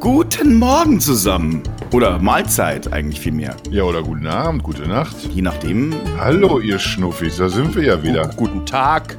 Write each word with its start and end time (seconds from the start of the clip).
Guten 0.00 0.56
Morgen 0.56 0.98
zusammen. 0.98 1.62
Oder 1.92 2.18
Mahlzeit 2.18 2.90
eigentlich 2.90 3.20
vielmehr. 3.20 3.54
Ja, 3.70 3.82
oder 3.82 4.02
guten 4.02 4.26
Abend, 4.26 4.62
gute 4.62 4.88
Nacht. 4.88 5.14
Je 5.30 5.42
nachdem. 5.42 5.94
Hallo, 6.18 6.58
ihr 6.58 6.78
Schnuffis, 6.78 7.36
da 7.36 7.50
sind 7.50 7.76
wir 7.76 7.82
ja 7.82 8.02
wieder. 8.02 8.30
Guten 8.34 8.64
Tag, 8.64 9.18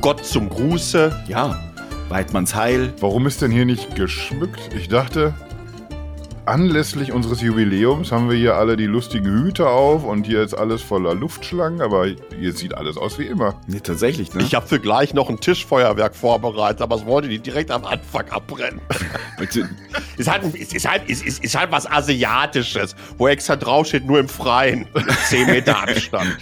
Gott 0.00 0.24
zum 0.24 0.48
Gruße. 0.48 1.14
Ja, 1.28 1.62
Weidmanns 2.08 2.56
Heil. 2.56 2.92
Warum 2.98 3.28
ist 3.28 3.40
denn 3.40 3.52
hier 3.52 3.64
nicht 3.66 3.94
geschmückt? 3.94 4.74
Ich 4.76 4.88
dachte, 4.88 5.32
anlässlich 6.46 7.12
unseres 7.12 7.40
Jubiläums 7.40 8.12
haben 8.12 8.30
wir 8.30 8.36
hier 8.36 8.54
alle 8.54 8.76
die 8.76 8.86
lustigen 8.86 9.42
Hüte 9.42 9.68
auf 9.68 10.04
und 10.04 10.26
hier 10.26 10.42
ist 10.42 10.54
alles 10.54 10.82
voller 10.82 11.14
Luftschlangen, 11.14 11.80
aber 11.80 12.06
hier 12.06 12.52
sieht 12.52 12.74
alles 12.74 12.96
aus 12.96 13.18
wie 13.18 13.26
immer. 13.26 13.60
Nee, 13.66 13.80
tatsächlich, 13.80 14.32
ne? 14.34 14.42
Ich 14.42 14.54
habe 14.54 14.66
für 14.66 14.80
gleich 14.80 15.12
noch 15.12 15.28
ein 15.28 15.40
Tischfeuerwerk 15.40 16.14
vorbereitet, 16.14 16.82
aber 16.82 16.96
es 16.96 17.04
wollte 17.04 17.28
die 17.28 17.38
direkt 17.38 17.70
am 17.70 17.84
Anfang 17.84 18.28
abbrennen. 18.30 18.80
ist, 20.16 20.30
halt, 20.30 20.54
ist, 20.54 20.74
ist, 20.74 20.88
halt, 20.88 21.08
ist, 21.08 21.24
ist, 21.24 21.42
ist 21.42 21.58
halt 21.58 21.72
was 21.72 21.90
Asiatisches, 21.90 22.94
wo 23.18 23.28
extra 23.28 23.56
draufsteht, 23.56 24.06
nur 24.06 24.20
im 24.20 24.28
Freien. 24.28 24.86
10 25.28 25.46
Meter 25.46 25.82
Abstand. 25.82 26.36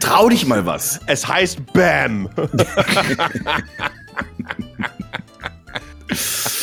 Trau 0.00 0.28
dich 0.28 0.46
mal 0.46 0.66
was. 0.66 1.00
Es 1.06 1.26
heißt 1.26 1.72
BAM. 1.72 2.28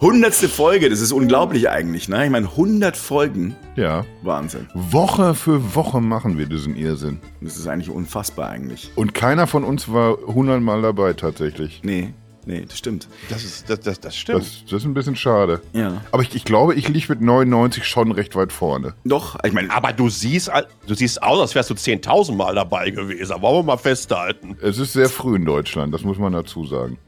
Hundertste 0.00 0.48
Folge, 0.48 0.90
das 0.90 1.00
ist 1.00 1.10
unglaublich 1.10 1.68
eigentlich, 1.70 2.08
ne? 2.08 2.24
Ich 2.24 2.30
meine, 2.30 2.46
100 2.46 2.96
Folgen. 2.96 3.56
Ja. 3.74 4.04
Wahnsinn. 4.22 4.68
Woche 4.72 5.34
für 5.34 5.74
Woche 5.74 6.00
machen 6.00 6.38
wir 6.38 6.46
diesen 6.46 6.76
Irrsinn. 6.76 7.18
Das 7.40 7.56
ist 7.56 7.66
eigentlich 7.66 7.90
unfassbar 7.90 8.48
eigentlich. 8.48 8.92
Und 8.94 9.12
keiner 9.12 9.48
von 9.48 9.64
uns 9.64 9.92
war 9.92 10.16
hundertmal 10.24 10.82
dabei 10.82 11.14
tatsächlich. 11.14 11.80
Nee, 11.82 12.14
nee, 12.46 12.64
das 12.64 12.78
stimmt. 12.78 13.08
Das, 13.28 13.42
ist, 13.42 13.68
das, 13.68 13.80
das, 13.80 13.98
das 13.98 14.16
stimmt. 14.16 14.42
Das, 14.42 14.62
das 14.66 14.72
ist 14.74 14.84
ein 14.84 14.94
bisschen 14.94 15.16
schade. 15.16 15.62
Ja. 15.72 16.00
Aber 16.12 16.22
ich, 16.22 16.32
ich 16.32 16.44
glaube, 16.44 16.76
ich 16.76 16.88
liege 16.88 17.06
mit 17.08 17.20
99 17.20 17.84
schon 17.84 18.12
recht 18.12 18.36
weit 18.36 18.52
vorne. 18.52 18.94
Doch, 19.04 19.36
ich 19.42 19.52
meine, 19.52 19.72
aber 19.72 19.92
du 19.92 20.08
siehst, 20.08 20.48
du 20.86 20.94
siehst 20.94 21.20
aus, 21.24 21.40
als 21.40 21.56
wärst 21.56 21.70
du 21.70 21.74
10.000 21.74 22.36
Mal 22.36 22.54
dabei 22.54 22.90
gewesen. 22.90 23.34
Wollen 23.40 23.56
wir 23.56 23.62
mal 23.64 23.76
festhalten. 23.76 24.56
Es 24.62 24.78
ist 24.78 24.92
sehr 24.92 25.08
früh 25.08 25.34
in 25.34 25.44
Deutschland, 25.44 25.92
das 25.92 26.02
muss 26.04 26.18
man 26.18 26.34
dazu 26.34 26.64
sagen. 26.66 26.98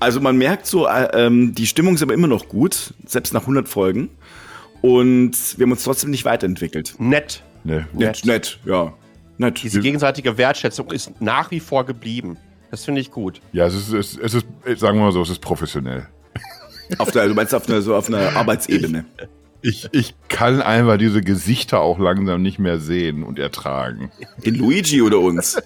Also 0.00 0.20
man 0.20 0.36
merkt 0.36 0.66
so, 0.66 0.86
äh, 0.88 1.08
ähm, 1.12 1.54
die 1.54 1.66
Stimmung 1.66 1.94
ist 1.94 2.02
aber 2.02 2.14
immer 2.14 2.26
noch 2.26 2.48
gut, 2.48 2.94
selbst 3.06 3.32
nach 3.32 3.42
100 3.42 3.68
Folgen. 3.68 4.10
Und 4.80 5.32
wir 5.58 5.64
haben 5.64 5.72
uns 5.72 5.84
trotzdem 5.84 6.10
nicht 6.10 6.24
weiterentwickelt. 6.24 6.94
Nett. 6.98 7.42
Ne. 7.64 7.86
Nett, 7.92 8.24
nett, 8.24 8.58
ja. 8.64 8.94
Nett. 9.36 9.62
Diese 9.62 9.80
gegenseitige 9.80 10.38
Wertschätzung 10.38 10.90
ist 10.90 11.20
nach 11.20 11.50
wie 11.50 11.60
vor 11.60 11.84
geblieben. 11.84 12.38
Das 12.70 12.84
finde 12.84 13.00
ich 13.00 13.10
gut. 13.10 13.40
Ja, 13.52 13.66
es 13.66 13.74
ist, 13.74 13.92
es, 13.92 14.16
es 14.16 14.34
ist, 14.34 14.46
sagen 14.80 14.98
wir 14.98 15.04
mal 15.04 15.12
so, 15.12 15.22
es 15.22 15.30
ist 15.30 15.40
professionell. 15.40 16.06
Auf 16.98 17.10
der, 17.10 17.28
du 17.28 17.34
meinst 17.34 17.54
auf 17.54 17.68
einer, 17.68 17.82
so 17.82 17.94
auf 17.94 18.08
einer 18.08 18.36
Arbeitsebene. 18.36 19.04
Ich, 19.62 19.88
ich 19.92 20.14
kann 20.28 20.62
einfach 20.62 20.96
diese 20.96 21.20
Gesichter 21.20 21.80
auch 21.80 21.98
langsam 21.98 22.42
nicht 22.42 22.58
mehr 22.58 22.78
sehen 22.78 23.22
und 23.22 23.38
ertragen. 23.38 24.10
Den 24.44 24.54
Luigi 24.54 25.02
oder 25.02 25.18
uns. 25.18 25.60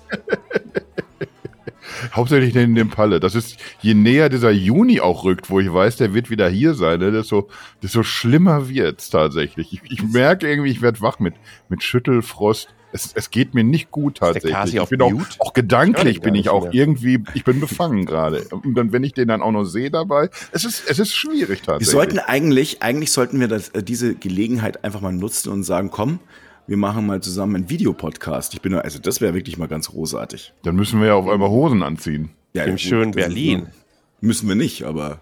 Hauptsächlich 2.13 2.53
den, 2.53 2.75
den 2.75 2.91
Palle. 2.91 3.21
Das 3.21 3.35
ist, 3.35 3.57
je 3.81 3.95
näher 3.95 4.29
dieser 4.29 4.51
Juni 4.51 5.01
auch 5.01 5.25
rückt, 5.25 5.51
wo 5.51 5.61
ich 5.61 5.73
weiß, 5.73 5.97
der 5.97 6.15
wird 6.15 6.31
wieder 6.31 6.49
hier 6.49 6.75
sein, 6.75 7.01
ne, 7.01 7.13
desto, 7.13 7.49
desto 7.83 8.03
schlimmer 8.03 8.69
wird's 8.69 9.11
tatsächlich. 9.11 9.73
Ich, 9.73 9.93
ich 9.93 10.03
merke 10.03 10.49
irgendwie, 10.49 10.71
ich 10.71 10.83
werde 10.83 11.01
wach 11.01 11.19
mit, 11.19 11.35
mit 11.69 11.83
Schüttelfrost. 11.83 12.69
Es, 12.93 13.11
es 13.15 13.31
geht 13.31 13.55
mir 13.55 13.65
nicht 13.65 13.91
gut 13.91 14.21
der 14.21 14.29
tatsächlich. 14.35 14.53
Kasi 14.53 14.73
Ich 14.75 14.81
auf 14.81 14.89
bin 14.89 15.03
auch, 15.03 15.11
Mute? 15.11 15.27
auch 15.41 15.53
gedanklich 15.53 16.17
Ich 16.17 16.23
bin 16.23 16.37
ich 16.37 16.49
auch 16.49 16.65
mehr. 16.65 16.75
irgendwie, 16.75 17.25
ich 17.35 17.43
bin 17.43 17.59
befangen 17.59 18.05
gerade. 18.07 18.45
Und 18.51 18.75
dann, 18.77 18.93
wenn 18.93 19.03
ich 19.03 19.13
den 19.15 19.27
dann 19.27 19.43
auch 19.43 19.51
noch 19.51 19.65
sehe 19.65 19.91
dabei, 19.91 20.31
es 20.53 20.65
ist, 20.65 20.89
es 20.89 21.01
ist 21.01 21.13
schwierig 21.13 21.61
Wir 21.61 21.67
tatsächlich. 21.67 21.89
sollten 21.89 22.19
eigentlich, 22.21 22.83
eigentlich 22.85 23.11
sollten 23.11 23.41
wir 23.41 23.49
das, 23.49 23.71
äh, 23.71 23.83
diese 23.83 24.15
Gelegenheit 24.15 24.85
einfach 24.85 25.01
mal 25.01 25.13
nutzen 25.13 25.51
und 25.51 25.65
sagen, 25.65 25.91
komm, 25.91 26.21
wir 26.67 26.77
machen 26.77 27.07
mal 27.07 27.21
zusammen 27.21 27.57
einen 27.57 27.71
Videopodcast. 27.71 28.55
Ich 28.55 28.63
bin, 28.63 28.75
also 28.75 28.99
das 28.99 29.21
wäre 29.21 29.35
wirklich 29.35 29.59
mal 29.59 29.69
ganz 29.69 29.89
großartig. 29.91 30.53
dann 30.63 30.77
müssen 30.77 31.01
wir 31.01 31.09
ja 31.09 31.15
auf 31.15 31.29
einmal 31.29 31.51
Hosen 31.51 31.83
anziehen. 31.83 32.31
Ja, 32.55 32.65
Im 32.65 32.73
gut, 32.73 32.81
schönen 32.81 33.11
Berlin. 33.13 33.59
nur- 33.61 33.69
Müssen 34.21 34.49
wir 34.49 34.55
nicht, 34.55 34.85
aber 34.85 35.21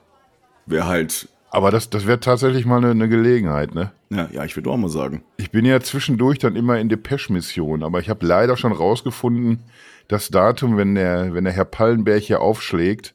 wäre 0.66 0.86
halt, 0.86 1.28
Aber 1.50 1.70
das, 1.72 1.91
das 1.91 2.06
wäre 2.06 2.20
tatsächlich 2.20 2.64
mal 2.66 2.76
eine, 2.76 2.91
eine 2.91 3.08
Gelegenheit, 3.08 3.75
ne? 3.75 3.91
ja, 4.10 4.28
ja, 4.32 4.44
ich 4.44 4.54
würde 4.56 4.70
auch 4.70 4.76
mal 4.76 4.88
sagen. 4.91 5.25
Ich 5.38 5.50
bin 5.50 5.64
ja 5.64 5.81
zwischendurch 5.81 6.38
dann 6.38 6.54
immer 6.54 6.78
in 6.78 6.88
Depeche-Mission, 6.88 7.82
aber 7.82 7.98
ich 8.00 8.08
habe 8.08 8.25
leider 8.25 8.56
schon 8.56 8.72
rausgefunden, 8.72 9.60
das 10.08 10.28
Datum, 10.28 10.76
wenn 10.76 10.94
der, 10.94 11.34
wenn 11.34 11.44
der 11.44 11.52
Herr 11.52 11.64
Pallenberg 11.64 12.22
hier 12.22 12.41
aufschlägt, 12.42 13.14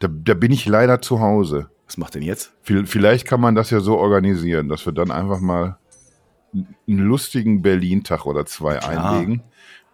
da, 0.00 0.08
da 0.08 0.34
bin 0.34 0.50
ich 0.52 0.66
leider 0.66 1.00
zu 1.02 1.20
Hause. 1.20 1.68
Was 1.86 1.96
macht 1.98 2.14
denn 2.14 2.22
jetzt? 2.22 2.52
Viel- 2.62 2.86
Vielleicht 2.86 3.26
kann 3.26 3.40
man 3.40 3.54
das 3.54 3.70
ja 3.70 3.80
so 3.80 3.98
organisieren, 3.98 4.68
dass 4.68 4.84
wir 4.86 4.92
dann 4.92 5.10
einfach 5.10 5.40
mal 5.40 5.76
einen 6.52 6.98
lustigen 6.98 7.62
Berlin-Tag 7.62 8.26
oder 8.26 8.46
zwei 8.46 8.76
Klar. 8.76 9.12
einlegen. 9.12 9.42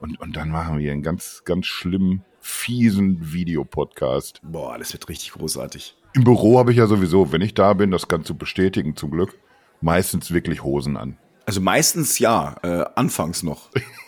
Und, 0.01 0.21
und 0.21 0.37
dann 0.37 0.51
machen 0.51 0.79
wir 0.79 0.93
einen 0.93 1.03
ganz, 1.03 1.43
ganz 1.45 1.67
schlimmen, 1.67 2.23
fiesen 2.41 3.33
Videopodcast. 3.33 4.41
Boah, 4.43 4.79
das 4.79 4.93
wird 4.93 5.09
richtig 5.09 5.33
großartig. 5.33 5.97
Im 6.15 6.25
Büro 6.25 6.59
habe 6.59 6.71
ich 6.71 6.79
ja 6.79 6.87
sowieso, 6.87 7.33
wenn 7.33 7.43
ich 7.43 7.55
da 7.55 7.73
bin, 7.73 7.91
das 7.91 8.09
kannst 8.09 8.31
du 8.31 8.35
bestätigen 8.35 8.97
zum 8.97 9.11
Glück, 9.11 9.39
meistens 9.81 10.33
wirklich 10.33 10.63
Hosen 10.63 10.97
an. 10.97 11.19
Also 11.45 11.61
meistens 11.61 12.19
ja, 12.19 12.57
äh, 12.63 12.85
anfangs 12.95 13.43
noch. 13.43 13.71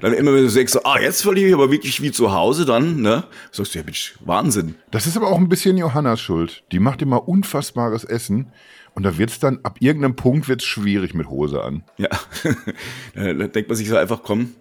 dann 0.00 0.12
immer, 0.12 0.34
wenn 0.34 0.42
du 0.42 0.50
sagst, 0.50 0.74
so, 0.74 0.82
ah, 0.84 1.00
jetzt 1.00 1.22
verliere 1.22 1.48
ich 1.48 1.54
aber 1.54 1.70
wirklich 1.70 2.02
wie 2.02 2.12
zu 2.12 2.32
Hause, 2.32 2.64
dann, 2.64 3.00
ne? 3.00 3.24
Sagst 3.52 3.74
du, 3.74 3.78
ja, 3.78 3.84
Mensch, 3.84 4.14
Wahnsinn. 4.20 4.74
Das 4.90 5.06
ist 5.06 5.16
aber 5.16 5.28
auch 5.28 5.38
ein 5.38 5.48
bisschen 5.48 5.76
Johannas 5.76 6.20
Schuld. 6.20 6.62
Die 6.72 6.78
macht 6.78 7.02
immer 7.02 7.28
unfassbares 7.28 8.04
Essen 8.04 8.52
und 8.94 9.04
da 9.04 9.18
wird's 9.18 9.38
dann, 9.38 9.60
ab 9.62 9.76
irgendeinem 9.80 10.16
Punkt 10.16 10.48
wird's 10.48 10.64
schwierig 10.64 11.14
mit 11.14 11.28
Hose 11.28 11.62
an. 11.62 11.84
Ja, 11.96 12.08
da 13.14 13.46
denkt 13.46 13.68
man 13.68 13.76
sich 13.76 13.88
so 13.88 13.96
einfach, 13.96 14.22
komm. 14.22 14.54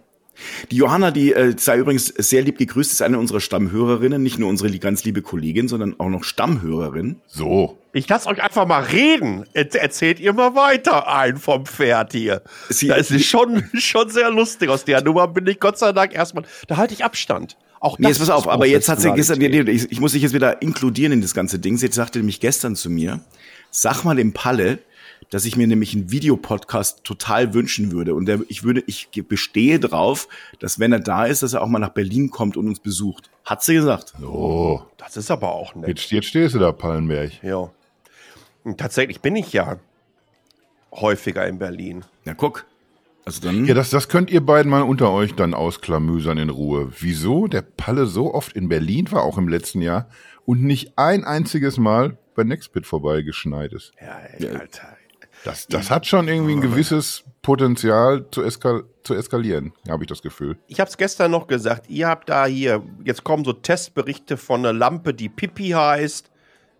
Die 0.71 0.75
Johanna, 0.77 1.11
die 1.11 1.33
äh, 1.33 1.53
sei 1.57 1.77
übrigens 1.77 2.07
sehr 2.07 2.41
lieb 2.41 2.57
gegrüßt, 2.57 2.91
ist 2.91 3.01
eine 3.01 3.19
unserer 3.19 3.39
Stammhörerinnen, 3.39 4.21
nicht 4.21 4.39
nur 4.39 4.49
unsere 4.49 4.69
ganz 4.79 5.03
liebe 5.03 5.21
Kollegin, 5.21 5.67
sondern 5.67 5.99
auch 5.99 6.09
noch 6.09 6.23
Stammhörerin. 6.23 7.17
So. 7.27 7.77
Ich 7.91 8.07
lasse 8.07 8.29
euch 8.29 8.41
einfach 8.41 8.67
mal 8.67 8.83
reden. 8.83 9.45
Er 9.53 9.73
erzählt 9.75 10.19
ihr 10.19 10.31
mal 10.33 10.53
weiter 10.55 11.07
ein 11.07 11.37
vom 11.37 11.65
Pferd 11.65 12.11
hier. 12.13 12.41
Sie- 12.69 12.87
das 12.87 13.09
ist 13.11 13.25
schon, 13.25 13.63
schon 13.73 14.09
sehr 14.09 14.29
lustig. 14.29 14.69
Aus 14.69 14.85
der 14.85 15.03
Nummer 15.03 15.27
bin 15.27 15.47
ich 15.47 15.59
Gott 15.59 15.77
sei 15.79 15.91
Dank 15.91 16.13
erstmal. 16.13 16.43
Da 16.67 16.77
halte 16.77 16.93
ich 16.93 17.03
Abstand. 17.03 17.57
Auch 17.81 17.97
Nee, 17.97 18.09
jetzt 18.09 18.19
pass 18.19 18.29
auf, 18.29 18.47
aber 18.47 18.65
jetzt 18.65 18.89
hat 18.89 18.99
sie 18.99 19.11
gestern, 19.13 19.41
ich, 19.41 19.89
ich 19.91 19.99
muss 20.01 20.11
dich 20.11 20.21
jetzt 20.21 20.33
wieder 20.33 20.61
inkludieren 20.61 21.13
in 21.13 21.21
das 21.21 21.33
ganze 21.33 21.59
Ding. 21.59 21.77
Sie 21.77 21.87
sagte 21.87 22.19
nämlich 22.19 22.41
gestern 22.41 22.75
zu 22.75 22.89
mir, 22.89 23.21
sag 23.71 24.03
mal 24.03 24.15
dem 24.17 24.33
Palle, 24.33 24.79
dass 25.29 25.45
ich 25.45 25.55
mir 25.55 25.67
nämlich 25.67 25.93
einen 25.93 26.11
Videopodcast 26.11 27.03
total 27.03 27.53
wünschen 27.53 27.91
würde. 27.91 28.15
Und 28.15 28.25
der, 28.25 28.41
ich 28.47 28.63
würde, 28.63 28.83
ich 28.87 29.09
bestehe 29.27 29.79
drauf, 29.79 30.27
dass 30.59 30.79
wenn 30.79 30.91
er 30.91 30.99
da 30.99 31.25
ist, 31.25 31.43
dass 31.43 31.53
er 31.53 31.61
auch 31.61 31.67
mal 31.67 31.79
nach 31.79 31.89
Berlin 31.89 32.31
kommt 32.31 32.57
und 32.57 32.67
uns 32.67 32.79
besucht. 32.79 33.29
Hat 33.45 33.63
sie 33.63 33.75
gesagt. 33.75 34.13
So. 34.19 34.85
Das 34.97 35.17
ist 35.17 35.31
aber 35.31 35.53
auch 35.53 35.75
nett. 35.75 35.87
Jetzt, 35.89 36.11
jetzt 36.11 36.27
stehst 36.27 36.55
du 36.55 36.59
da, 36.59 36.71
Pallenberg. 36.71 37.43
Ja. 37.43 37.69
Und 38.63 38.79
tatsächlich 38.79 39.21
bin 39.21 39.35
ich 39.35 39.53
ja 39.53 39.77
häufiger 40.91 41.47
in 41.47 41.59
Berlin. 41.59 42.05
Na 42.25 42.33
guck. 42.33 42.65
Also 43.25 43.41
dann. 43.41 43.65
Ja, 43.65 43.75
das, 43.75 43.91
das 43.91 44.09
könnt 44.09 44.31
ihr 44.31 44.43
beiden 44.43 44.71
mal 44.71 44.81
unter 44.81 45.11
euch 45.11 45.35
dann 45.35 45.53
ausklamüsern 45.53 46.37
in 46.37 46.49
Ruhe. 46.49 46.91
Wieso 46.99 47.47
der 47.47 47.61
Palle 47.61 48.07
so 48.07 48.33
oft 48.33 48.53
in 48.53 48.69
Berlin 48.69 49.11
war, 49.11 49.23
auch 49.23 49.37
im 49.37 49.47
letzten 49.47 49.81
Jahr, 49.81 50.07
und 50.45 50.63
nicht 50.63 50.97
ein 50.97 51.25
einziges 51.25 51.77
Mal 51.77 52.17
bei 52.33 52.43
Nextbit 52.43 52.87
vorbeigeschneit 52.87 53.73
ist. 53.73 53.91
Ja, 54.01 54.19
ey, 54.19 54.47
Alter. 54.47 54.97
Das, 55.45 55.67
das 55.67 55.89
hat 55.89 56.05
schon 56.05 56.27
irgendwie 56.27 56.53
ein 56.53 56.61
gewisses 56.61 57.23
Potenzial 57.41 58.25
zu, 58.31 58.43
eskal 58.43 58.83
zu 59.03 59.13
eskalieren, 59.15 59.71
habe 59.89 60.03
ich 60.03 60.07
das 60.09 60.21
Gefühl. 60.21 60.57
Ich 60.67 60.79
habe 60.79 60.89
es 60.89 60.97
gestern 60.97 61.31
noch 61.31 61.47
gesagt. 61.47 61.89
Ihr 61.89 62.07
habt 62.07 62.29
da 62.29 62.45
hier, 62.45 62.83
jetzt 63.05 63.23
kommen 63.23 63.45
so 63.45 63.53
Testberichte 63.53 64.35
von 64.37 64.59
einer 64.59 64.73
Lampe, 64.73 65.13
die 65.13 65.29
Pipi 65.29 65.69
heißt. 65.69 66.29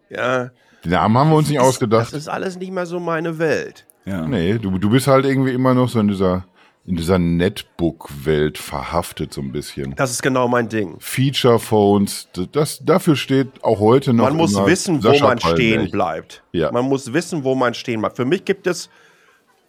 Ja. 0.09 0.51
Den 0.83 0.91
Namen 0.91 1.17
haben 1.17 1.29
wir 1.29 1.37
uns 1.37 1.47
nicht 1.49 1.59
Das 1.59 1.67
ausgedacht. 1.67 2.13
ist 2.13 2.27
alles 2.27 2.57
nicht 2.57 2.71
mehr 2.71 2.85
so 2.85 2.99
meine 2.99 3.39
Welt. 3.39 3.85
ja. 4.05 4.25
Nee, 4.27 4.57
du, 4.57 4.77
du 4.77 4.89
bist 4.89 5.07
halt 5.07 5.25
irgendwie 5.25 5.51
immer 5.53 5.73
noch 5.73 5.87
so 5.89 5.99
in 5.99 6.07
dieser, 6.09 6.45
in 6.89 6.95
dieser 6.95 7.19
Netbook-Welt 7.19 8.57
verhaftet 8.57 9.31
so 9.31 9.41
ein 9.41 9.51
bisschen. 9.51 9.93
Das 9.95 10.09
ist 10.09 10.23
genau 10.23 10.47
mein 10.47 10.69
Ding. 10.69 10.95
Feature-Phones, 10.99 12.29
das, 12.51 12.83
dafür 12.83 13.15
steht 13.15 13.63
auch 13.63 13.79
heute 13.79 14.11
noch 14.11 14.23
Man 14.25 14.37
muss 14.37 14.53
immer 14.53 14.65
wissen, 14.65 15.03
wo 15.03 15.09
Sascha 15.09 15.27
man 15.27 15.39
stehen 15.39 15.53
Pallenberg. 15.53 15.91
bleibt. 15.91 16.43
Ja. 16.51 16.71
Man 16.71 16.85
muss 16.85 17.13
wissen, 17.13 17.43
wo 17.43 17.53
man 17.53 17.75
stehen 17.75 17.99
bleibt. 17.99 18.15
Für 18.15 18.25
mich 18.25 18.43
gibt 18.43 18.65
es 18.65 18.89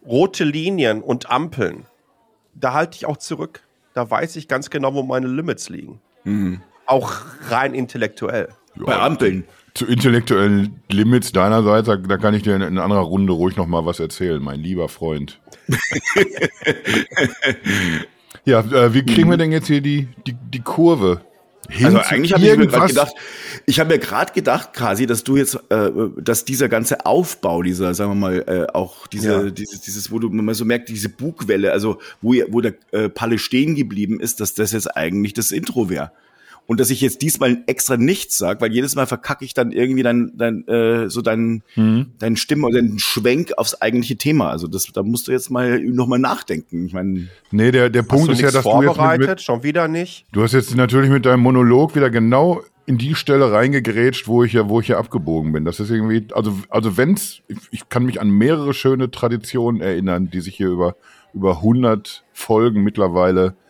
rote 0.07 0.45
Linien 0.45 1.03
und 1.03 1.31
Ampeln. 1.31 1.85
Da 2.55 2.73
halte 2.73 2.97
ich 2.97 3.05
auch 3.05 3.19
zurück. 3.19 3.61
Da 3.93 4.11
weiß 4.11 4.37
ich 4.37 4.49
ganz 4.49 4.71
genau, 4.71 4.95
wo 4.95 5.03
meine 5.03 5.27
Limits 5.27 5.69
liegen. 5.69 6.01
Mhm. 6.25 6.63
Auch 6.87 7.13
rein 7.51 7.75
intellektuell. 7.75 8.49
Bei 8.77 8.99
Ampeln. 8.99 9.45
Zu 9.75 9.87
intellektuellen 9.87 10.81
Limits 10.91 11.33
deinerseits, 11.33 11.87
da, 11.87 11.97
da 11.97 12.17
kann 12.17 12.35
ich 12.35 12.43
dir 12.43 12.57
in, 12.57 12.63
in 12.63 12.79
anderer 12.79 13.01
Runde 13.01 13.33
ruhig 13.33 13.57
noch 13.57 13.67
mal 13.67 13.87
was 13.87 14.01
erzählen, 14.01 14.43
mein 14.43 14.61
lieber 14.61 14.89
Freund. 14.89 15.41
ja, 18.45 18.61
äh, 18.61 18.93
wie 18.95 19.05
kriegen 19.05 19.31
wir 19.31 19.37
denn 19.37 19.53
jetzt 19.53 19.69
hier 19.69 19.81
die, 19.81 20.09
die, 20.27 20.35
die 20.35 20.61
Kurve 20.61 21.21
hin 21.71 21.87
Also 21.87 21.99
eigentlich 21.99 22.33
habe 22.33 22.45
ich 22.45 22.57
mir 22.57 22.67
gerade 22.67 22.89
gedacht, 22.89 23.15
ich 23.67 23.81
habe 23.81 23.93
mir 23.93 23.99
gerade 23.99 24.33
gedacht, 24.33 24.73
quasi, 24.73 25.07
dass 25.07 25.25
du 25.25 25.37
jetzt, 25.37 25.55
äh, 25.71 25.91
dass 26.19 26.45
dieser 26.45 26.69
ganze 26.69 27.07
Aufbau, 27.07 27.63
dieser, 27.63 27.95
sagen 27.95 28.11
wir 28.11 28.15
mal, 28.17 28.45
äh, 28.47 28.73
auch 28.73 29.07
diese, 29.07 29.33
Ja. 29.33 29.51
dieses, 29.51 29.81
dieses, 29.81 30.11
wo 30.11 30.19
du 30.19 30.29
man 30.31 30.55
so 30.55 30.65
merkt, 30.65 30.89
diese 30.89 31.09
Bugwelle, 31.09 31.73
also 31.73 31.99
wo, 32.21 32.35
wo 32.49 32.61
der 32.61 32.75
äh, 32.93 33.09
Palle 33.09 33.39
stehen 33.39 33.75
geblieben 33.77 34.21
ist, 34.21 34.41
dass 34.41 34.55
das 34.55 34.73
jetzt 34.73 34.97
eigentlich 34.97 35.35
das 35.35 35.53
Intro 35.53 35.89
wäre. 35.89 36.13
Und 36.67 36.79
dass 36.79 36.91
ich 36.91 37.01
jetzt 37.01 37.23
diesmal 37.23 37.63
extra 37.67 37.97
nichts 37.97 38.39
sag, 38.39 38.61
weil 38.61 38.73
jedes 38.73 38.95
Mal 38.95 39.07
verkacke 39.07 39.45
ich 39.45 39.55
dann 39.55 39.73
irgendwie 39.73 40.03
dein, 40.05 40.33
dein, 40.37 40.67
äh, 40.69 41.11
so 41.11 41.21
deinen, 41.21 41.63
Mhm. 41.75 42.13
deinen 42.19 42.37
Stimme 42.37 42.67
oder 42.69 42.81
den 42.81 42.99
Schwenk 43.01 43.53
aufs 43.57 43.75
eigentliche 43.81 44.17
Thema. 44.17 44.51
Also 44.51 44.69
das, 44.69 44.85
da 44.93 45.03
musst 45.03 45.27
du 45.27 45.33
jetzt 45.33 45.51
mal 45.51 45.81
nochmal 45.81 46.21
nachdenken. 46.21 46.87
Ich 46.87 46.93
meine, 46.93 47.29
Nee, 47.51 47.73
der, 47.73 47.91
der 47.91 48.03
Hast 48.03 48.09
Punkt 48.09 48.31
ist 48.31 48.41
ja, 48.41 48.51
dass 48.53 48.63
du 48.63 48.69
jetzt 48.71 48.79
mit, 48.79 48.87
vorbereitet? 48.87 49.29
mit, 49.29 49.43
Schon 49.43 49.63
wieder 49.65 49.89
nicht? 49.89 50.27
du 50.33 50.43
hast 50.43 50.53
jetzt 50.53 50.77
natürlich 50.77 51.11
mit 51.11 51.27
deinem 51.27 51.41
Monolog 51.41 51.97
wieder 51.97 52.09
genau 52.11 52.63
in 52.87 52.99
die 52.99 53.15
Stelle 53.15 53.53
reingegrätscht, 53.53 54.27
wo 54.29 54.43
ich 54.45 54.53
ja, 54.53 54.69
wo 54.69 54.81
ich 54.81 54.89
ja 54.89 54.99
abgebogen 54.99 55.53
bin. 55.53 55.65
Das 55.65 55.81
ist 55.81 55.91
irgendwie, 55.91 56.27
also, 56.33 56.57
also 56.71 56.97
wenn's, 56.97 57.41
ich, 57.49 57.59
ich 57.71 57.89
kann 57.89 58.05
mich 58.05 58.21
an 58.21 58.31
mehrere 58.31 58.75
schöne 58.75 59.11
Traditionen 59.11 59.81
erinnern, 59.81 60.31
die 60.33 60.41
sich 60.41 60.57
hier 60.57 60.69
über, 60.69 60.97
über 61.35 61.57
100 61.59 62.25
Folgen 62.33 62.83
mittlerweile 62.83 63.47
äh, 63.47 63.70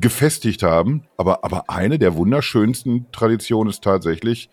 gefestigt 0.00 0.62
haben. 0.62 1.04
Aber, 1.16 1.44
aber 1.44 1.64
eine 1.68 1.98
der 1.98 2.14
wunderschönsten 2.14 3.06
Traditionen 3.12 3.70
ist 3.70 3.82
tatsächlich, 3.82 4.50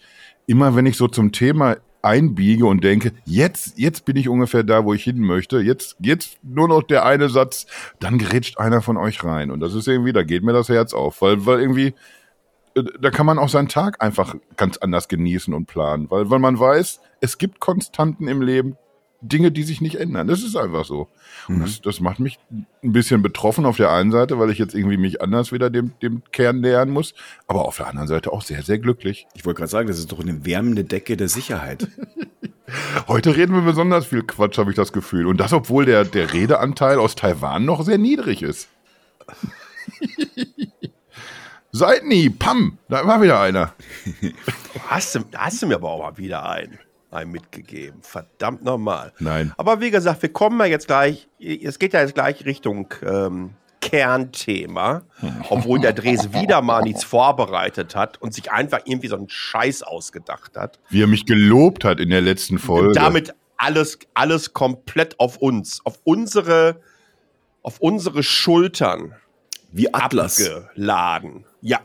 immer 0.48 0.76
wenn 0.76 0.86
ich 0.86 0.98
so 0.98 1.08
zum 1.08 1.32
Thema 1.32 1.78
einbiege 2.02 2.68
und 2.68 2.84
denke, 2.84 3.12
jetzt, 3.26 3.80
jetzt 3.80 4.06
bin 4.06 4.16
ich 4.16 4.30
ungefähr 4.30 4.64
da, 4.64 4.86
wo 4.86 4.94
ich 4.94 5.04
hin 5.04 5.20
möchte, 5.20 5.60
jetzt, 5.60 5.98
jetzt 6.00 6.38
nur 6.44 6.68
noch 6.68 6.84
der 6.84 7.04
eine 7.04 7.30
Satz, 7.30 7.66
dann 8.00 8.20
grätscht 8.20 8.60
einer 8.60 8.82
von 8.82 8.96
euch 8.96 9.24
rein. 9.24 9.50
Und 9.50 9.60
das 9.60 9.74
ist 9.74 9.88
irgendwie, 9.88 10.14
da 10.14 10.24
geht 10.24 10.44
mir 10.44 10.54
das 10.54 10.70
Herz 10.70 10.94
auf, 10.94 11.22
weil, 11.22 11.46
weil 11.48 11.60
irgendwie, 11.60 11.96
äh, 12.76 12.84
da 13.02 13.10
kann 13.10 13.26
man 13.26 13.40
auch 13.40 13.50
seinen 13.50 13.70
Tag 13.70 14.04
einfach 14.04 14.36
ganz 14.56 14.78
anders 14.78 15.08
genießen 15.08 15.54
und 15.54 15.66
planen, 15.66 16.10
weil, 16.12 16.30
weil 16.30 16.40
man 16.40 16.60
weiß, 16.60 17.02
es 17.22 17.40
gibt 17.40 17.60
Konstanten 17.60 18.28
im 18.28 18.44
Leben, 18.44 18.78
Dinge, 19.28 19.52
die 19.52 19.64
sich 19.64 19.82
nicht 19.82 19.96
ändern. 19.96 20.28
Das 20.28 20.44
ist 20.44 20.56
einfach 20.56 20.86
so. 20.86 21.08
Und 21.48 21.62
das, 21.62 21.82
das 21.82 22.00
macht 22.00 22.20
mich 22.20 22.40
ein 22.52 22.92
bisschen 22.92 23.22
betroffen 23.22 23.66
auf 23.66 23.78
der 23.78 23.92
einen 23.92 24.12
Seite, 24.12 24.40
weil 24.40 24.50
ich 24.50 24.58
jetzt 24.58 24.74
irgendwie 24.74 24.98
mich 24.98 25.22
anders 25.22 25.52
wieder 25.52 25.70
dem, 25.70 25.94
dem 26.02 26.24
Kern 26.32 26.62
nähern 26.62 26.90
muss, 26.90 27.14
aber 27.48 27.66
auf 27.66 27.78
der 27.78 27.88
anderen 27.88 28.08
Seite 28.08 28.32
auch 28.32 28.42
sehr, 28.42 28.64
sehr 28.64 28.80
glücklich. 28.80 29.28
ich 29.34 29.46
wollte 29.46 29.60
gerade 29.60 29.72
sagen, 29.72 29.88
das 29.88 30.00
ist 30.00 30.12
doch 30.12 30.20
eine 30.20 30.46
wärmende 30.46 30.84
Decke 30.84 31.18
der 31.18 31.30
Sicherheit. 31.30 31.88
Heute 33.08 33.36
reden 33.36 33.54
wir 33.54 33.62
besonders 33.62 34.08
viel 34.08 34.24
Quatsch, 34.24 34.58
habe 34.58 34.72
ich 34.72 34.76
das 34.76 34.92
Gefühl. 34.92 35.28
Und 35.28 35.38
das, 35.38 35.54
obwohl 35.54 35.86
der, 35.86 36.04
der 36.04 36.34
Redeanteil 36.34 36.98
aus 36.98 37.16
Taiwan 37.16 37.66
noch 37.66 37.84
sehr 37.84 38.00
niedrig 38.00 38.42
ist. 38.42 38.70
Seid 41.72 42.06
nie, 42.06 42.30
Pam, 42.30 42.78
da 42.88 43.06
war 43.06 43.22
wieder 43.22 43.42
einer. 43.42 43.74
Hast 44.88 45.16
du, 45.16 45.20
hast 45.34 45.62
du 45.62 45.68
mir 45.68 45.76
aber 45.76 45.90
auch 45.90 46.00
mal 46.00 46.18
wieder 46.18 46.48
einen, 46.48 46.80
einen 47.16 47.32
mitgegeben. 47.32 48.02
Verdammt 48.02 48.64
nochmal. 48.64 49.14
Nein. 49.20 49.54
Aber 49.58 49.82
wie 49.82 49.92
gesagt, 49.92 50.22
wir 50.22 50.32
kommen 50.32 50.60
ja 50.60 50.66
jetzt 50.66 50.88
gleich, 50.88 51.28
es 51.40 51.80
geht 51.80 51.94
ja 51.94 52.02
jetzt 52.02 52.16
gleich 52.16 52.46
Richtung 52.46 52.94
ähm, 53.04 53.52
Kernthema, 53.82 55.04
obwohl 55.50 55.80
der 55.80 55.94
Dres 55.94 56.34
wieder 56.34 56.62
mal 56.62 56.82
nichts 56.82 57.04
vorbereitet 57.04 57.96
hat 57.96 58.20
und 58.22 58.34
sich 58.34 58.52
einfach 58.52 58.80
irgendwie 58.86 59.08
so 59.08 59.16
einen 59.16 59.30
Scheiß 59.30 59.84
ausgedacht 59.84 60.58
hat. 60.58 60.80
Wie 60.90 61.04
er 61.04 61.08
mich 61.08 61.26
gelobt 61.26 61.84
hat 61.84 62.00
in 62.00 62.10
der 62.10 62.22
letzten 62.22 62.58
Folge. 62.58 62.90
Und 62.90 62.96
damit 62.98 63.36
alles, 63.58 64.00
alles 64.14 64.54
komplett 64.54 65.20
auf 65.20 65.38
uns, 65.38 65.82
auf 65.86 66.00
unsere, 66.04 66.82
auf 67.62 67.80
unsere 67.80 68.24
Schultern 68.24 69.14
Wie 69.72 69.94
Atlas. 69.94 70.42
abgeladen. 70.42 71.46
Ja, 71.62 71.80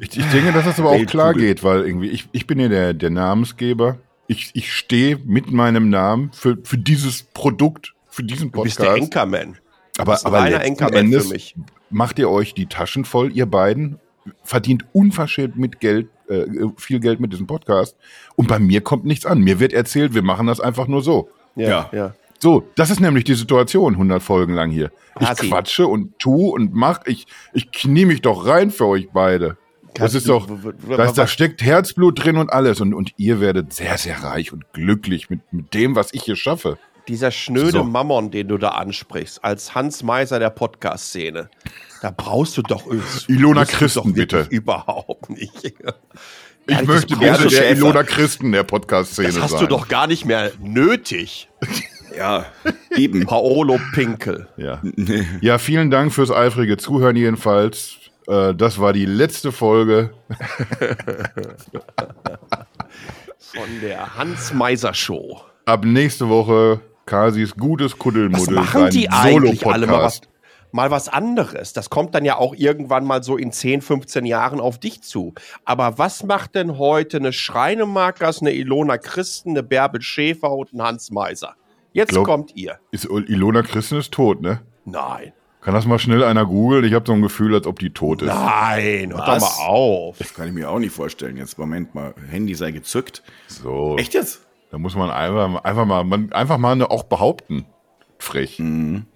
Ich, 0.00 0.16
ich 0.16 0.26
denke, 0.30 0.52
dass 0.52 0.64
das 0.64 0.80
aber 0.80 0.90
auch 0.90 1.06
klar 1.06 1.34
geht, 1.34 1.62
weil 1.62 1.86
irgendwie, 1.86 2.08
ich, 2.08 2.28
ich 2.32 2.46
bin 2.46 2.58
ja 2.58 2.68
der, 2.68 2.94
der 2.94 3.10
Namensgeber. 3.10 3.98
Ich, 4.32 4.50
ich 4.54 4.72
stehe 4.72 5.18
mit 5.24 5.50
meinem 5.52 5.90
Namen 5.90 6.30
für, 6.32 6.56
für 6.64 6.78
dieses 6.78 7.22
Produkt, 7.22 7.94
für 8.08 8.22
diesen 8.24 8.50
du 8.50 8.62
bist 8.62 8.78
Podcast. 8.78 8.96
der 8.96 9.02
Enkerman. 9.02 9.58
aber 9.98 10.18
aber 10.24 10.48
letzten 10.48 10.84
Endes 10.94 11.26
für 11.26 11.32
mich. 11.34 11.54
macht 11.90 12.18
ihr 12.18 12.30
euch 12.30 12.54
die 12.54 12.66
Taschen 12.66 13.04
voll, 13.04 13.30
ihr 13.32 13.46
beiden, 13.46 13.98
verdient 14.42 14.84
unverschämt 14.92 15.56
mit 15.56 15.80
Geld, 15.80 16.08
äh, 16.28 16.46
viel 16.78 17.00
Geld 17.00 17.20
mit 17.20 17.32
diesem 17.32 17.46
Podcast. 17.46 17.96
Und 18.36 18.48
bei 18.48 18.58
mir 18.58 18.80
kommt 18.80 19.04
nichts 19.04 19.26
an. 19.26 19.40
Mir 19.40 19.60
wird 19.60 19.72
erzählt, 19.72 20.14
wir 20.14 20.22
machen 20.22 20.46
das 20.46 20.60
einfach 20.60 20.86
nur 20.86 21.02
so. 21.02 21.28
Ja, 21.56 21.68
Ja. 21.68 21.90
ja. 21.92 22.14
So, 22.38 22.66
das 22.74 22.90
ist 22.90 22.98
nämlich 22.98 23.22
die 23.22 23.34
Situation 23.34 23.92
100 23.92 24.20
Folgen 24.20 24.54
lang 24.54 24.70
hier. 24.72 24.90
Ich 25.20 25.28
Hasi. 25.28 25.48
quatsche 25.48 25.86
und 25.86 26.18
tu 26.18 26.48
und 26.48 26.74
mach. 26.74 27.06
Ich, 27.06 27.26
ich 27.52 27.70
knie 27.70 28.04
mich 28.04 28.20
doch 28.20 28.46
rein 28.46 28.72
für 28.72 28.86
euch 28.86 29.10
beide. 29.12 29.58
Das 29.94 30.14
ist 30.14 30.28
doch, 30.28 30.48
w- 30.48 30.72
da, 31.14 31.26
steckt 31.26 31.62
Herzblut 31.62 32.24
drin 32.24 32.36
und 32.36 32.52
alles. 32.52 32.80
Und, 32.80 32.94
und 32.94 33.12
ihr 33.16 33.40
werdet 33.40 33.72
sehr, 33.72 33.98
sehr 33.98 34.22
reich 34.22 34.52
und 34.52 34.72
glücklich 34.72 35.28
mit, 35.30 35.40
mit 35.52 35.74
dem, 35.74 35.94
was 35.96 36.12
ich 36.12 36.22
hier 36.22 36.36
schaffe. 36.36 36.78
Dieser 37.08 37.30
schnöde 37.30 37.70
So. 37.72 37.84
Mammon, 37.84 38.30
den 38.30 38.48
du 38.48 38.58
da 38.58 38.68
ansprichst, 38.70 39.44
als 39.44 39.74
Hans 39.74 40.02
Meiser 40.02 40.38
der 40.38 40.50
Podcast-Szene, 40.50 41.50
da 42.00 42.10
brauchst 42.16 42.56
du 42.56 42.62
doch 42.62 42.84
Ilona 43.28 43.64
Christen, 43.64 44.12
bitte. 44.12 44.46
Überhaupt 44.50 45.28
nicht. 45.30 45.64
Ich 45.64 45.74
das 46.76 46.86
möchte 46.86 47.16
gerne 47.16 47.38
der 47.42 47.50
Schäfer. 47.50 47.70
Ilona 47.72 48.02
Christen 48.04 48.52
der 48.52 48.62
Podcast-Szene 48.62 49.26
Das 49.28 49.34
sein. 49.34 49.42
hast 49.44 49.60
du 49.60 49.66
doch 49.66 49.88
gar 49.88 50.06
nicht 50.06 50.24
mehr 50.24 50.52
nötig, 50.60 51.48
Ja, 52.16 52.44
eben. 52.94 53.24
Paolo 53.24 53.80
Pinkel. 53.94 54.46
Ja. 54.58 54.82
ja, 55.40 55.56
vielen 55.56 55.90
Dank 55.90 56.12
fürs 56.12 56.30
eifrige 56.30 56.76
Zuhören 56.76 57.16
jedenfalls. 57.16 57.96
Äh, 58.28 58.54
Das 58.54 58.78
war 58.80 58.92
die 58.92 59.06
letzte 59.06 59.52
Folge. 59.52 60.10
Von 63.38 63.80
der 63.82 64.16
Hans 64.16 64.52
Meiser 64.52 64.94
Show. 64.94 65.40
Ab 65.66 65.84
nächste 65.84 66.28
Woche 66.28 66.80
Kasis 67.06 67.54
gutes 67.54 67.92
Was 67.92 67.98
Kuddelmuddel. 67.98 68.54
machen 68.54 68.80
sein 68.82 68.90
die 68.90 69.08
eigentlich 69.10 69.66
alle 69.66 69.86
mal 69.86 70.02
was, 70.02 70.20
mal 70.70 70.90
was 70.90 71.08
anderes? 71.08 71.72
Das 71.72 71.90
kommt 71.90 72.14
dann 72.14 72.24
ja 72.24 72.36
auch 72.38 72.54
irgendwann 72.54 73.04
mal 73.04 73.22
so 73.22 73.36
in 73.36 73.52
10, 73.52 73.82
15 73.82 74.24
Jahren 74.24 74.60
auf 74.60 74.78
dich 74.78 75.02
zu. 75.02 75.34
Aber 75.64 75.98
was 75.98 76.22
macht 76.24 76.54
denn 76.54 76.78
heute 76.78 77.18
eine 77.18 77.32
Schreinemarkers, 77.32 78.40
eine 78.40 78.52
Ilona 78.54 78.98
Christen, 78.98 79.50
eine 79.50 79.62
Bärbel 79.62 80.00
Schäfer 80.02 80.52
und 80.52 80.72
ein 80.72 80.82
Hans 80.82 81.10
Meiser? 81.10 81.54
Jetzt 81.92 82.10
Glaub- 82.10 82.24
kommt 82.24 82.56
ihr. 82.56 82.78
Ist 82.90 83.04
Ilona 83.04 83.62
Christen 83.62 83.98
ist 83.98 84.12
tot, 84.12 84.40
ne? 84.40 84.60
Nein. 84.84 85.32
Kann 85.62 85.74
das 85.74 85.86
mal 85.86 85.98
schnell 86.00 86.24
einer 86.24 86.44
googeln? 86.44 86.84
Ich 86.84 86.92
habe 86.92 87.04
so 87.06 87.12
ein 87.12 87.22
Gefühl, 87.22 87.54
als 87.54 87.66
ob 87.68 87.78
die 87.78 87.90
tot 87.90 88.22
ist. 88.22 88.28
Nein, 88.28 89.12
hör 89.12 89.24
doch 89.24 89.40
mal 89.40 89.64
auf. 89.66 90.18
Das 90.18 90.34
kann 90.34 90.48
ich 90.48 90.52
mir 90.52 90.68
auch 90.68 90.80
nicht 90.80 90.92
vorstellen. 90.92 91.36
Jetzt, 91.36 91.56
Moment 91.56 91.94
mal, 91.94 92.14
Handy 92.28 92.54
sei 92.54 92.72
gezückt. 92.72 93.22
So, 93.46 93.96
Echt 93.96 94.12
jetzt? 94.14 94.40
da 94.72 94.78
muss 94.78 94.96
man 94.96 95.10
einfach, 95.10 95.62
einfach 95.64 95.84
mal, 95.86 96.02
man, 96.02 96.32
einfach 96.32 96.58
mal 96.58 96.72
eine 96.72 96.90
auch 96.90 97.04
behaupten. 97.04 97.66
Frech. 98.18 98.58
Hm, 98.58 99.06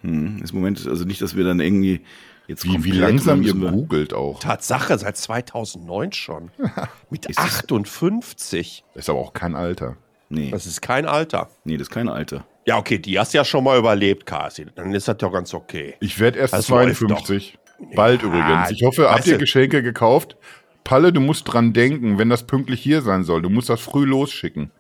ist 0.43 0.53
Moment, 0.53 0.87
also 0.87 1.05
nicht, 1.05 1.21
dass 1.21 1.35
wir 1.37 1.45
dann 1.45 1.61
irgendwie 1.61 2.01
jetzt 2.47 2.65
Wie, 2.65 2.85
wie 2.85 2.93
langsam 2.93 3.43
ihr 3.43 3.55
googelt 3.55 4.15
auch. 4.15 4.39
Tatsache, 4.39 4.99
seit 4.99 5.17
2009 5.17 6.13
schon. 6.13 6.51
Mit 7.11 7.37
58. 7.39 8.85
Das 8.95 9.05
ist 9.05 9.11
aber 9.11 9.19
auch 9.19 9.33
kein 9.33 9.55
Alter. 9.57 9.97
Nee, 10.29 10.51
Das 10.51 10.67
ist 10.67 10.83
kein 10.83 11.07
Alter. 11.07 11.49
nee, 11.65 11.77
das 11.77 11.89
ist 11.89 11.93
kein 11.93 12.09
Alter. 12.09 12.45
Ja, 12.67 12.79
okay, 12.79 12.99
die 12.99 13.19
hast 13.19 13.33
ja 13.33 13.45
schon 13.45 13.63
mal 13.65 13.79
überlebt, 13.79 14.27
Kasi. 14.27 14.67
Dann 14.75 14.93
ist 14.93 15.07
das 15.07 15.17
ja 15.21 15.29
ganz 15.29 15.55
okay. 15.55 15.95
Ich 16.01 16.19
werde 16.19 16.41
erst 16.41 16.53
Das 16.53 16.69
läuft 16.69 16.97
52. 16.99 17.59
Bald 17.95 18.23
Ja, 18.23 18.29
übrigens. 18.29 18.71
Ich 18.73 18.83
hoffe, 18.83 19.11
habt 19.11 19.27
ihr 19.27 19.35
du- 19.35 19.39
Geschenke 19.39 19.83
gekauft? 19.83 20.37
Palle, 20.83 21.13
du 21.13 21.21
musst 21.21 21.53
dran 21.53 21.73
denken, 21.73 22.19
wenn 22.19 22.29
das 22.29 22.45
pünktlich 22.47 22.81
hier 22.81 23.03
sein 23.03 23.25
soll. 23.25 23.43
Du 23.43 23.51
musst 23.51 23.69
das 23.69 23.81
früh 23.81 24.05
losschicken. 24.05 24.71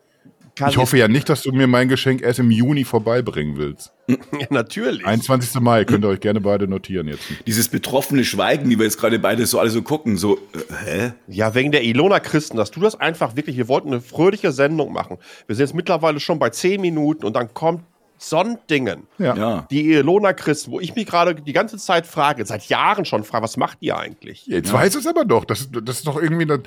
Ich 0.69 0.77
hoffe 0.79 0.97
ja 0.97 1.07
nicht, 1.07 1.29
dass 1.29 1.43
du 1.43 1.53
mir 1.53 1.67
mein 1.67 1.89
Geschenk 1.89 2.23
erst 2.23 2.39
im 2.39 2.51
Juni 2.51 2.85
vorbeibringen 2.85 3.57
willst. 3.57 3.93
Ja, 4.39 4.47
natürlich. 4.51 5.05
21. 5.05 5.61
Mai 5.61 5.85
könnt 5.85 6.05
ihr 6.05 6.09
euch 6.09 6.21
gerne 6.21 6.41
beide 6.41 6.69
notieren 6.69 7.09
jetzt. 7.09 7.25
Dieses 7.47 7.69
betroffene 7.69 8.25
Schweigen, 8.25 8.69
wie 8.71 8.79
wir 8.79 8.85
jetzt 8.85 8.99
gerade 8.99 9.19
beide 9.19 9.47
so 9.47 9.59
alle 9.59 9.71
so 9.71 9.83
gucken, 9.83 10.17
so, 10.17 10.37
äh, 10.37 10.85
hä? 10.85 11.13
Ja, 11.27 11.55
wegen 11.55 11.73
der 11.73 11.83
Ilona 11.83 12.21
Christen, 12.21 12.57
dass 12.57 12.71
du 12.71 12.81
das 12.81 12.99
einfach 13.01 13.35
wirklich, 13.35 13.57
wir 13.57 13.67
wollten 13.67 13.89
eine 13.89 14.01
fröhliche 14.01 14.53
Sendung 14.53 14.93
machen. 14.93 15.19
Wir 15.47 15.57
sind 15.57 15.65
jetzt 15.65 15.75
mittlerweile 15.75 16.21
schon 16.21 16.39
bei 16.39 16.51
10 16.51 16.81
Minuten 16.81 17.25
und 17.25 17.35
dann 17.35 17.53
kommt 17.53 17.83
Sondingen. 18.19 19.07
Ja. 19.19 19.37
Ja. 19.37 19.67
Die 19.71 19.93
Ilona 19.93 20.33
Christen, 20.33 20.71
wo 20.71 20.81
ich 20.81 20.95
mich 20.95 21.07
gerade 21.07 21.35
die 21.35 21.53
ganze 21.53 21.77
Zeit 21.77 22.07
frage, 22.07 22.47
seit 22.47 22.69
Jahren 22.69 23.05
schon 23.05 23.25
frage, 23.25 23.45
was 23.45 23.57
macht 23.57 23.83
die 23.83 23.93
eigentlich? 23.93 24.47
Jetzt 24.47 24.73
weiß 24.73 24.95
es 24.95 25.07
aber 25.07 25.25
doch. 25.25 25.45
Das, 25.45 25.69
das 25.71 25.99
ist 25.99 26.07
doch 26.07 26.21
irgendwie. 26.21 26.47
Das, 26.47 26.61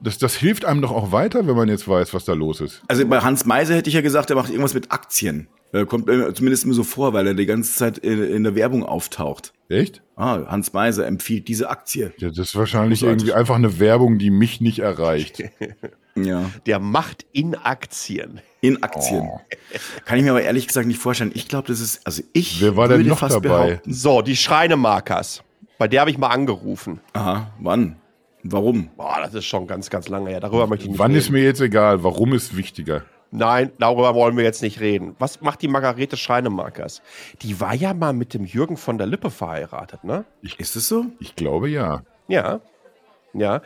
das, 0.00 0.18
das 0.18 0.34
hilft 0.36 0.64
einem 0.64 0.82
doch 0.82 0.92
auch 0.92 1.12
weiter, 1.12 1.46
wenn 1.46 1.56
man 1.56 1.68
jetzt 1.68 1.88
weiß, 1.88 2.12
was 2.14 2.24
da 2.24 2.32
los 2.34 2.60
ist. 2.60 2.82
Also 2.88 3.06
bei 3.06 3.20
Hans 3.20 3.44
Meiser 3.44 3.74
hätte 3.74 3.88
ich 3.88 3.94
ja 3.94 4.00
gesagt, 4.02 4.30
er 4.30 4.36
macht 4.36 4.50
irgendwas 4.50 4.74
mit 4.74 4.92
Aktien. 4.92 5.48
Er 5.72 5.86
kommt 5.86 6.06
mir 6.06 6.32
zumindest 6.34 6.66
mir 6.66 6.74
so 6.74 6.84
vor, 6.84 7.12
weil 7.14 7.26
er 7.26 7.34
die 7.34 7.46
ganze 7.46 7.74
Zeit 7.74 7.98
in, 7.98 8.22
in 8.22 8.44
der 8.44 8.54
Werbung 8.54 8.84
auftaucht. 8.84 9.52
Echt? 9.68 10.02
Ah, 10.14 10.46
Hans 10.46 10.72
Meiser 10.72 11.06
empfiehlt 11.06 11.48
diese 11.48 11.68
Aktie. 11.68 12.12
Ja, 12.18 12.28
das 12.28 12.38
ist 12.38 12.54
wahrscheinlich 12.56 13.00
Großartig. 13.00 13.22
irgendwie 13.22 13.34
einfach 13.34 13.56
eine 13.56 13.80
Werbung, 13.80 14.18
die 14.18 14.30
mich 14.30 14.60
nicht 14.60 14.78
erreicht. 14.80 15.42
Ja. 16.16 16.48
Der 16.66 16.78
macht 16.78 17.26
in 17.32 17.56
Aktien. 17.56 18.40
In 18.60 18.84
Aktien. 18.84 19.28
Oh. 19.32 19.40
Kann 20.04 20.16
ich 20.16 20.22
mir 20.24 20.30
aber 20.30 20.42
ehrlich 20.42 20.68
gesagt 20.68 20.86
nicht 20.86 21.00
vorstellen. 21.00 21.32
Ich 21.34 21.48
glaube, 21.48 21.66
das 21.66 21.80
ist, 21.80 22.06
also 22.06 22.22
ich 22.32 22.60
Wer 22.62 22.76
war 22.76 22.86
denn 22.86 23.04
noch 23.04 23.18
fast 23.18 23.34
dabei? 23.34 23.48
behaupten. 23.66 23.92
So, 23.92 24.22
die 24.22 24.36
Schreinemarkers. 24.36 25.42
Bei 25.76 25.88
der 25.88 26.02
habe 26.02 26.10
ich 26.12 26.18
mal 26.18 26.28
angerufen. 26.28 27.00
Aha, 27.14 27.50
wann? 27.58 27.96
Warum? 28.44 28.88
Boah, 28.96 29.16
das 29.22 29.34
ist 29.34 29.46
schon 29.46 29.66
ganz, 29.66 29.88
ganz 29.90 30.08
lange 30.08 30.30
her. 30.30 30.40
Darüber 30.40 30.66
möchte 30.66 30.84
ich 30.84 30.90
nicht 30.90 30.98
Wann 30.98 31.12
reden. 31.12 31.18
ist 31.18 31.30
mir 31.30 31.42
jetzt 31.42 31.60
egal? 31.60 32.04
Warum 32.04 32.32
ist 32.34 32.56
wichtiger? 32.56 33.02
Nein, 33.30 33.72
darüber 33.78 34.14
wollen 34.14 34.36
wir 34.36 34.44
jetzt 34.44 34.62
nicht 34.62 34.78
reden. 34.80 35.16
Was 35.18 35.40
macht 35.40 35.62
die 35.62 35.66
Margarete 35.68 36.16
Scheinemakers? 36.16 37.02
Die 37.42 37.58
war 37.60 37.74
ja 37.74 37.92
mal 37.94 38.12
mit 38.12 38.32
dem 38.34 38.44
Jürgen 38.44 38.76
von 38.76 38.96
der 38.98 39.06
Lippe 39.08 39.30
verheiratet, 39.30 40.04
ne? 40.04 40.24
Ist 40.42 40.76
es 40.76 40.88
so? 40.88 41.06
Ich 41.18 41.34
glaube 41.34 41.68
ja. 41.68 42.02
Ja. 42.28 42.60
Ja. 43.32 43.62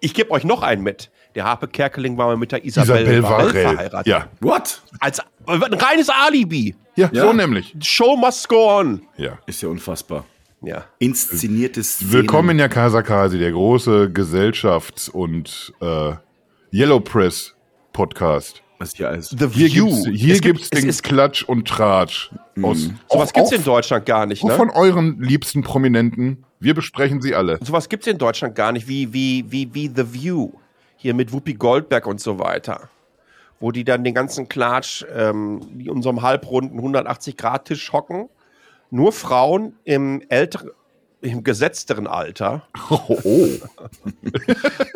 Ich 0.00 0.14
gebe 0.14 0.30
euch 0.30 0.44
noch 0.44 0.62
einen 0.62 0.82
mit. 0.82 1.10
Der 1.34 1.44
Harpe 1.44 1.68
Kerkeling 1.68 2.16
war 2.16 2.28
mal 2.28 2.36
mit 2.38 2.52
der 2.52 2.64
Isabel, 2.64 3.02
Isabel 3.02 3.22
Varell 3.22 3.46
Varell. 3.48 3.62
verheiratet. 3.68 4.06
Ja. 4.06 4.26
What? 4.40 4.80
Als 5.00 5.20
ein 5.46 5.62
reines 5.74 6.08
Alibi. 6.08 6.74
ja, 6.96 7.10
Ja. 7.12 7.24
so 7.26 7.32
nämlich. 7.34 7.74
Show 7.82 8.16
must 8.16 8.48
go 8.48 8.78
on. 8.78 9.02
Ja. 9.18 9.38
Ist 9.46 9.60
ja 9.60 9.68
unfassbar. 9.68 10.24
Ja. 10.62 10.84
Inszenierte 10.98 11.82
Szenen. 11.82 12.12
Willkommen 12.12 12.50
in 12.50 12.58
der 12.58 12.68
Casa 12.68 13.02
Kasi, 13.02 13.38
der 13.38 13.52
große 13.52 14.10
Gesellschafts- 14.12 15.08
und 15.08 15.72
äh, 15.80 16.12
Yellow 16.72 17.00
Press 17.00 17.54
Podcast. 17.92 18.62
Was 18.78 18.94
hier 18.94 19.08
alles. 19.08 19.30
The 19.30 19.48
Hier 19.48 19.68
View. 19.72 19.86
gibt's, 19.86 20.20
hier 20.20 20.34
es 20.34 20.40
gibt, 20.42 20.58
gibt's 20.58 20.68
es 20.72 20.80
den 20.80 20.88
ist, 20.88 21.02
Klatsch 21.02 21.44
und 21.44 21.66
Tratsch. 21.66 22.30
Aus, 22.62 22.90
sowas 23.10 23.32
gibt's 23.32 23.50
auch- 23.50 23.56
in 23.56 23.64
Deutschland 23.64 24.04
gar 24.06 24.26
nicht, 24.26 24.44
ne? 24.44 24.52
von 24.52 24.68
euren 24.70 25.20
liebsten 25.22 25.62
Prominenten. 25.62 26.44
Wir 26.60 26.74
besprechen 26.74 27.22
sie 27.22 27.34
alle. 27.34 27.58
Sowas 27.64 27.88
gibt's 27.88 28.06
in 28.06 28.18
Deutschland 28.18 28.54
gar 28.54 28.72
nicht, 28.72 28.86
wie, 28.86 29.12
wie, 29.14 29.44
wie, 29.50 29.72
wie 29.74 29.88
The 29.94 30.12
View. 30.12 30.50
Hier 30.96 31.14
mit 31.14 31.32
Whoopi 31.32 31.54
Goldberg 31.54 32.06
und 32.06 32.20
so 32.20 32.38
weiter. 32.38 32.90
Wo 33.60 33.70
die 33.72 33.84
dann 33.84 34.04
den 34.04 34.12
ganzen 34.14 34.48
Klatsch 34.48 35.04
ähm, 35.14 35.60
wie 35.74 35.88
in 35.88 36.06
einem 36.06 36.20
halbrunden 36.20 36.78
180-Grad-Tisch 36.80 37.92
hocken. 37.94 38.28
Nur 38.90 39.12
Frauen 39.12 39.76
im 39.84 40.22
älteren, 40.28 40.70
im 41.20 41.44
gesetzteren 41.44 42.06
Alter. 42.06 42.62
Oh, 42.90 43.18
oh. 43.24 43.48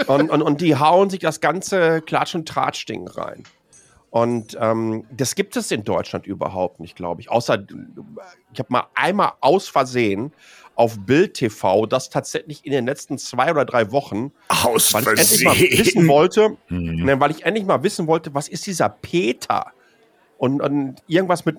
Und, 0.07 0.31
und, 0.31 0.43
und 0.43 0.61
die 0.61 0.77
hauen 0.77 1.11
sich 1.11 1.21
das 1.21 1.41
ganze 1.41 2.01
Klatsch- 2.01 2.35
und 2.35 2.49
Tratsch-Ding 2.49 3.09
rein. 3.09 3.45
Und 4.11 4.57
ähm, 4.61 5.05
das 5.11 5.35
gibt 5.35 5.57
es 5.57 5.71
in 5.73 5.83
Deutschland 5.83 6.27
überhaupt 6.27 6.79
nicht, 6.79 6.95
glaube 6.95 7.21
ich. 7.21 7.31
Außer, 7.31 7.67
ich 8.53 8.59
habe 8.59 8.69
mal 8.69 8.87
einmal 8.95 9.33
aus 9.41 9.67
Versehen 9.69 10.33
auf 10.77 10.97
Bild 10.99 11.35
TV 11.35 11.87
das 11.87 12.11
tatsächlich 12.11 12.65
in 12.65 12.73
den 12.73 12.87
letzten 12.87 13.19
zwei 13.19 13.51
oder 13.51 13.65
drei 13.65 13.91
Wochen, 13.93 14.33
Aus 14.49 14.93
weil 14.93 15.03
ich 15.03 15.21
endlich 15.21 15.45
mal 15.45 15.57
wissen 15.59 15.85
Versehen. 15.85 16.09
wollte, 16.09 16.57
ne, 16.69 17.21
weil 17.21 17.31
ich 17.33 17.45
endlich 17.45 17.67
mal 17.67 17.83
wissen 17.83 18.07
wollte, 18.07 18.35
was 18.35 18.49
ist 18.49 18.67
dieser 18.67 18.89
Peter? 18.89 19.73
Und, 20.39 20.61
und 20.61 20.97
irgendwas 21.07 21.45
mit, 21.45 21.57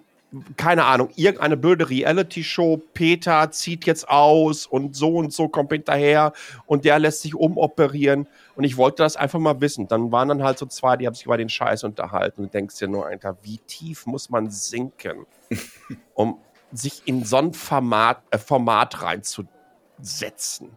keine 0.57 0.85
Ahnung, 0.85 1.09
irgendeine 1.15 1.57
blöde 1.57 1.89
Reality-Show, 1.89 2.81
Peter 2.93 3.51
zieht 3.51 3.85
jetzt 3.85 4.09
aus 4.09 4.65
und 4.65 4.95
so 4.95 5.15
und 5.17 5.31
so 5.31 5.47
kommt 5.47 5.71
hinterher 5.71 6.33
und 6.65 6.85
der 6.85 6.99
lässt 6.99 7.21
sich 7.21 7.35
umoperieren. 7.35 8.27
Und 8.55 8.63
ich 8.63 8.77
wollte 8.77 9.03
das 9.03 9.15
einfach 9.15 9.39
mal 9.39 9.61
wissen. 9.61 9.87
Dann 9.87 10.11
waren 10.11 10.29
dann 10.29 10.43
halt 10.43 10.57
so 10.57 10.65
zwei, 10.65 10.97
die 10.97 11.07
haben 11.07 11.13
sich 11.13 11.25
über 11.25 11.37
den 11.37 11.49
Scheiß 11.49 11.83
unterhalten 11.83 12.43
und 12.43 12.53
denkst 12.53 12.77
dir 12.77 12.87
nur, 12.87 13.05
Alter, 13.05 13.37
wie 13.43 13.59
tief 13.59 14.05
muss 14.05 14.29
man 14.29 14.49
sinken, 14.49 15.25
um 16.13 16.39
sich 16.71 17.03
in 17.05 17.23
so 17.23 17.37
ein 17.37 17.53
Format, 17.53 18.21
äh, 18.31 18.37
Format 18.37 19.01
reinzusetzen? 19.01 20.71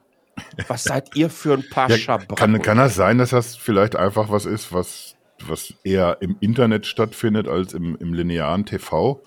Was 0.69 0.85
seid 0.85 1.17
ihr 1.17 1.31
für 1.31 1.55
ein 1.55 1.69
paar 1.69 1.91
Ja, 1.91 1.99
Schabracken? 1.99 2.37
kann, 2.37 2.63
kann 2.63 2.79
das 2.79 2.95
sein, 2.95 3.19
dass 3.19 3.31
das 3.31 3.57
vielleicht 3.57 3.97
einfach 3.97 4.31
was 4.31 4.47
ist, 4.47 4.73
was, 4.73 5.17
was 5.41 5.75
eher 5.83 6.19
im 6.21 6.37
Internet 6.39 6.87
stattfindet 6.87 7.49
als 7.49 7.75
im, 7.75 7.97
im 7.97 8.15
linearen 8.15 8.65
TV? 8.65 9.21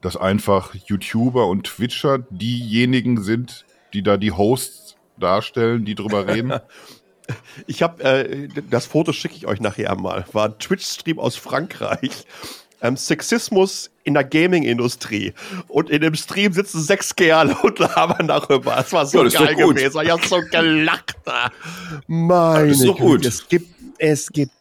Dass 0.00 0.16
einfach 0.16 0.74
YouTuber 0.74 1.46
und 1.46 1.64
Twitcher 1.64 2.20
diejenigen 2.30 3.22
sind, 3.22 3.64
die 3.92 4.02
da 4.02 4.16
die 4.16 4.32
Hosts 4.32 4.96
darstellen, 5.18 5.84
die 5.84 5.94
drüber 5.94 6.26
reden? 6.26 6.54
Ich 7.68 7.80
habe 7.80 8.02
äh, 8.02 8.48
das 8.70 8.86
Foto 8.86 9.12
schicke 9.12 9.36
ich 9.36 9.46
euch 9.46 9.60
nachher 9.60 9.94
mal. 9.94 10.24
War 10.32 10.46
ein 10.46 10.58
Twitch-Stream 10.58 11.20
aus 11.20 11.36
Frankreich. 11.36 12.26
Ähm, 12.82 12.96
Sexismus 12.96 13.90
in 14.04 14.14
der 14.14 14.24
Gaming-Industrie. 14.24 15.34
Und 15.68 15.90
in 15.90 16.00
dem 16.00 16.14
Stream 16.14 16.52
sitzen 16.52 16.80
sechs 16.80 17.14
Kerle 17.14 17.54
und 17.62 17.78
labern 17.78 18.26
darüber. 18.26 18.74
Das 18.74 18.92
war 18.92 19.06
so 19.06 19.18
Ja, 19.18 19.24
das 19.24 19.34
geil 19.34 19.54
gewesen. 19.54 20.00
Ich 20.02 20.10
hab 20.10 20.24
so 20.24 20.40
gelacht. 20.50 21.16
Meine 22.06 22.68
Das 22.68 22.78
ist 22.78 22.86
doch 22.88 22.98
gut. 22.98 23.18
Güte, 23.18 23.28
Es 23.28 23.46
gibt, 23.48 23.79
es 24.02 24.32
gibt, 24.32 24.52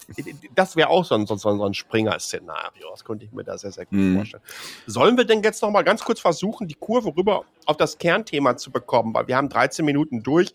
das 0.54 0.76
wäre 0.76 0.90
auch 0.90 1.06
so 1.06 1.16
ein, 1.16 1.26
so, 1.26 1.34
ein- 1.36 1.40
so 1.40 1.66
ein 1.66 1.74
Springer-Szenario. 1.74 2.90
Das 2.92 3.06
könnte 3.06 3.24
ich 3.24 3.32
mir 3.32 3.46
da 3.46 3.58
sehr, 3.58 3.72
sehr 3.72 3.86
gut 3.86 3.98
Mhm. 3.98 4.16
vorstellen. 4.18 4.44
Sollen 4.86 5.16
wir 5.16 5.24
denn 5.24 5.42
jetzt 5.42 5.62
noch 5.62 5.72
mal 5.72 5.84
ganz 5.84 6.04
kurz 6.04 6.20
versuchen, 6.20 6.68
die 6.68 6.76
Kurve 6.76 7.16
rüber 7.16 7.46
auf 7.66 7.78
das 7.78 7.98
Kernthema 7.98 8.58
zu 8.58 8.70
bekommen? 8.70 9.14
Weil 9.14 9.28
wir 9.30 9.38
haben 9.38 9.48
13 9.48 9.86
Minuten 9.86 10.24
durch. 10.24 10.52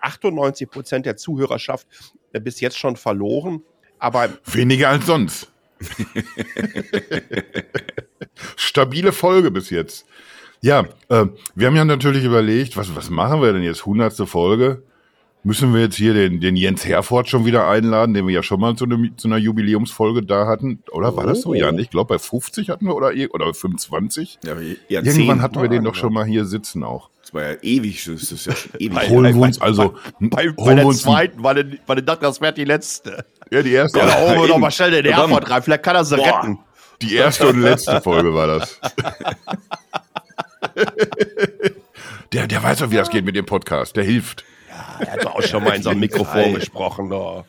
98 0.00 0.70
Prozent 0.70 1.04
der 1.06 1.16
Zuhörerschaft 1.16 1.88
äh, 2.32 2.38
bis 2.38 2.60
jetzt 2.60 2.78
schon 2.78 2.94
verloren. 2.94 3.62
Aber 3.98 4.28
Weniger 4.44 4.90
als 4.90 5.06
sonst. 5.06 5.50
Stabile 8.56 9.12
Folge 9.12 9.50
bis 9.50 9.70
jetzt. 9.70 10.06
Ja, 10.60 10.84
äh, 11.08 11.26
wir 11.54 11.66
haben 11.66 11.76
ja 11.76 11.84
natürlich 11.84 12.24
überlegt, 12.24 12.76
was, 12.76 12.94
was 12.94 13.10
machen 13.10 13.42
wir 13.42 13.52
denn 13.52 13.62
jetzt? 13.62 13.86
Hundertste 13.86 14.26
Folge? 14.26 14.82
Müssen 15.48 15.72
wir 15.72 15.80
jetzt 15.80 15.96
hier 15.96 16.12
den, 16.12 16.40
den 16.40 16.56
Jens 16.56 16.84
Herford 16.84 17.26
schon 17.26 17.46
wieder 17.46 17.66
einladen, 17.66 18.12
den 18.12 18.26
wir 18.26 18.34
ja 18.34 18.42
schon 18.42 18.60
mal 18.60 18.76
zu, 18.76 18.84
einem, 18.84 19.16
zu 19.16 19.28
einer 19.28 19.38
Jubiläumsfolge 19.38 20.22
da 20.22 20.46
hatten? 20.46 20.82
Oder 20.92 21.16
war 21.16 21.24
das 21.26 21.40
so? 21.40 21.48
Oh. 21.52 21.54
Ja, 21.54 21.72
ich 21.72 21.88
glaube 21.88 22.16
bei 22.16 22.18
50 22.18 22.68
hatten 22.68 22.84
wir 22.84 22.94
oder, 22.94 23.12
oder 23.30 23.54
25. 23.54 24.40
Ja, 24.44 24.52
aber 24.52 24.60
Irgendwann 24.90 25.40
hatten 25.40 25.62
wir 25.62 25.70
den 25.70 25.84
doch 25.84 25.92
war, 25.94 25.98
schon 25.98 26.12
mal 26.12 26.26
hier 26.26 26.44
sitzen 26.44 26.84
auch. 26.84 27.08
Das 27.22 27.32
war 27.32 27.44
ja 27.44 27.56
ewig, 27.62 28.04
das 28.04 28.30
ist 28.30 28.44
ja 28.44 28.52
ewig. 28.78 28.94
Bei- 28.94 29.08
Holen 29.08 29.34
wir 29.34 29.40
uns 29.42 29.58
also, 29.58 29.94
bei, 30.20 30.50
bei 30.50 30.74
der 30.74 30.90
zweiten, 30.90 31.42
weil 31.42 31.58
ich, 31.72 32.04
dachte, 32.04 32.26
das 32.26 32.42
wäre 32.42 32.52
die 32.52 32.66
letzte. 32.66 33.24
ja, 33.50 33.62
die 33.62 33.72
erste, 33.72 34.00
Ja, 34.00 34.04
da 34.04 34.20
holen 34.20 34.42
wir 34.42 34.48
doch 34.48 34.58
mal 34.58 34.70
schnell 34.70 34.90
den. 35.02 35.14
Herford 35.14 35.48
rein. 35.48 35.62
Vielleicht 35.62 35.82
kann 35.82 35.96
er 35.96 36.04
sie 36.04 36.16
Boah. 36.16 36.26
retten. 36.26 36.58
die 37.00 37.14
erste 37.14 37.46
und 37.48 37.62
letzte 37.62 38.02
Folge 38.02 38.34
war 38.34 38.48
das. 38.48 38.78
Der, 42.34 42.46
der 42.46 42.62
weiß 42.62 42.80
doch, 42.80 42.90
wie 42.90 42.96
das 42.96 43.08
geht 43.08 43.24
mit 43.24 43.34
dem 43.34 43.46
Podcast. 43.46 43.96
Der 43.96 44.04
hilft. 44.04 44.44
Er 45.00 45.12
hat 45.12 45.24
doch 45.24 45.36
auch 45.36 45.42
schon 45.42 45.64
mal 45.64 45.76
in 45.76 45.82
so 45.82 45.90
einem 45.90 46.00
Mikrofon 46.00 46.54
gesprochen. 46.54 47.10
doch. 47.10 47.44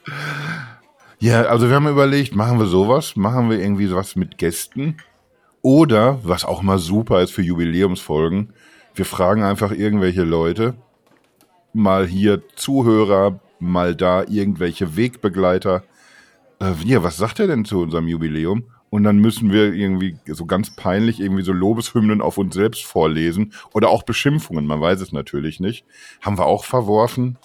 Ja, 1.20 1.44
also 1.44 1.68
wir 1.68 1.76
haben 1.76 1.88
überlegt, 1.88 2.36
machen 2.36 2.60
wir 2.60 2.66
sowas? 2.68 3.16
Machen 3.16 3.50
wir 3.50 3.60
irgendwie 3.60 3.88
sowas 3.88 4.16
mit 4.16 4.38
Gästen? 4.38 4.98
Oder, 5.62 6.20
was 6.24 6.46
auch 6.46 6.62
mal 6.62 6.80
super 6.80 7.22
ist 7.22 7.32
für 7.32 7.42
Jubiläumsfolgen, 7.42 8.54
wir 8.96 9.06
fragen 9.06 9.44
einfach 9.44 9.72
irgendwelche 9.72 10.24
Leute, 10.24 10.76
mal 11.74 12.08
hier 12.08 12.42
Zuhörer, 12.56 13.40
mal 13.60 13.96
da 13.96 14.24
irgendwelche 14.24 14.96
Wegbegleiter. 14.96 15.84
Äh, 16.62 16.74
ja, 16.86 17.04
was 17.04 17.18
sagt 17.18 17.40
er 17.40 17.48
denn 17.48 17.66
zu 17.66 17.82
unserem 17.82 18.08
Jubiläum? 18.08 18.64
Und 18.92 19.04
dann 19.04 19.18
müssen 19.18 19.52
wir 19.52 19.74
irgendwie 19.74 20.18
so 20.26 20.46
ganz 20.46 20.72
peinlich 20.76 21.20
irgendwie 21.20 21.44
so 21.44 21.52
Lobeshymnen 21.54 22.22
auf 22.22 22.38
uns 22.40 22.56
selbst 22.56 22.84
vorlesen 22.86 23.54
oder 23.74 23.90
auch 23.90 24.02
Beschimpfungen, 24.04 24.66
man 24.66 24.82
weiß 24.82 25.00
es 25.02 25.12
natürlich 25.12 25.60
nicht. 25.60 25.86
Haben 26.22 26.38
wir 26.40 26.46
auch 26.48 26.64
verworfen. 26.66 27.38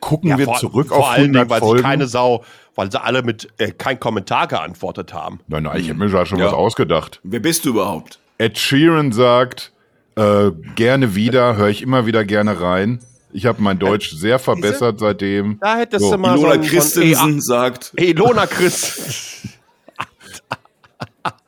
Gucken 0.00 0.36
wir 0.36 0.46
vor, 0.46 0.56
zurück 0.56 0.88
vor 0.88 0.98
auf 0.98 1.10
allen 1.10 1.36
100 1.36 1.40
Dingen, 1.42 1.50
weil 1.50 1.60
Folgen. 1.60 1.76
sich 1.78 1.86
keine 1.86 2.06
Sau, 2.08 2.44
weil 2.74 2.90
sie 2.90 3.00
alle 3.00 3.22
mit 3.22 3.48
äh, 3.58 3.70
kein 3.70 4.00
Kommentar 4.00 4.48
geantwortet 4.48 5.14
haben. 5.14 5.38
Nein, 5.46 5.62
nein, 5.62 5.80
ich 5.80 5.88
habe 5.88 6.00
mir 6.00 6.08
da 6.10 6.26
schon 6.26 6.40
Ja. 6.40 6.46
was 6.46 6.54
ausgedacht. 6.54 7.20
Wer 7.22 7.38
bist 7.38 7.64
du 7.64 7.68
überhaupt? 7.70 8.18
Ed 8.38 8.58
Sheeran 8.58 9.12
sagt, 9.12 9.70
äh, 10.16 10.50
gerne 10.74 11.14
wieder, 11.14 11.56
höre 11.56 11.68
ich 11.68 11.82
immer 11.82 12.06
wieder 12.06 12.24
gerne 12.24 12.60
rein. 12.60 12.98
Ich 13.32 13.46
habe 13.46 13.62
mein 13.62 13.78
Deutsch 13.78 14.10
sehr 14.10 14.40
verbessert 14.40 14.98
seitdem. 14.98 15.58
Da 15.60 15.76
hättest 15.76 16.04
So, 16.04 16.10
du 16.12 16.18
mal 16.18 16.36
Ilona 16.36 16.54
so 16.54 16.60
ein, 16.60 16.66
Christensen 16.66 17.40
sagt, 17.40 17.84
So 17.84 17.96
ein, 17.96 18.04
Ilona 18.04 18.46
Christ. 18.46 19.48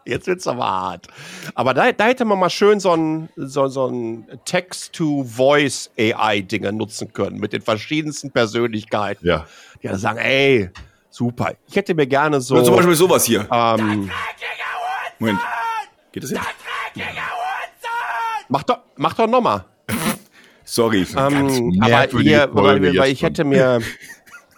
Jetzt 0.06 0.26
wird's 0.26 0.46
aber 0.46 0.64
hart. 0.64 1.08
Aber 1.54 1.72
da, 1.72 1.90
da 1.92 2.04
hätte 2.04 2.24
man 2.24 2.38
mal 2.38 2.50
schön 2.50 2.80
so 2.80 2.94
ein, 2.94 3.28
so, 3.36 3.68
so 3.68 3.86
ein 3.86 4.26
Text-to-Voice-AI-Dinger 4.44 6.72
nutzen 6.72 7.12
können 7.12 7.38
mit 7.38 7.54
den 7.54 7.62
verschiedensten 7.62 8.30
Persönlichkeiten. 8.30 9.26
Ja. 9.26 9.46
Die 9.82 9.88
dann 9.88 9.98
sagen, 9.98 10.18
ey, 10.18 10.70
super. 11.10 11.54
Ich 11.68 11.76
hätte 11.76 11.94
mir 11.94 12.06
gerne 12.06 12.40
so. 12.40 12.54
oder 12.56 12.64
zum 12.64 12.76
Beispiel 12.76 12.94
sowas 12.94 13.24
hier. 13.24 13.46
ähm, 13.50 14.10
Moment. 15.18 15.40
Geht 16.12 16.24
das 16.24 16.30
jetzt? 16.30 16.42
mach 18.48 18.62
doch, 18.62 18.78
mach 18.96 19.14
doch 19.14 19.26
nochmal. 19.26 19.64
Sorry. 20.64 21.06
Ähm, 21.16 21.80
aber 21.80 22.06
hier, 22.20 22.48
weil, 22.52 22.96
weil 22.96 23.10
ich 23.10 23.22
hätte 23.22 23.44
mir 23.44 23.80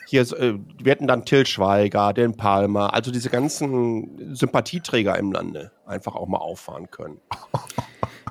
hier, 0.06 0.22
äh, 0.22 0.54
wir 0.82 0.92
hätten 0.92 1.06
dann 1.06 1.24
Till 1.24 1.46
Schweiger, 1.46 2.12
den 2.12 2.36
Palmer, 2.36 2.94
also 2.94 3.10
diese 3.10 3.30
ganzen 3.30 4.34
Sympathieträger 4.34 5.18
im 5.18 5.32
Lande 5.32 5.72
einfach 5.86 6.14
auch 6.14 6.28
mal 6.28 6.38
auffahren 6.38 6.90
können. 6.90 7.18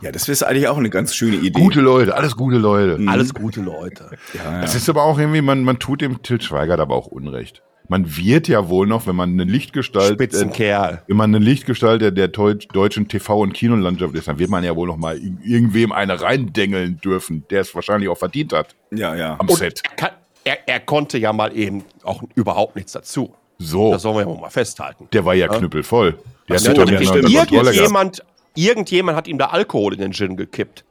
Ja, 0.02 0.12
das 0.12 0.28
wäre 0.28 0.46
eigentlich 0.50 0.68
auch 0.68 0.78
eine 0.78 0.90
ganz 0.90 1.16
schöne 1.16 1.38
Idee. 1.38 1.58
Gute 1.58 1.80
Leute, 1.80 2.16
alles 2.16 2.36
gute 2.36 2.58
Leute. 2.58 3.00
Alles 3.08 3.34
gute 3.34 3.62
Leute. 3.62 4.10
ja, 4.34 4.44
ja. 4.56 4.62
Das 4.62 4.76
ist 4.76 4.90
aber 4.90 5.04
auch 5.04 5.18
irgendwie, 5.18 5.42
man, 5.42 5.64
man 5.64 5.80
tut 5.80 6.02
dem 6.02 6.22
Til 6.22 6.42
Schweigert 6.42 6.82
aber 6.82 6.94
auch 6.96 7.08
Unrecht. 7.08 7.64
Man 7.88 8.18
wird 8.18 8.50
ja 8.50 8.68
wohl 8.68 8.88
noch, 8.88 9.08
wenn 9.08 9.16
man 9.16 9.32
eine 9.32 9.46
Lichtgestalt, 9.46 10.12
äh, 10.12 10.14
Spitzenkerl. 10.16 11.04
wenn 11.08 11.18
man 11.18 11.34
eine 11.34 11.44
Lichtgestalt 11.44 12.02
der, 12.02 12.12
der 12.12 12.28
deutschen 12.28 13.08
TV- 13.08 13.40
und 13.40 13.54
Kinolandschaft 13.54 14.14
ist, 14.16 14.28
dann 14.28 14.38
wird 14.38 14.50
man 14.50 14.64
ja 14.66 14.76
wohl 14.76 14.88
noch 14.88 14.98
mal 14.98 15.16
ir- 15.18 15.38
irgendwem 15.44 15.94
eine 15.94 16.20
reindengeln 16.22 16.98
dürfen, 16.98 17.46
der 17.50 17.62
es 17.62 17.74
wahrscheinlich 17.74 18.10
auch 18.10 18.18
verdient 18.18 18.52
hat 18.54 18.76
ja, 18.92 19.16
ja. 19.16 19.38
am 19.40 19.48
Set. 19.48 19.82
Kann, 19.96 20.10
er, 20.46 20.68
er 20.70 20.80
konnte 20.80 21.18
ja 21.18 21.34
mal 21.34 21.56
eben 21.58 21.84
auch 22.04 22.24
überhaupt 22.36 22.76
nichts 22.78 22.94
dazu. 22.94 23.34
So, 23.58 23.92
Das 23.92 24.02
sollen 24.04 24.16
wir 24.28 24.34
ja 24.34 24.40
mal 24.42 24.50
festhalten. 24.50 25.08
der 25.12 25.26
war 25.26 25.34
ja 25.34 25.48
knüppelvoll. 25.50 26.18
Der 26.50 26.60
so, 26.60 26.70
hat. 26.72 26.78
Irgendjemand, 26.90 28.24
irgendjemand 28.54 29.18
hat 29.18 29.28
ihm 29.28 29.38
da 29.38 29.48
Alkohol 29.48 29.94
in 29.94 30.00
den 30.02 30.14
Gin 30.14 30.36
gekippt. 30.38 30.84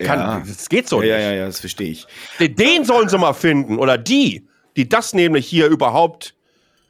Kann, 0.00 0.18
ja. 0.20 0.42
Das 0.46 0.68
geht 0.68 0.88
so 0.88 1.02
Ja, 1.02 1.16
nicht. 1.16 1.24
ja, 1.26 1.32
ja, 1.32 1.46
das 1.46 1.60
verstehe 1.60 1.90
ich. 1.90 2.06
Den- 2.40 2.84
sollen 2.84 3.08
sie 3.08 3.18
mal 3.18 3.32
finden. 3.34 3.78
Oder 3.78 3.98
die, 3.98 4.46
die 4.76 4.88
das 4.88 5.12
nämlich 5.14 5.46
hier 5.46 5.66
überhaupt 5.66 6.34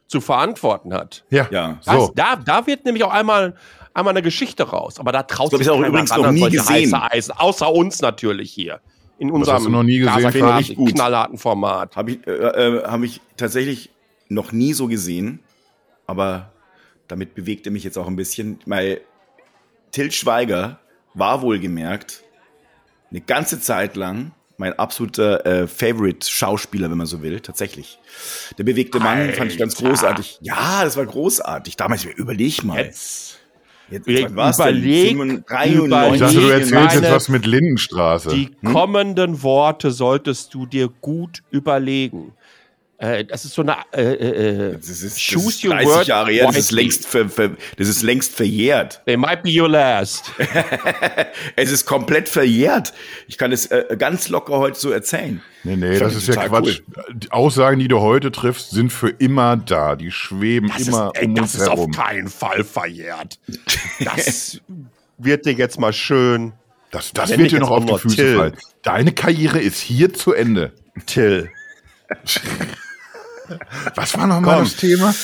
zu 0.06 0.20
verantworten 0.20 0.92
hat. 0.94 1.24
Ja, 1.30 1.48
Ja. 1.50 1.78
Das, 1.84 1.94
so. 1.94 2.12
da, 2.14 2.36
da 2.36 2.66
wird 2.66 2.84
nämlich 2.84 3.02
auch 3.02 3.12
einmal, 3.12 3.54
einmal 3.94 4.12
eine 4.12 4.22
Geschichte 4.22 4.62
raus. 4.68 5.00
Aber 5.00 5.12
da 5.12 5.22
traut 5.22 5.52
Das 5.52 5.58
hab 5.58 5.62
ich 5.62 5.70
auch 5.70 5.80
übrigens 5.80 6.14
noch 6.14 6.30
nie 6.30 6.48
gesehen. 6.50 6.92
heiße 6.94 7.02
Eisen, 7.12 7.32
außer 7.32 7.72
uns 7.72 8.00
natürlich 8.02 8.52
hier. 8.52 8.80
In 9.18 9.30
unserem 9.30 9.70
noch 9.70 9.82
nie 9.82 9.98
gesehen? 9.98 10.76
Gut. 10.76 10.94
knallharten 10.94 11.38
Format. 11.38 11.96
Habe 11.96 12.12
ich, 12.12 12.26
äh, 12.26 12.30
äh, 12.30 12.84
hab 12.84 13.02
ich 13.02 13.20
tatsächlich 13.36 13.90
noch 14.28 14.52
nie 14.52 14.72
so 14.72 14.88
gesehen, 14.88 15.40
aber 16.06 16.52
damit 17.08 17.34
bewegte 17.34 17.70
mich 17.70 17.84
jetzt 17.84 17.96
auch 17.96 18.06
ein 18.06 18.16
bisschen, 18.16 18.58
weil 18.66 19.00
Till 19.92 20.10
Schweiger 20.10 20.80
war 21.14 21.40
wohlgemerkt 21.42 22.22
eine 23.10 23.20
ganze 23.20 23.60
Zeit 23.60 23.96
lang 23.96 24.32
mein 24.58 24.78
absoluter 24.78 25.44
äh, 25.44 25.66
Favorite-Schauspieler, 25.66 26.90
wenn 26.90 26.98
man 26.98 27.06
so 27.06 27.22
will, 27.22 27.40
tatsächlich. 27.40 27.98
Der 28.56 28.64
bewegte 28.64 28.98
Mann 28.98 29.32
fand 29.34 29.52
ich 29.52 29.58
ganz 29.58 29.76
Alter. 29.76 29.88
großartig. 29.88 30.38
Ja, 30.40 30.82
das 30.82 30.96
war 30.96 31.04
großartig. 31.04 31.76
Damals, 31.76 32.04
überleg 32.04 32.64
mal. 32.64 32.78
Jetzt. 32.78 33.38
Jetzt, 33.88 34.08
Überleg- 34.08 34.26
denn? 34.28 34.34
überleg- 34.34 35.44
95, 35.46 36.14
Ich 36.14 36.20
dachte, 36.20 36.34
du 36.34 36.40
überleg- 36.40 36.50
erzählst 36.60 36.94
jetzt 36.96 37.12
was 37.12 37.28
mit 37.28 37.46
Lindenstraße. 37.46 38.28
Die 38.30 38.48
kommenden 38.64 39.42
Worte 39.42 39.92
solltest 39.92 40.54
du 40.54 40.66
dir 40.66 40.88
gut 41.00 41.42
überlegen. 41.50 42.32
Äh, 42.98 43.26
das 43.26 43.44
ist 43.44 43.52
so 43.54 43.60
eine 43.62 43.76
äh, 43.92 44.02
äh, 44.02 44.72
Das 44.72 44.88
ist, 44.88 45.04
das 45.04 45.16
Choose 45.18 45.48
ist 45.48 45.64
your 45.64 45.74
30 45.74 45.88
word 45.88 46.06
Jahre 46.06 46.30
her, 46.32 46.46
das 46.46 46.56
ist, 46.56 46.70
längst 46.70 47.06
ver, 47.06 47.28
ver, 47.28 47.50
das 47.76 47.88
ist 47.88 48.02
längst 48.02 48.32
verjährt. 48.34 49.02
They 49.04 49.18
might 49.18 49.42
be 49.42 49.50
your 49.50 49.68
last. 49.68 50.32
Es 51.56 51.70
ist 51.70 51.84
komplett 51.84 52.28
verjährt. 52.28 52.94
Ich 53.28 53.36
kann 53.36 53.52
es 53.52 53.66
äh, 53.66 53.96
ganz 53.98 54.28
locker 54.30 54.58
heute 54.58 54.78
so 54.78 54.90
erzählen. 54.90 55.42
Nee, 55.64 55.76
nee, 55.76 55.98
das 55.98 56.14
ist 56.14 56.28
die 56.28 56.32
ja 56.32 56.48
Quatsch. 56.48 56.80
Die 57.12 57.30
Aussagen, 57.32 57.78
die 57.78 57.88
du 57.88 58.00
heute 58.00 58.32
triffst, 58.32 58.70
sind 58.70 58.90
für 58.92 59.10
immer 59.10 59.56
da. 59.56 59.96
Die 59.96 60.10
schweben 60.10 60.68
Das 60.68 60.88
immer 60.88 61.12
ist, 61.14 61.20
ey, 61.20 61.26
um 61.28 61.34
das 61.34 61.42
uns 61.42 61.54
ist 61.56 61.68
herum. 61.68 61.90
auf 61.90 61.96
keinen 61.96 62.28
Fall 62.28 62.64
verjährt. 62.64 63.38
Das 64.00 64.60
wird 65.18 65.44
dir 65.44 65.52
jetzt 65.52 65.78
mal 65.78 65.92
schön. 65.92 66.52
Das, 66.92 67.12
das 67.12 67.36
wird 67.36 67.50
dir 67.50 67.58
noch 67.60 67.70
auf 67.70 67.84
die 67.84 67.98
Füße 67.98 68.16
Till. 68.16 68.36
fallen. 68.36 68.56
Deine 68.82 69.12
Karriere 69.12 69.60
ist 69.60 69.80
hier 69.80 70.14
zu 70.14 70.32
Ende. 70.32 70.72
Till. 71.04 71.50
Was 73.94 74.16
war 74.16 74.26
nochmal 74.26 74.60
das 74.60 74.76
Thema? 74.76 75.14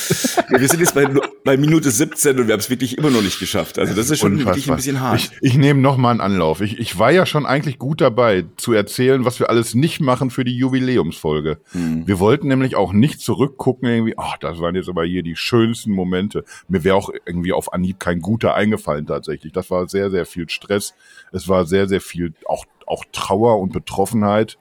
Wir 0.49 0.67
sind 0.67 0.79
jetzt 0.79 0.95
bei, 0.95 1.07
bei 1.43 1.57
Minute 1.57 1.91
17 1.91 2.39
und 2.39 2.47
wir 2.47 2.53
haben 2.53 2.59
es 2.59 2.69
wirklich 2.69 2.97
immer 2.97 3.09
noch 3.09 3.21
nicht 3.21 3.39
geschafft. 3.39 3.79
Also 3.79 3.93
das 3.93 4.09
ist 4.09 4.19
schon 4.19 4.39
wirklich 4.39 4.69
ein 4.69 4.75
bisschen 4.75 4.99
hart. 5.01 5.19
Ich, 5.19 5.31
ich 5.41 5.57
nehme 5.57 5.81
nochmal 5.81 6.11
einen 6.11 6.21
Anlauf. 6.21 6.61
Ich, 6.61 6.79
ich 6.79 6.97
war 6.99 7.11
ja 7.11 7.25
schon 7.25 7.45
eigentlich 7.45 7.79
gut 7.79 8.01
dabei, 8.01 8.45
zu 8.57 8.73
erzählen, 8.73 9.25
was 9.25 9.39
wir 9.39 9.49
alles 9.49 9.75
nicht 9.75 9.99
machen 9.99 10.29
für 10.29 10.43
die 10.43 10.55
Jubiläumsfolge. 10.57 11.59
Hm. 11.71 12.07
Wir 12.07 12.19
wollten 12.19 12.47
nämlich 12.47 12.75
auch 12.75 12.93
nicht 12.93 13.19
zurückgucken, 13.21 13.87
irgendwie, 13.89 14.15
ach, 14.17 14.37
das 14.37 14.59
waren 14.59 14.75
jetzt 14.75 14.89
aber 14.89 15.03
hier 15.05 15.23
die 15.23 15.35
schönsten 15.35 15.91
Momente. 15.91 16.43
Mir 16.67 16.83
wäre 16.83 16.95
auch 16.95 17.09
irgendwie 17.25 17.53
auf 17.53 17.73
Anhieb 17.73 17.99
kein 17.99 18.19
guter 18.19 18.53
eingefallen 18.55 19.05
tatsächlich. 19.05 19.53
Das 19.53 19.69
war 19.69 19.87
sehr, 19.87 20.11
sehr 20.11 20.25
viel 20.25 20.49
Stress. 20.49 20.93
Es 21.31 21.47
war 21.47 21.65
sehr, 21.65 21.87
sehr 21.87 22.01
viel 22.01 22.33
auch, 22.45 22.65
auch 22.85 23.03
Trauer 23.11 23.59
und 23.59 23.73
Betroffenheit. 23.73 24.57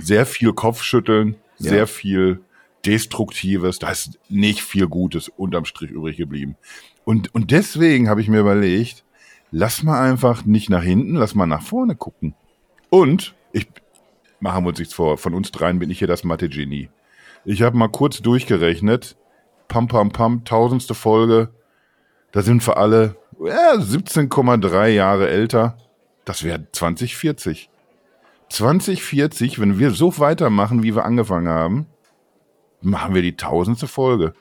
Sehr 0.00 0.26
viel 0.26 0.52
Kopfschütteln, 0.52 1.36
Hm. 1.58 1.64
Ja. 1.64 1.70
sehr 1.70 1.86
viel 1.86 2.40
Destruktives. 2.86 3.78
Da 3.78 3.90
ist 3.90 4.18
nicht 4.28 4.62
viel 4.62 4.86
Gutes 4.88 5.28
unterm 5.28 5.64
Strich 5.64 5.90
übrig 5.90 6.16
geblieben. 6.16 6.56
Und, 7.04 7.34
und 7.34 7.50
deswegen 7.50 8.08
habe 8.08 8.20
ich 8.20 8.28
mir 8.28 8.40
überlegt, 8.40 9.04
lass 9.50 9.82
mal 9.82 10.00
einfach 10.00 10.44
nicht 10.44 10.70
nach 10.70 10.82
hinten, 10.82 11.16
lass 11.16 11.34
mal 11.34 11.46
nach 11.46 11.62
vorne 11.62 11.96
gucken. 11.96 12.34
Und 12.90 13.34
ich 13.52 13.68
machen 14.40 14.64
wir 14.64 14.68
uns 14.68 14.78
nichts 14.78 14.94
vor, 14.94 15.18
von 15.18 15.34
uns 15.34 15.50
dreien 15.50 15.78
bin 15.78 15.90
ich 15.90 15.98
hier 15.98 16.08
das 16.08 16.24
Mathe-Genie. 16.24 16.88
Ich 17.44 17.62
habe 17.62 17.76
mal 17.76 17.88
kurz 17.88 18.20
durchgerechnet, 18.22 19.16
pam 19.68 19.88
pam 19.88 20.10
pam, 20.10 20.44
tausendste 20.44 20.94
Folge, 20.94 21.50
da 22.32 22.42
sind 22.42 22.66
wir 22.66 22.76
alle 22.76 23.16
ja, 23.44 23.74
17,3 23.74 24.88
Jahre 24.88 25.28
älter. 25.28 25.78
Das 26.24 26.42
wäre 26.42 26.66
2040. 26.70 27.70
2040, 28.48 29.58
wenn 29.58 29.78
wir 29.78 29.90
so 29.90 30.18
weitermachen, 30.18 30.82
wie 30.82 30.94
wir 30.94 31.04
angefangen 31.04 31.48
haben, 31.48 31.86
machen 32.82 33.14
wir 33.14 33.22
die 33.22 33.36
tausendste 33.36 33.86
Folge. 33.88 34.34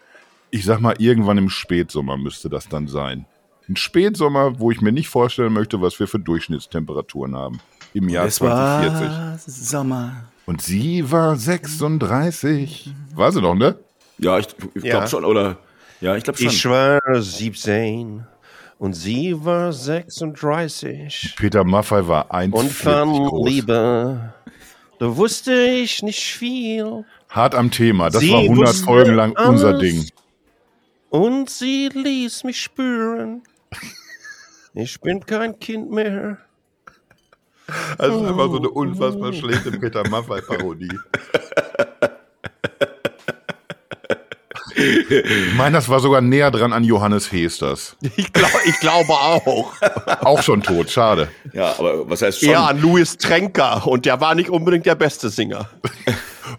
Ich 0.52 0.65
sag 0.65 0.80
mal, 0.80 0.95
irgendwann 1.00 1.38
im 1.38 1.50
Spätsommer 1.50 2.17
müsste 2.17 2.50
das 2.50 2.67
dann 2.69 2.88
sein. 2.88 3.26
Ein 3.67 3.76
Spätsommer, 3.76 4.60
wo 4.60 4.71
ich 4.71 4.82
mir 4.82 4.91
nicht 4.91 5.10
vorstellen 5.10 5.54
möchte, 5.54 5.82
was 5.82 6.00
wir 6.00 6.08
für 6.08 6.19
Durchschnittstemperaturen 6.19 7.36
haben. 7.36 7.60
Im 7.93 8.10
Jahr 8.10 8.26
es 8.28 8.36
2040. 8.36 9.02
war 9.10 9.38
Sommer. 9.39 10.26
Und 10.45 10.62
sie 10.62 11.12
war 11.12 11.36
36. 11.36 12.93
War 13.15 13.32
sie 13.32 13.41
noch, 13.41 13.56
ne? 13.56 13.80
Ja, 14.19 14.38
ich, 14.38 14.48
ich 14.76 14.84
Ja. 14.84 14.91
glaube 14.91 15.08
schon, 15.08 15.26
oder? 15.26 15.58
Ja, 16.02 16.15
ich 16.15 16.24
glaube 16.24 16.38
schon. 16.38 16.48
Ich 16.50 16.65
war 16.65 17.02
17 17.21 18.24
und 18.78 18.93
sie 18.93 19.34
war 19.43 19.74
36. 19.74 21.34
Peter 21.38 21.63
Maffei 21.63 22.08
war 22.08 22.26
Und 22.32 22.54
1,40 22.54 22.69
von 22.69 23.28
groß. 23.28 23.50
Liebe, 23.50 24.34
da 25.00 25.17
wusste 25.17 25.54
ich 25.54 26.04
nicht 26.04 26.21
viel. 26.24 27.06
Hart 27.36 27.54
am 27.54 27.69
Thema. 27.69 28.10
Das 28.10 28.21
Sie 28.21 28.32
war 28.32 28.39
100 28.39 28.67
wusste 28.67 28.86
Folgen 28.86 29.13
lang 29.13 29.36
unser 29.38 29.69
alles. 29.69 29.82
Ding. 29.82 30.10
Und 31.10 31.50
sie 31.50 31.89
ließ 31.89 32.45
mich 32.45 32.62
spüren. 32.62 33.43
Ich 34.74 35.00
bin 35.02 35.26
kein 35.26 35.60
Kind 35.60 35.91
mehr. 35.91 36.38
Das 37.98 38.08
ist 38.08 38.26
einfach 38.26 38.50
so 38.50 38.58
eine 38.58 38.69
unfassbar 38.69 39.34
schlechte 39.34 39.71
Peter 39.71 40.08
Maffei-Parodie. 40.08 40.98
Ich 44.78 45.54
meine, 45.56 45.78
das 45.78 45.88
war 45.88 46.00
sogar 46.00 46.21
näher 46.21 46.52
dran 46.52 46.74
an 46.74 46.84
Johannes 46.84 47.32
Hesters. 47.32 47.95
Ich, 48.17 48.32
glaub, 48.34 48.52
ich 48.65 48.80
glaube 48.80 49.13
auch. 49.13 49.74
Auch 50.21 50.41
schon 50.41 50.62
tot, 50.62 50.89
schade. 50.89 51.30
Ja, 51.54 51.74
aber 51.80 52.10
was 52.10 52.21
heißt 52.21 52.41
schon? 52.41 52.50
Eher 52.50 52.67
an 52.67 52.82
Louis 52.82 53.17
Trenker. 53.17 53.88
Und 53.88 54.06
der 54.06 54.19
war 54.19 54.36
nicht 54.36 54.50
unbedingt 54.50 54.86
der 54.86 54.95
beste 54.95 55.30
Singer. 55.30 55.69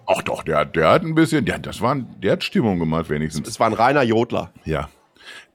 Ach 0.07 0.23
doch, 0.23 0.43
der, 0.43 0.65
der 0.65 0.89
hat 0.91 1.03
ein 1.03 1.15
bisschen, 1.15 1.45
der, 1.45 1.59
das 1.59 1.81
war, 1.81 1.95
ein- 1.95 2.07
der 2.21 2.33
hat 2.33 2.45
Stimmung 2.45 2.79
gemacht 2.79 3.11
wenigstens. 3.11 3.49
Es 3.49 3.59
war 3.61 3.67
ein 3.67 3.73
reiner 3.73 4.03
Jodler. 4.03 4.53
Ja. 4.65 4.89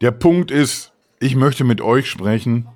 Der 0.01 0.11
Punkt 0.11 0.51
ist, 0.51 0.91
ich 1.19 1.35
möchte 1.35 1.63
mit 1.63 1.79
euch 1.81 2.09
sprechen, 2.09 2.67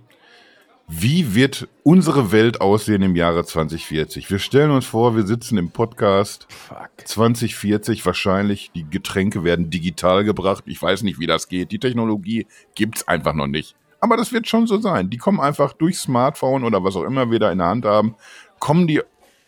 wie 0.88 1.33
wird 1.33 1.67
unsere 1.83 2.31
Welt 2.31 2.61
aussehen 2.61 3.01
im 3.01 3.15
Jahre 3.15 3.43
2040? 3.43 4.29
Wir 4.29 4.38
stellen 4.38 4.69
uns 4.69 4.85
vor, 4.85 5.15
wir 5.15 5.25
sitzen 5.25 5.57
im 5.57 5.71
Podcast 5.71 6.45
Fuck. 6.49 6.89
2040 7.03 8.05
wahrscheinlich, 8.05 8.71
die 8.75 8.88
Getränke 8.88 9.43
werden 9.43 9.71
digital 9.71 10.23
gebracht. 10.23 10.63
Ich 10.67 10.79
weiß 10.79 11.01
nicht, 11.01 11.19
wie 11.19 11.25
das 11.25 11.47
geht. 11.49 11.71
Die 11.71 11.79
Technologie 11.79 12.45
gibt's 12.75 13.07
einfach 13.07 13.33
noch 13.33 13.47
nicht. 13.47 13.75
Aber 13.99 14.15
das 14.15 14.31
wird 14.31 14.47
schon 14.47 14.67
so 14.67 14.77
sein. 14.79 15.09
Die 15.09 15.17
kommen 15.17 15.39
einfach 15.39 15.73
durch 15.73 15.97
Smartphone 15.97 16.63
oder 16.63 16.83
was 16.83 16.95
auch 16.95 17.03
immer 17.03 17.31
wir 17.31 17.39
da 17.39 17.51
in 17.51 17.57
der 17.57 17.67
Hand 17.67 17.85
haben, 17.85 18.13
kommen 18.59 18.85
die, 18.85 19.01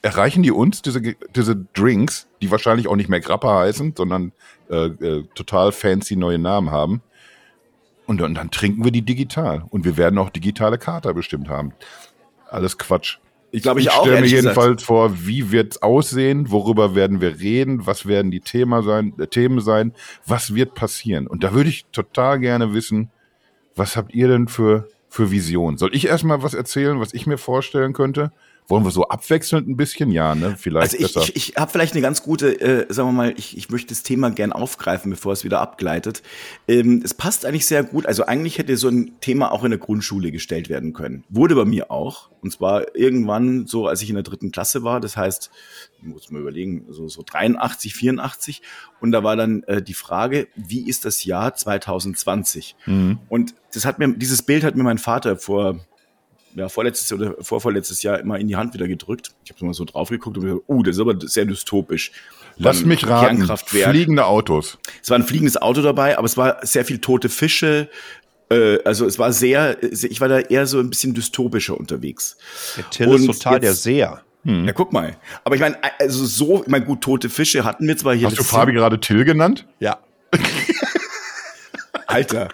erreichen 0.08 0.42
die 0.42 0.52
uns, 0.52 0.82
diese, 0.82 1.02
diese 1.36 1.56
Drinks, 1.74 2.28
die 2.42 2.50
wahrscheinlich 2.50 2.88
auch 2.88 2.96
nicht 2.96 3.10
mehr 3.10 3.20
Grappa 3.20 3.60
heißen, 3.60 3.94
sondern 3.96 4.32
äh, 4.70 4.86
äh, 4.86 5.24
total 5.36 5.74
fancy 5.74 6.16
neue 6.16 6.40
Namen 6.40 6.72
haben. 6.72 7.02
Und 8.06 8.22
dann, 8.22 8.34
dann 8.34 8.50
trinken 8.50 8.86
wir 8.86 8.92
die 8.92 9.02
digital. 9.02 9.66
Und 9.70 9.84
wir 9.84 9.98
werden 9.98 10.18
auch 10.18 10.30
digitale 10.30 10.78
Kater 10.78 11.14
bestimmt 11.14 11.50
haben. 11.50 11.74
Alles 12.50 12.78
Quatsch. 12.78 13.18
Ich 13.52 13.64
glaube, 13.64 13.82
ich, 13.82 13.92
auch. 13.92 14.02
stelle 14.02 14.12
mir 14.12 14.16
ehrlich 14.18 14.32
gesagt. 14.32 14.56
jedenfalls 14.56 14.84
vor, 14.84 15.26
wie 15.26 15.52
wird's 15.52 15.82
aussehen, 15.82 16.52
worüber 16.52 16.96
werden 16.96 17.20
wir 17.20 17.40
reden, 17.40 17.86
was 17.86 18.06
werden 18.06 18.32
die 18.32 18.40
Thema 18.40 18.84
sein, 18.84 19.14
äh, 19.20 19.28
Themen 19.28 19.60
sein, 19.60 19.94
was 20.26 20.56
wird 20.56 20.74
passieren. 20.74 21.28
Und 21.28 21.44
da 21.44 21.54
würde 21.54 21.70
ich 21.70 21.86
total 21.92 22.40
gerne 22.40 22.74
wissen, 22.74 23.10
was 23.76 23.98
habt 23.98 24.14
ihr 24.14 24.30
denn 24.30 24.48
für, 24.48 24.88
für 25.10 25.32
Visionen? 25.32 25.78
Soll 25.78 25.94
ich 25.94 26.08
erstmal 26.08 26.44
was 26.44 26.54
erzählen, 26.54 27.00
was 27.02 27.14
ich 27.14 27.28
mir 27.28 27.38
vorstellen 27.38 27.92
könnte? 27.92 28.32
Wollen 28.70 28.84
wir 28.84 28.92
so 28.92 29.08
abwechselnd 29.08 29.68
ein 29.70 29.78
bisschen? 29.78 30.12
Ja, 30.12 30.36
ne? 30.36 30.56
Vielleicht 30.58 30.94
Also 30.94 30.98
ich, 30.98 31.14
besser. 31.14 31.22
ich, 31.22 31.36
ich 31.36 31.56
habe 31.56 31.72
vielleicht 31.72 31.94
eine 31.94 32.02
ganz 32.02 32.22
gute, 32.22 32.60
äh, 32.60 32.86
sagen 32.94 33.08
wir 33.10 33.14
mal, 33.14 33.34
ich, 33.38 33.56
ich 33.56 33.70
möchte 33.70 33.90
das 33.90 34.04
Thema 34.04 34.30
gern 34.30 34.52
aufgreifen, 34.52 35.10
bevor 35.10 35.32
es 35.32 35.46
wieder 35.46 35.62
abgleitet. 35.62 36.22
Ähm, 36.68 37.02
es 37.04 37.14
passt 37.14 37.46
eigentlich 37.46 37.66
sehr 37.66 37.84
gut. 37.84 38.06
Also 38.06 38.26
eigentlich 38.26 38.58
hätte 38.58 38.76
so 38.76 38.90
ein 38.90 39.14
Thema 39.22 39.54
auch 39.54 39.64
in 39.64 39.72
der 39.72 39.80
Grundschule 39.80 40.32
gestellt 40.32 40.68
werden 40.68 40.92
können. 40.92 41.24
Wurde 41.30 41.56
bei 41.56 41.64
mir 41.64 41.92
auch. 41.92 42.30
Und 42.42 42.52
zwar 42.52 42.94
irgendwann 42.96 43.68
so, 43.68 43.88
als 43.88 44.02
ich 44.02 44.10
in 44.10 44.16
der 44.16 44.24
dritten 44.24 44.52
Klasse 44.52 44.84
war. 44.84 45.00
Das 45.00 45.16
heißt, 45.16 45.50
ich 46.00 46.04
muss 46.04 46.30
mal 46.30 46.42
überlegen, 46.42 46.86
so, 46.90 47.08
so 47.08 47.24
83, 47.26 47.94
84. 47.94 48.62
Und 49.00 49.14
da 49.14 49.24
war 49.24 49.38
dann 49.38 49.64
äh, 49.64 49.82
die 49.82 49.94
Frage, 49.94 50.50
wie 50.56 50.90
ist 50.90 51.06
das 51.06 51.24
Jahr 51.24 51.54
2020? 51.56 52.76
Mhm. 52.86 53.20
Und 53.30 53.56
das 53.74 53.86
hat 53.86 53.98
mir, 53.98 54.14
dieses 54.14 54.42
Bild 54.42 54.66
hat 54.66 54.76
mir 54.76 54.84
mein 54.84 54.98
Vater 54.98 55.38
vor 55.38 55.80
ja, 56.58 56.70
vorletztes 56.70 57.14
oder 57.14 57.36
vorvorletztes 57.40 58.02
Jahr 58.02 58.20
immer 58.20 58.40
in 58.40 58.48
die 58.48 58.56
Hand 58.56 58.74
wieder 58.74 58.88
gedrückt. 58.88 59.32
Ich 59.46 59.52
habe 59.52 59.64
mal 59.64 59.74
so 59.74 59.86
drauf 59.86 60.10
geguckt 60.10 60.38
und 60.38 60.44
gesagt, 60.44 60.64
uh, 60.68 60.84
das 60.84 60.96
ist 60.96 61.02
aber 61.02 61.16
sehr 61.22 61.46
dystopisch. 61.46 62.12
Lass 62.58 62.84
mich 62.84 63.06
raten. 63.08 63.38
Kernkraftwerk. 63.38 63.92
Fliegende 63.92 64.26
Autos. 64.26 64.80
Es 65.04 65.12
war 65.12 65.20
ein 65.20 65.24
fliegendes 65.24 65.58
Auto 65.58 65.84
dabei, 65.84 66.18
aber 66.18 66.26
es 66.26 66.36
war 66.36 66.66
sehr 66.66 66.84
viel 66.84 66.98
tote 66.98 67.30
Fische. 67.30 67.90
Äh, 68.50 68.80
also 68.84 69.06
es 69.06 69.20
war 69.20 69.32
sehr, 69.32 69.78
ich 69.84 70.20
war 70.20 70.28
da 70.28 70.40
eher 70.40 70.66
so 70.66 70.80
ein 70.80 70.90
bisschen 70.90 71.14
dystopischer 71.14 71.80
unterwegs. 71.80 72.38
Der 72.76 72.90
Till 72.90 73.14
ist 73.14 73.28
total 73.28 73.60
der 73.60 73.74
Seher. 73.74 74.24
Ja, 74.44 74.72
guck 74.72 74.94
mal. 74.94 75.18
Aber 75.44 75.56
ich 75.56 75.62
meine, 75.62 75.76
also 76.00 76.26
so, 76.26 76.64
ich 76.64 76.70
meine, 76.70 76.86
gut, 76.86 77.02
tote 77.02 77.30
Fische 77.30 77.66
hatten 77.66 77.86
wir 77.86 77.98
zwar 77.98 78.16
hier. 78.16 78.28
Hast 78.28 78.40
du 78.40 78.44
Fabi 78.44 78.72
gerade 78.72 78.98
Till 78.98 79.26
genannt? 79.26 79.68
Ja. 79.80 80.00
Alter. 82.08 82.48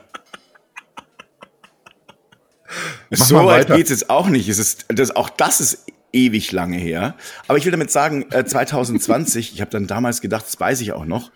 Mach 3.20 3.26
so 3.26 3.46
weit 3.46 3.68
geht's 3.68 3.90
jetzt 3.90 4.10
auch 4.10 4.28
nicht. 4.28 4.50
Es 4.50 4.60
ist, 4.60 4.86
das, 4.90 5.16
auch 5.16 5.30
das 5.30 5.62
ist 5.62 5.86
ewig 6.12 6.52
lange 6.52 6.78
her. 6.78 7.16
Aber 7.48 7.58
ich 7.58 7.66
will 7.66 7.72
damit 7.72 7.92
sagen, 7.92 8.26
äh, 8.32 8.46
2020, 8.46 9.54
ich 9.54 9.62
habe 9.62 9.72
dann 9.72 9.88
damals 9.88 10.22
gedacht, 10.22 10.46
das 10.46 10.60
weiß 10.60 10.82
ich 10.82 10.94
auch 10.94 11.06
noch, 11.06 11.32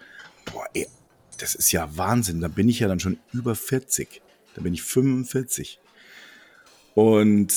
boah, 0.45 0.65
ey, 0.73 0.87
das 1.37 1.55
ist 1.55 1.71
ja 1.71 1.89
Wahnsinn. 1.95 2.41
Da 2.41 2.47
bin 2.47 2.69
ich 2.69 2.79
ja 2.79 2.87
dann 2.87 2.99
schon 2.99 3.17
über 3.33 3.55
40. 3.55 4.21
Da 4.55 4.61
bin 4.61 4.73
ich 4.73 4.83
45. 4.83 5.79
Und 6.95 7.53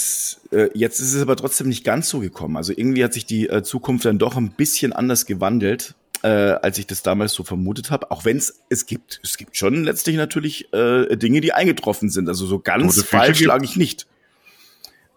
äh, 0.52 0.68
jetzt 0.74 1.00
ist 1.00 1.14
es 1.14 1.22
aber 1.22 1.34
trotzdem 1.34 1.68
nicht 1.68 1.82
ganz 1.82 2.10
so 2.10 2.20
gekommen. 2.20 2.58
Also 2.58 2.74
irgendwie 2.76 3.02
hat 3.04 3.14
sich 3.14 3.24
die 3.24 3.48
äh, 3.48 3.62
Zukunft 3.62 4.04
dann 4.04 4.18
doch 4.18 4.36
ein 4.36 4.50
bisschen 4.50 4.92
anders 4.92 5.24
gewandelt, 5.24 5.94
äh, 6.22 6.28
als 6.28 6.78
ich 6.78 6.86
das 6.86 7.02
damals 7.02 7.32
so 7.32 7.44
vermutet 7.44 7.90
habe. 7.90 8.10
Auch 8.10 8.24
wenn 8.24 8.36
es 8.36 8.60
es 8.68 8.86
gibt, 8.86 9.20
es 9.22 9.36
gibt 9.36 9.56
schon 9.56 9.84
letztlich 9.84 10.16
natürlich 10.16 10.72
äh, 10.72 11.16
Dinge, 11.16 11.40
die 11.40 11.52
eingetroffen 11.52 12.10
sind. 12.10 12.28
Also 12.28 12.46
so 12.46 12.58
ganz 12.58 13.02
falsch 13.02 13.40
lag 13.42 13.62
ich 13.62 13.76
nicht. 13.76 14.06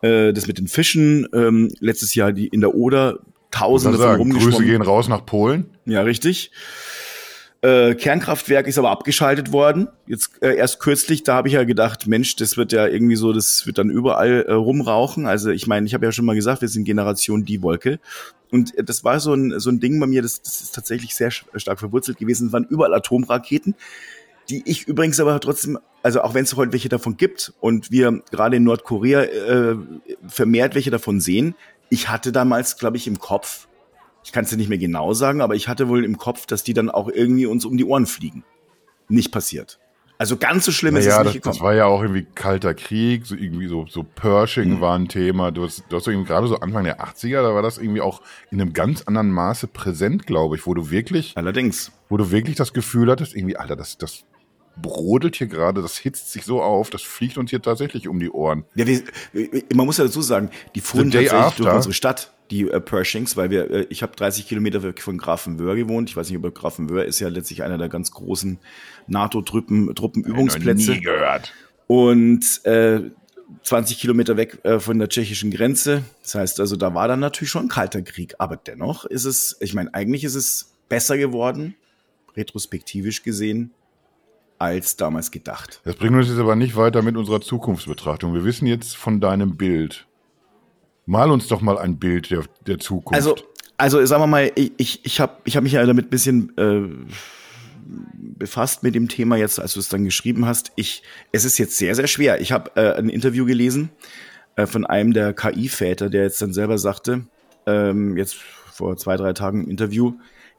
Äh, 0.02 0.34
das 0.34 0.48
mit 0.48 0.58
den 0.58 0.68
Fischen, 0.68 1.28
ähm, 1.34 1.74
letztes 1.80 2.16
Jahr 2.16 2.32
die 2.32 2.48
in 2.48 2.62
der 2.62 2.76
Oder, 2.76 3.20
Tausende 3.54 4.00
von 4.00 4.32
Grüße 4.32 4.64
gehen 4.64 4.82
raus 4.82 5.08
nach 5.08 5.26
Polen. 5.28 5.66
Ja, 5.86 6.02
richtig. 6.02 6.50
Äh, 7.62 7.94
Kernkraftwerk 7.96 8.68
ist 8.68 8.78
aber 8.78 8.90
abgeschaltet 8.90 9.54
worden. 9.54 9.88
Jetzt 10.08 10.42
äh, 10.42 10.56
erst 10.56 10.80
kürzlich, 10.80 11.24
da 11.24 11.36
habe 11.36 11.48
ich 11.48 11.54
ja 11.54 11.64
gedacht, 11.64 12.08
Mensch, 12.08 12.36
das 12.36 12.58
wird 12.58 12.74
ja 12.74 12.88
irgendwie 12.88 13.16
so, 13.16 13.32
das 13.32 13.66
wird 13.68 13.78
dann 13.78 13.90
überall 13.90 14.44
äh, 14.48 14.52
rumrauchen. 14.52 15.28
Also 15.28 15.52
ich 15.52 15.68
meine, 15.68 15.86
ich 15.86 15.94
habe 15.94 16.04
ja 16.04 16.12
schon 16.12 16.26
mal 16.26 16.36
gesagt, 16.36 16.62
wir 16.62 16.68
sind 16.68 16.84
Generation 16.84 17.46
die 17.46 17.62
Wolke. 17.62 18.00
Und 18.54 18.78
äh, 18.78 18.84
das 18.84 19.04
war 19.04 19.20
so 19.20 19.34
ein, 19.34 19.60
so 19.60 19.72
ein 19.72 19.80
Ding 19.80 20.00
bei 20.00 20.06
mir, 20.06 20.22
das, 20.22 20.42
das 20.42 20.62
ist 20.62 20.76
tatsächlich 20.76 21.16
sehr 21.16 21.32
stark 21.32 21.80
verwurzelt 21.80 22.20
gewesen. 22.20 22.48
Es 22.48 22.54
waren 22.54 22.68
überall 22.70 22.94
Atomraketen, 22.94 23.74
die 24.48 24.62
ich 24.66 24.88
übrigens 24.88 25.20
aber 25.20 25.40
trotzdem, 25.40 25.80
also 26.04 26.22
auch 26.22 26.36
wenn 26.36 26.44
es 26.44 26.56
heute 26.56 26.72
welche 26.72 26.88
davon 26.88 27.18
gibt 27.18 27.54
und 27.62 27.90
wir 27.90 28.22
gerade 28.30 28.58
in 28.58 28.64
Nordkorea 28.64 29.24
äh, 29.24 29.76
vermehrt 30.28 30.76
welche 30.76 30.92
davon 30.92 31.20
sehen, 31.20 31.56
ich 31.90 32.10
hatte 32.10 32.32
damals, 32.32 32.78
glaube 32.78 32.98
ich, 32.98 33.08
im 33.08 33.20
Kopf, 33.20 33.68
ich 34.24 34.32
kann 34.32 34.44
es 34.44 34.52
dir 34.52 34.58
nicht 34.58 34.70
mehr 34.70 34.78
genau 34.78 35.14
sagen, 35.14 35.42
aber 35.42 35.56
ich 35.56 35.68
hatte 35.68 35.90
wohl 35.90 36.06
im 36.06 36.18
Kopf, 36.18 36.46
dass 36.46 36.64
die 36.64 36.74
dann 36.74 36.92
auch 36.92 37.10
irgendwie 37.10 37.48
uns 37.48 37.66
um 37.66 37.76
die 37.76 37.86
Ohren 37.86 38.06
fliegen. 38.06 38.44
Nicht 39.10 39.32
passiert. 39.32 39.80
Also 40.24 40.38
ganz 40.38 40.64
so 40.64 40.72
schlimm 40.72 40.96
ist 40.96 41.04
Naja, 41.04 41.18
es 41.18 41.24
das, 41.26 41.34
nicht 41.34 41.46
das 41.46 41.56
gekommen. 41.56 41.68
war 41.70 41.76
ja 41.76 41.86
auch 41.86 42.02
irgendwie 42.02 42.26
kalter 42.34 42.74
Krieg, 42.74 43.26
so 43.26 43.36
irgendwie 43.36 43.68
so, 43.68 43.86
so 43.90 44.04
Pershing 44.04 44.80
war 44.80 44.98
ein 44.98 45.10
Thema. 45.10 45.52
Du 45.52 45.66
hast, 45.66 45.84
du 45.90 45.98
hast 45.98 46.08
irgendwie 46.08 46.30
gerade 46.30 46.48
so 46.48 46.62
Anfang 46.62 46.86
der 46.86 47.04
80er, 47.04 47.42
da 47.42 47.54
war 47.54 47.62
das 47.62 47.78
irgendwie 47.78 48.00
auch 48.00 48.22
in 48.50 48.62
einem 48.62 48.72
ganz 48.72 49.02
anderen 49.02 49.32
Maße 49.32 49.68
präsent, 49.68 50.26
glaube 50.26 50.56
ich, 50.56 50.66
wo 50.66 50.74
du 50.74 50.90
wirklich, 50.90 51.34
Allerdings. 51.36 51.92
wo 52.08 52.16
du 52.16 52.32
wirklich 52.32 52.56
das 52.56 52.72
Gefühl 52.72 53.12
hattest, 53.12 53.36
irgendwie, 53.36 53.58
Alter, 53.58 53.76
das, 53.76 53.98
das 53.98 54.24
brodelt 54.82 55.36
hier 55.36 55.48
gerade, 55.48 55.82
das 55.82 55.98
hitzt 55.98 56.32
sich 56.32 56.46
so 56.46 56.62
auf, 56.62 56.90
das 56.90 57.02
fliegt 57.02 57.38
uns 57.38 57.50
hier 57.50 57.62
tatsächlich 57.62 58.08
um 58.08 58.18
die 58.22 58.30
Ohren. 58.30 58.64
Ja, 58.76 58.88
wir, 58.88 59.04
man 59.76 59.86
muss 59.86 59.98
ja 59.98 60.06
dazu 60.06 60.22
sagen, 60.22 60.52
die 60.74 60.80
fuhren 60.80 61.12
tatsächlich 61.12 61.34
after. 61.34 61.64
durch 61.64 61.76
unsere 61.76 61.94
Stadt, 61.94 62.32
die 62.54 62.70
äh, 62.70 62.80
Pershings, 62.80 63.36
weil 63.36 63.50
wir, 63.50 63.70
äh, 63.70 63.88
ich 63.90 64.04
habe 64.04 64.16
30 64.16 64.48
Kilometer 64.48 64.84
weg 64.84 65.02
von 65.02 65.18
Grafenwöhr 65.18 65.76
gewohnt. 65.76 66.10
Ich 66.10 66.16
weiß 66.16 66.30
nicht, 66.30 66.44
ob 66.44 66.56
Grafenwöhr 66.56 67.04
ist 67.06 67.20
ja 67.20 67.28
letztlich 67.28 67.64
einer 67.64 67.78
der 67.78 67.90
ganz 67.90 68.12
großen 68.12 68.60
NATO-Truppen, 69.08 69.94
Truppenübungsplätze. 69.96 70.92
Noch 70.92 70.98
nie 70.98 71.02
gehört. 71.04 71.54
und 71.88 72.66
äh, 72.66 73.02
20 73.64 74.00
Kilometer 74.00 74.38
weg 74.38 74.60
äh, 74.64 74.80
von 74.80 75.00
der 75.00 75.10
tschechischen 75.10 75.52
Grenze. 75.52 76.04
Das 76.22 76.36
heißt 76.36 76.60
also, 76.60 76.76
da 76.76 76.94
war 76.94 77.08
dann 77.08 77.20
natürlich 77.20 77.50
schon 77.50 77.66
ein 77.66 77.70
kalter 77.70 78.02
Krieg. 78.02 78.36
Aber 78.38 78.56
dennoch 78.56 79.06
ist 79.06 79.26
es, 79.26 79.58
ich 79.60 79.74
meine, 79.74 79.94
eigentlich 79.94 80.24
ist 80.24 80.36
es 80.36 80.74
besser 80.90 81.18
geworden, 81.18 81.76
retrospektivisch 82.36 83.24
gesehen, 83.24 83.72
als 84.60 84.96
damals 84.96 85.32
gedacht. 85.32 85.82
Das 85.84 85.96
bringt 85.96 86.16
uns 86.16 86.30
jetzt 86.30 86.40
aber 86.40 86.56
nicht 86.56 86.76
weiter 86.76 87.02
mit 87.02 87.18
unserer 87.18 87.42
Zukunftsbetrachtung. 87.42 88.34
Wir 88.34 88.46
wissen 88.46 88.68
jetzt 88.68 88.96
von 88.96 89.20
deinem 89.20 89.58
Bild. 89.58 90.06
Mal 91.06 91.32
uns 91.32 91.48
doch 91.48 91.62
mal 91.62 91.78
ein 91.78 91.98
Bild 91.98 92.32
der, 92.32 92.44
der 92.66 92.80
Zukunft. 92.80 93.16
Also, 93.16 93.36
also 93.78 94.06
sagen 94.06 94.24
wir 94.24 94.28
mal, 94.28 94.52
ich, 94.56 95.06
ich, 95.06 95.20
habe 95.20 95.38
ich 95.44 95.58
hab 95.58 95.64
mich 95.64 95.74
ja 95.74 95.86
damit 95.86 96.08
ein 96.08 96.10
bisschen 96.10 96.58
äh, 96.58 96.82
befasst 98.38 98.84
mit 98.84 98.96
dem 98.96 99.08
Thema 99.08 99.36
jetzt, 99.36 99.60
als 99.60 99.74
du 99.74 99.80
es 99.80 99.90
dann 99.90 100.06
geschrieben 100.06 100.46
hast. 100.46 100.72
Ich, 100.76 101.04
es 101.32 101.46
ist 101.46 101.58
jetzt 101.58 101.78
sehr, 101.78 101.96
sehr 101.96 102.08
schwer. 102.08 102.42
Ich 102.42 102.52
habe 102.52 102.72
äh, 102.76 102.94
ein 102.98 103.10
Interview 103.10 103.46
gelesen 103.46 103.90
äh, 104.56 104.66
von 104.66 104.86
einem 104.86 105.14
der 105.14 105.34
KI-Väter, 105.34 106.10
der 106.10 106.24
jetzt 106.24 106.42
dann 106.42 106.54
selber 106.54 106.78
sagte, 106.78 107.26
ähm, 107.66 108.18
jetzt 108.18 108.36
vor 108.36 108.96
zwei, 108.98 109.18
drei 109.18 109.34
Tagen 109.34 109.66
im 109.66 109.70
Interview, 109.70 110.14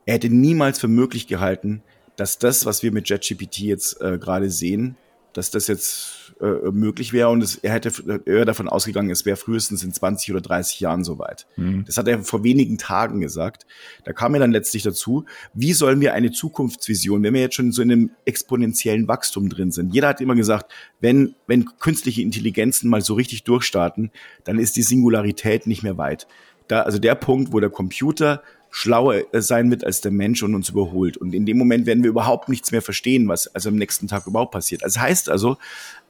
er 0.06 0.14
hätte 0.14 0.28
niemals 0.28 0.78
für 0.78 0.88
möglich 0.88 1.26
gehalten, 1.26 1.82
dass 2.16 2.38
das, 2.38 2.66
was 2.66 2.82
wir 2.82 2.92
mit 2.92 3.08
JetGPT 3.08 3.58
jetzt 3.60 4.00
äh, 4.00 4.18
gerade 4.18 4.50
sehen, 4.50 4.96
dass 5.32 5.50
das 5.50 5.66
jetzt 5.66 6.23
äh, 6.44 6.70
möglich 6.72 7.12
wäre 7.14 7.30
und 7.30 7.42
es, 7.42 7.56
er 7.56 7.72
hätte 7.72 7.90
er 8.06 8.26
wäre 8.26 8.44
davon 8.44 8.68
ausgegangen, 8.68 9.10
es 9.10 9.24
wäre 9.24 9.36
frühestens 9.36 9.82
in 9.82 9.92
20 9.92 10.32
oder 10.32 10.40
30 10.42 10.80
Jahren 10.80 11.02
soweit. 11.02 11.46
Das 11.86 11.96
hat 11.96 12.06
er 12.06 12.22
vor 12.22 12.44
wenigen 12.44 12.76
Tagen 12.76 13.20
gesagt. 13.20 13.66
Da 14.04 14.12
kam 14.12 14.34
er 14.34 14.40
dann 14.40 14.52
letztlich 14.52 14.82
dazu, 14.82 15.24
wie 15.54 15.72
sollen 15.72 16.00
wir 16.00 16.12
eine 16.12 16.32
Zukunftsvision, 16.32 17.22
wenn 17.22 17.32
wir 17.32 17.40
jetzt 17.40 17.54
schon 17.54 17.72
so 17.72 17.80
in 17.80 17.90
einem 17.90 18.10
exponentiellen 18.26 19.08
Wachstum 19.08 19.48
drin 19.48 19.70
sind. 19.70 19.94
Jeder 19.94 20.08
hat 20.08 20.20
immer 20.20 20.34
gesagt, 20.34 20.70
wenn, 21.00 21.34
wenn 21.46 21.64
künstliche 21.78 22.20
Intelligenzen 22.20 22.90
mal 22.90 23.00
so 23.00 23.14
richtig 23.14 23.44
durchstarten, 23.44 24.10
dann 24.44 24.58
ist 24.58 24.76
die 24.76 24.82
Singularität 24.82 25.66
nicht 25.66 25.82
mehr 25.82 25.96
weit. 25.96 26.26
Da, 26.68 26.82
also 26.82 26.98
der 26.98 27.14
Punkt, 27.14 27.52
wo 27.52 27.60
der 27.60 27.70
Computer 27.70 28.42
schlauer 28.76 29.32
äh, 29.32 29.40
sein 29.40 29.70
wird 29.70 29.84
als 29.84 30.00
der 30.00 30.10
Mensch 30.10 30.42
und 30.42 30.52
uns 30.52 30.70
überholt. 30.70 31.16
Und 31.16 31.32
in 31.32 31.46
dem 31.46 31.56
Moment 31.56 31.86
werden 31.86 32.02
wir 32.02 32.10
überhaupt 32.10 32.48
nichts 32.48 32.72
mehr 32.72 32.82
verstehen, 32.82 33.28
was 33.28 33.46
also 33.54 33.68
am 33.68 33.76
nächsten 33.76 34.08
Tag 34.08 34.26
überhaupt 34.26 34.50
passiert. 34.50 34.82
Das 34.82 34.98
heißt 34.98 35.30
also, 35.30 35.58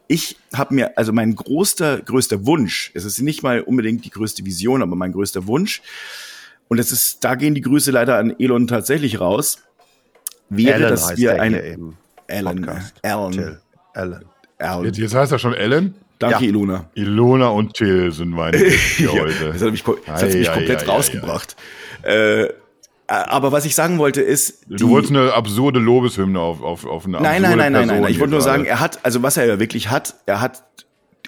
ich 0.07 0.37
habe 0.55 0.75
mir, 0.75 0.97
also 0.99 1.12
mein 1.12 1.35
größter, 1.35 2.01
größter 2.03 2.47
Wunsch, 2.47 2.90
es 2.95 3.05
ist 3.05 3.21
nicht 3.21 3.43
mal 3.43 3.61
unbedingt 3.62 4.05
die 4.05 4.11
größte 4.11 4.45
Vision, 4.45 4.83
aber 4.83 4.97
mein 4.97 5.12
größter 5.12 5.47
Wunsch, 5.47 5.83
und 6.69 6.79
das 6.79 6.93
ist, 6.93 7.25
da 7.25 7.35
gehen 7.35 7.55
die 7.55 7.61
Grüße 7.61 7.90
leider 7.90 8.17
an 8.19 8.35
Elon 8.38 8.67
tatsächlich 8.67 9.21
raus, 9.21 9.59
wäre, 10.49 10.75
Alan 10.77 10.90
dass 10.90 11.09
heißt 11.09 11.19
wir 11.19 11.33
der 11.33 11.43
ein 11.43 11.53
hier 11.53 11.64
im 11.64 11.97
Alan, 12.29 12.57
Podcast. 12.62 12.95
Alan, 13.03 13.33
Till. 13.33 13.61
Alan. 13.95 14.25
Alan. 14.59 14.85
jetzt, 14.87 14.99
jetzt 14.99 15.14
heißt 15.14 15.33
er 15.33 15.38
schon 15.38 15.55
Ellen. 15.55 15.95
Danke, 16.19 16.45
Ja. 16.45 16.49
Ilona. 16.49 16.88
Ilona 16.95 17.49
und 17.49 17.75
Till 17.75 18.12
sind 18.12 18.31
meine 18.31 18.57
Gäste 18.57 19.03
Ja, 19.05 19.11
heute. 19.12 19.53
das 19.53 19.62
hat 19.62 19.73
mich, 19.73 19.83
das 19.83 20.23
hat 20.23 20.33
mich 20.33 20.53
komplett 20.53 20.83
ei, 20.83 20.85
ei, 20.85 20.87
rausgebracht. 20.87 21.57
Äh, 22.03 22.49
aber 23.22 23.53
was 23.53 23.64
ich 23.64 23.74
sagen 23.74 23.98
wollte 23.98 24.20
ist, 24.20 24.64
Du 24.68 24.90
wolltest 24.90 25.12
eine 25.12 25.33
absurde 25.33 25.79
Lobeshymne 25.79 26.38
auf, 26.38 26.62
auf, 26.62 26.85
auf 26.85 27.05
eine 27.07 27.20
Nein, 27.20 27.44
absurde 27.44 27.57
nein, 27.57 27.59
nein, 27.59 27.72
nein, 27.72 27.88
Person 27.88 28.03
nein. 28.03 28.11
Ich 28.11 28.16
hier 28.16 28.20
wollte 28.20 28.33
nur 28.33 28.40
sagen, 28.40 28.64
er 28.64 28.81
hat, 28.81 29.05
also 29.05 29.22
was 29.22 29.37
er 29.37 29.46
ja 29.46 29.59
wirklich 29.59 29.90
hat, 29.90 30.16
er 30.27 30.40
hat, 30.40 30.64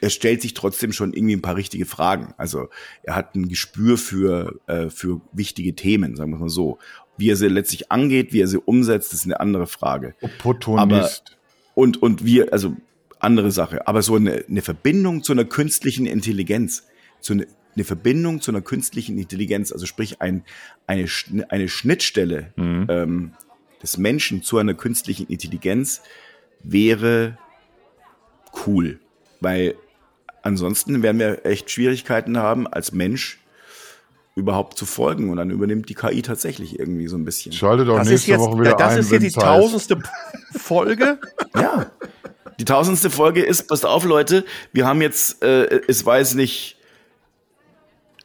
er 0.00 0.10
stellt 0.10 0.42
sich 0.42 0.54
trotzdem 0.54 0.92
schon 0.92 1.12
irgendwie 1.12 1.36
ein 1.36 1.42
paar 1.42 1.56
richtige 1.56 1.86
Fragen. 1.86 2.34
Also 2.36 2.68
er 3.02 3.16
hat 3.16 3.34
ein 3.34 3.48
Gespür 3.48 3.98
für, 3.98 4.58
äh, 4.66 4.90
für 4.90 5.20
wichtige 5.32 5.74
Themen, 5.74 6.16
sagen 6.16 6.32
wir 6.32 6.38
mal 6.38 6.48
so. 6.48 6.78
Wie 7.16 7.30
er 7.30 7.36
sie 7.36 7.48
letztlich 7.48 7.90
angeht, 7.90 8.32
wie 8.32 8.42
er 8.42 8.48
sie 8.48 8.58
umsetzt, 8.58 9.12
ist 9.14 9.24
eine 9.24 9.40
andere 9.40 9.66
Frage. 9.66 10.14
Opportunist. 10.20 11.36
Und, 11.74 12.02
und 12.02 12.24
wir, 12.24 12.52
also 12.52 12.76
andere 13.18 13.50
Sache. 13.50 13.86
Aber 13.88 14.02
so 14.02 14.16
eine, 14.16 14.44
eine 14.48 14.62
Verbindung 14.62 15.22
zu 15.22 15.32
einer 15.32 15.44
künstlichen 15.44 16.06
Intelligenz, 16.06 16.84
zu 17.20 17.34
eine, 17.34 17.46
eine 17.76 17.84
Verbindung 17.84 18.40
zu 18.40 18.50
einer 18.50 18.62
künstlichen 18.62 19.18
Intelligenz, 19.18 19.70
also 19.72 19.86
sprich 19.86 20.20
ein, 20.20 20.44
eine, 20.86 21.06
eine 21.48 21.68
Schnittstelle 21.68 22.52
Mhm. 22.56 22.86
ähm, 22.88 23.32
des 23.82 23.98
Menschen 23.98 24.42
zu 24.42 24.58
einer 24.58 24.74
künstlichen 24.74 25.26
Intelligenz 25.28 26.00
wäre 26.62 27.38
cool. 28.66 28.98
Weil 29.40 29.74
ansonsten 30.42 31.02
werden 31.02 31.18
wir 31.18 31.44
echt 31.44 31.70
Schwierigkeiten 31.70 32.38
haben, 32.38 32.66
als 32.66 32.92
Mensch 32.92 33.38
überhaupt 34.34 34.78
zu 34.78 34.86
folgen. 34.86 35.30
Und 35.30 35.36
dann 35.36 35.50
übernimmt 35.50 35.88
die 35.88 35.94
KI 35.94 36.22
tatsächlich 36.22 36.78
irgendwie 36.78 37.06
so 37.08 37.16
ein 37.16 37.24
bisschen. 37.24 37.52
Schalte 37.52 37.84
doch 37.84 37.96
Das 37.98 38.06
ist 38.06 38.12
nächste 38.12 38.30
jetzt, 38.32 38.40
Woche 38.40 38.60
wieder 38.60 38.76
das 38.76 38.92
ein, 38.94 38.98
ist 39.00 39.12
jetzt 39.12 39.22
die 39.22 39.30
tausendste 39.30 39.98
Folge. 40.56 41.18
Ja. 41.54 41.90
Die 42.58 42.64
tausendste 42.64 43.10
Folge 43.10 43.42
ist, 43.42 43.68
passt 43.68 43.84
auf, 43.84 44.04
Leute, 44.04 44.44
wir 44.72 44.86
haben 44.86 45.02
jetzt, 45.02 45.42
äh, 45.42 45.80
es 45.88 46.06
jetzt 46.06 46.34
nicht 46.34 46.75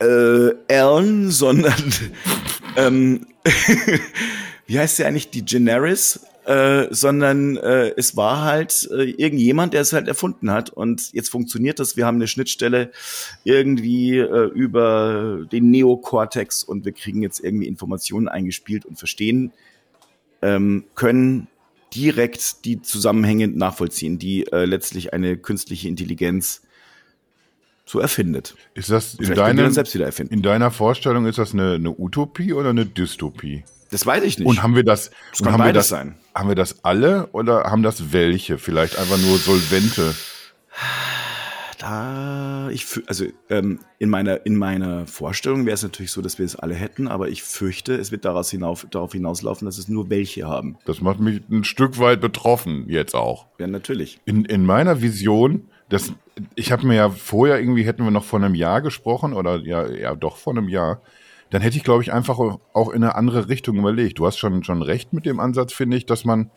äh, 0.01 0.49
Ellen, 0.67 1.31
sondern 1.31 1.93
ähm, 2.75 3.27
wie 4.67 4.79
heißt 4.79 4.97
sie 4.97 5.05
eigentlich? 5.05 5.29
Die 5.29 5.45
Generis 5.45 6.19
äh, 6.45 6.87
sondern 6.89 7.57
äh, 7.57 7.93
es 7.95 8.17
war 8.17 8.43
halt 8.43 8.89
äh, 8.91 9.03
irgendjemand, 9.11 9.73
der 9.73 9.81
es 9.81 9.93
halt 9.93 10.07
erfunden 10.07 10.51
hat. 10.51 10.71
Und 10.71 11.13
jetzt 11.13 11.29
funktioniert 11.29 11.79
das. 11.79 11.97
Wir 11.97 12.07
haben 12.07 12.15
eine 12.15 12.27
Schnittstelle 12.27 12.91
irgendwie 13.43 14.17
äh, 14.17 14.49
über 14.53 15.45
den 15.51 15.69
Neokortex 15.69 16.63
und 16.63 16.83
wir 16.83 16.93
kriegen 16.93 17.21
jetzt 17.21 17.39
irgendwie 17.39 17.67
Informationen 17.67 18.27
eingespielt 18.27 18.85
und 18.85 18.97
verstehen 18.97 19.53
ähm, 20.41 20.85
können 20.95 21.47
direkt 21.93 22.65
die 22.65 22.81
Zusammenhänge 22.81 23.47
nachvollziehen, 23.47 24.17
die 24.17 24.47
äh, 24.47 24.65
letztlich 24.65 25.13
eine 25.13 25.37
künstliche 25.37 25.87
Intelligenz 25.87 26.63
so 27.85 27.99
erfindet. 27.99 28.55
Ist 28.73 28.89
das 28.89 29.15
in, 29.15 29.33
deinem, 29.33 29.71
selbst 29.71 29.93
wieder 29.93 30.05
erfinden. 30.05 30.33
in 30.33 30.41
deiner 30.41 30.71
Vorstellung, 30.71 31.25
ist 31.25 31.37
das 31.37 31.53
eine, 31.53 31.73
eine 31.73 31.91
Utopie 31.91 32.53
oder 32.53 32.69
eine 32.69 32.85
Dystopie? 32.85 33.63
Das 33.91 34.05
weiß 34.05 34.23
ich 34.23 34.39
nicht. 34.39 34.47
Und 34.47 34.63
haben 34.63 34.75
wir 34.75 34.83
das, 34.83 35.11
Das 35.31 35.43
kann 35.43 35.53
haben 35.53 35.65
wir 35.65 35.73
das, 35.73 35.89
sein. 35.89 36.15
haben 36.33 36.47
wir 36.47 36.55
das 36.55 36.83
alle 36.85 37.27
oder 37.33 37.65
haben 37.65 37.83
das 37.83 38.13
welche? 38.13 38.57
Vielleicht 38.57 38.97
einfach 38.97 39.17
nur 39.17 39.37
Solvente. 39.37 40.15
Da, 41.77 42.69
ich, 42.71 42.85
also 43.07 43.25
ähm, 43.49 43.79
in 43.97 44.09
meiner 44.11 44.45
in 44.45 44.55
meiner 44.55 45.07
Vorstellung 45.07 45.65
wäre 45.65 45.73
es 45.73 45.81
natürlich 45.81 46.11
so, 46.11 46.21
dass 46.21 46.37
wir 46.37 46.45
es 46.45 46.55
alle 46.55 46.75
hätten, 46.75 47.07
aber 47.07 47.29
ich 47.29 47.41
fürchte, 47.41 47.95
es 47.95 48.11
wird 48.11 48.23
daraus 48.23 48.51
hinauf, 48.51 48.85
darauf 48.91 49.13
hinauslaufen, 49.13 49.65
dass 49.65 49.79
es 49.79 49.87
nur 49.87 50.11
welche 50.11 50.47
haben. 50.47 50.77
Das 50.85 51.01
macht 51.01 51.19
mich 51.19 51.41
ein 51.49 51.63
Stück 51.63 51.97
weit 51.97 52.21
betroffen 52.21 52.85
jetzt 52.87 53.15
auch. 53.15 53.47
Ja, 53.57 53.65
natürlich. 53.65 54.19
In, 54.25 54.45
in 54.45 54.63
meiner 54.63 55.01
Vision, 55.01 55.70
das, 55.91 56.13
ich 56.55 56.71
habe 56.71 56.87
mir 56.87 56.95
ja 56.95 57.09
vorher 57.09 57.59
irgendwie, 57.59 57.83
hätten 57.83 58.05
wir 58.05 58.11
noch 58.11 58.23
vor 58.23 58.39
einem 58.39 58.55
Jahr 58.55 58.81
gesprochen 58.81 59.33
oder 59.33 59.57
ja, 59.57 59.87
ja 59.89 60.15
doch 60.15 60.37
vor 60.37 60.53
einem 60.53 60.69
Jahr, 60.69 61.01
dann 61.49 61.61
hätte 61.61 61.75
ich, 61.75 61.83
glaube 61.83 62.01
ich, 62.01 62.13
einfach 62.13 62.39
auch 62.39 62.89
in 62.89 63.03
eine 63.03 63.15
andere 63.15 63.49
Richtung 63.49 63.75
überlegt. 63.77 64.17
Du 64.17 64.25
hast 64.25 64.37
schon, 64.37 64.63
schon 64.63 64.81
recht 64.81 65.11
mit 65.11 65.25
dem 65.25 65.41
Ansatz, 65.41 65.73
finde 65.73 65.97
ich, 65.97 66.05
dass 66.05 66.23
man 66.23 66.49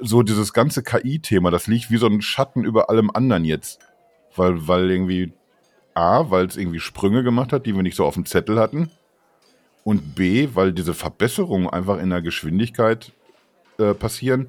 so 0.00 0.22
dieses 0.22 0.54
ganze 0.54 0.82
KI-Thema, 0.82 1.50
das 1.50 1.66
liegt 1.66 1.90
wie 1.90 1.98
so 1.98 2.06
ein 2.06 2.22
Schatten 2.22 2.64
über 2.64 2.88
allem 2.88 3.10
anderen 3.12 3.44
jetzt. 3.44 3.80
Weil, 4.34 4.66
weil 4.66 4.90
irgendwie 4.90 5.34
A, 5.92 6.30
weil 6.30 6.46
es 6.46 6.56
irgendwie 6.56 6.80
Sprünge 6.80 7.22
gemacht 7.22 7.52
hat, 7.52 7.66
die 7.66 7.76
wir 7.76 7.82
nicht 7.82 7.96
so 7.96 8.06
auf 8.06 8.14
dem 8.14 8.24
Zettel 8.24 8.58
hatten. 8.58 8.90
Und 9.84 10.14
B, 10.14 10.48
weil 10.54 10.72
diese 10.72 10.94
Verbesserungen 10.94 11.68
einfach 11.68 11.98
in 11.98 12.08
der 12.08 12.22
Geschwindigkeit 12.22 13.12
äh, 13.78 13.92
passieren, 13.92 14.48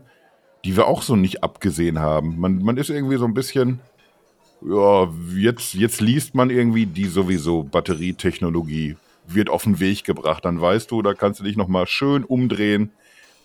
die 0.65 0.75
wir 0.75 0.87
auch 0.87 1.03
so 1.03 1.15
nicht 1.15 1.43
abgesehen 1.43 1.99
haben. 1.99 2.39
Man, 2.39 2.63
man 2.63 2.77
ist 2.77 2.89
irgendwie 2.89 3.17
so 3.17 3.25
ein 3.25 3.35
bisschen, 3.35 3.79
ja, 4.61 5.07
jetzt, 5.35 5.75
jetzt 5.75 6.01
liest 6.01 6.33
man 6.33 6.49
irgendwie 6.49 6.87
die 6.87 7.05
sowieso 7.05 7.63
Batterietechnologie, 7.63 8.97
wird 9.27 9.49
auf 9.49 9.63
den 9.63 9.79
Weg 9.79 10.03
gebracht. 10.03 10.43
Dann 10.43 10.59
weißt 10.59 10.89
du, 10.89 11.03
da 11.03 11.13
kannst 11.13 11.39
du 11.39 11.43
dich 11.43 11.55
nochmal 11.55 11.85
schön 11.85 12.23
umdrehen 12.23 12.89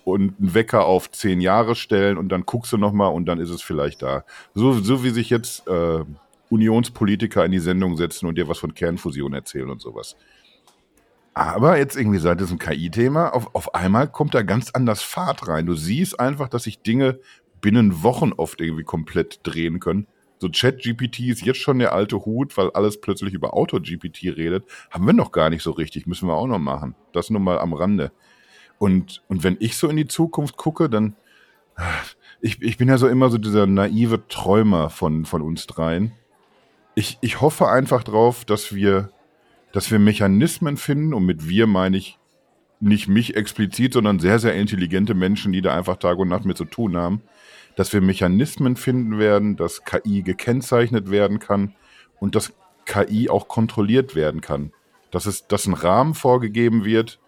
und 0.04 0.34
einen 0.40 0.54
Wecker 0.54 0.86
auf 0.86 1.10
zehn 1.10 1.42
Jahre 1.42 1.74
stellen 1.74 2.16
und 2.16 2.30
dann 2.30 2.46
guckst 2.46 2.72
du 2.72 2.78
nochmal 2.78 3.12
und 3.12 3.26
dann 3.26 3.38
ist 3.38 3.50
es 3.50 3.60
vielleicht 3.60 4.00
da. 4.00 4.24
So, 4.54 4.72
so 4.80 5.04
wie 5.04 5.10
sich 5.10 5.28
jetzt 5.28 5.68
äh, 5.68 6.04
Unionspolitiker 6.48 7.44
in 7.44 7.52
die 7.52 7.58
Sendung 7.58 7.98
setzen 7.98 8.26
und 8.26 8.38
dir 8.38 8.48
was 8.48 8.58
von 8.58 8.72
Kernfusion 8.72 9.34
erzählen 9.34 9.68
und 9.68 9.82
sowas. 9.82 10.16
Aber 11.40 11.78
jetzt 11.78 11.96
irgendwie 11.96 12.18
seit 12.18 12.38
diesem 12.38 12.58
KI-Thema, 12.58 13.32
auf, 13.32 13.54
auf 13.54 13.74
einmal 13.74 14.08
kommt 14.08 14.34
da 14.34 14.42
ganz 14.42 14.72
anders 14.72 15.00
Fahrt 15.00 15.48
rein. 15.48 15.64
Du 15.64 15.74
siehst 15.74 16.20
einfach, 16.20 16.50
dass 16.50 16.64
sich 16.64 16.82
Dinge 16.82 17.18
binnen 17.62 18.02
Wochen 18.02 18.34
oft 18.34 18.60
irgendwie 18.60 18.84
komplett 18.84 19.40
drehen 19.42 19.80
können. 19.80 20.06
So 20.36 20.50
Chat-GPT 20.50 21.20
ist 21.20 21.40
jetzt 21.40 21.60
schon 21.60 21.78
der 21.78 21.94
alte 21.94 22.26
Hut, 22.26 22.58
weil 22.58 22.68
alles 22.72 23.00
plötzlich 23.00 23.32
über 23.32 23.54
Auto-GPT 23.54 24.36
redet. 24.36 24.66
Haben 24.90 25.06
wir 25.06 25.14
noch 25.14 25.32
gar 25.32 25.48
nicht 25.48 25.62
so 25.62 25.70
richtig, 25.70 26.06
müssen 26.06 26.28
wir 26.28 26.34
auch 26.34 26.46
noch 26.46 26.58
machen. 26.58 26.94
Das 27.14 27.30
nur 27.30 27.40
mal 27.40 27.58
am 27.58 27.72
Rande. 27.72 28.12
Und, 28.76 29.22
und 29.28 29.42
wenn 29.42 29.56
ich 29.60 29.78
so 29.78 29.88
in 29.88 29.96
die 29.96 30.08
Zukunft 30.08 30.58
gucke, 30.58 30.90
dann, 30.90 31.16
ich, 32.42 32.60
ich 32.60 32.76
bin 32.76 32.90
ja 32.90 32.98
so 32.98 33.08
immer 33.08 33.30
so 33.30 33.38
dieser 33.38 33.66
naive 33.66 34.28
Träumer 34.28 34.90
von, 34.90 35.24
von 35.24 35.40
uns 35.40 35.66
dreien. 35.66 36.12
Ich, 36.94 37.16
ich 37.22 37.40
hoffe 37.40 37.70
einfach 37.70 38.04
drauf, 38.04 38.44
dass 38.44 38.74
wir, 38.74 39.08
dass 39.72 39.90
wir 39.90 39.98
Mechanismen 39.98 40.76
finden, 40.76 41.14
und 41.14 41.26
mit 41.26 41.48
wir 41.48 41.66
meine 41.66 41.96
ich 41.96 42.18
nicht 42.80 43.08
mich 43.08 43.36
explizit, 43.36 43.92
sondern 43.92 44.18
sehr, 44.18 44.38
sehr 44.38 44.54
intelligente 44.54 45.14
Menschen, 45.14 45.52
die 45.52 45.60
da 45.60 45.76
einfach 45.76 45.96
Tag 45.96 46.18
und 46.18 46.28
Nacht 46.28 46.46
mit 46.46 46.56
zu 46.56 46.64
tun 46.64 46.96
haben, 46.96 47.20
dass 47.76 47.92
wir 47.92 48.00
Mechanismen 48.00 48.76
finden 48.76 49.18
werden, 49.18 49.56
dass 49.56 49.84
KI 49.84 50.22
gekennzeichnet 50.22 51.10
werden 51.10 51.38
kann 51.38 51.74
und 52.18 52.34
dass 52.34 52.52
KI 52.86 53.28
auch 53.28 53.48
kontrolliert 53.48 54.14
werden 54.14 54.40
kann. 54.40 54.72
Dass 55.10 55.26
es, 55.26 55.46
dass 55.46 55.66
ein 55.66 55.74
Rahmen 55.74 56.14
vorgegeben 56.14 56.84
wird, 56.84 57.20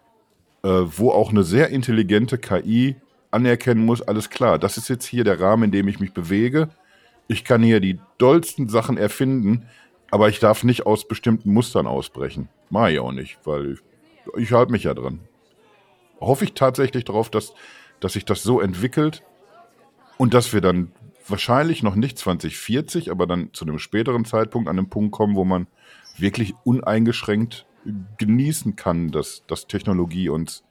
äh, 0.62 0.68
wo 0.68 1.10
auch 1.10 1.30
eine 1.30 1.44
sehr 1.44 1.68
intelligente 1.68 2.38
KI 2.38 2.96
anerkennen 3.30 3.84
muss, 3.84 4.02
alles 4.02 4.30
klar, 4.30 4.58
das 4.58 4.76
ist 4.76 4.88
jetzt 4.88 5.04
hier 5.04 5.24
der 5.24 5.40
Rahmen, 5.40 5.64
in 5.64 5.70
dem 5.70 5.88
ich 5.88 6.00
mich 6.00 6.12
bewege. 6.12 6.68
Ich 7.28 7.44
kann 7.44 7.62
hier 7.62 7.80
die 7.80 7.98
dollsten 8.18 8.68
Sachen 8.68 8.96
erfinden, 8.96 9.66
aber 10.12 10.28
ich 10.28 10.38
darf 10.40 10.62
nicht 10.62 10.84
aus 10.84 11.08
bestimmten 11.08 11.54
Mustern 11.54 11.86
ausbrechen. 11.86 12.50
Mach 12.68 12.88
ich 12.88 13.00
auch 13.00 13.12
nicht, 13.12 13.38
weil 13.44 13.72
ich, 13.72 13.80
ich 14.36 14.52
halte 14.52 14.70
mich 14.70 14.84
ja 14.84 14.92
dran. 14.92 15.20
Hoffe 16.20 16.44
ich 16.44 16.52
tatsächlich 16.52 17.04
darauf, 17.04 17.30
dass, 17.30 17.54
dass 17.98 18.12
sich 18.12 18.26
das 18.26 18.42
so 18.42 18.60
entwickelt 18.60 19.22
und 20.18 20.34
dass 20.34 20.52
wir 20.52 20.60
dann 20.60 20.92
wahrscheinlich 21.26 21.82
noch 21.82 21.94
nicht 21.94 22.18
2040, 22.18 23.10
aber 23.10 23.26
dann 23.26 23.54
zu 23.54 23.64
einem 23.64 23.78
späteren 23.78 24.26
Zeitpunkt 24.26 24.68
an 24.68 24.76
den 24.76 24.90
Punkt 24.90 25.12
kommen, 25.12 25.34
wo 25.34 25.46
man 25.46 25.66
wirklich 26.18 26.52
uneingeschränkt 26.62 27.64
genießen 28.18 28.76
kann, 28.76 29.12
dass, 29.12 29.44
dass 29.46 29.66
Technologie 29.66 30.28
uns 30.28 30.62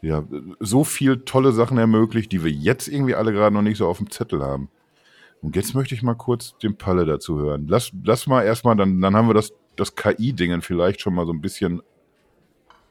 ja, 0.00 0.22
so 0.60 0.84
viel 0.84 1.24
tolle 1.24 1.50
Sachen 1.50 1.76
ermöglicht, 1.76 2.30
die 2.30 2.44
wir 2.44 2.52
jetzt 2.52 2.86
irgendwie 2.86 3.16
alle 3.16 3.32
gerade 3.32 3.52
noch 3.52 3.62
nicht 3.62 3.78
so 3.78 3.88
auf 3.88 3.98
dem 3.98 4.12
Zettel 4.12 4.42
haben. 4.42 4.68
Und 5.42 5.56
jetzt 5.56 5.74
möchte 5.74 5.94
ich 5.94 6.02
mal 6.02 6.14
kurz 6.14 6.56
den 6.58 6.76
Palle 6.76 7.06
dazu 7.06 7.38
hören. 7.38 7.66
Lass, 7.68 7.92
lass 8.04 8.26
mal 8.26 8.42
erstmal, 8.42 8.76
dann, 8.76 9.00
dann 9.00 9.16
haben 9.16 9.28
wir 9.28 9.34
das, 9.34 9.52
das 9.76 9.94
KI-Dingen 9.94 10.60
vielleicht 10.60 11.00
schon 11.00 11.14
mal 11.14 11.26
so 11.26 11.32
ein 11.32 11.40
bisschen 11.40 11.82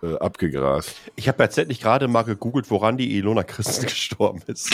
äh, 0.01 0.15
abgegrast. 0.17 0.95
Ich 1.15 1.27
habe 1.27 1.37
tatsächlich 1.37 1.79
gerade 1.79 2.07
mal 2.07 2.23
gegoogelt, 2.23 2.71
woran 2.71 2.97
die 2.97 3.17
Ilona 3.17 3.43
Christen 3.43 3.83
gestorben 3.87 4.41
ist. 4.47 4.71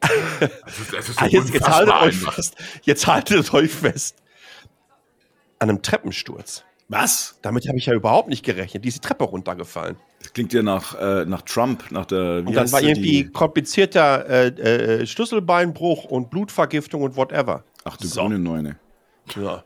Das 0.00 0.80
ist, 0.80 0.92
das 0.92 1.08
ist 1.08 1.20
jetzt, 1.30 1.54
jetzt, 1.54 1.68
haltet 1.68 1.94
euch 1.94 2.16
fest, 2.16 2.56
jetzt 2.82 3.06
haltet 3.06 3.54
euch 3.54 3.70
fest. 3.70 4.16
An 5.60 5.70
einem 5.70 5.82
Treppensturz. 5.82 6.64
Was? 6.88 7.38
Damit 7.42 7.68
habe 7.68 7.78
ich 7.78 7.86
ja 7.86 7.94
überhaupt 7.94 8.28
nicht 8.28 8.44
gerechnet. 8.44 8.84
Die 8.84 8.88
ist 8.88 8.96
die 8.96 9.06
Treppe 9.06 9.24
runtergefallen. 9.24 9.96
Das 10.22 10.32
klingt 10.32 10.52
ja 10.52 10.62
nach, 10.62 10.94
äh, 11.00 11.24
nach 11.24 11.42
Trump, 11.42 11.90
nach 11.90 12.06
der. 12.06 12.44
Wie 12.44 12.48
Und 12.48 12.54
dann 12.54 12.70
war 12.72 12.80
irgendwie 12.80 13.24
die- 13.24 13.32
komplizierter 13.32 14.26
äh, 14.28 14.46
äh, 15.02 15.06
Schlüsselbeinbruch 15.06 16.04
und 16.04 16.30
Blutvergiftung 16.30 17.02
und 17.02 17.16
whatever. 17.16 17.64
Ach 17.84 17.96
du 17.96 18.06
So. 18.06 18.20
grüne 18.22 18.38
Neune. 18.38 18.76
Ja. 19.36 19.64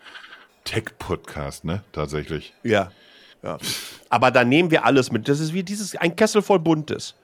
Tech-Podcast, 0.64 1.64
ne? 1.64 1.83
Tatsächlich. 1.92 2.55
Ja. 2.62 2.90
ja. 3.42 3.59
Aber 4.09 4.31
da 4.31 4.45
nehmen 4.45 4.71
wir 4.71 4.85
alles 4.85 5.12
mit. 5.12 5.29
Das 5.29 5.40
ist 5.40 5.53
wie 5.53 5.62
dieses, 5.62 5.95
ein 5.97 6.16
Kessel 6.16 6.42
voll 6.42 6.59
Buntes. 6.59 7.14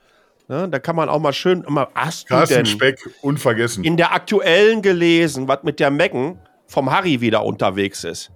Ja, 0.48 0.66
da 0.66 0.78
kann 0.78 0.96
man 0.96 1.08
auch 1.08 1.20
mal 1.20 1.32
schön 1.32 1.62
immer, 1.64 1.88
hast 1.94 2.28
Carsten 2.28 2.56
denn 2.56 2.66
Speck, 2.66 2.98
unvergessen. 3.22 3.84
in 3.84 3.96
der 3.96 4.12
aktuellen 4.12 4.82
gelesen, 4.82 5.48
was 5.48 5.62
mit 5.62 5.80
der 5.80 5.90
Megan 5.90 6.38
vom 6.66 6.90
Harry 6.90 7.20
wieder 7.20 7.44
unterwegs 7.44 8.04
ist? 8.04 8.30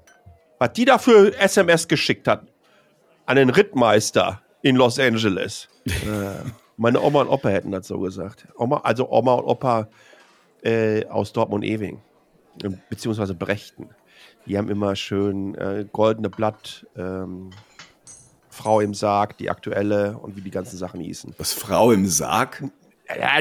Was 0.58 0.72
die 0.72 0.84
dafür 0.84 1.38
SMS 1.38 1.86
geschickt 1.88 2.26
hat 2.28 2.46
an 3.26 3.36
den 3.36 3.50
Rittmeister 3.50 4.40
in 4.66 4.76
Los 4.76 4.98
Angeles. 4.98 5.68
äh, 5.86 5.90
meine 6.76 7.00
Oma 7.00 7.22
und 7.22 7.28
Opa 7.28 7.48
hätten 7.48 7.70
das 7.70 7.86
so 7.86 8.00
gesagt. 8.00 8.48
Oma, 8.56 8.78
also 8.78 9.08
Oma 9.10 9.34
und 9.34 9.44
Opa 9.44 9.88
äh, 10.62 11.06
aus 11.06 11.32
Dortmund-Ewing, 11.32 12.00
äh, 12.64 12.70
beziehungsweise 12.90 13.34
Brechten. 13.34 13.90
Die 14.46 14.58
haben 14.58 14.68
immer 14.68 14.96
schön 14.96 15.54
äh, 15.54 15.86
goldene 15.92 16.30
Blatt, 16.30 16.86
ähm, 16.96 17.50
Frau 18.50 18.80
im 18.80 18.94
Sarg, 18.94 19.36
die 19.38 19.50
aktuelle 19.50 20.18
und 20.18 20.36
wie 20.36 20.40
die 20.40 20.50
ganzen 20.50 20.78
Sachen 20.78 21.00
hießen. 21.00 21.34
Was 21.38 21.52
Frau 21.52 21.92
im 21.92 22.06
Sarg? 22.06 22.64
Ja, 23.08 23.38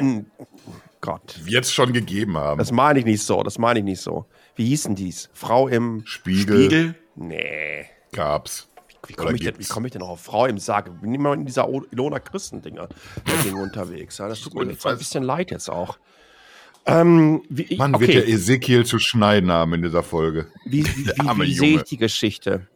Gott, 1.01 1.39
Jetzt 1.45 1.73
schon 1.73 1.93
gegeben 1.93 2.38
haben. 2.38 2.57
das 2.57 2.71
meine 2.71 2.99
ich 2.99 3.05
nicht 3.05 3.23
so, 3.23 3.41
das 3.41 3.57
meine 3.57 3.79
ich 3.79 3.85
nicht 3.85 4.01
so. 4.01 4.25
Wie 4.55 4.65
hießen 4.67 4.95
dies? 4.95 5.29
Frau 5.33 5.67
im... 5.67 6.03
Spiegel, 6.05 6.65
Spiegel? 6.65 6.95
Nee. 7.15 7.85
gab's. 8.11 8.67
Wie 9.07 9.13
komme 9.13 9.33
ich, 9.35 9.41
denn- 9.41 9.55
wie 9.57 9.65
komm 9.65 9.85
ich 9.85 9.91
denn 9.91 9.99
noch 10.01 10.09
auf 10.09 10.21
Frau 10.21 10.45
im 10.45 10.57
Sarg? 10.57 10.87
Ich 10.93 11.01
bin 11.01 11.13
immer 11.13 11.33
in 11.33 11.45
dieser 11.45 11.67
O- 11.69 11.83
Ilona 11.91 12.19
Christen-Dinger 12.19 12.87
unterwegs. 13.61 14.17
Ja, 14.17 14.27
das 14.27 14.41
tut 14.41 14.53
mir 14.53 14.65
jetzt 14.65 14.85
ein 14.85 14.97
bisschen 14.97 15.23
leid 15.23 15.51
jetzt 15.51 15.69
auch. 15.69 15.97
Ähm, 16.87 17.41
wie, 17.49 17.75
Mann, 17.77 17.95
okay. 17.95 18.07
wird 18.07 18.13
der 18.27 18.27
Ezekiel 18.29 18.85
zu 18.85 18.99
schneiden 18.99 19.51
haben 19.51 19.73
in 19.73 19.81
dieser 19.81 20.03
Folge. 20.03 20.47
wie, 20.65 20.85
wie, 20.95 21.07
wie, 21.07 21.41
wie 21.41 21.53
sehe 21.55 21.75
ich 21.77 21.83
die 21.83 21.97
Geschichte? 21.97 22.67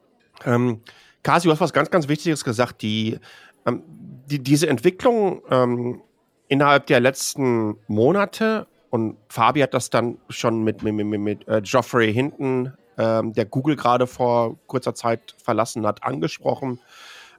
Ähm, 0.45 0.81
Kasi, 1.21 1.47
du 1.47 1.51
hast 1.51 1.59
was 1.61 1.73
ganz, 1.73 1.91
ganz 1.91 2.07
Wichtiges 2.07 2.43
gesagt. 2.43 2.81
Die, 2.81 3.19
ähm, 3.65 3.83
die, 4.25 4.39
diese 4.39 4.67
Entwicklung 4.67 5.41
ähm, 5.51 6.01
innerhalb 6.47 6.87
der 6.87 6.99
letzten 7.01 7.75
Monate 7.87 8.65
und 8.89 9.17
Fabi 9.27 9.59
hat 9.59 9.75
das 9.75 9.91
dann 9.91 10.17
schon 10.29 10.63
mit, 10.63 10.81
mit, 10.81 10.95
mit, 10.95 11.19
mit 11.19 11.47
äh, 11.47 11.61
Geoffrey 11.63 12.11
Hinton, 12.11 12.73
ähm, 12.99 13.33
der 13.33 13.45
Google 13.45 13.77
gerade 13.77 14.05
vor 14.05 14.57
kurzer 14.67 14.93
Zeit 14.93 15.33
verlassen 15.41 15.87
hat, 15.87 16.03
angesprochen, 16.03 16.79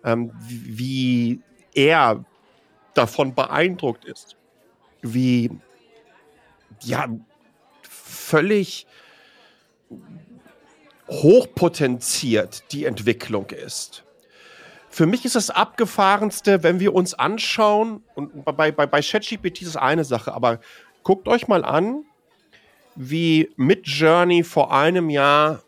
ähm, 0.04 0.32
wie 0.48 1.40
er 1.74 2.24
davon 2.94 3.34
beeindruckt 3.34 4.04
ist, 4.06 4.36
wie 5.02 5.50
ja 6.82 7.08
völlig 7.82 8.86
hochpotenziert 11.08 12.72
die 12.72 12.86
Entwicklung 12.86 13.50
ist. 13.50 14.04
Für 14.88 15.06
mich 15.06 15.24
ist 15.24 15.36
das 15.36 15.50
abgefahrenste, 15.50 16.62
wenn 16.62 16.80
wir 16.80 16.94
uns 16.94 17.14
anschauen, 17.14 18.02
und 18.14 18.44
bei, 18.44 18.72
bei, 18.72 18.86
bei 18.86 19.00
ChatGPT 19.02 19.62
ist 19.62 19.68
es 19.68 19.76
eine 19.76 20.04
Sache, 20.04 20.32
aber 20.32 20.60
guckt 21.02 21.28
euch 21.28 21.48
mal 21.48 21.64
an, 21.64 22.04
wie 22.96 23.50
Midjourney 23.56 24.44
vor 24.44 24.72
einem 24.72 25.10
Jahr 25.10 25.62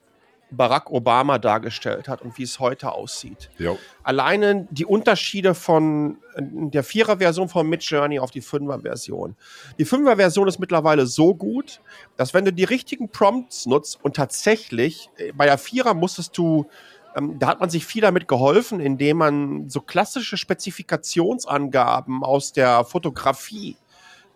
Barack 0.53 0.91
Obama 0.91 1.39
dargestellt 1.39 2.09
hat 2.09 2.23
und 2.23 2.37
wie 2.39 2.43
es 2.43 2.61
heute 2.61 2.93
aussieht. 2.93 3.51
Jo. 3.59 3.79
Alleine 4.03 4.69
die 4.71 4.85
Unterschiede 4.85 5.55
von 5.55 6.19
der 6.37 6.85
Vierer-Version 6.85 7.49
von 7.49 7.67
Midjourney 7.69 8.19
auf 8.19 8.31
die 8.31 8.43
Fünfer-Version. 8.43 9.35
Die 9.79 9.85
Fünfer-Version 9.85 10.49
ist 10.49 10.59
mittlerweile 10.59 11.07
so 11.07 11.35
gut, 11.35 11.81
dass 12.17 12.35
wenn 12.35 12.45
du 12.45 12.53
die 12.53 12.65
richtigen 12.65 13.09
Prompts 13.09 13.67
nutzt 13.67 13.99
und 14.03 14.15
tatsächlich 14.15 15.11
äh, 15.17 15.33
bei 15.33 15.47
der 15.47 15.59
Vierer 15.59 15.95
musstest 15.95 16.37
du 16.37 16.67
ähm, 17.15 17.39
da 17.39 17.49
hat 17.49 17.61
man 17.61 17.71
sich 17.71 17.85
viel 17.85 18.01
damit 18.01 18.29
geholfen, 18.29 18.81
indem 18.81 19.19
man 19.19 19.69
so 19.69 19.81
klassische 19.81 20.37
Spezifikationsangaben 20.37 22.23
aus 22.23 22.53
der 22.53 22.85
Fotografie 22.85 23.77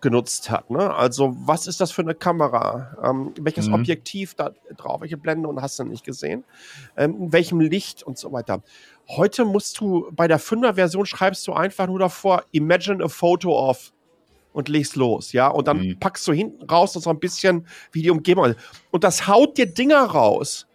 genutzt 0.07 0.51
hat. 0.51 0.71
Ne? 0.71 0.95
Also, 0.95 1.35
was 1.37 1.67
ist 1.67 1.81
das 1.81 1.91
für 1.91 2.03
eine 2.03 2.15
Kamera? 2.15 2.97
Ähm, 3.03 3.35
welches 3.41 3.67
mhm. 3.67 3.75
Objektiv 3.75 4.35
da 4.35 4.53
drauf? 4.77 5.01
Welche 5.01 5.17
Blende 5.17 5.49
und 5.49 5.61
hast 5.61 5.81
du 5.81 5.85
nicht 5.85 6.05
gesehen? 6.05 6.45
Ähm, 6.97 7.17
in 7.23 7.33
welchem 7.33 7.59
Licht 7.59 8.05
und 8.05 8.17
so 8.17 8.31
weiter. 8.31 8.63
Heute 9.09 9.45
musst 9.45 9.81
du 9.81 10.09
bei 10.13 10.29
der 10.29 10.39
5er-Version 10.39 11.07
schreibst 11.07 11.45
du 11.49 11.55
einfach 11.55 11.89
nur 11.89 11.99
davor, 11.99 12.45
imagine 12.53 13.03
a 13.03 13.09
photo 13.09 13.59
of 13.69 13.93
und 14.53 14.69
legst 14.69 14.95
los, 14.95 15.33
ja, 15.33 15.49
und 15.49 15.67
dann 15.67 15.81
mhm. 15.81 15.99
packst 15.99 16.27
du 16.29 16.33
hinten 16.33 16.65
raus 16.71 16.93
so 16.93 17.11
ein 17.11 17.19
bisschen 17.19 17.67
wie 17.91 18.03
die 18.03 18.11
Umgebung. 18.11 18.55
Und 18.93 19.03
das 19.03 19.27
haut 19.27 19.59
dir 19.59 19.67
Dinger 19.67 20.05
raus. 20.05 20.69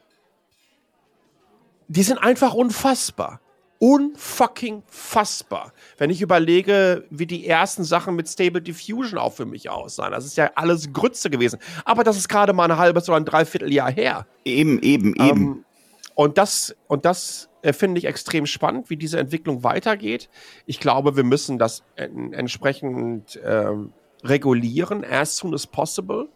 Die 1.87 2.03
sind 2.03 2.17
einfach 2.17 2.53
unfassbar 2.53 3.39
unfucking 3.81 4.83
fassbar. 4.85 5.73
Wenn 5.97 6.11
ich 6.11 6.21
überlege, 6.21 7.03
wie 7.09 7.25
die 7.25 7.47
ersten 7.47 7.83
Sachen 7.83 8.15
mit 8.15 8.29
Stable 8.29 8.61
Diffusion 8.61 9.17
auch 9.17 9.33
für 9.33 9.47
mich 9.47 9.71
aussahen. 9.71 10.11
Das 10.11 10.23
ist 10.23 10.37
ja 10.37 10.51
alles 10.53 10.93
Grütze 10.93 11.31
gewesen. 11.31 11.57
Aber 11.83 12.03
das 12.03 12.15
ist 12.15 12.29
gerade 12.29 12.53
mal 12.53 12.69
ein 12.69 12.77
halbes 12.77 13.09
oder 13.09 13.17
ein 13.17 13.25
Dreivierteljahr 13.25 13.91
her. 13.91 14.27
Eben, 14.45 14.79
eben, 14.83 15.15
eben. 15.15 15.41
Ähm, 15.41 15.65
und 16.13 16.37
das, 16.37 16.75
und 16.87 17.05
das 17.05 17.49
äh, 17.63 17.73
finde 17.73 17.97
ich 17.97 18.05
extrem 18.05 18.45
spannend, 18.45 18.91
wie 18.91 18.97
diese 18.97 19.17
Entwicklung 19.17 19.63
weitergeht. 19.63 20.29
Ich 20.67 20.79
glaube, 20.79 21.15
wir 21.15 21.23
müssen 21.23 21.57
das 21.57 21.83
en 21.95 22.33
entsprechend 22.33 23.39
ähm, 23.43 23.93
regulieren, 24.23 25.03
as 25.03 25.37
soon 25.37 25.55
as 25.55 25.65
possible. 25.65 26.29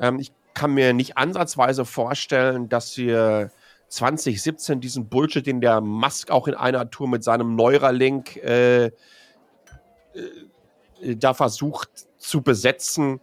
Ähm, 0.00 0.18
ich 0.18 0.32
kann 0.54 0.74
mir 0.74 0.92
nicht 0.94 1.16
ansatzweise 1.16 1.84
vorstellen, 1.84 2.68
dass 2.68 2.96
wir 2.96 3.52
2017 3.92 4.80
diesen 4.80 5.08
Bullshit, 5.08 5.46
den 5.46 5.60
der 5.60 5.82
Musk 5.82 6.30
auch 6.30 6.48
in 6.48 6.54
einer 6.54 6.88
Tour 6.90 7.08
mit 7.08 7.22
seinem 7.22 7.56
Neuralink 7.56 8.36
äh, 8.38 8.86
äh, 8.86 8.92
da 11.16 11.34
versucht 11.34 11.90
zu 12.16 12.40
besetzen, 12.40 13.20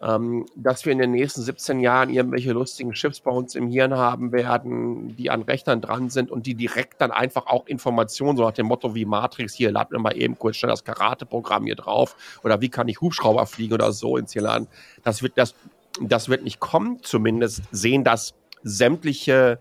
ähm, 0.00 0.46
dass 0.54 0.84
wir 0.84 0.92
in 0.92 0.98
den 0.98 1.10
nächsten 1.10 1.42
17 1.42 1.80
Jahren 1.80 2.10
irgendwelche 2.10 2.52
lustigen 2.52 2.92
Chips 2.92 3.18
bei 3.18 3.32
uns 3.32 3.56
im 3.56 3.68
Hirn 3.68 3.94
haben 3.94 4.30
werden, 4.30 5.16
die 5.16 5.28
an 5.28 5.42
Rechnern 5.42 5.80
dran 5.80 6.08
sind 6.08 6.30
und 6.30 6.46
die 6.46 6.54
direkt 6.54 7.00
dann 7.00 7.10
einfach 7.10 7.46
auch 7.48 7.66
Informationen, 7.66 8.36
so 8.36 8.44
nach 8.44 8.52
dem 8.52 8.66
Motto 8.66 8.94
wie 8.94 9.06
Matrix, 9.06 9.54
hier, 9.54 9.72
lad 9.72 9.90
mir 9.90 9.98
mal 9.98 10.16
eben 10.16 10.38
kurz 10.38 10.56
schnell 10.56 10.70
das 10.70 10.84
Karate-Programm 10.84 11.64
hier 11.64 11.76
drauf 11.76 12.14
oder 12.44 12.60
wie 12.60 12.68
kann 12.68 12.86
ich 12.86 13.00
Hubschrauber 13.00 13.46
fliegen 13.46 13.74
oder 13.74 13.90
so 13.90 14.16
ins 14.16 14.36
laden. 14.36 14.68
Das 15.02 15.20
wird, 15.20 15.36
das, 15.36 15.56
das 16.00 16.28
wird 16.28 16.44
nicht 16.44 16.60
kommen, 16.60 17.00
zumindest 17.02 17.62
sehen 17.72 18.04
das 18.04 18.34
sämtliche 18.62 19.58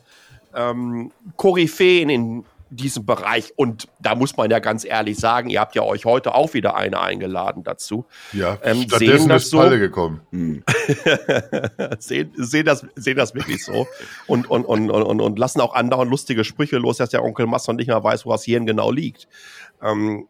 ähm, 0.56 1.12
Koryphäen 1.36 2.10
in 2.10 2.46
diesem 2.70 3.06
Bereich. 3.06 3.54
Und 3.56 3.88
da 4.00 4.16
muss 4.16 4.38
man 4.38 4.50
ja 4.50 4.60
ganz 4.60 4.86
ehrlich 4.86 5.18
sagen, 5.18 5.50
ihr 5.50 5.60
habt 5.60 5.76
ja 5.76 5.84
euch 5.84 6.06
heute 6.06 6.34
auch 6.36 6.54
wieder 6.54 6.76
eine 6.76 7.00
eingeladen 7.00 7.64
dazu. 7.64 8.06
Ja, 8.34 8.58
ähm, 8.64 8.84
stattdessen 8.84 9.30
ist 9.32 9.50
so, 9.50 9.58
Palle 9.58 9.80
gekommen. 9.80 10.22
Hm. 10.32 10.64
sehen, 12.00 12.32
sehen, 12.36 12.66
das, 12.66 12.86
sehen 12.96 13.18
das 13.18 13.36
wirklich 13.36 13.64
so 13.64 13.88
und, 14.28 14.50
und, 14.50 14.66
und, 14.66 14.90
und, 14.90 15.22
und 15.22 15.40
lassen 15.40 15.62
auch 15.62 15.74
andauernd 15.74 16.10
lustige 16.10 16.44
Sprüche 16.44 16.78
los, 16.78 16.98
dass 16.98 17.10
der 17.10 17.24
Onkel 17.24 17.46
Masson 17.46 17.76
nicht 17.76 17.88
mehr 17.88 18.04
weiß, 18.04 18.26
wo 18.26 18.32
das 18.32 18.44
Hirn 18.44 18.66
genau 18.66 18.92
liegt. 18.92 19.28
Ähm, 19.82 20.28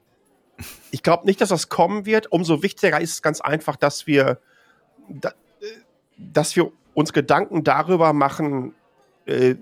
ich 0.91 1.03
glaube 1.03 1.25
nicht, 1.25 1.41
dass 1.41 1.49
das 1.49 1.69
kommen 1.69 2.05
wird. 2.05 2.31
Umso 2.31 2.63
wichtiger 2.63 2.99
ist 3.01 3.11
es 3.11 3.21
ganz 3.21 3.41
einfach, 3.41 3.75
dass 3.75 4.07
wir, 4.07 4.39
dass 6.17 6.55
wir 6.55 6.71
uns 6.93 7.11
Gedanken 7.11 7.63
darüber 7.63 8.13
machen, 8.13 8.73
äh, 9.25 9.55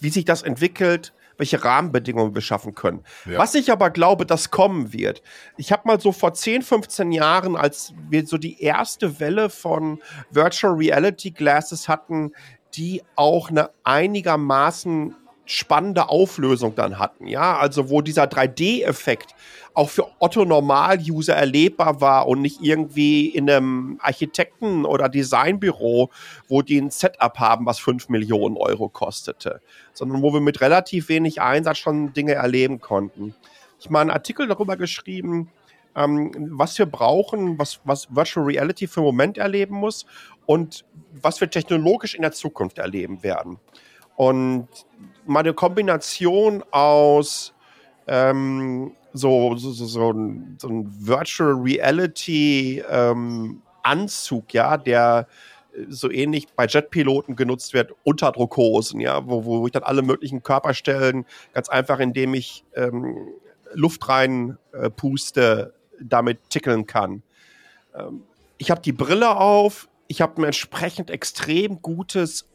wie 0.00 0.10
sich 0.10 0.24
das 0.24 0.42
entwickelt, 0.42 1.12
welche 1.38 1.64
Rahmenbedingungen 1.64 2.34
wir 2.34 2.42
schaffen 2.42 2.74
können. 2.74 3.04
Ja. 3.24 3.38
Was 3.38 3.54
ich 3.54 3.70
aber 3.70 3.90
glaube, 3.90 4.26
das 4.26 4.50
kommen 4.50 4.92
wird. 4.92 5.22
Ich 5.56 5.72
habe 5.72 5.82
mal 5.86 6.00
so 6.00 6.12
vor 6.12 6.34
10, 6.34 6.62
15 6.62 7.12
Jahren, 7.12 7.56
als 7.56 7.94
wir 8.10 8.26
so 8.26 8.36
die 8.36 8.60
erste 8.62 9.20
Welle 9.20 9.48
von 9.48 10.00
Virtual 10.30 10.74
Reality 10.74 11.30
Glasses 11.30 11.88
hatten, 11.88 12.32
die 12.74 13.02
auch 13.14 13.50
eine 13.50 13.70
einigermaßen 13.84 15.14
spannende 15.48 16.10
Auflösung 16.10 16.74
dann 16.74 16.98
hatten, 16.98 17.26
ja, 17.26 17.56
also 17.56 17.88
wo 17.88 18.02
dieser 18.02 18.24
3D-Effekt 18.24 19.34
auch 19.72 19.88
für 19.88 20.06
Otto-Normal-User 20.18 21.34
erlebbar 21.34 22.02
war 22.02 22.28
und 22.28 22.42
nicht 22.42 22.60
irgendwie 22.60 23.28
in 23.28 23.48
einem 23.48 23.98
Architekten- 24.02 24.84
oder 24.84 25.08
Designbüro, 25.08 26.10
wo 26.48 26.60
die 26.60 26.78
ein 26.78 26.90
Setup 26.90 27.38
haben, 27.38 27.64
was 27.64 27.78
5 27.78 28.10
Millionen 28.10 28.58
Euro 28.58 28.90
kostete, 28.90 29.62
sondern 29.94 30.20
wo 30.20 30.34
wir 30.34 30.40
mit 30.40 30.60
relativ 30.60 31.08
wenig 31.08 31.40
Einsatz 31.40 31.78
schon 31.78 32.12
Dinge 32.12 32.34
erleben 32.34 32.80
konnten. 32.80 33.34
Ich 33.80 33.88
mal 33.88 34.02
einen 34.02 34.10
Artikel 34.10 34.48
darüber 34.48 34.76
geschrieben, 34.76 35.50
ähm, 35.96 36.30
was 36.50 36.78
wir 36.78 36.86
brauchen, 36.86 37.58
was, 37.58 37.80
was 37.84 38.14
Virtual 38.14 38.44
Reality 38.44 38.86
für 38.86 39.00
einen 39.00 39.06
Moment 39.06 39.38
erleben 39.38 39.76
muss 39.76 40.04
und 40.44 40.84
was 41.22 41.40
wir 41.40 41.48
technologisch 41.48 42.14
in 42.14 42.22
der 42.22 42.32
Zukunft 42.32 42.76
erleben 42.76 43.22
werden. 43.22 43.58
Und 44.18 44.66
mal 45.28 45.40
eine 45.40 45.54
Kombination 45.54 46.64
aus 46.70 47.54
ähm, 48.06 48.92
so, 49.12 49.56
so, 49.56 49.70
so, 49.72 49.86
so, 49.86 50.10
ein, 50.10 50.56
so 50.60 50.68
ein 50.68 50.86
Virtual 51.06 51.52
Reality 51.52 52.82
ähm, 52.88 53.62
Anzug, 53.82 54.52
ja, 54.52 54.76
der 54.76 55.26
äh, 55.74 55.84
so 55.88 56.10
ähnlich 56.10 56.48
bei 56.54 56.66
Jetpiloten 56.66 57.36
genutzt 57.36 57.74
wird, 57.74 57.92
Unterdruckhosen, 58.04 59.00
ja, 59.00 59.26
wo, 59.26 59.44
wo 59.44 59.66
ich 59.66 59.72
dann 59.72 59.82
alle 59.82 60.02
möglichen 60.02 60.42
Körperstellen 60.42 61.26
ganz 61.52 61.68
einfach, 61.68 61.98
indem 61.98 62.34
ich 62.34 62.64
ähm, 62.74 63.28
Luft 63.74 64.08
rein 64.08 64.58
äh, 64.72 64.90
damit 66.00 66.50
tickeln 66.50 66.86
kann. 66.86 67.22
Ähm, 67.94 68.22
ich 68.56 68.70
habe 68.70 68.80
die 68.80 68.92
Brille 68.92 69.36
auf, 69.36 69.88
ich 70.06 70.20
habe 70.20 70.40
ein 70.40 70.44
entsprechend 70.44 71.10
extrem 71.10 71.82
gutes 71.82 72.48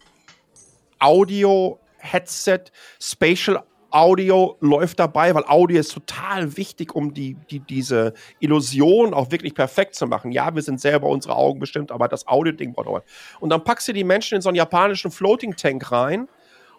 Audio-Headset, 2.03 2.71
Spatial 2.99 3.63
Audio 3.89 4.57
läuft 4.59 4.99
dabei, 4.99 5.35
weil 5.35 5.43
Audio 5.45 5.79
ist 5.79 5.93
total 5.93 6.57
wichtig, 6.57 6.95
um 6.95 7.13
die, 7.13 7.37
die, 7.51 7.59
diese 7.59 8.13
Illusion 8.39 9.13
auch 9.13 9.29
wirklich 9.29 9.53
perfekt 9.53 9.93
zu 9.93 10.07
machen. 10.07 10.31
Ja, 10.31 10.55
wir 10.55 10.63
sind 10.63 10.81
selber 10.81 11.07
unsere 11.09 11.35
Augen 11.35 11.59
bestimmt, 11.59 11.91
aber 11.91 12.07
das 12.07 12.27
Audio-Ding 12.27 12.73
braucht 12.73 12.87
auch. 12.87 13.01
Und 13.39 13.51
dann 13.51 13.63
packst 13.63 13.87
du 13.87 13.93
die 13.93 14.03
Menschen 14.03 14.35
in 14.35 14.41
so 14.41 14.49
einen 14.49 14.55
japanischen 14.55 15.11
Floating-Tank 15.11 15.91
rein 15.91 16.27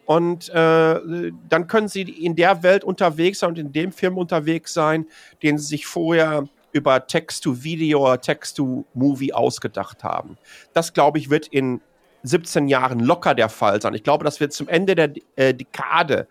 und 0.06 0.48
äh, 0.48 1.32
dann 1.48 1.66
können 1.68 1.86
sie 1.86 2.02
in 2.02 2.34
der 2.34 2.64
Welt 2.64 2.82
unterwegs 2.82 3.38
sein 3.38 3.50
und 3.50 3.58
in 3.60 3.72
dem 3.72 3.92
Film 3.92 4.18
unterwegs 4.18 4.74
sein, 4.74 5.06
den 5.40 5.56
sie 5.56 5.66
sich 5.66 5.86
vorher 5.86 6.48
über 6.72 7.06
Text-to-Video 7.06 8.02
oder 8.02 8.20
Text-to-Movie 8.20 9.32
ausgedacht 9.32 10.02
haben. 10.02 10.36
Das, 10.72 10.92
glaube 10.92 11.18
ich, 11.18 11.30
wird 11.30 11.46
in 11.46 11.80
17 12.24 12.68
Jahren 12.68 13.00
locker 13.00 13.34
der 13.34 13.48
Fall 13.48 13.80
sein. 13.80 13.94
Ich 13.94 14.02
glaube, 14.02 14.24
das 14.24 14.40
wird 14.40 14.52
zum 14.52 14.68
Ende 14.68 14.94
der 14.94 15.12
äh, 15.36 15.54
Dekade 15.54 16.26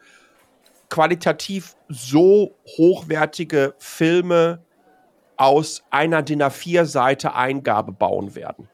qualitativ 0.90 1.76
so 1.88 2.56
hochwertige 2.78 3.74
Filme 3.80 4.60
aus 5.38 5.84
einer 5.90 6.22
DIN 6.22 6.44
A4-Seite 6.44 7.34
Eingabe 7.34 7.92
bauen 7.92 8.36
werden. 8.36 8.70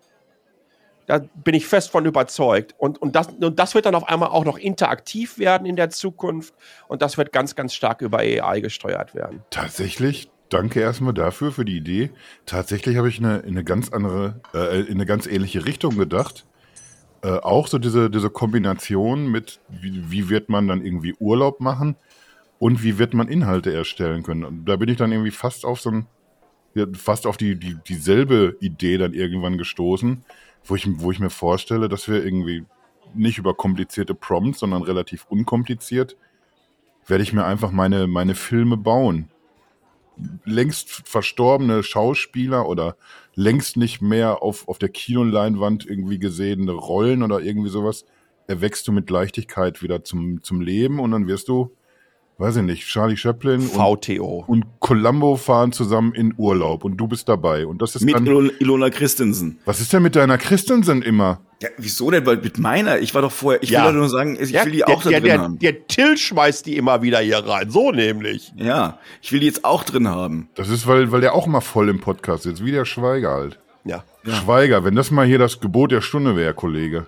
Da 1.08 1.22
bin 1.34 1.56
ich 1.56 1.66
fest 1.66 1.90
von 1.90 2.06
überzeugt. 2.06 2.76
Und, 2.78 3.02
und, 3.02 3.16
das, 3.16 3.30
und 3.30 3.58
das 3.58 3.74
wird 3.74 3.86
dann 3.86 3.96
auf 3.96 4.08
einmal 4.08 4.30
auch 4.30 4.46
noch 4.46 4.58
interaktiv 4.58 5.40
werden 5.40 5.66
in 5.66 5.76
der 5.76 5.90
Zukunft. 5.90 6.54
Und 6.88 7.02
das 7.02 7.18
wird 7.18 7.32
ganz, 7.32 7.56
ganz 7.56 7.74
stark 7.74 8.02
über 8.02 8.20
AI 8.20 8.60
gesteuert 8.60 9.16
werden. 9.16 9.42
Tatsächlich, 9.50 10.30
danke 10.50 10.82
erstmal 10.82 11.14
dafür, 11.14 11.52
für 11.52 11.66
die 11.66 11.78
Idee. 11.78 12.12
Tatsächlich 12.46 12.98
habe 12.98 13.10
ich 13.10 13.18
eine, 13.18 13.38
in 13.38 13.52
eine 13.52 13.64
ganz 13.64 13.92
andere, 13.92 14.42
äh, 14.54 14.82
in 14.82 14.96
eine 14.96 15.06
ganz 15.06 15.26
ähnliche 15.26 15.66
Richtung 15.66 15.98
gedacht. 15.98 16.46
Äh, 17.22 17.40
auch 17.40 17.68
so 17.68 17.80
diese, 17.80 18.10
diese 18.10 18.30
Kombination 18.30 19.30
mit, 19.30 19.60
wie, 19.68 20.10
wie 20.10 20.30
wird 20.30 20.50
man 20.50 20.68
dann 20.68 20.86
irgendwie 20.86 21.16
Urlaub 21.20 21.60
machen 21.60 21.96
und 22.60 22.84
wie 22.84 22.98
wird 22.98 23.14
man 23.14 23.28
Inhalte 23.28 23.74
erstellen 23.74 24.24
können. 24.24 24.44
Und 24.44 24.66
da 24.66 24.78
bin 24.78 24.90
ich 24.90 24.98
dann 24.98 25.12
irgendwie 25.12 25.32
fast 25.32 25.66
auf 25.66 25.82
so 25.82 25.92
ein, 25.92 26.08
fast 26.94 27.28
auf 27.28 27.36
die, 27.38 27.60
die, 27.60 27.78
dieselbe 27.88 28.56
Idee 28.62 28.98
dann 28.98 29.14
irgendwann 29.14 29.58
gestoßen, 29.58 30.24
wo 30.64 30.76
ich, 30.76 30.88
wo 31.00 31.12
ich 31.12 31.20
mir 31.20 31.30
vorstelle, 31.30 31.90
dass 31.90 32.08
wir 32.08 32.24
irgendwie 32.24 32.64
nicht 33.14 33.38
über 33.38 33.54
komplizierte 33.54 34.14
Prompts, 34.14 34.60
sondern 34.60 34.84
relativ 34.84 35.26
unkompliziert, 35.30 36.16
werde 37.08 37.24
ich 37.24 37.34
mir 37.34 37.46
einfach 37.46 37.72
meine, 37.72 38.08
meine 38.08 38.36
Filme 38.36 38.78
bauen. 38.78 39.30
Längst 40.46 40.90
verstorbene 41.08 41.82
Schauspieler 41.82 42.68
oder 42.68 42.98
längst 43.40 43.78
nicht 43.78 44.02
mehr 44.02 44.44
auf, 44.44 44.68
auf 44.68 44.80
der 44.80 44.90
Kinoleinwand 44.90 45.86
irgendwie 45.86 46.20
gesehene 46.20 46.72
Rollen 46.72 47.24
oder 47.24 47.40
irgendwie 47.40 47.70
sowas, 47.70 48.06
erwächst 48.48 48.88
du 48.88 48.92
mit 48.92 49.10
Leichtigkeit 49.10 49.82
wieder 49.82 50.04
zum, 50.04 50.44
zum 50.44 50.60
Leben 50.60 51.00
und 51.00 51.12
dann 51.12 51.28
wirst 51.28 51.48
du 51.48 51.72
weiß 52.40 52.56
ich 52.56 52.64
nicht, 52.64 52.88
Charlie 52.88 53.18
Chaplin 53.18 53.60
VTO. 53.60 54.46
Und, 54.48 54.64
und 54.64 54.66
Columbo 54.80 55.36
fahren 55.36 55.74
zusammen 55.74 56.14
in 56.14 56.34
Urlaub 56.38 56.86
und 56.86 56.96
du 56.96 57.06
bist 57.08 57.28
dabei. 57.28 57.68
Und 57.68 57.82
das 57.82 57.96
ist 57.96 58.04
mit 58.04 58.16
dann, 58.16 58.26
Ilona 58.26 58.90
Christensen. 58.90 59.60
Was 59.66 59.82
ist 59.82 59.92
denn 59.92 60.02
mit 60.02 60.16
deiner 60.16 60.38
Christensen 60.38 61.02
immer? 61.02 61.42
Ja, 61.62 61.70
wieso 61.78 62.10
denn? 62.10 62.26
Weil 62.26 62.38
mit 62.38 62.58
meiner, 62.58 63.00
ich 63.00 63.14
war 63.14 63.22
doch 63.22 63.34
vorher, 63.34 63.62
ich 63.62 63.70
ja. 63.70 63.84
will 63.84 63.92
doch 63.92 64.00
nur 64.00 64.10
sagen, 64.10 64.38
ich 64.40 64.52
ja, 64.52 64.64
will 64.64 64.72
die 64.72 64.78
der, 64.78 64.88
auch 64.88 65.04
da 65.04 65.10
der, 65.10 65.20
drin 65.20 65.30
der, 65.30 65.42
haben. 65.42 65.60
Der 65.60 65.88
Till 65.88 66.18
schmeißt 66.18 66.66
die 66.66 66.78
immer 66.78 67.02
wieder 67.02 67.20
hier 67.20 67.40
rein, 67.40 67.70
so 67.70 67.92
nämlich. 67.92 68.54
Ja, 68.56 68.98
ich 69.22 69.34
will 69.34 69.42
die 69.42 69.48
jetzt 69.48 69.66
auch 69.66 69.84
drin 69.84 70.08
haben. 70.08 70.50
Das 70.56 70.70
ist, 70.70 70.88
weil, 70.88 71.12
weil 71.12 71.20
der 71.20 71.34
auch 71.34 71.48
mal 71.48 71.60
voll 71.60 71.90
im 71.90 72.00
Podcast 72.00 72.46
ist, 72.46 72.64
wie 72.64 72.72
der 72.72 72.86
Schweiger 72.86 73.32
halt. 73.32 73.60
Ja. 73.84 74.04
ja. 74.26 74.36
Schweiger, 74.36 74.86
wenn 74.86 74.96
das 74.96 75.12
mal 75.12 75.26
hier 75.26 75.40
das 75.40 75.60
Gebot 75.60 75.92
der 75.92 76.02
Stunde 76.02 76.38
wäre, 76.38 76.54
Kollege. 76.54 77.08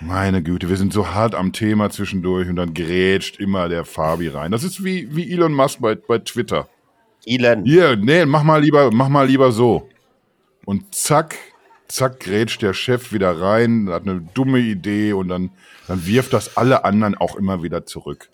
Meine 0.00 0.42
Güte, 0.42 0.68
wir 0.68 0.76
sind 0.76 0.92
so 0.92 1.14
hart 1.14 1.34
am 1.34 1.54
Thema 1.54 1.88
zwischendurch 1.88 2.48
und 2.48 2.56
dann 2.56 2.74
grätscht 2.74 3.40
immer 3.40 3.70
der 3.70 3.86
Fabi 3.86 4.28
rein. 4.28 4.50
Das 4.50 4.62
ist 4.62 4.84
wie, 4.84 5.14
wie 5.16 5.32
Elon 5.32 5.54
Musk 5.54 5.80
bei, 5.80 5.94
bei 5.94 6.18
Twitter. 6.18 6.68
Elon. 7.24 7.64
Hier, 7.64 7.96
nee, 7.96 8.26
mach 8.26 8.42
mal 8.42 8.62
lieber, 8.62 8.90
mach 8.92 9.08
mal 9.08 9.26
lieber 9.26 9.52
so. 9.52 9.88
Und 10.66 10.94
zack, 10.94 11.36
zack, 11.94 12.20
grätscht 12.20 12.62
der 12.62 12.74
Chef 12.74 13.12
wieder 13.12 13.40
rein, 13.40 13.88
hat 13.90 14.02
eine 14.02 14.20
dumme 14.20 14.58
Idee 14.58 15.12
und 15.12 15.28
dann, 15.28 15.50
dann 15.86 16.06
wirft 16.06 16.32
das 16.32 16.56
alle 16.56 16.84
anderen 16.84 17.14
auch 17.14 17.36
immer 17.36 17.62
wieder 17.62 17.86
zurück. 17.86 18.28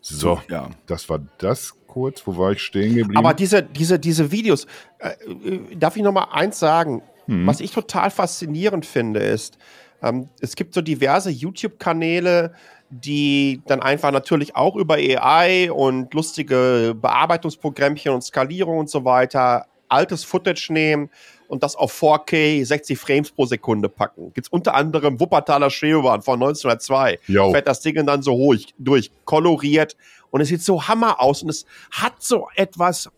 So, 0.00 0.40
ja. 0.48 0.70
das 0.86 1.08
war 1.08 1.20
das 1.38 1.74
kurz. 1.86 2.26
Wo 2.26 2.36
war 2.36 2.52
ich 2.52 2.62
stehen 2.62 2.94
geblieben? 2.94 3.16
Aber 3.16 3.34
diese, 3.34 3.62
diese, 3.62 3.98
diese 3.98 4.30
Videos, 4.30 4.66
äh, 4.98 5.10
äh 5.10 5.76
darf 5.76 5.96
ich 5.96 6.02
noch 6.02 6.12
mal 6.12 6.28
eins 6.32 6.58
sagen? 6.58 7.02
Hm. 7.26 7.46
Was 7.46 7.60
ich 7.60 7.72
total 7.72 8.10
faszinierend 8.10 8.86
finde, 8.86 9.20
ist, 9.20 9.58
ähm, 10.02 10.28
es 10.40 10.56
gibt 10.56 10.74
so 10.74 10.80
diverse 10.80 11.30
YouTube-Kanäle, 11.30 12.54
die 12.90 13.60
dann 13.66 13.80
einfach 13.80 14.12
natürlich 14.12 14.56
auch 14.56 14.76
über 14.76 14.94
AI 14.94 15.70
und 15.70 16.14
lustige 16.14 16.96
Bearbeitungsprogrammchen 17.00 18.12
und 18.12 18.22
Skalierung 18.22 18.78
und 18.78 18.90
so 18.90 19.04
weiter 19.04 19.66
altes 19.88 20.24
Footage 20.24 20.70
nehmen 20.70 21.10
und 21.48 21.62
das 21.62 21.74
auf 21.74 21.92
4K 22.00 22.64
60 22.64 22.98
Frames 22.98 23.30
pro 23.30 23.46
Sekunde 23.46 23.88
packen. 23.88 24.32
Gibt's 24.34 24.50
unter 24.50 24.74
anderem 24.74 25.18
Wuppertaler 25.18 25.70
Schwebebahn 25.70 26.22
von 26.22 26.34
1902. 26.34 27.18
Jo. 27.26 27.50
Fährt 27.50 27.66
das 27.66 27.80
Ding 27.80 28.06
dann 28.06 28.22
so 28.22 28.32
hoch 28.32 28.54
durch, 28.78 29.10
koloriert 29.24 29.96
und 30.30 30.40
es 30.40 30.48
sieht 30.48 30.62
so 30.62 30.86
hammer 30.86 31.20
aus 31.20 31.42
und 31.42 31.48
es 31.48 31.64
hat 31.90 32.22
so 32.22 32.48
etwas, 32.54 33.10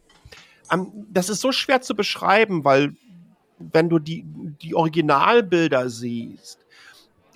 ähm, 0.72 1.06
das 1.10 1.28
ist 1.28 1.40
so 1.40 1.52
schwer 1.52 1.82
zu 1.82 1.94
beschreiben, 1.94 2.64
weil 2.64 2.94
wenn 3.58 3.88
du 3.88 3.98
die, 3.98 4.24
die 4.62 4.74
Originalbilder 4.74 5.90
siehst, 5.90 6.58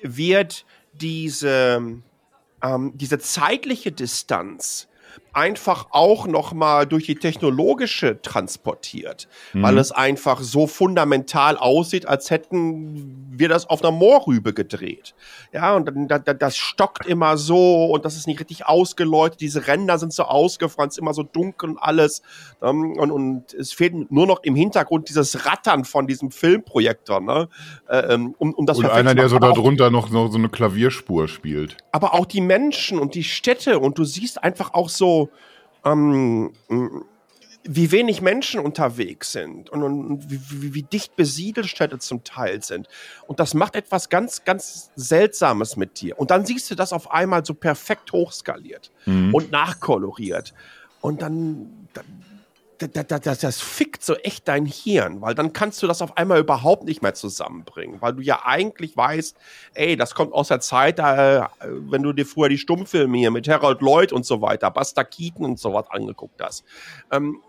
wird 0.00 0.64
diese, 0.92 2.00
ähm, 2.62 2.92
diese 2.94 3.18
zeitliche 3.18 3.92
Distanz 3.92 4.88
einfach 5.34 5.88
auch 5.90 6.26
noch 6.26 6.52
mal 6.52 6.86
durch 6.86 7.06
die 7.06 7.16
technologische 7.16 8.20
transportiert, 8.22 9.28
mhm. 9.52 9.62
weil 9.62 9.78
es 9.78 9.92
einfach 9.92 10.40
so 10.40 10.66
fundamental 10.66 11.56
aussieht, 11.56 12.06
als 12.06 12.30
hätten 12.30 13.28
wir 13.30 13.48
das 13.48 13.68
auf 13.68 13.82
einer 13.82 13.90
Moorrübe 13.90 14.54
gedreht. 14.54 15.14
Ja, 15.52 15.74
und 15.74 15.86
dann, 15.86 16.08
da, 16.08 16.18
das 16.18 16.56
stockt 16.56 17.06
immer 17.06 17.36
so 17.36 17.86
und 17.86 18.04
das 18.04 18.16
ist 18.16 18.26
nicht 18.26 18.40
richtig 18.40 18.66
ausgeleuchtet. 18.66 19.40
Diese 19.40 19.66
Ränder 19.66 19.98
sind 19.98 20.12
so 20.12 20.24
ausgefranst, 20.24 20.98
immer 20.98 21.14
so 21.14 21.22
dunkel 21.22 21.70
und 21.70 21.78
alles. 21.78 22.22
Ähm, 22.62 22.92
und, 22.98 23.10
und 23.10 23.54
es 23.54 23.72
fehlt 23.72 24.10
nur 24.10 24.26
noch 24.26 24.42
im 24.42 24.54
Hintergrund 24.54 25.08
dieses 25.08 25.46
Rattern 25.46 25.84
von 25.84 26.06
diesem 26.06 26.30
Filmprojektor, 26.30 27.20
ne? 27.20 27.48
Äh, 27.88 28.14
ähm, 28.14 28.34
um, 28.38 28.54
um 28.54 28.66
das 28.66 28.78
Und 28.78 28.86
einer, 28.86 29.14
der 29.14 29.28
so 29.28 29.38
darunter 29.38 29.90
noch, 29.90 30.10
noch 30.10 30.30
so 30.30 30.38
eine 30.38 30.48
Klavierspur 30.48 31.28
spielt. 31.28 31.76
Aber 31.92 32.14
auch 32.14 32.26
die 32.26 32.40
Menschen 32.40 32.98
und 32.98 33.14
die 33.14 33.24
Städte 33.24 33.78
und 33.78 33.98
du 33.98 34.04
siehst 34.04 34.42
einfach 34.42 34.74
auch 34.74 34.88
so, 34.88 35.23
ähm, 35.84 36.52
wie 37.66 37.90
wenig 37.90 38.20
Menschen 38.20 38.60
unterwegs 38.60 39.32
sind 39.32 39.70
und, 39.70 39.82
und 39.82 40.30
wie, 40.30 40.40
wie, 40.50 40.74
wie, 40.74 40.82
dicht 40.82 41.16
besiedelt 41.16 41.66
Städte 41.66 41.98
zum 41.98 42.22
Teil 42.22 42.62
sind. 42.62 42.88
Und 43.26 43.40
das 43.40 43.54
macht 43.54 43.74
etwas 43.74 44.10
ganz, 44.10 44.44
ganz 44.44 44.90
Seltsames 44.96 45.76
mit 45.76 46.00
dir. 46.00 46.18
Und 46.18 46.30
dann 46.30 46.44
siehst 46.44 46.70
du 46.70 46.74
das 46.74 46.92
auf 46.92 47.10
einmal 47.10 47.44
so 47.44 47.54
perfekt 47.54 48.12
hochskaliert 48.12 48.90
mhm. 49.06 49.34
und 49.34 49.50
nachkoloriert. 49.50 50.52
Und 51.00 51.22
dann, 51.22 51.88
dann 51.94 52.04
das, 52.78 53.06
das, 53.22 53.38
das 53.38 53.60
fickt 53.60 54.02
so 54.04 54.14
echt 54.16 54.48
dein 54.48 54.66
Hirn, 54.66 55.20
weil 55.20 55.34
dann 55.34 55.52
kannst 55.52 55.82
du 55.82 55.86
das 55.86 56.02
auf 56.02 56.16
einmal 56.16 56.40
überhaupt 56.40 56.84
nicht 56.84 57.02
mehr 57.02 57.14
zusammenbringen, 57.14 58.00
weil 58.00 58.14
du 58.14 58.22
ja 58.22 58.42
eigentlich 58.44 58.96
weißt, 58.96 59.36
ey, 59.74 59.96
das 59.96 60.14
kommt 60.14 60.32
aus 60.32 60.48
der 60.48 60.60
Zeit, 60.60 60.98
äh, 60.98 61.42
wenn 61.60 62.02
du 62.02 62.12
dir 62.12 62.26
früher 62.26 62.48
die 62.48 62.58
Stummfilme 62.58 63.18
hier 63.18 63.30
mit 63.30 63.48
Harold 63.48 63.80
Lloyd 63.80 64.12
und 64.12 64.26
so 64.26 64.40
weiter, 64.40 64.70
Buster 64.70 65.04
Keaton 65.04 65.44
und 65.44 65.58
so 65.58 65.72
was 65.72 65.90
angeguckt 65.90 66.40
hast. 66.42 66.64
Ähm, 67.10 67.40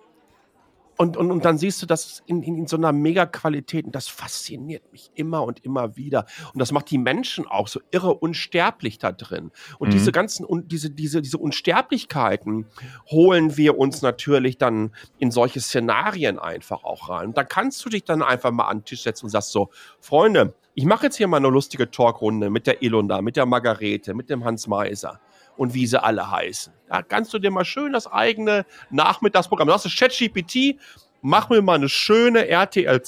und, 0.98 1.18
und, 1.18 1.32
und 1.32 1.44
dann 1.44 1.58
siehst 1.58 1.82
du 1.82 1.86
das 1.86 2.24
in, 2.26 2.42
in, 2.42 2.58
in 2.58 2.68
so 2.68 2.78
einer 2.78 2.92
Mega-Qualität 2.94 3.86
und 3.86 3.94
das 3.96 4.08
fasziniert 4.08 4.92
mich 4.92 5.12
immer 5.16 5.44
und 5.44 5.64
immer 5.66 5.98
wieder. 5.98 6.26
Und 6.54 6.60
das 6.60 6.72
macht 6.72 6.90
die 6.90 6.98
Menschen 6.98 7.46
auch 7.48 7.68
so 7.68 7.82
irre 7.92 8.14
unsterblich 8.14 8.98
da 8.98 9.12
drin. 9.12 9.52
Und 9.78 9.90
mhm. 9.90 9.94
diese 9.94 10.12
ganzen, 10.12 10.46
und 10.46 10.72
diese, 10.72 10.90
diese, 10.90 11.22
diese 11.22 11.38
Unsterblichkeiten 11.38 12.68
holen 13.10 13.58
wir 13.58 13.78
uns 13.78 14.02
natürlich 14.02 14.58
dann 14.58 14.92
in 15.20 15.32
solche 15.32 15.60
Szenarien 15.60 16.40
einfach 16.40 16.84
auch 16.84 17.10
rein. 17.10 17.28
Und 17.28 17.38
da 17.38 17.44
kannst 17.44 17.84
du 17.84 17.90
dich 17.90 18.04
dann 18.06 18.22
einfach 18.22 18.52
mal 18.52 18.68
an 18.68 18.80
den 18.80 18.86
Tisch 18.86 19.04
setzen 19.04 19.26
und 19.26 19.32
sagst 19.32 19.52
so, 19.52 19.70
Freunde, 20.00 20.54
ich 20.76 20.86
mache 20.86 21.06
jetzt 21.06 21.18
hier 21.18 21.28
mal 21.28 21.38
eine 21.38 21.50
lustige 21.50 21.90
Talkrunde 21.90 22.50
mit 22.50 22.68
der 22.68 22.84
Elunda, 22.84 23.22
mit 23.22 23.36
der 23.36 23.46
Margarete, 23.46 24.14
mit 24.14 24.30
dem 24.30 24.44
Hans 24.44 24.68
Meiser 24.68 25.20
und 25.58 25.74
wie 25.74 25.88
sie 25.88 26.02
alle 26.02 26.30
heißen. 26.30 26.74
Da 26.88 27.02
kannst 27.02 27.34
du 27.34 27.40
dir 27.40 27.52
mal 27.52 27.66
schön 27.66 27.94
das 27.94 28.12
eigene 28.12 28.66
Nachmittagsprogramm. 28.90 29.68
Das 29.68 29.84
ChatGPT, 29.84 30.80
mach 31.22 31.50
mir 31.50 31.62
mal 31.62 31.76
eine 31.76 31.90
schöne 31.90 32.48
RTL 32.48 33.02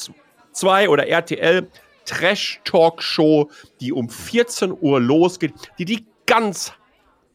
2 0.51 0.89
oder 0.89 1.07
RTL 1.07 1.67
Trash-Talk-Show, 2.05 3.49
die 3.81 3.91
um 3.91 4.09
14 4.09 4.75
Uhr 4.79 4.99
losgeht, 4.99 5.53
die 5.77 5.85
die 5.85 6.05
ganz 6.25 6.73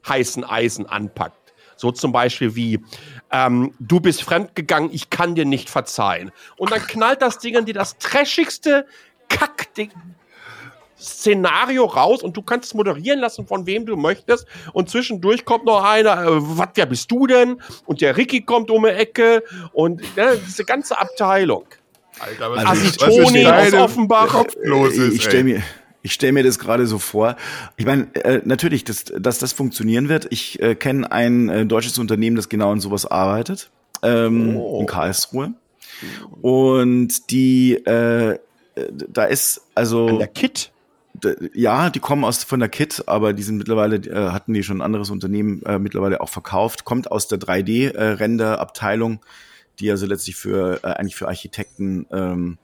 heißen 0.09 0.45
Eisen 0.45 0.87
anpackt. 0.87 1.55
So 1.77 1.91
zum 1.91 2.13
Beispiel 2.13 2.55
wie, 2.55 2.81
ähm, 3.31 3.75
du 3.81 4.01
bist 4.01 4.23
fremdgegangen, 4.23 4.91
ich 4.93 5.11
kann 5.11 5.35
dir 5.35 5.45
nicht 5.45 5.69
verzeihen. 5.69 6.31
Und 6.57 6.71
dann 6.71 6.81
knallt 6.87 7.23
das 7.23 7.39
Ding 7.39 7.57
an 7.57 7.65
dir 7.65 7.75
das 7.75 7.99
trashigste 7.99 8.87
Kackding 9.29 9.91
Szenario 11.03 11.85
raus 11.85 12.23
und 12.23 12.37
du 12.37 12.43
kannst 12.43 12.67
es 12.67 12.75
moderieren 12.75 13.21
lassen, 13.21 13.47
von 13.47 13.67
wem 13.67 13.87
du 13.87 13.97
möchtest. 13.97 14.47
Und 14.73 14.89
zwischendurch 14.89 15.45
kommt 15.45 15.65
noch 15.65 15.85
einer, 15.85 16.23
äh, 16.23 16.27
was, 16.31 16.69
wer 16.75 16.87
bist 16.87 17.11
du 17.11 17.27
denn? 17.27 17.61
Und 17.87 18.01
der 18.01 18.17
Ricky 18.17 18.43
kommt 18.43 18.71
um 18.71 18.85
die 18.85 18.91
Ecke 18.91 19.43
und 19.73 20.01
ne, 20.17 20.39
diese 20.47 20.65
ganze 20.65 20.99
Abteilung. 20.99 21.65
Alter, 22.19 22.51
was 22.51 22.65
also 22.65 23.07
Toni 23.07 23.47
aus 23.47 23.73
Offenbach. 23.73 24.45
Los 24.63 24.95
ist, 24.95 25.15
ich 25.15 25.25
stelle 25.25 25.45
mir, 25.45 25.63
ich 26.03 26.13
stell 26.13 26.33
mir 26.33 26.43
das 26.43 26.59
gerade 26.59 26.87
so 26.87 26.99
vor. 26.99 27.37
Ich 27.77 27.87
meine, 27.87 28.15
äh, 28.17 28.43
natürlich, 28.45 28.85
dass, 28.85 29.05
dass 29.05 29.39
das 29.39 29.53
funktionieren 29.53 30.09
wird. 30.09 30.27
Ich 30.31 30.61
äh, 30.61 30.75
kenne 30.75 31.11
ein 31.11 31.49
äh, 31.49 31.67
deutsches 31.67 31.99
Unternehmen, 31.99 32.37
das 32.37 32.49
genau 32.49 32.73
an 32.73 32.81
sowas 32.81 33.07
arbeitet, 33.07 33.71
ähm, 34.03 34.57
oh. 34.57 34.81
in 34.81 34.87
Karlsruhe. 34.87 35.55
Und 36.41 37.31
die, 37.31 37.75
äh, 37.75 38.39
da 39.09 39.25
ist 39.25 39.63
also. 39.75 40.07
An 40.07 40.19
der 40.19 40.29
Kit? 40.29 40.72
Ja, 41.55 41.91
die 41.91 42.01
kommen 42.01 42.25
aus 42.25 42.43
von 42.45 42.61
der 42.61 42.69
Kit, 42.69 43.05
aber 43.07 43.33
die 43.33 43.43
sind 43.43 43.59
mittlerweile, 43.59 43.97
äh, 43.97 44.31
hatten 44.31 44.55
die 44.55 44.63
schon 44.63 44.79
ein 44.79 44.83
anderes 44.83 45.11
Unternehmen 45.11 45.63
äh, 45.63 45.79
mittlerweile 45.79 46.21
auch 46.21 46.29
verkauft, 46.29 46.85
kommt 46.85 47.11
aus 47.11 47.29
der 47.29 47.39
3D-Render-Abteilung, 47.39 49.15
äh, 49.15 49.19
die 49.79 49.91
also 49.91 50.07
letztlich 50.07 50.37
für 50.37 50.81
äh, 50.83 50.89
eigentlich 50.89 51.17
für 51.17 51.29
Architekten, 51.29 52.07
ähm, 52.11 52.59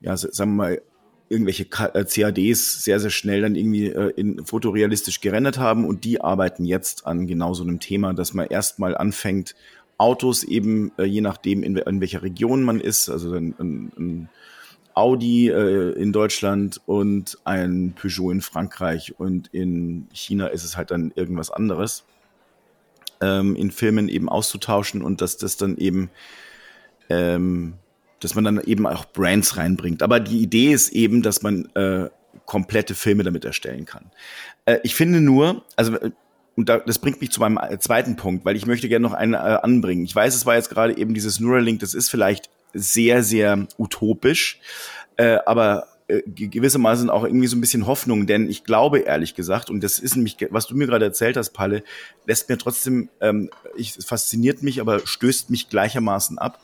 ja, 0.00 0.16
sagen 0.16 0.52
wir 0.52 0.56
mal, 0.56 0.82
irgendwelche 1.28 1.66
CADs 1.66 2.38
äh, 2.38 2.54
sehr, 2.54 3.00
sehr 3.00 3.10
schnell 3.10 3.42
dann 3.42 3.54
irgendwie 3.54 3.88
äh, 3.88 4.12
in 4.16 4.44
fotorealistisch 4.44 5.20
gerendert 5.20 5.58
haben. 5.58 5.84
Und 5.84 6.04
die 6.04 6.20
arbeiten 6.20 6.64
jetzt 6.64 7.06
an 7.06 7.26
genau 7.26 7.54
so 7.54 7.64
einem 7.64 7.80
Thema, 7.80 8.14
dass 8.14 8.34
man 8.34 8.46
erstmal 8.46 8.96
anfängt, 8.96 9.54
Autos 9.98 10.44
eben, 10.44 10.92
äh, 10.96 11.04
je 11.04 11.20
nachdem, 11.20 11.62
in, 11.62 11.76
in 11.76 12.00
welcher 12.00 12.22
Region 12.22 12.62
man 12.62 12.80
ist, 12.80 13.08
also 13.08 13.34
ein, 13.34 13.54
ein, 13.58 13.92
ein 13.98 14.28
Audi 14.98 15.48
äh, 15.48 15.92
in 15.92 16.12
Deutschland 16.12 16.80
und 16.86 17.38
ein 17.44 17.94
Peugeot 17.94 18.32
in 18.32 18.40
Frankreich 18.40 19.14
und 19.18 19.48
in 19.48 20.08
China 20.12 20.48
ist 20.48 20.64
es 20.64 20.76
halt 20.76 20.90
dann 20.90 21.12
irgendwas 21.14 21.50
anderes, 21.50 22.04
ähm, 23.20 23.56
in 23.56 23.70
Filmen 23.70 24.08
eben 24.08 24.28
auszutauschen 24.28 25.02
und 25.02 25.20
dass 25.20 25.36
das 25.36 25.56
dann 25.56 25.76
eben 25.76 26.10
ähm, 27.10 27.74
dass 28.20 28.34
man 28.34 28.44
dann 28.44 28.60
eben 28.64 28.86
auch 28.86 29.04
Brands 29.06 29.56
reinbringt. 29.56 30.02
Aber 30.02 30.20
die 30.20 30.40
Idee 30.40 30.72
ist 30.72 30.90
eben, 30.90 31.22
dass 31.22 31.42
man 31.42 31.66
äh, 31.74 32.10
komplette 32.46 32.94
Filme 32.94 33.22
damit 33.22 33.44
erstellen 33.44 33.84
kann. 33.84 34.10
Äh, 34.64 34.78
ich 34.82 34.94
finde 34.94 35.20
nur, 35.20 35.64
also 35.76 35.94
äh, 35.94 36.10
und 36.56 36.68
da, 36.68 36.78
das 36.78 36.98
bringt 36.98 37.20
mich 37.20 37.30
zu 37.30 37.38
meinem 37.38 37.58
äh, 37.58 37.78
zweiten 37.78 38.16
Punkt, 38.16 38.44
weil 38.44 38.56
ich 38.56 38.66
möchte 38.66 38.88
gerne 38.88 39.06
noch 39.06 39.14
einen 39.14 39.34
äh, 39.34 39.36
anbringen. 39.36 40.04
Ich 40.04 40.14
weiß, 40.14 40.34
es 40.34 40.44
war 40.44 40.56
jetzt 40.56 40.70
gerade 40.70 40.96
eben 40.96 41.14
dieses 41.14 41.38
Neuralink, 41.38 41.78
das 41.80 41.94
ist 41.94 42.10
vielleicht 42.10 42.50
sehr, 42.72 43.22
sehr 43.22 43.66
utopisch, 43.78 44.60
äh, 45.16 45.38
aber 45.46 45.88
äh, 46.08 46.22
gewissermaßen 46.26 47.10
auch 47.10 47.24
irgendwie 47.24 47.48
so 47.48 47.56
ein 47.56 47.60
bisschen 47.60 47.86
Hoffnung, 47.86 48.26
denn 48.26 48.48
ich 48.48 48.64
glaube 48.64 49.00
ehrlich 49.00 49.34
gesagt, 49.34 49.68
und 49.68 49.84
das 49.84 49.98
ist 49.98 50.16
nämlich, 50.16 50.36
was 50.50 50.66
du 50.66 50.74
mir 50.74 50.86
gerade 50.86 51.04
erzählt 51.04 51.36
hast, 51.36 51.50
Palle, 51.50 51.82
lässt 52.26 52.48
mir 52.48 52.56
trotzdem, 52.56 53.10
ähm, 53.20 53.50
ich, 53.76 53.92
fasziniert 53.92 54.62
mich, 54.62 54.80
aber 54.80 55.06
stößt 55.06 55.50
mich 55.50 55.68
gleichermaßen 55.68 56.38
ab. 56.38 56.60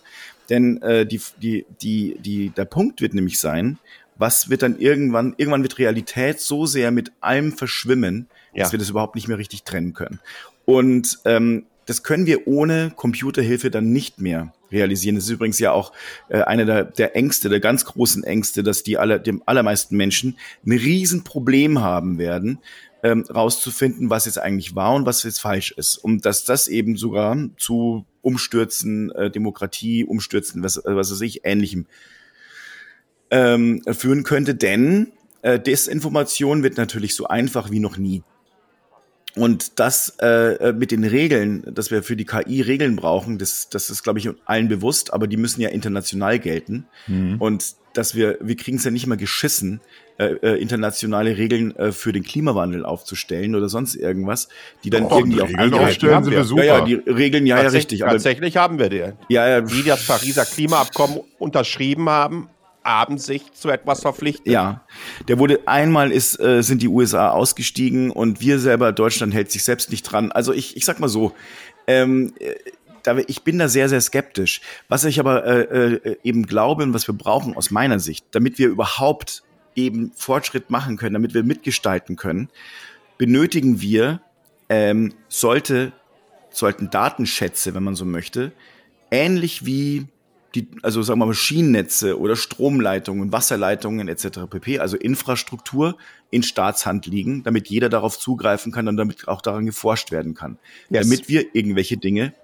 Denn 0.50 0.80
äh, 0.82 1.06
die, 1.06 1.20
die, 1.40 1.66
die, 1.82 2.16
die, 2.20 2.50
der 2.50 2.64
Punkt 2.64 3.00
wird 3.00 3.14
nämlich 3.14 3.38
sein, 3.38 3.78
was 4.16 4.48
wird 4.48 4.62
dann 4.62 4.78
irgendwann, 4.78 5.34
irgendwann 5.36 5.62
wird 5.62 5.78
Realität 5.78 6.40
so 6.40 6.66
sehr 6.66 6.90
mit 6.90 7.12
allem 7.20 7.52
verschwimmen, 7.52 8.28
ja. 8.52 8.62
dass 8.62 8.72
wir 8.72 8.78
das 8.78 8.90
überhaupt 8.90 9.14
nicht 9.14 9.28
mehr 9.28 9.38
richtig 9.38 9.64
trennen 9.64 9.92
können. 9.92 10.20
Und 10.64 11.18
ähm, 11.24 11.66
das 11.86 12.02
können 12.02 12.26
wir 12.26 12.46
ohne 12.46 12.92
Computerhilfe 12.94 13.70
dann 13.70 13.92
nicht 13.92 14.20
mehr 14.20 14.52
realisieren. 14.70 15.16
Das 15.16 15.24
ist 15.24 15.30
übrigens 15.30 15.58
ja 15.58 15.72
auch 15.72 15.92
äh, 16.28 16.42
eine 16.42 16.66
der, 16.66 16.84
der 16.84 17.16
Ängste, 17.16 17.48
der 17.48 17.60
ganz 17.60 17.84
großen 17.84 18.24
Ängste, 18.24 18.62
dass 18.62 18.82
die 18.82 18.98
aller, 18.98 19.18
dem 19.18 19.42
allermeisten 19.46 19.96
Menschen 19.96 20.36
ein 20.66 20.72
Riesenproblem 20.72 21.80
haben 21.80 22.18
werden, 22.18 22.58
ähm, 23.02 23.22
rauszufinden, 23.22 24.10
was 24.10 24.26
jetzt 24.26 24.38
eigentlich 24.38 24.74
wahr 24.74 24.94
und 24.94 25.06
was 25.06 25.22
jetzt 25.22 25.40
falsch 25.40 25.72
ist. 25.72 25.96
Und 25.96 26.24
dass 26.24 26.44
das 26.44 26.68
eben 26.68 26.96
sogar 26.96 27.36
zu 27.56 28.06
Umstürzen, 28.22 29.10
äh, 29.12 29.30
Demokratie, 29.30 30.04
Umstürzen, 30.04 30.62
was, 30.62 30.80
was 30.84 31.10
weiß 31.10 31.20
ich, 31.20 31.44
ähnlichem 31.44 31.86
ähm, 33.30 33.82
führen 33.92 34.22
könnte. 34.22 34.54
Denn 34.54 35.12
äh, 35.42 35.60
Desinformation 35.60 36.62
wird 36.62 36.78
natürlich 36.78 37.14
so 37.14 37.26
einfach 37.26 37.70
wie 37.70 37.80
noch 37.80 37.98
nie. 37.98 38.22
Und 39.36 39.80
das 39.80 40.16
äh, 40.20 40.72
mit 40.72 40.92
den 40.92 41.02
Regeln, 41.02 41.64
dass 41.66 41.90
wir 41.90 42.02
für 42.02 42.16
die 42.16 42.24
KI 42.24 42.60
Regeln 42.60 42.94
brauchen, 42.94 43.38
das, 43.38 43.68
das 43.68 43.90
ist, 43.90 44.04
glaube 44.04 44.20
ich, 44.20 44.28
allen 44.44 44.68
bewusst, 44.68 45.12
aber 45.12 45.26
die 45.26 45.36
müssen 45.36 45.60
ja 45.60 45.70
international 45.70 46.38
gelten. 46.38 46.86
Mhm. 47.08 47.36
Und 47.40 47.74
dass 47.94 48.14
wir, 48.14 48.38
wir 48.40 48.56
kriegen 48.56 48.76
es 48.76 48.84
ja 48.84 48.90
nicht 48.90 49.06
mal 49.06 49.16
geschissen, 49.16 49.80
äh, 50.16 50.34
äh, 50.42 50.62
internationale 50.62 51.36
Regeln 51.36 51.74
äh, 51.74 51.90
für 51.90 52.12
den 52.12 52.22
Klimawandel 52.22 52.84
aufzustellen 52.84 53.56
oder 53.56 53.68
sonst 53.68 53.96
irgendwas, 53.96 54.48
die 54.84 54.90
dann 54.90 55.06
oh, 55.06 55.18
irgendwie 55.18 55.42
auch 55.42 55.48
Regeln 55.48 55.74
aufstellen 55.74 56.22
sind 56.22 56.32
wir 56.32 56.44
super. 56.44 56.64
Ja, 56.64 56.78
ja, 56.78 56.84
die 56.84 56.94
Regeln, 56.94 57.46
ja, 57.46 57.60
ja, 57.60 57.68
richtig. 57.68 58.00
Tatsächlich 58.00 58.56
haben 58.56 58.78
wir 58.78 58.90
die. 58.90 59.02
Ja, 59.28 59.48
ja. 59.48 59.60
Die 59.60 59.82
das 59.82 60.06
Pariser 60.06 60.44
Klimaabkommen 60.44 61.18
unterschrieben 61.40 62.08
haben, 62.08 62.48
haben 62.84 63.18
sich 63.18 63.52
zu 63.52 63.70
etwas 63.70 64.02
verpflichtet. 64.02 64.46
Ja, 64.46 64.84
der 65.28 65.38
wurde 65.38 65.66
einmal 65.66 66.12
ist 66.12 66.38
äh, 66.38 66.62
sind 66.62 66.82
die 66.82 66.88
USA 66.88 67.30
ausgestiegen 67.30 68.10
und 68.10 68.40
wir 68.40 68.58
selber 68.58 68.92
Deutschland 68.92 69.32
hält 69.34 69.50
sich 69.50 69.64
selbst 69.64 69.90
nicht 69.90 70.02
dran. 70.02 70.30
Also 70.32 70.52
ich 70.52 70.76
ich 70.76 70.84
sag 70.84 71.00
mal 71.00 71.08
so, 71.08 71.32
ähm, 71.86 72.34
äh, 72.38 72.54
da, 73.02 73.16
ich 73.26 73.42
bin 73.42 73.58
da 73.58 73.68
sehr 73.68 73.88
sehr 73.88 74.00
skeptisch. 74.00 74.60
Was 74.88 75.04
ich 75.04 75.18
aber 75.18 75.44
äh, 75.46 75.94
äh, 75.94 76.16
eben 76.22 76.46
glaube 76.46 76.82
und 76.82 76.94
was 76.94 77.08
wir 77.08 77.14
brauchen 77.14 77.56
aus 77.56 77.70
meiner 77.70 77.98
Sicht, 77.98 78.26
damit 78.32 78.58
wir 78.58 78.68
überhaupt 78.68 79.42
eben 79.74 80.12
Fortschritt 80.14 80.70
machen 80.70 80.96
können, 80.96 81.14
damit 81.14 81.34
wir 81.34 81.42
mitgestalten 81.42 82.16
können, 82.16 82.48
benötigen 83.18 83.80
wir 83.80 84.20
ähm, 84.68 85.14
sollte 85.28 85.92
sollten 86.50 86.90
Datenschätze, 86.90 87.74
wenn 87.74 87.82
man 87.82 87.96
so 87.96 88.04
möchte, 88.04 88.52
ähnlich 89.10 89.66
wie 89.66 90.06
die, 90.54 90.68
also 90.82 91.02
sagen 91.02 91.18
wir 91.18 91.26
mal, 91.26 91.34
Schienennetze 91.34 92.18
oder 92.18 92.36
Stromleitungen, 92.36 93.32
Wasserleitungen 93.32 94.08
etc. 94.08 94.40
pp., 94.48 94.78
also 94.78 94.96
Infrastruktur 94.96 95.96
in 96.30 96.42
Staatshand 96.42 97.06
liegen, 97.06 97.42
damit 97.42 97.68
jeder 97.68 97.88
darauf 97.88 98.18
zugreifen 98.18 98.72
kann 98.72 98.88
und 98.88 98.96
damit 98.96 99.28
auch 99.28 99.42
daran 99.42 99.66
geforscht 99.66 100.12
werden 100.12 100.34
kann. 100.34 100.58
Yes. 100.90 101.08
Damit 101.08 101.28
wir 101.28 101.54
irgendwelche 101.54 101.96
Dinge 101.96 102.34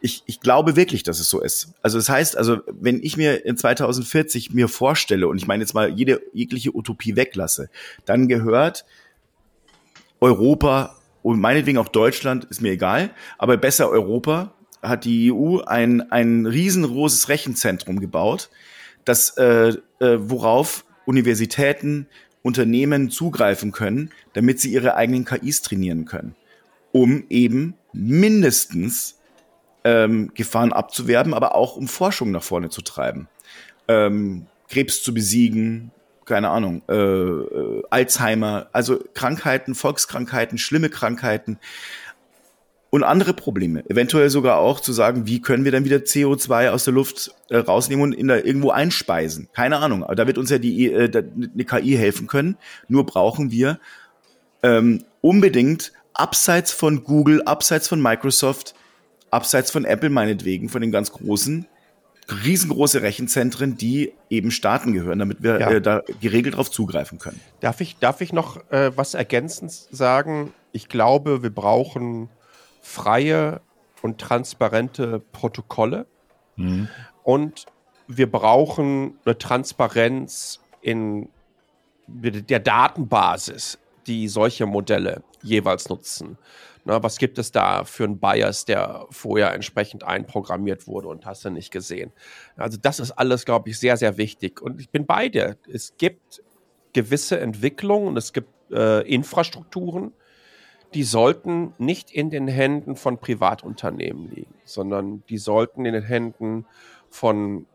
ich, 0.00 0.22
ich 0.26 0.40
glaube 0.40 0.76
wirklich, 0.76 1.02
dass 1.02 1.20
es 1.20 1.30
so 1.30 1.40
ist. 1.40 1.74
Also 1.82 1.98
das 1.98 2.08
heißt, 2.08 2.36
also 2.36 2.58
wenn 2.66 3.02
ich 3.02 3.16
mir 3.16 3.44
in 3.44 3.56
2040 3.56 4.52
mir 4.52 4.68
vorstelle 4.68 5.28
und 5.28 5.38
ich 5.38 5.46
meine 5.46 5.62
jetzt 5.62 5.74
mal 5.74 5.90
jede 5.90 6.22
jegliche 6.32 6.74
Utopie 6.74 7.16
weglasse, 7.16 7.70
dann 8.04 8.28
gehört 8.28 8.84
Europa 10.20 10.96
und 11.22 11.40
meinetwegen 11.40 11.78
auch 11.78 11.88
Deutschland, 11.88 12.44
ist 12.46 12.60
mir 12.60 12.72
egal, 12.72 13.10
aber 13.38 13.56
besser 13.56 13.90
Europa 13.90 14.54
hat 14.82 15.04
die 15.04 15.32
EU 15.32 15.60
ein, 15.60 16.10
ein 16.10 16.46
riesengroßes 16.46 17.28
Rechenzentrum 17.28 18.00
gebaut, 18.00 18.50
das, 19.04 19.36
äh, 19.36 19.74
äh, 20.00 20.18
worauf 20.18 20.84
Universitäten, 21.04 22.06
Unternehmen 22.42 23.10
zugreifen 23.10 23.72
können, 23.72 24.10
damit 24.32 24.60
sie 24.60 24.72
ihre 24.72 24.94
eigenen 24.94 25.24
KIs 25.24 25.62
trainieren 25.62 26.06
können, 26.06 26.34
um 26.92 27.24
eben 27.28 27.74
mindestens 27.92 29.18
ähm, 29.84 30.32
Gefahren 30.34 30.72
abzuwerben, 30.72 31.34
aber 31.34 31.54
auch 31.54 31.76
um 31.76 31.88
Forschung 31.88 32.30
nach 32.30 32.42
vorne 32.42 32.70
zu 32.70 32.82
treiben. 32.82 33.28
Ähm, 33.88 34.46
Krebs 34.68 35.02
zu 35.02 35.12
besiegen, 35.12 35.90
keine 36.24 36.50
Ahnung, 36.50 36.82
äh, 36.88 36.94
äh, 36.94 37.82
Alzheimer, 37.90 38.68
also 38.72 39.00
Krankheiten, 39.14 39.74
Volkskrankheiten, 39.74 40.58
schlimme 40.58 40.88
Krankheiten, 40.88 41.58
und 42.90 43.04
andere 43.04 43.34
Probleme. 43.34 43.88
Eventuell 43.88 44.30
sogar 44.30 44.58
auch 44.58 44.80
zu 44.80 44.92
sagen, 44.92 45.26
wie 45.26 45.40
können 45.40 45.64
wir 45.64 45.72
dann 45.72 45.84
wieder 45.84 45.98
CO2 45.98 46.70
aus 46.70 46.84
der 46.84 46.92
Luft 46.92 47.32
äh, 47.48 47.56
rausnehmen 47.58 48.02
und 48.02 48.12
in 48.12 48.28
da 48.28 48.36
irgendwo 48.36 48.70
einspeisen. 48.70 49.48
Keine 49.52 49.78
Ahnung. 49.78 50.02
Aber 50.02 50.16
da 50.16 50.26
wird 50.26 50.38
uns 50.38 50.50
ja 50.50 50.58
die 50.58 50.92
äh, 50.92 51.10
eine 51.14 51.64
KI 51.64 51.96
helfen 51.96 52.26
können. 52.26 52.56
Nur 52.88 53.06
brauchen 53.06 53.52
wir 53.52 53.78
ähm, 54.62 55.04
unbedingt 55.20 55.92
abseits 56.14 56.72
von 56.72 57.04
Google, 57.04 57.42
abseits 57.42 57.86
von 57.86 58.02
Microsoft, 58.02 58.74
abseits 59.30 59.70
von 59.70 59.84
Apple 59.84 60.10
meinetwegen, 60.10 60.68
von 60.68 60.82
den 60.82 60.90
ganz 60.90 61.12
großen, 61.12 61.66
riesengroße 62.44 63.02
Rechenzentren, 63.02 63.76
die 63.76 64.12
eben 64.28 64.50
Staaten 64.50 64.92
gehören, 64.92 65.20
damit 65.20 65.42
wir 65.42 65.60
ja. 65.60 65.70
äh, 65.70 65.80
da 65.80 66.02
geregelt 66.20 66.54
darauf 66.54 66.70
zugreifen 66.70 67.18
können. 67.18 67.40
Darf 67.60 67.80
ich, 67.80 67.98
darf 67.98 68.20
ich 68.20 68.32
noch 68.32 68.68
äh, 68.70 68.90
was 68.96 69.14
ergänzend 69.14 69.72
sagen? 69.92 70.52
Ich 70.72 70.88
glaube, 70.88 71.42
wir 71.42 71.50
brauchen 71.50 72.28
freie 72.80 73.60
und 74.02 74.18
transparente 74.18 75.20
Protokolle. 75.32 76.06
Mhm. 76.56 76.88
Und 77.22 77.66
wir 78.06 78.30
brauchen 78.30 79.18
eine 79.24 79.38
Transparenz 79.38 80.60
in 80.80 81.28
der 82.06 82.58
Datenbasis, 82.58 83.78
die 84.06 84.26
solche 84.26 84.66
Modelle 84.66 85.22
jeweils 85.42 85.88
nutzen. 85.88 86.38
Na, 86.84 87.02
was 87.02 87.18
gibt 87.18 87.38
es 87.38 87.52
da 87.52 87.84
für 87.84 88.04
einen 88.04 88.18
Bias, 88.18 88.64
der 88.64 89.06
vorher 89.10 89.52
entsprechend 89.52 90.02
einprogrammiert 90.02 90.86
wurde 90.86 91.08
und 91.08 91.26
hast 91.26 91.44
du 91.44 91.50
nicht 91.50 91.70
gesehen? 91.70 92.10
Also 92.56 92.78
das 92.80 93.00
ist 93.00 93.12
alles, 93.12 93.44
glaube 93.44 93.68
ich, 93.68 93.78
sehr, 93.78 93.96
sehr 93.96 94.16
wichtig. 94.16 94.60
Und 94.62 94.80
ich 94.80 94.88
bin 94.88 95.06
bei 95.06 95.28
dir. 95.28 95.56
Es 95.70 95.96
gibt 95.98 96.42
gewisse 96.92 97.38
Entwicklungen 97.38 98.08
und 98.08 98.16
es 98.16 98.32
gibt 98.32 98.48
äh, 98.72 99.06
Infrastrukturen, 99.06 100.12
die 100.94 101.04
sollten 101.04 101.72
nicht 101.78 102.10
in 102.10 102.30
den 102.30 102.48
Händen 102.48 102.96
von 102.96 103.18
Privatunternehmen 103.18 104.30
liegen, 104.30 104.54
sondern 104.64 105.22
die 105.28 105.38
sollten 105.38 105.84
in 105.84 105.94
den 105.94 106.02
Händen 106.02 106.66
von 107.08 107.66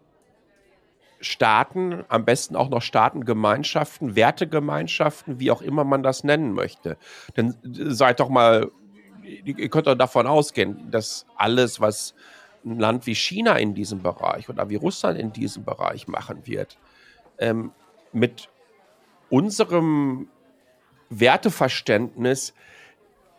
Staaten, 1.22 2.04
am 2.10 2.26
besten 2.26 2.56
auch 2.56 2.70
noch 2.70 2.82
Staatengemeinschaften, 2.82 4.16
Wertegemeinschaften, 4.16 5.40
wie 5.40 5.50
auch 5.50 5.62
immer 5.62 5.84
man 5.84 6.04
das 6.04 6.24
nennen 6.24 6.54
möchte. 6.54 6.98
Denn 7.38 7.56
seid 7.64 8.20
doch 8.20 8.30
mal, 8.30 8.70
ihr 9.24 9.70
könnt 9.70 9.88
doch 9.88 9.96
davon 9.96 10.28
ausgehen, 10.28 10.92
dass 10.92 11.26
alles, 11.36 11.80
was 11.80 12.14
ein 12.66 12.80
Land 12.80 13.06
wie 13.06 13.16
China 13.16 13.58
in 13.58 13.74
diesem 13.74 14.02
Bereich 14.02 14.50
oder 14.50 14.70
wie 14.70 14.76
Russland 14.76 15.18
in 15.18 15.32
diesem 15.32 15.64
Bereich 15.64 16.08
machen 16.08 16.46
wird, 16.46 16.78
ähm, 17.38 17.72
mit 18.12 18.50
unserem 19.30 20.28
Werteverständnis 21.10 22.54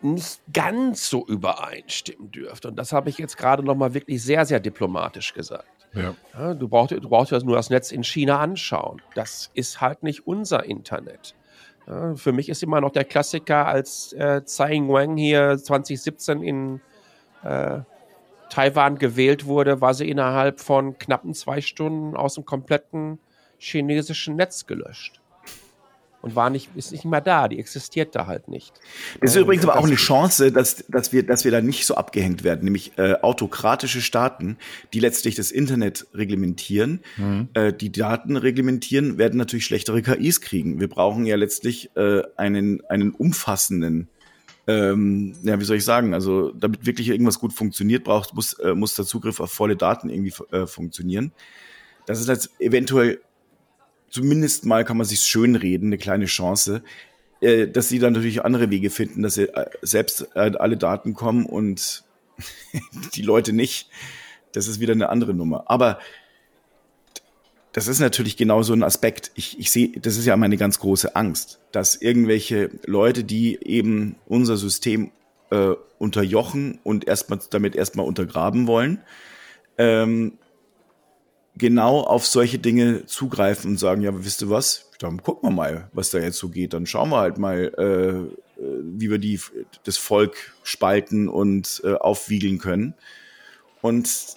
nicht 0.02 0.40
ganz 0.52 1.08
so 1.08 1.26
übereinstimmen 1.26 2.30
dürfte. 2.30 2.68
Und 2.68 2.76
das 2.76 2.92
habe 2.92 3.10
ich 3.10 3.18
jetzt 3.18 3.36
gerade 3.36 3.62
noch 3.62 3.74
mal 3.74 3.94
wirklich 3.94 4.22
sehr, 4.22 4.44
sehr 4.44 4.60
diplomatisch 4.60 5.34
gesagt. 5.34 5.68
Ja. 5.94 6.14
Ja, 6.34 6.54
du 6.54 6.68
brauchst, 6.68 6.92
du 6.92 7.08
brauchst 7.08 7.32
ja 7.32 7.38
nur 7.40 7.56
das 7.56 7.70
Netz 7.70 7.90
in 7.90 8.04
China 8.04 8.38
anschauen. 8.38 9.00
Das 9.14 9.50
ist 9.54 9.80
halt 9.80 10.02
nicht 10.02 10.26
unser 10.26 10.64
Internet. 10.64 11.34
Ja, 11.86 12.14
für 12.14 12.32
mich 12.32 12.48
ist 12.48 12.62
immer 12.62 12.80
noch 12.80 12.90
der 12.90 13.04
Klassiker, 13.04 13.66
als 13.66 14.12
äh, 14.12 14.42
Tsai 14.44 14.74
Ing-wen 14.74 15.16
hier 15.16 15.56
2017 15.56 16.42
in 16.42 16.80
äh, 17.42 17.80
Taiwan 18.50 18.98
gewählt 18.98 19.46
wurde, 19.46 19.80
war 19.80 19.94
sie 19.94 20.08
innerhalb 20.08 20.60
von 20.60 20.98
knappen 20.98 21.34
zwei 21.34 21.60
Stunden 21.60 22.16
aus 22.16 22.34
dem 22.34 22.44
kompletten 22.44 23.18
chinesischen 23.58 24.36
Netz 24.36 24.66
gelöscht. 24.66 25.20
Und 26.26 26.34
war 26.34 26.50
nicht, 26.50 26.70
ist 26.74 26.90
nicht 26.90 27.04
mehr 27.04 27.20
da, 27.20 27.46
die 27.46 27.60
existiert 27.60 28.16
da 28.16 28.26
halt 28.26 28.48
nicht. 28.48 28.74
Das 29.20 29.30
ist 29.30 29.40
übrigens 29.40 29.64
aber 29.64 29.78
auch 29.78 29.86
eine 29.86 29.94
Chance, 29.94 30.50
dass, 30.50 30.84
dass, 30.88 31.12
wir, 31.12 31.24
dass 31.24 31.44
wir 31.44 31.52
da 31.52 31.60
nicht 31.60 31.86
so 31.86 31.94
abgehängt 31.94 32.42
werden, 32.42 32.64
nämlich 32.64 32.98
äh, 32.98 33.14
autokratische 33.22 34.00
Staaten, 34.00 34.58
die 34.92 34.98
letztlich 34.98 35.36
das 35.36 35.52
Internet 35.52 36.08
reglementieren, 36.14 37.00
mhm. 37.16 37.48
äh, 37.54 37.72
die 37.72 37.92
Daten 37.92 38.36
reglementieren, 38.36 39.18
werden 39.18 39.38
natürlich 39.38 39.66
schlechtere 39.66 40.02
KIs 40.02 40.40
kriegen. 40.40 40.80
Wir 40.80 40.88
brauchen 40.88 41.26
ja 41.26 41.36
letztlich 41.36 41.90
äh, 41.94 42.22
einen, 42.36 42.84
einen 42.86 43.12
umfassenden 43.12 44.08
ähm, 44.68 45.32
ja, 45.44 45.60
wie 45.60 45.64
soll 45.64 45.76
ich 45.76 45.84
sagen, 45.84 46.12
also 46.12 46.50
damit 46.50 46.86
wirklich 46.86 47.08
irgendwas 47.08 47.38
gut 47.38 47.52
funktioniert, 47.52 48.02
braucht, 48.02 48.34
muss, 48.34 48.54
äh, 48.54 48.74
muss 48.74 48.96
der 48.96 49.04
Zugriff 49.04 49.38
auf 49.38 49.52
volle 49.52 49.76
Daten 49.76 50.08
irgendwie 50.08 50.34
äh, 50.50 50.66
funktionieren. 50.66 51.30
Das 52.06 52.20
ist 52.20 52.26
jetzt 52.26 52.50
eventuell 52.58 53.20
zumindest 54.16 54.64
mal 54.64 54.82
kann 54.82 54.96
man 54.96 55.06
sich 55.06 55.20
schön 55.20 55.56
reden, 55.56 55.88
eine 55.88 55.98
kleine 55.98 56.24
Chance, 56.24 56.82
äh, 57.42 57.68
dass 57.68 57.90
sie 57.90 57.98
dann 57.98 58.14
natürlich 58.14 58.42
andere 58.42 58.70
Wege 58.70 58.88
finden, 58.88 59.22
dass 59.22 59.34
sie 59.34 59.54
äh, 59.54 59.66
selbst 59.82 60.28
äh, 60.34 60.52
alle 60.58 60.78
Daten 60.78 61.12
kommen 61.12 61.44
und 61.44 62.02
die 63.14 63.20
Leute 63.20 63.52
nicht. 63.52 63.90
Das 64.52 64.68
ist 64.68 64.80
wieder 64.80 64.94
eine 64.94 65.10
andere 65.10 65.34
Nummer. 65.34 65.64
Aber 65.66 65.98
das 67.72 67.88
ist 67.88 68.00
natürlich 68.00 68.38
genau 68.38 68.62
so 68.62 68.72
ein 68.72 68.82
Aspekt. 68.82 69.32
Ich, 69.34 69.58
ich 69.58 69.70
sehe, 69.70 69.88
das 70.00 70.16
ist 70.16 70.24
ja 70.24 70.34
meine 70.38 70.56
ganz 70.56 70.78
große 70.78 71.14
Angst, 71.14 71.60
dass 71.72 71.94
irgendwelche 71.94 72.70
Leute, 72.86 73.22
die 73.22 73.58
eben 73.62 74.16
unser 74.24 74.56
System 74.56 75.10
äh, 75.50 75.74
unterjochen 75.98 76.78
und 76.84 77.06
erstmal 77.06 77.38
damit 77.50 77.76
erstmal 77.76 78.06
untergraben 78.06 78.66
wollen, 78.66 79.02
ähm, 79.76 80.38
genau 81.56 82.00
auf 82.00 82.26
solche 82.26 82.58
Dinge 82.58 83.06
zugreifen 83.06 83.72
und 83.72 83.78
sagen, 83.78 84.02
ja, 84.02 84.10
wisst 84.14 84.42
ihr 84.42 84.50
was, 84.50 84.90
dann 84.98 85.22
gucken 85.22 85.50
wir 85.50 85.54
mal, 85.54 85.90
was 85.92 86.10
da 86.10 86.18
jetzt 86.18 86.38
so 86.38 86.48
geht. 86.48 86.72
Dann 86.72 86.86
schauen 86.86 87.10
wir 87.10 87.18
halt 87.18 87.38
mal, 87.38 87.72
äh, 87.78 88.60
äh, 88.60 88.82
wie 88.82 89.10
wir 89.10 89.18
die, 89.18 89.40
das 89.84 89.96
Volk 89.98 90.54
spalten 90.62 91.28
und 91.28 91.82
äh, 91.84 91.94
aufwiegeln 91.94 92.58
können. 92.58 92.94
Und 93.82 94.36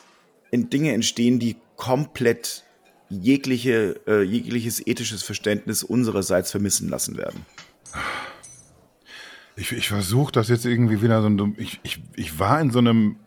in 0.51 0.69
Dinge 0.69 0.93
entstehen, 0.93 1.39
die 1.39 1.55
komplett 1.75 2.63
jegliche, 3.09 3.99
äh, 4.07 4.21
jegliches 4.21 4.85
ethisches 4.85 5.23
Verständnis 5.23 5.83
unsererseits 5.83 6.51
vermissen 6.51 6.89
lassen 6.89 7.17
werden. 7.17 7.45
Ich, 9.55 9.71
ich 9.71 9.89
versuche 9.89 10.31
das 10.31 10.47
jetzt 10.47 10.65
irgendwie 10.65 11.01
wieder 11.01 11.21
so 11.21 11.53
ich, 11.57 11.79
ich, 11.83 12.01
ich 12.15 12.39
war 12.39 12.61
in 12.61 12.71
so 12.71 12.79
einem, 12.79 13.17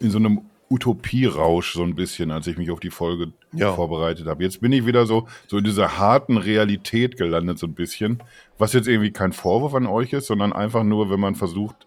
in 0.00 0.10
so 0.10 0.18
einem 0.18 0.42
Utopierausch 0.72 1.74
so 1.74 1.82
ein 1.82 1.94
bisschen, 1.94 2.30
als 2.30 2.46
ich 2.46 2.56
mich 2.56 2.70
auf 2.70 2.80
die 2.80 2.90
Folge 2.90 3.32
ja. 3.52 3.74
vorbereitet 3.74 4.26
habe. 4.26 4.42
Jetzt 4.42 4.62
bin 4.62 4.72
ich 4.72 4.86
wieder 4.86 5.04
so, 5.04 5.28
so 5.46 5.58
in 5.58 5.64
dieser 5.64 5.98
harten 5.98 6.38
Realität 6.38 7.18
gelandet, 7.18 7.58
so 7.58 7.66
ein 7.66 7.74
bisschen. 7.74 8.22
Was 8.56 8.72
jetzt 8.72 8.88
irgendwie 8.88 9.10
kein 9.12 9.32
Vorwurf 9.32 9.74
an 9.74 9.86
euch 9.86 10.14
ist, 10.14 10.26
sondern 10.26 10.52
einfach 10.52 10.82
nur, 10.82 11.10
wenn 11.10 11.20
man 11.20 11.34
versucht, 11.34 11.86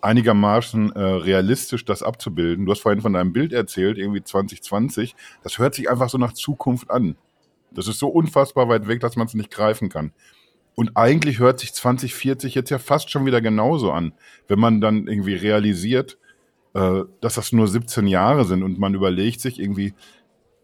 einigermaßen 0.00 0.92
äh, 0.92 1.00
realistisch 1.00 1.84
das 1.84 2.02
abzubilden. 2.04 2.66
Du 2.66 2.72
hast 2.72 2.80
vorhin 2.80 3.02
von 3.02 3.12
deinem 3.12 3.32
Bild 3.32 3.52
erzählt, 3.52 3.98
irgendwie 3.98 4.22
2020. 4.22 5.16
Das 5.42 5.58
hört 5.58 5.74
sich 5.74 5.90
einfach 5.90 6.08
so 6.08 6.16
nach 6.16 6.32
Zukunft 6.32 6.90
an. 6.90 7.16
Das 7.72 7.88
ist 7.88 7.98
so 7.98 8.08
unfassbar 8.08 8.68
weit 8.68 8.86
weg, 8.86 9.00
dass 9.00 9.16
man 9.16 9.26
es 9.26 9.34
nicht 9.34 9.50
greifen 9.50 9.88
kann. 9.88 10.12
Und 10.76 10.96
eigentlich 10.96 11.40
hört 11.40 11.58
sich 11.58 11.74
2040 11.74 12.54
jetzt 12.54 12.70
ja 12.70 12.78
fast 12.78 13.10
schon 13.10 13.26
wieder 13.26 13.40
genauso 13.40 13.92
an, 13.92 14.12
wenn 14.48 14.60
man 14.60 14.80
dann 14.80 15.08
irgendwie 15.08 15.34
realisiert, 15.34 16.16
äh, 16.74 17.02
dass 17.20 17.34
das 17.34 17.52
nur 17.52 17.68
17 17.68 18.06
Jahre 18.06 18.44
sind 18.44 18.62
und 18.62 18.78
man 18.78 18.94
überlegt 18.94 19.40
sich 19.40 19.58
irgendwie, 19.58 19.94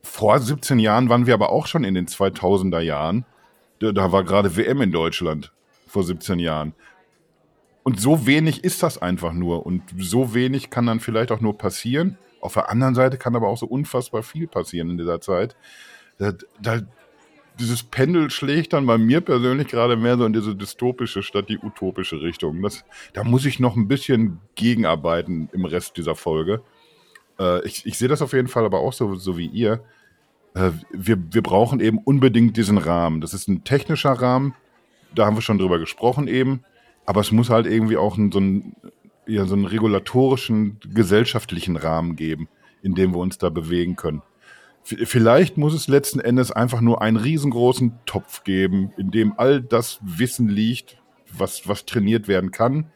vor 0.02 0.38
17 0.38 0.78
Jahren 0.78 1.08
waren 1.08 1.26
wir 1.26 1.34
aber 1.34 1.50
auch 1.50 1.66
schon 1.66 1.84
in 1.84 1.94
den 1.94 2.06
2000er 2.06 2.80
Jahren. 2.80 3.24
Da, 3.80 3.92
da 3.92 4.12
war 4.12 4.24
gerade 4.24 4.56
WM 4.56 4.80
in 4.80 4.92
Deutschland 4.92 5.52
vor 5.86 6.04
17 6.04 6.38
Jahren. 6.38 6.74
Und 7.82 8.00
so 8.00 8.26
wenig 8.26 8.64
ist 8.64 8.82
das 8.82 9.00
einfach 9.00 9.32
nur. 9.32 9.66
Und 9.66 9.82
so 9.98 10.34
wenig 10.34 10.70
kann 10.70 10.86
dann 10.86 11.00
vielleicht 11.00 11.30
auch 11.32 11.40
nur 11.40 11.58
passieren. 11.58 12.18
Auf 12.40 12.54
der 12.54 12.70
anderen 12.70 12.94
Seite 12.94 13.18
kann 13.18 13.36
aber 13.36 13.48
auch 13.48 13.58
so 13.58 13.66
unfassbar 13.66 14.22
viel 14.22 14.46
passieren 14.46 14.90
in 14.90 14.98
dieser 14.98 15.20
Zeit. 15.20 15.56
Da, 16.18 16.32
da, 16.60 16.80
dieses 17.58 17.82
Pendel 17.82 18.30
schlägt 18.30 18.72
dann 18.72 18.86
bei 18.86 18.98
mir 18.98 19.20
persönlich 19.20 19.68
gerade 19.68 19.96
mehr 19.96 20.18
so 20.18 20.24
in 20.24 20.32
diese 20.32 20.54
dystopische 20.54 21.22
statt 21.22 21.48
die 21.48 21.58
utopische 21.58 22.20
Richtung. 22.20 22.60
Das, 22.62 22.84
da 23.12 23.24
muss 23.24 23.46
ich 23.46 23.60
noch 23.60 23.76
ein 23.76 23.88
bisschen 23.88 24.38
gegenarbeiten 24.54 25.48
im 25.52 25.64
Rest 25.64 25.96
dieser 25.96 26.14
Folge. 26.14 26.62
Äh, 27.38 27.66
ich, 27.66 27.86
ich 27.86 27.98
sehe 27.98 28.08
das 28.08 28.22
auf 28.22 28.32
jeden 28.32 28.48
Fall 28.48 28.64
aber 28.64 28.80
auch 28.80 28.92
so, 28.92 29.14
so 29.14 29.38
wie 29.38 29.46
ihr. 29.46 29.80
Äh, 30.54 30.70
wir, 30.92 31.18
wir 31.32 31.42
brauchen 31.42 31.80
eben 31.80 31.98
unbedingt 31.98 32.56
diesen 32.56 32.78
Rahmen. 32.78 33.20
Das 33.20 33.34
ist 33.34 33.48
ein 33.48 33.64
technischer 33.64 34.12
Rahmen. 34.12 34.54
Da 35.14 35.26
haben 35.26 35.36
wir 35.36 35.42
schon 35.42 35.58
drüber 35.58 35.78
gesprochen 35.78 36.28
eben. 36.28 36.62
Aber 37.06 37.20
es 37.20 37.30
muss 37.30 37.50
halt 37.50 37.66
irgendwie 37.66 37.96
auch 37.96 38.18
einen, 38.18 38.32
so, 38.32 38.38
einen, 38.38 38.76
ja, 39.26 39.46
so 39.46 39.54
einen 39.54 39.64
regulatorischen, 39.64 40.78
gesellschaftlichen 40.92 41.76
Rahmen 41.76 42.16
geben, 42.16 42.48
in 42.82 42.94
dem 42.94 43.12
wir 43.12 43.18
uns 43.18 43.38
da 43.38 43.48
bewegen 43.48 43.96
können. 43.96 44.22
Vielleicht 44.86 45.56
muss 45.56 45.74
es 45.74 45.88
letzten 45.88 46.20
Endes 46.20 46.52
einfach 46.52 46.80
nur 46.80 47.02
einen 47.02 47.16
riesengroßen 47.16 47.98
Topf 48.06 48.44
geben, 48.44 48.92
in 48.96 49.10
dem 49.10 49.36
all 49.36 49.60
das 49.60 49.98
Wissen 50.00 50.48
liegt, 50.48 50.98
was, 51.32 51.66
was 51.66 51.86
trainiert 51.86 52.28
werden 52.28 52.52
kann. 52.52 52.86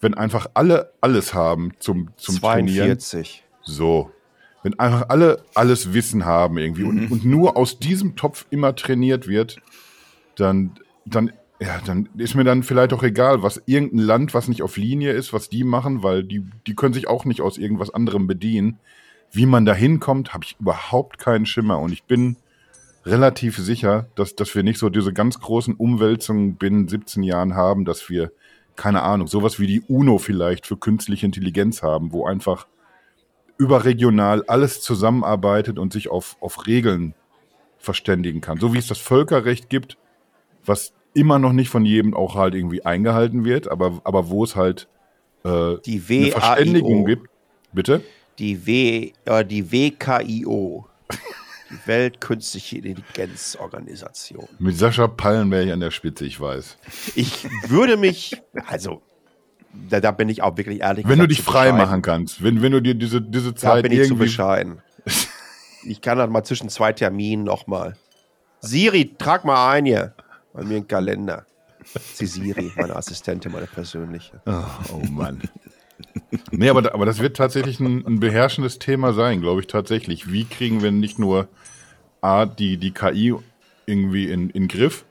Wenn 0.00 0.14
einfach 0.14 0.46
alle 0.54 0.92
alles 1.02 1.34
haben 1.34 1.72
zum, 1.80 2.08
zum 2.16 2.36
42. 2.36 3.10
Trainieren. 3.10 3.44
So. 3.62 4.10
Wenn 4.62 4.78
einfach 4.78 5.10
alle 5.10 5.44
alles 5.54 5.92
Wissen 5.92 6.24
haben 6.24 6.56
irgendwie 6.56 6.84
mhm. 6.84 6.88
und, 6.88 7.12
und 7.12 7.24
nur 7.26 7.58
aus 7.58 7.78
diesem 7.78 8.16
Topf 8.16 8.46
immer 8.48 8.74
trainiert 8.74 9.28
wird, 9.28 9.58
dann, 10.36 10.72
dann, 11.04 11.30
ja, 11.60 11.78
dann 11.84 12.08
ist 12.16 12.34
mir 12.34 12.44
dann 12.44 12.62
vielleicht 12.62 12.94
auch 12.94 13.02
egal, 13.02 13.42
was 13.42 13.62
irgendein 13.66 13.98
Land, 13.98 14.32
was 14.32 14.48
nicht 14.48 14.62
auf 14.62 14.78
Linie 14.78 15.12
ist, 15.12 15.34
was 15.34 15.50
die 15.50 15.64
machen, 15.64 16.02
weil 16.02 16.24
die, 16.24 16.46
die 16.66 16.74
können 16.74 16.94
sich 16.94 17.06
auch 17.06 17.26
nicht 17.26 17.42
aus 17.42 17.58
irgendwas 17.58 17.92
anderem 17.92 18.26
bedienen. 18.26 18.78
Wie 19.34 19.46
man 19.46 19.64
da 19.64 19.74
hinkommt, 19.74 20.32
habe 20.32 20.44
ich 20.44 20.56
überhaupt 20.60 21.18
keinen 21.18 21.44
Schimmer. 21.44 21.80
Und 21.80 21.92
ich 21.92 22.04
bin 22.04 22.36
relativ 23.04 23.58
sicher, 23.58 24.06
dass, 24.14 24.36
dass 24.36 24.54
wir 24.54 24.62
nicht 24.62 24.78
so 24.78 24.88
diese 24.88 25.12
ganz 25.12 25.40
großen 25.40 25.74
Umwälzungen 25.74 26.54
binnen 26.54 26.86
17 26.88 27.22
Jahren 27.24 27.54
haben, 27.54 27.84
dass 27.84 28.08
wir, 28.08 28.30
keine 28.76 29.02
Ahnung, 29.02 29.26
sowas 29.26 29.58
wie 29.58 29.66
die 29.66 29.82
UNO 29.82 30.18
vielleicht 30.18 30.66
für 30.66 30.76
künstliche 30.76 31.26
Intelligenz 31.26 31.82
haben, 31.82 32.12
wo 32.12 32.26
einfach 32.26 32.68
überregional 33.58 34.44
alles 34.46 34.80
zusammenarbeitet 34.80 35.78
und 35.78 35.92
sich 35.92 36.10
auf, 36.10 36.36
auf 36.40 36.66
Regeln 36.66 37.14
verständigen 37.78 38.40
kann. 38.40 38.58
So 38.58 38.72
wie 38.72 38.78
es 38.78 38.86
das 38.86 38.98
Völkerrecht 38.98 39.68
gibt, 39.68 39.98
was 40.64 40.92
immer 41.12 41.38
noch 41.38 41.52
nicht 41.52 41.70
von 41.70 41.84
jedem 41.84 42.14
auch 42.14 42.36
halt 42.36 42.54
irgendwie 42.54 42.84
eingehalten 42.84 43.44
wird, 43.44 43.68
aber, 43.68 44.00
aber 44.04 44.30
wo 44.30 44.44
es 44.44 44.56
halt 44.56 44.88
äh, 45.44 45.76
die 45.84 46.02
eine 46.08 46.30
Verständigung 46.32 47.04
gibt. 47.04 47.28
Bitte? 47.72 48.02
Die, 48.38 48.66
w, 48.66 49.12
äh, 49.24 49.44
die 49.44 49.70
WKIO, 49.70 50.86
die 51.70 51.86
Weltkünstliche 51.86 52.78
Intelligenzorganisation. 52.78 54.48
Mit 54.58 54.76
Sascha 54.76 55.06
Pallenberg 55.06 55.70
an 55.70 55.80
der 55.80 55.90
Spitze, 55.90 56.24
ich 56.24 56.40
weiß. 56.40 56.76
Ich 57.14 57.48
würde 57.68 57.96
mich, 57.96 58.40
also 58.66 59.02
da, 59.90 60.00
da 60.00 60.10
bin 60.10 60.28
ich 60.28 60.42
auch 60.42 60.56
wirklich 60.56 60.80
ehrlich. 60.80 61.06
Wenn 61.08 61.18
du 61.18 61.26
dich 61.26 61.42
frei 61.42 61.72
machen 61.72 62.02
kannst, 62.02 62.42
wenn, 62.42 62.62
wenn 62.62 62.72
du 62.72 62.80
dir 62.80 62.94
diese, 62.94 63.20
diese 63.20 63.54
Zeit. 63.54 63.84
Da 63.84 63.88
bin 63.88 64.00
ich 64.00 64.08
zu 64.08 64.16
bescheiden. 64.16 64.80
ich 65.84 66.00
kann 66.00 66.18
das 66.18 66.30
mal 66.30 66.44
zwischen 66.44 66.68
zwei 66.68 66.92
Terminen 66.92 67.44
nochmal. 67.44 67.96
Siri, 68.60 69.14
trag 69.18 69.44
mal 69.44 69.72
ein 69.72 69.84
hier 69.84 70.14
bei 70.52 70.62
mir 70.62 70.76
einen 70.76 70.88
Kalender. 70.88 71.44
Sie 72.14 72.26
Siri, 72.26 72.72
meine 72.76 72.96
Assistentin, 72.96 73.52
meine 73.52 73.66
persönliche. 73.66 74.40
Oh, 74.46 74.64
oh 74.92 75.06
Mann. 75.10 75.42
Nee, 76.50 76.68
aber, 76.68 76.94
aber 76.94 77.06
das 77.06 77.20
wird 77.20 77.36
tatsächlich 77.36 77.80
ein, 77.80 78.04
ein 78.06 78.20
beherrschendes 78.20 78.78
Thema 78.78 79.12
sein, 79.12 79.40
glaube 79.40 79.60
ich 79.60 79.66
tatsächlich. 79.66 80.30
Wie 80.30 80.44
kriegen 80.44 80.82
wir 80.82 80.90
nicht 80.90 81.18
nur 81.18 81.48
A, 82.20 82.46
die, 82.46 82.76
die 82.76 82.92
KI 82.92 83.34
irgendwie 83.86 84.30
in, 84.30 84.50
in 84.50 84.68
Griff, 84.68 85.04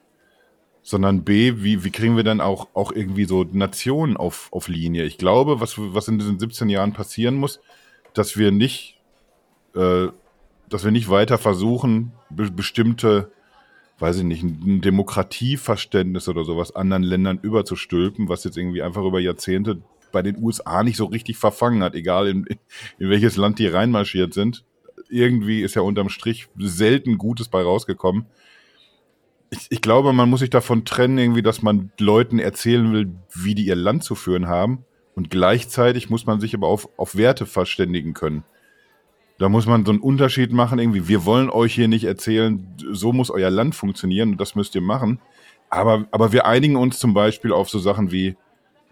sondern 0.81 1.23
B, 1.23 1.53
wie, 1.57 1.83
wie 1.83 1.91
kriegen 1.91 2.17
wir 2.17 2.23
dann 2.23 2.41
auch, 2.41 2.67
auch 2.73 2.91
irgendwie 2.91 3.25
so 3.25 3.43
Nationen 3.43 4.17
auf, 4.17 4.49
auf 4.51 4.67
Linie? 4.67 5.03
Ich 5.05 5.17
glaube, 5.17 5.59
was, 5.61 5.75
was 5.77 6.07
in 6.07 6.19
diesen 6.19 6.39
17 6.39 6.69
Jahren 6.69 6.93
passieren 6.93 7.35
muss, 7.35 7.59
dass 8.13 8.37
wir 8.37 8.51
nicht, 8.51 8.99
äh, 9.75 10.07
dass 10.69 10.83
wir 10.83 10.91
nicht 10.91 11.09
weiter 11.09 11.37
versuchen, 11.37 12.11
be 12.29 12.51
bestimmte, 12.51 13.31
weiß 13.99 14.17
ich 14.17 14.23
nicht, 14.23 14.43
ein 14.43 14.81
Demokratieverständnis 14.81 16.27
oder 16.27 16.43
sowas 16.43 16.75
anderen 16.75 17.03
Ländern 17.03 17.39
überzustülpen, 17.41 18.27
was 18.27 18.43
jetzt 18.43 18.57
irgendwie 18.57 18.81
einfach 18.81 19.03
über 19.03 19.19
Jahrzehnte 19.19 19.81
bei 20.13 20.21
den 20.21 20.41
USA 20.41 20.83
nicht 20.83 20.95
so 20.95 21.05
richtig 21.05 21.37
verfangen 21.37 21.83
hat, 21.83 21.95
egal 21.95 22.29
in, 22.29 22.45
in 22.99 23.09
welches 23.09 23.35
Land 23.35 23.59
die 23.59 23.67
reinmarschiert 23.67 24.33
sind. 24.33 24.63
Irgendwie 25.09 25.61
ist 25.61 25.75
ja 25.75 25.81
unterm 25.81 26.07
Strich 26.07 26.47
selten 26.57 27.17
Gutes 27.17 27.49
bei 27.49 27.61
rausgekommen. 27.61 28.27
Ich, 29.49 29.67
ich 29.69 29.81
glaube, 29.81 30.13
man 30.13 30.29
muss 30.29 30.39
sich 30.39 30.49
davon 30.49 30.85
trennen, 30.85 31.17
irgendwie, 31.17 31.41
dass 31.41 31.61
man 31.61 31.91
Leuten 31.99 32.39
erzählen 32.39 32.93
will, 32.93 33.11
wie 33.33 33.55
die 33.55 33.65
ihr 33.65 33.75
Land 33.75 34.05
zu 34.05 34.15
führen 34.15 34.47
haben. 34.47 34.85
Und 35.15 35.29
gleichzeitig 35.29 36.09
muss 36.09 36.25
man 36.25 36.39
sich 36.39 36.55
aber 36.55 36.67
auf, 36.67 36.87
auf 36.97 37.15
Werte 37.15 37.45
verständigen 37.45 38.13
können. 38.13 38.43
Da 39.37 39.49
muss 39.49 39.65
man 39.65 39.85
so 39.85 39.91
einen 39.91 40.01
Unterschied 40.01 40.53
machen, 40.53 40.79
irgendwie. 40.79 41.07
Wir 41.07 41.25
wollen 41.25 41.49
euch 41.49 41.73
hier 41.73 41.87
nicht 41.87 42.05
erzählen, 42.05 42.65
so 42.91 43.13
muss 43.13 43.29
euer 43.29 43.49
Land 43.49 43.75
funktionieren 43.75 44.31
und 44.31 44.41
das 44.41 44.55
müsst 44.55 44.73
ihr 44.73 44.81
machen. 44.81 45.19
Aber, 45.69 46.05
aber 46.11 46.31
wir 46.31 46.45
einigen 46.45 46.75
uns 46.75 46.99
zum 46.99 47.13
Beispiel 47.13 47.51
auf 47.51 47.69
so 47.69 47.79
Sachen 47.79 48.11
wie, 48.11 48.35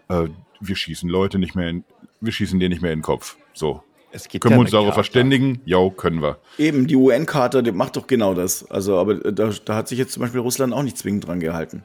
äh, 0.08 0.28
wir 0.62 0.76
schießen 0.76 1.08
Leute 1.08 1.38
nicht 1.38 1.54
mehr 1.54 1.68
in, 1.68 1.84
wir 2.20 2.32
schießen 2.32 2.58
dir 2.60 2.68
nicht 2.68 2.82
mehr 2.82 2.92
in 2.92 3.00
den 3.00 3.04
Kopf. 3.04 3.36
So. 3.52 3.82
Es 4.12 4.28
gibt 4.28 4.42
Können 4.44 4.56
wir 4.56 4.60
uns 4.60 4.70
darauf 4.70 4.94
verständigen? 4.94 5.60
Ja, 5.64 5.88
können 5.88 6.20
wir. 6.22 6.38
Eben, 6.58 6.86
die 6.86 6.96
UN-Charta, 6.96 7.62
macht 7.72 7.96
doch 7.96 8.06
genau 8.06 8.34
das. 8.34 8.70
Also, 8.70 8.98
aber 8.98 9.24
äh, 9.24 9.32
da, 9.32 9.50
da 9.64 9.74
hat 9.74 9.88
sich 9.88 9.98
jetzt 9.98 10.12
zum 10.12 10.20
Beispiel 10.20 10.40
Russland 10.40 10.74
auch 10.74 10.82
nicht 10.82 10.98
zwingend 10.98 11.26
dran 11.26 11.40
gehalten. 11.40 11.84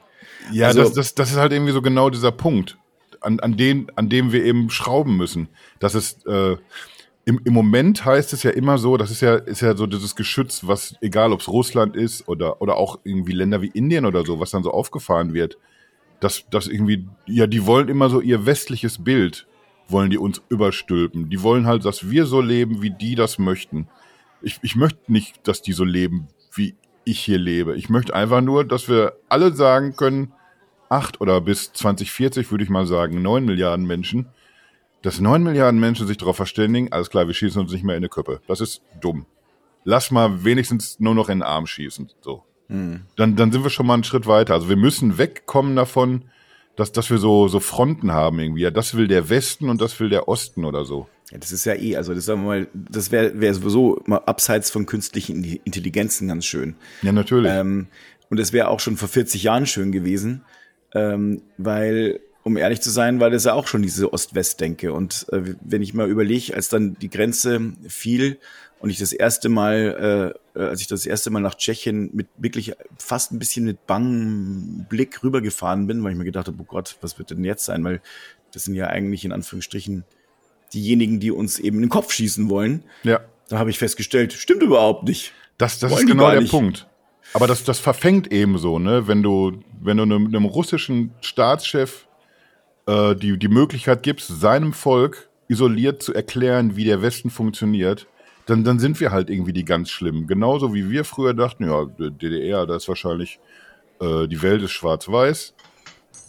Ja, 0.52 0.68
Also- 0.68 0.82
das, 0.82 0.94
das, 0.94 1.16
das 1.16 1.32
ist 1.32 1.38
halt 1.38 1.54
irgendwie 1.54 1.72
so 1.72 1.82
genau 1.82 2.10
dieser 2.10 2.32
Punkt, 2.32 2.78
an, 3.22 3.40
an, 3.40 3.58
den, 3.58 3.88
an 3.96 4.10
dem 4.10 4.32
wir 4.32 4.44
eben 4.44 4.70
schrauben 4.70 5.16
müssen. 5.18 5.48
Das 5.80 5.96
ist, 5.96 6.26
äh, 6.28 6.58
im, 7.26 7.42
im 7.44 7.54
Moment 7.54 8.06
heißt 8.06 8.32
es 8.34 8.44
ja 8.44 8.52
immer 8.52 8.78
so, 8.78 8.98
das 8.98 9.10
ist 9.12 9.22
ja, 9.22 9.36
ist 9.36 9.62
ja 9.62 9.76
so 9.76 9.86
dieses 9.88 10.16
Geschütz, 10.16 10.62
was, 10.68 10.96
egal 11.02 11.34
ob 11.34 11.42
es 11.42 11.48
Russland 11.48 11.96
ist 11.96 12.28
oder, 12.28 12.62
oder 12.62 12.76
auch 12.78 13.00
irgendwie 13.04 13.34
Länder 13.34 13.62
wie 13.62 13.68
Indien 13.68 14.06
oder 14.06 14.26
so, 14.26 14.40
was 14.40 14.52
dann 14.52 14.64
so 14.64 14.72
aufgefahren 14.72 15.34
wird, 15.34 15.58
dass, 16.20 16.46
dass 16.50 16.68
irgendwie, 16.68 17.08
ja, 17.26 17.48
die 17.48 17.66
wollen 17.66 17.90
immer 17.90 18.10
so 18.10 18.22
ihr 18.22 18.46
westliches 18.46 19.04
Bild, 19.04 19.48
wollen 19.88 20.10
die 20.10 20.18
uns 20.18 20.42
überstülpen. 20.50 21.30
Die 21.30 21.42
wollen 21.44 21.66
halt, 21.66 21.86
dass 21.86 22.10
wir 22.10 22.26
so 22.26 22.42
leben, 22.42 22.82
wie 22.82 22.92
die 22.92 23.16
das 23.16 23.40
möchten. 23.40 23.88
Ich, 24.42 24.60
ich 24.62 24.76
möchte 24.76 25.12
nicht, 25.12 25.48
dass 25.48 25.62
die 25.62 25.74
so 25.74 25.84
leben, 25.84 26.28
wie 26.54 26.76
ich 27.06 27.20
hier 27.20 27.38
lebe. 27.38 27.76
Ich 27.76 27.90
möchte 27.90 28.14
einfach 28.14 28.42
nur, 28.42 28.66
dass 28.66 28.90
wir 28.90 29.14
alle 29.30 29.54
sagen 29.54 29.96
können, 29.96 30.34
acht 30.90 31.22
oder 31.22 31.42
bis 31.42 31.72
2040 31.74 32.52
würde 32.52 32.64
ich 32.64 32.70
mal 32.70 32.86
sagen, 32.86 33.22
neun 33.22 33.46
Milliarden 33.46 33.86
Menschen, 33.86 34.28
dass 35.02 35.20
neun 35.20 35.44
Milliarden 35.44 35.80
Menschen 35.80 36.08
sich 36.08 36.18
darauf 36.18 36.36
verständigen, 36.36 36.92
alles 36.92 37.10
klar, 37.10 37.28
wir 37.28 37.34
schießen 37.34 37.62
uns 37.62 37.72
nicht 37.72 37.84
mehr 37.84 37.96
in 37.96 38.04
die 38.04 38.10
Köppe. 38.10 38.42
Das 38.48 38.62
ist 38.62 38.82
dumm. 39.00 39.26
Lass 39.84 40.12
mal 40.12 40.44
wenigstens 40.44 41.00
nur 41.00 41.16
noch 41.16 41.30
in 41.30 41.40
den 41.40 41.44
Arm 41.44 41.66
schießen. 41.66 42.12
So. 42.22 42.44
Dann, 42.70 43.36
dann 43.36 43.52
sind 43.52 43.64
wir 43.64 43.70
schon 43.70 43.88
mal 43.88 43.94
einen 43.94 44.04
Schritt 44.04 44.28
weiter. 44.28 44.54
Also 44.54 44.70
wir 44.70 44.76
müssen 44.76 45.18
wegkommen 45.18 45.76
davon, 45.76 46.24
dass, 46.76 46.92
dass 46.92 47.10
wir 47.10 47.18
so, 47.18 47.48
so 47.48 47.60
Fronten 47.60 48.12
haben 48.12 48.40
irgendwie. 48.40 48.62
Ja, 48.62 48.72
das 48.72 48.96
will 48.96 49.08
der 49.08 49.30
Westen 49.30 49.70
und 49.70 49.82
das 49.82 50.00
will 50.00 50.10
der 50.10 50.28
Osten 50.28 50.66
oder 50.66 50.86
so. 50.86 51.08
Ja, 51.32 51.38
das 51.40 51.52
ist 51.52 51.66
ja 51.66 51.74
eh, 51.74 51.98
also 51.98 52.14
das 52.14 52.26
sagen 52.26 52.42
wir 52.42 52.48
mal, 52.48 52.68
das 52.74 53.12
wäre 53.12 53.40
wär 53.40 53.54
sowieso 53.54 54.02
mal 54.06 54.20
abseits 54.26 54.70
von 54.70 54.86
künstlichen 54.86 55.44
Intelligenzen 55.66 56.28
ganz 56.28 56.46
schön. 56.46 56.76
Ja, 57.02 57.12
natürlich. 57.12 57.52
Ähm, 57.52 57.88
und 58.30 58.40
es 58.40 58.54
wäre 58.54 58.70
auch 58.70 58.80
schon 58.80 58.98
vor 58.98 59.10
40 59.10 59.44
Jahren 59.44 59.66
schön 59.66 59.92
gewesen, 59.92 60.44
ähm, 60.94 61.42
weil, 61.58 62.20
um 62.44 62.58
ehrlich 62.58 62.82
zu 62.82 62.92
sein, 62.92 63.20
war 63.20 63.30
das 63.30 63.46
ja 63.46 63.54
auch 63.54 63.68
schon 63.68 63.82
diese 63.82 64.14
Ost-West-Denke. 64.14 64.94
Und 64.94 65.26
äh, 65.32 65.56
wenn 65.62 65.82
ich 65.82 65.94
mal 65.94 66.10
überlege, 66.10 66.54
als 66.54 66.70
dann 66.70 66.98
die 67.00 67.10
Grenze 67.10 67.74
fiel 67.88 68.38
und 68.80 68.90
ich 68.90 69.00
das 69.00 69.14
erste 69.14 69.50
Mal, 69.50 70.36
äh, 70.56 70.60
als 70.60 70.82
ich 70.82 70.88
das 70.88 71.06
erste 71.06 71.30
Mal 71.30 71.40
nach 71.40 71.56
Tschechien 71.56 72.10
mit 72.14 72.28
wirklich 72.38 72.74
fast 72.98 73.32
ein 73.32 73.40
bisschen 73.40 73.66
mit 73.66 73.88
bangem 73.88 74.86
Blick 74.90 75.24
rübergefahren 75.24 75.88
bin, 75.88 76.04
weil 76.04 76.12
ich 76.12 76.18
mir 76.18 76.26
gedacht 76.26 76.48
habe, 76.48 76.58
oh 76.60 76.66
Gott, 76.66 76.98
was 77.02 77.18
wird 77.18 77.32
denn 77.32 77.44
jetzt 77.44 77.66
sein? 77.66 77.84
Weil 77.84 78.02
das 78.52 78.64
sind 78.64 78.76
ja 78.76 78.88
eigentlich 78.88 79.26
in 79.26 79.32
Anführungsstrichen 79.32 80.04
diejenigen, 80.74 81.20
die 81.20 81.32
uns 81.32 81.60
eben 81.60 81.78
in 81.78 81.84
den 81.84 81.90
Kopf 81.90 82.12
schießen 82.12 82.50
wollen. 82.50 82.84
ja. 83.04 83.22
Da 83.50 83.60
habe 83.60 83.70
ich 83.70 83.80
festgestellt, 83.80 84.34
stimmt 84.34 84.62
überhaupt 84.62 85.06
nicht. 85.06 85.32
Das, 85.58 85.80
das 85.80 85.90
Wollen 85.92 86.04
ist 86.04 86.12
genau 86.12 86.30
der 86.32 86.42
nicht. 86.42 86.52
Punkt. 86.52 86.86
Aber 87.34 87.48
das, 87.48 87.64
das 87.64 87.80
verfängt 87.80 88.32
ebenso, 88.32 88.78
ne? 88.78 89.08
Wenn 89.08 89.24
du, 89.24 89.64
wenn 89.82 89.96
du 89.96 90.04
einem, 90.04 90.28
einem 90.28 90.44
russischen 90.44 91.12
Staatschef 91.22 92.08
äh, 92.88 93.16
die, 93.16 93.38
die 93.38 93.48
Möglichkeit 93.48 94.04
gibst, 94.04 94.28
seinem 94.28 94.74
Volk 94.74 95.30
isoliert 95.48 96.04
zu 96.04 96.14
erklären, 96.14 96.76
wie 96.76 96.84
der 96.84 97.02
Westen 97.02 97.30
funktioniert, 97.30 98.08
dann, 98.48 98.64
dann 98.64 98.80
sind 98.80 99.00
wir 99.00 99.12
halt 99.12 99.30
irgendwie 99.30 99.54
die 99.54 99.66
ganz 99.66 99.90
Schlimmen. 99.90 100.26
Genauso 100.26 100.74
wie 100.74 100.90
wir 100.90 101.04
früher 101.04 101.34
dachten, 101.34 101.66
ja, 101.66 101.86
DDR, 101.86 102.66
da 102.66 102.78
ist 102.78 102.88
wahrscheinlich, 102.88 103.40
äh, 104.00 104.28
die 104.28 104.42
Welt 104.42 104.62
ist 104.62 104.72
schwarz-weiß. 104.72 105.54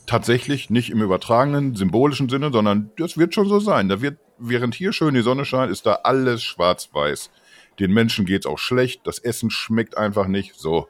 Tatsächlich 0.06 0.68
nicht 0.68 0.90
im 0.90 1.00
übertragenen, 1.00 1.76
symbolischen 1.76 2.28
Sinne, 2.28 2.50
sondern 2.52 2.90
das 2.98 3.16
wird 3.18 3.34
schon 3.34 3.48
so 3.48 3.60
sein. 3.60 3.88
Da 3.88 4.02
wird, 4.02 4.18
während 4.38 4.74
hier 4.74 4.92
schön 4.92 5.14
die 5.14 5.22
Sonne 5.22 5.44
scheint, 5.44 5.70
ist 5.70 5.86
da 5.86 6.00
alles 6.02 6.42
schwarz-weiß. 6.42 7.30
Den 7.78 7.92
Menschen 7.92 8.26
geht's 8.26 8.46
auch 8.46 8.58
schlecht, 8.58 9.06
das 9.06 9.20
Essen 9.20 9.50
schmeckt 9.50 9.96
einfach 9.96 10.26
nicht. 10.26 10.56
So. 10.56 10.88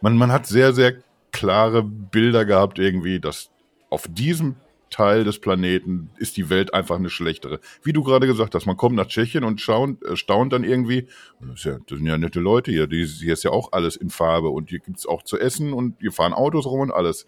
Man, 0.00 0.16
man 0.16 0.32
hat 0.32 0.46
sehr, 0.46 0.72
sehr 0.72 0.94
klare 1.32 1.82
Bilder 1.82 2.46
gehabt, 2.46 2.78
irgendwie, 2.78 3.20
dass 3.20 3.50
auf 3.90 4.06
diesem 4.08 4.56
Teil 4.92 5.24
des 5.24 5.40
Planeten 5.40 6.10
ist 6.18 6.36
die 6.36 6.48
Welt 6.48 6.72
einfach 6.72 6.96
eine 6.96 7.10
schlechtere. 7.10 7.58
Wie 7.82 7.92
du 7.92 8.04
gerade 8.04 8.28
gesagt 8.28 8.54
hast, 8.54 8.66
man 8.66 8.76
kommt 8.76 8.94
nach 8.94 9.08
Tschechien 9.08 9.42
und 9.42 9.60
staunt, 9.60 10.04
äh, 10.04 10.16
staunt 10.16 10.52
dann 10.52 10.62
irgendwie, 10.62 11.08
das, 11.40 11.64
ja, 11.64 11.78
das 11.86 11.98
sind 11.98 12.06
ja 12.06 12.16
nette 12.16 12.38
Leute 12.38 12.70
hier, 12.70 12.86
die, 12.86 13.04
hier 13.04 13.32
ist 13.32 13.42
ja 13.42 13.50
auch 13.50 13.72
alles 13.72 13.96
in 13.96 14.10
Farbe 14.10 14.50
und 14.50 14.70
hier 14.70 14.78
gibt's 14.78 15.06
auch 15.06 15.24
zu 15.24 15.38
essen 15.38 15.72
und 15.72 15.96
hier 16.00 16.12
fahren 16.12 16.32
Autos 16.32 16.66
rum 16.66 16.80
und 16.80 16.92
alles. 16.92 17.26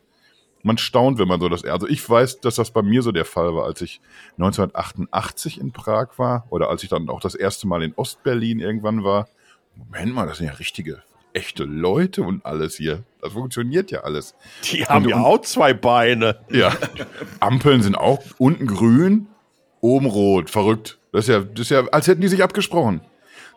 Man 0.63 0.79
staunt, 0.79 1.19
wenn 1.19 1.29
man 1.29 1.41
so 1.41 1.49
das, 1.49 1.65
also 1.65 1.87
ich 1.87 2.09
weiß, 2.09 2.41
dass 2.41 2.55
das 2.55 2.71
bei 2.71 2.83
mir 2.83 3.03
so 3.03 3.13
der 3.13 3.27
Fall 3.27 3.55
war, 3.55 3.65
als 3.65 3.83
ich 3.83 4.01
1988 4.39 5.61
in 5.61 5.73
Prag 5.73 6.19
war 6.19 6.47
oder 6.51 6.71
als 6.71 6.83
ich 6.83 6.89
dann 6.89 7.09
auch 7.09 7.21
das 7.21 7.35
erste 7.35 7.67
Mal 7.67 7.83
in 7.83 7.93
Ostberlin 7.95 8.61
irgendwann 8.61 9.05
war. 9.05 9.29
Moment 9.77 10.15
mal, 10.15 10.27
das 10.27 10.39
sind 10.39 10.47
ja 10.47 10.55
richtige, 10.55 11.03
echte 11.35 11.65
Leute 11.65 12.23
und 12.23 12.47
alles 12.47 12.77
hier. 12.77 13.03
Das 13.21 13.33
funktioniert 13.33 13.91
ja 13.91 14.01
alles. 14.01 14.35
Die 14.73 14.85
haben 14.87 15.09
ja 15.09 15.17
auch 15.21 15.41
zwei 15.43 15.75
Beine. 15.75 16.39
Ja. 16.51 16.73
Ampeln 17.41 17.83
sind 17.83 17.97
auch 17.97 18.23
unten 18.39 18.67
grün, 18.67 19.27
oben 19.81 20.07
rot. 20.07 20.49
Verrückt. 20.51 20.99
Das 21.13 21.25
ist 21.25 21.29
ja, 21.29 21.41
das 21.41 21.61
ist 21.61 21.71
ja, 21.71 21.85
als 21.89 22.07
hätten 22.07 22.21
die 22.23 22.29
sich 22.29 22.43
abgesprochen. 22.43 23.01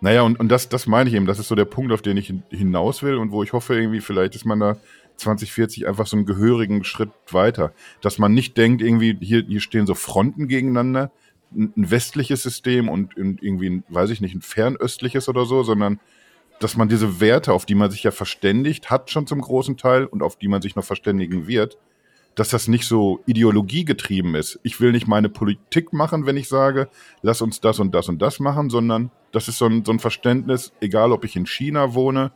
Naja, 0.02 0.22
und, 0.22 0.40
und 0.40 0.50
das, 0.50 0.70
das 0.70 0.86
meine 0.86 1.10
ich 1.10 1.16
eben. 1.16 1.26
Das 1.26 1.40
ist 1.40 1.48
so 1.48 1.56
der 1.56 1.66
Punkt, 1.66 1.92
auf 1.92 2.02
den 2.02 2.18
ich 2.18 2.28
hin- 2.28 2.44
hinaus 2.50 3.02
will 3.02 3.16
und 3.16 3.32
wo 3.32 3.42
ich 3.44 3.54
hoffe, 3.54 3.76
irgendwie, 3.76 4.02
vielleicht 4.02 4.36
ist 4.36 4.46
man 4.46 4.60
da 4.60 4.78
2040 5.16 5.88
einfach 5.88 6.06
so 6.06 6.16
einen 6.18 6.26
gehörigen 6.28 6.84
Schritt 6.84 7.10
weiter. 7.32 7.74
Dass 8.02 8.20
man 8.20 8.34
nicht 8.34 8.58
denkt, 8.58 8.82
irgendwie, 8.82 9.18
hier, 9.20 9.44
hier 9.48 9.62
stehen 9.62 9.88
so 9.88 9.96
Fronten 9.96 10.48
gegeneinander, 10.48 11.12
ein, 11.52 11.72
westliches 11.76 12.44
System 12.44 12.90
und, 12.90 13.18
und 13.18 13.42
irgendwie, 13.42 13.70
ein, 13.70 13.84
weiß 13.90 14.12
ich 14.12 14.22
nicht, 14.22 14.36
ein 14.36 14.42
fernöstliches 14.42 15.30
oder 15.30 15.46
so, 15.46 15.64
sondern 15.64 16.00
dass 16.60 16.76
man 16.76 16.90
diese 16.90 17.20
Werte, 17.20 17.54
auf 17.54 17.66
die 17.66 17.76
man 17.76 17.92
sich 17.92 18.04
ja 18.04 18.12
verständigt, 18.12 18.90
hat 18.90 19.12
schon 19.12 19.28
zum 19.28 19.42
großen 19.42 19.78
Teil 19.78 20.06
und 20.06 20.24
auf 20.24 20.38
die 20.38 20.48
man 20.48 20.62
sich 20.62 20.76
noch 20.76 20.84
verständigen 20.84 21.48
wird, 21.48 21.78
dass 22.36 22.50
das 22.50 22.68
nicht 22.68 22.86
so 22.86 23.22
ideologiegetrieben 23.26 24.36
ist. 24.36 24.60
Ich 24.64 24.80
will 24.80 24.92
nicht 24.92 25.08
meine 25.08 25.30
Politik 25.30 25.92
machen, 25.92 26.26
wenn 26.26 26.38
ich 26.38 26.48
sage, 26.48 26.88
lass 27.22 27.42
uns 27.42 27.62
das 27.62 27.80
und 27.80 27.94
das 27.96 28.10
und 28.10 28.22
das 28.22 28.40
machen, 28.40 28.70
sondern 28.70 29.12
das 29.32 29.48
ist 29.48 29.58
so 29.58 29.66
ein, 29.66 29.84
so 29.84 29.92
ein 29.92 30.00
Verständnis, 30.00 30.72
egal 30.80 31.12
ob 31.12 31.26
ich 31.26 31.36
in 31.36 31.48
China 31.48 31.94
wohne 31.94 32.32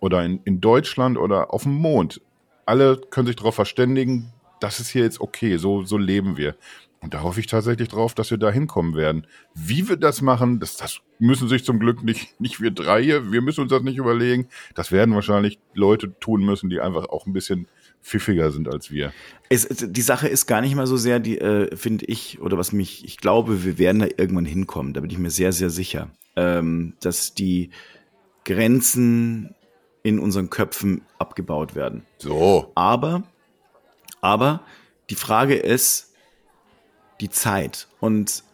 oder 0.00 0.24
in, 0.24 0.40
in 0.44 0.60
Deutschland 0.60 1.18
oder 1.18 1.52
auf 1.52 1.64
dem 1.64 1.74
Mond. 1.74 2.20
Alle 2.66 2.96
können 2.96 3.26
sich 3.26 3.36
darauf 3.36 3.54
verständigen, 3.54 4.32
das 4.60 4.80
ist 4.80 4.88
hier 4.88 5.02
jetzt 5.02 5.20
okay, 5.20 5.58
so, 5.58 5.84
so 5.84 5.98
leben 5.98 6.38
wir. 6.38 6.56
Und 7.04 7.12
da 7.12 7.22
hoffe 7.22 7.38
ich 7.38 7.46
tatsächlich 7.46 7.88
drauf, 7.88 8.14
dass 8.14 8.30
wir 8.30 8.38
da 8.38 8.50
hinkommen 8.50 8.96
werden. 8.96 9.26
Wie 9.54 9.90
wir 9.90 9.96
das 9.96 10.22
machen, 10.22 10.58
das, 10.58 10.78
das 10.78 11.02
müssen 11.18 11.48
sich 11.48 11.62
zum 11.62 11.78
Glück 11.78 12.02
nicht, 12.02 12.40
nicht 12.40 12.62
wir 12.62 12.70
drei 12.70 13.02
hier, 13.02 13.30
wir 13.30 13.42
müssen 13.42 13.60
uns 13.60 13.70
das 13.70 13.82
nicht 13.82 13.98
überlegen. 13.98 14.48
Das 14.74 14.90
werden 14.90 15.14
wahrscheinlich 15.14 15.58
Leute 15.74 16.18
tun 16.18 16.46
müssen, 16.46 16.70
die 16.70 16.80
einfach 16.80 17.10
auch 17.10 17.26
ein 17.26 17.34
bisschen 17.34 17.68
pfiffiger 18.02 18.50
sind 18.50 18.72
als 18.72 18.90
wir. 18.90 19.12
Es, 19.50 19.68
die 19.68 20.00
Sache 20.00 20.28
ist 20.28 20.46
gar 20.46 20.62
nicht 20.62 20.74
mal 20.74 20.86
so 20.86 20.96
sehr, 20.96 21.20
die 21.20 21.38
äh, 21.38 21.76
finde 21.76 22.06
ich, 22.06 22.40
oder 22.40 22.56
was 22.56 22.72
mich, 22.72 23.04
ich 23.04 23.18
glaube, 23.18 23.64
wir 23.64 23.76
werden 23.76 23.98
da 23.98 24.06
irgendwann 24.06 24.46
hinkommen. 24.46 24.94
Da 24.94 25.02
bin 25.02 25.10
ich 25.10 25.18
mir 25.18 25.30
sehr, 25.30 25.52
sehr 25.52 25.68
sicher, 25.68 26.08
ähm, 26.36 26.94
dass 27.00 27.34
die 27.34 27.68
Grenzen 28.46 29.54
in 30.02 30.18
unseren 30.18 30.48
Köpfen 30.48 31.02
abgebaut 31.18 31.74
werden. 31.74 32.06
So. 32.16 32.72
Aber, 32.74 33.24
aber 34.22 34.62
die 35.10 35.16
Frage 35.16 35.56
ist 35.56 36.13
die 37.20 37.30
Zeit 37.30 37.88
und 38.00 38.44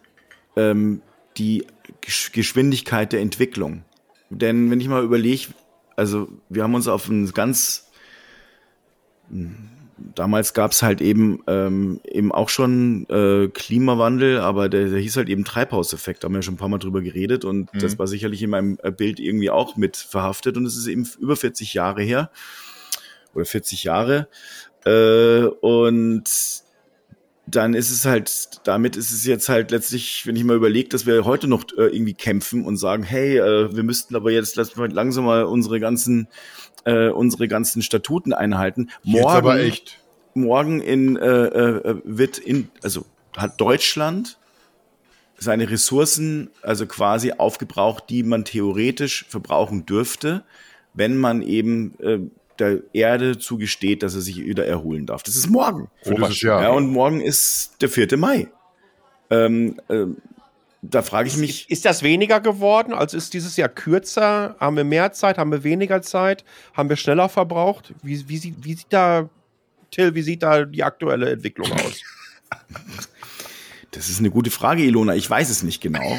ähm, 0.57 1.03
die 1.37 1.67
Gesch- 2.03 2.33
Geschwindigkeit 2.33 3.13
der 3.13 3.21
Entwicklung. 3.21 3.85
Denn 4.31 4.71
wenn 4.71 4.81
ich 4.81 4.89
mal 4.89 5.03
überlege, 5.03 5.49
also 5.97 6.29
wir 6.49 6.63
haben 6.63 6.75
uns 6.75 6.89
auf 6.89 7.09
ein 7.09 7.31
ganz 7.33 7.91
damals 10.15 10.55
gab 10.55 10.73
es 10.73 10.83
halt 10.83 11.01
eben 11.01 11.41
ähm, 11.47 12.01
eben 12.05 12.33
auch 12.33 12.49
schon 12.49 13.07
äh, 13.11 13.49
Klimawandel, 13.49 14.41
aber 14.41 14.69
der, 14.69 14.89
der 14.89 14.99
hieß 14.99 15.17
halt 15.17 15.29
eben 15.29 15.45
Treibhauseffekt. 15.45 16.23
Da 16.23 16.27
haben 16.27 16.33
wir 16.33 16.39
ja 16.39 16.43
schon 16.43 16.55
ein 16.55 16.59
paar 16.59 16.69
Mal 16.69 16.79
drüber 16.79 17.03
geredet 17.03 17.45
und 17.45 17.69
das 17.75 17.99
war 17.99 18.07
sicherlich 18.07 18.43
in 18.43 18.51
meinem 18.51 18.79
äh, 18.83 18.91
Bild 18.91 19.21
irgendwie 19.21 19.51
auch 19.51 19.77
mit 19.77 19.97
verhaftet 19.97 20.57
und 20.57 20.65
es 20.67 20.77
ist 20.77 20.87
eben 20.87 21.07
über 21.19 21.37
40 21.37 21.75
Jahre 21.75 22.03
her 22.03 22.31
oder 23.35 23.45
40 23.45 23.85
Jahre 23.85 24.29
äh, 24.85 25.45
und 25.45 26.25
dann 27.51 27.75
ist 27.75 27.91
es 27.91 28.05
halt, 28.05 28.61
damit 28.65 28.97
ist 28.97 29.13
es 29.13 29.25
jetzt 29.25 29.49
halt 29.49 29.71
letztlich, 29.71 30.27
wenn 30.27 30.37
ich 30.37 30.45
mal 30.45 30.57
überlege, 30.57 30.89
dass 30.89 31.07
wir 31.07 31.25
heute 31.25 31.47
noch 31.49 31.65
äh, 31.77 31.87
irgendwie 31.87 32.15
kämpfen 32.15 32.65
und 32.65 32.77
sagen, 32.77 33.03
hey, 33.03 33.39
äh, 33.39 33.75
wir 33.75 33.83
müssten 33.83 34.17
aber 34.17 34.31
jetzt 34.31 34.57
langsam 34.57 35.25
mal 35.25 35.45
unsere 35.45 35.81
ganzen, 35.81 36.29
äh, 36.85 37.09
unsere 37.09 37.49
ganzen 37.49 37.83
Statuten 37.83 38.33
einhalten. 38.33 38.91
Jetzt 39.03 39.27
aber 39.27 39.61
echt. 39.61 39.99
morgen 40.35 40.81
in, 40.81 41.17
äh, 41.17 41.27
äh, 41.27 42.01
wird 42.05 42.39
in, 42.39 42.69
also 42.83 43.05
hat 43.37 43.61
Deutschland 43.61 44.39
seine 45.39 45.71
Ressourcen 45.71 46.51
also 46.63 46.87
quasi 46.87 47.33
aufgebraucht, 47.33 48.05
die 48.11 48.23
man 48.23 48.45
theoretisch 48.45 49.25
verbrauchen 49.29 49.87
dürfte, 49.87 50.45
wenn 50.93 51.17
man 51.17 51.43
eben 51.43 51.95
äh, 52.01 52.19
der 52.61 52.81
Erde 52.93 53.39
zugesteht, 53.39 54.03
dass 54.03 54.15
er 54.15 54.21
sich 54.21 54.45
wieder 54.45 54.67
erholen 54.67 55.07
darf. 55.07 55.23
Das 55.23 55.37
ist 55.37 55.49
morgen. 55.49 55.91
Dieses 56.05 56.43
Jahr. 56.43 56.63
Ja, 56.63 56.71
und 56.71 56.89
morgen 56.89 57.21
ist 57.21 57.81
der 57.81 57.89
4. 57.89 58.17
Mai. 58.17 58.49
Ähm, 59.31 59.81
ähm, 59.89 60.17
da 60.83 61.03
frage 61.03 61.29
ich 61.29 61.37
mich. 61.37 61.71
Ist 61.71 61.85
das 61.85 62.03
weniger 62.03 62.41
geworden? 62.41 62.95
Also 62.95 63.17
ist 63.17 63.35
dieses 63.35 63.57
Jahr 63.57 63.69
kürzer? 63.69 64.57
Haben 64.59 64.77
wir 64.77 64.85
mehr 64.85 65.13
Zeit? 65.13 65.39
Haben 65.39 65.53
wir 65.53 65.63
weniger 65.63 66.03
Zeit? 66.03 66.45
Haben 66.75 66.89
wir 66.89 66.97
schneller 66.97 67.29
verbraucht? 67.29 67.93
Wie, 68.03 68.29
wie, 68.29 68.39
sieht, 68.39 68.65
wie 68.65 68.75
sieht 68.75 68.87
da, 68.91 69.29
Till, 69.91 70.15
wie 70.15 70.23
sieht 70.23 70.43
da 70.43 70.65
die 70.65 70.83
aktuelle 70.83 71.31
Entwicklung 71.31 71.71
aus? 71.73 72.03
Das 73.91 74.09
ist 74.09 74.21
eine 74.21 74.31
gute 74.31 74.51
Frage, 74.51 74.83
Ilona. 74.85 75.17
Ich 75.17 75.29
weiß 75.29 75.51
es 75.51 75.63
nicht 75.63 75.81
genau. 75.81 76.17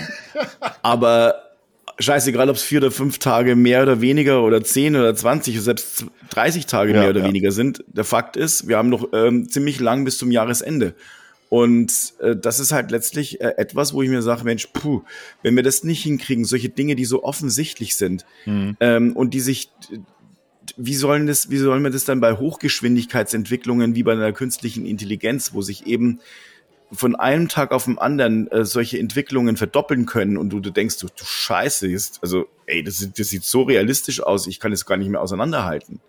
Aber 0.81 1.50
scheißegal, 1.99 2.49
ob 2.49 2.55
es 2.55 2.63
vier 2.63 2.79
oder 2.79 2.91
fünf 2.91 3.19
Tage 3.19 3.55
mehr 3.55 3.83
oder 3.83 4.01
weniger 4.01 4.43
oder 4.43 4.63
zehn 4.63 4.95
oder 4.95 5.15
zwanzig 5.15 5.55
oder 5.55 5.63
selbst 5.63 6.05
30 6.31 6.65
Tage 6.65 6.93
ja, 6.93 7.01
mehr 7.01 7.09
oder 7.09 7.21
ja. 7.21 7.27
weniger 7.27 7.51
sind. 7.51 7.83
Der 7.87 8.03
Fakt 8.03 8.37
ist, 8.37 8.67
wir 8.67 8.77
haben 8.77 8.89
noch 8.89 9.09
ähm, 9.13 9.49
ziemlich 9.49 9.79
lang 9.79 10.05
bis 10.05 10.17
zum 10.17 10.31
Jahresende. 10.31 10.95
Und 11.49 12.13
äh, 12.21 12.35
das 12.35 12.61
ist 12.61 12.71
halt 12.71 12.91
letztlich 12.91 13.41
äh, 13.41 13.55
etwas, 13.57 13.93
wo 13.93 14.01
ich 14.01 14.09
mir 14.09 14.21
sage, 14.21 14.45
Mensch, 14.45 14.67
puh, 14.71 15.01
wenn 15.43 15.55
wir 15.55 15.63
das 15.63 15.83
nicht 15.83 16.01
hinkriegen, 16.01 16.45
solche 16.45 16.69
Dinge, 16.69 16.95
die 16.95 17.03
so 17.03 17.23
offensichtlich 17.23 17.97
sind 17.97 18.25
mhm. 18.45 18.77
ähm, 18.79 19.15
und 19.17 19.33
die 19.33 19.41
sich, 19.41 19.69
wie 20.77 20.95
sollen 20.95 21.27
das, 21.27 21.49
wie 21.49 21.57
sollen 21.57 21.83
wir 21.83 21.89
das 21.89 22.05
dann 22.05 22.21
bei 22.21 22.37
Hochgeschwindigkeitsentwicklungen 22.37 23.95
wie 23.95 24.03
bei 24.03 24.13
einer 24.13 24.31
künstlichen 24.31 24.85
Intelligenz, 24.85 25.53
wo 25.53 25.61
sich 25.61 25.87
eben 25.87 26.21
von 26.91 27.15
einem 27.15 27.47
Tag 27.47 27.71
auf 27.71 27.85
den 27.85 27.97
anderen 27.97 28.49
äh, 28.51 28.65
solche 28.65 28.99
Entwicklungen 28.99 29.57
verdoppeln 29.57 30.05
können 30.05 30.37
und 30.37 30.49
du, 30.49 30.59
du 30.59 30.71
denkst, 30.71 30.97
du, 30.99 31.07
du 31.07 31.23
Scheiße, 31.23 31.87
ist, 31.87 32.19
also 32.21 32.47
ey, 32.65 32.83
das, 32.83 33.07
das 33.15 33.29
sieht 33.29 33.43
so 33.43 33.63
realistisch 33.63 34.21
aus, 34.21 34.47
ich 34.47 34.59
kann 34.59 34.71
es 34.71 34.85
gar 34.85 34.97
nicht 34.97 35.09
mehr 35.09 35.21
auseinanderhalten. 35.21 35.99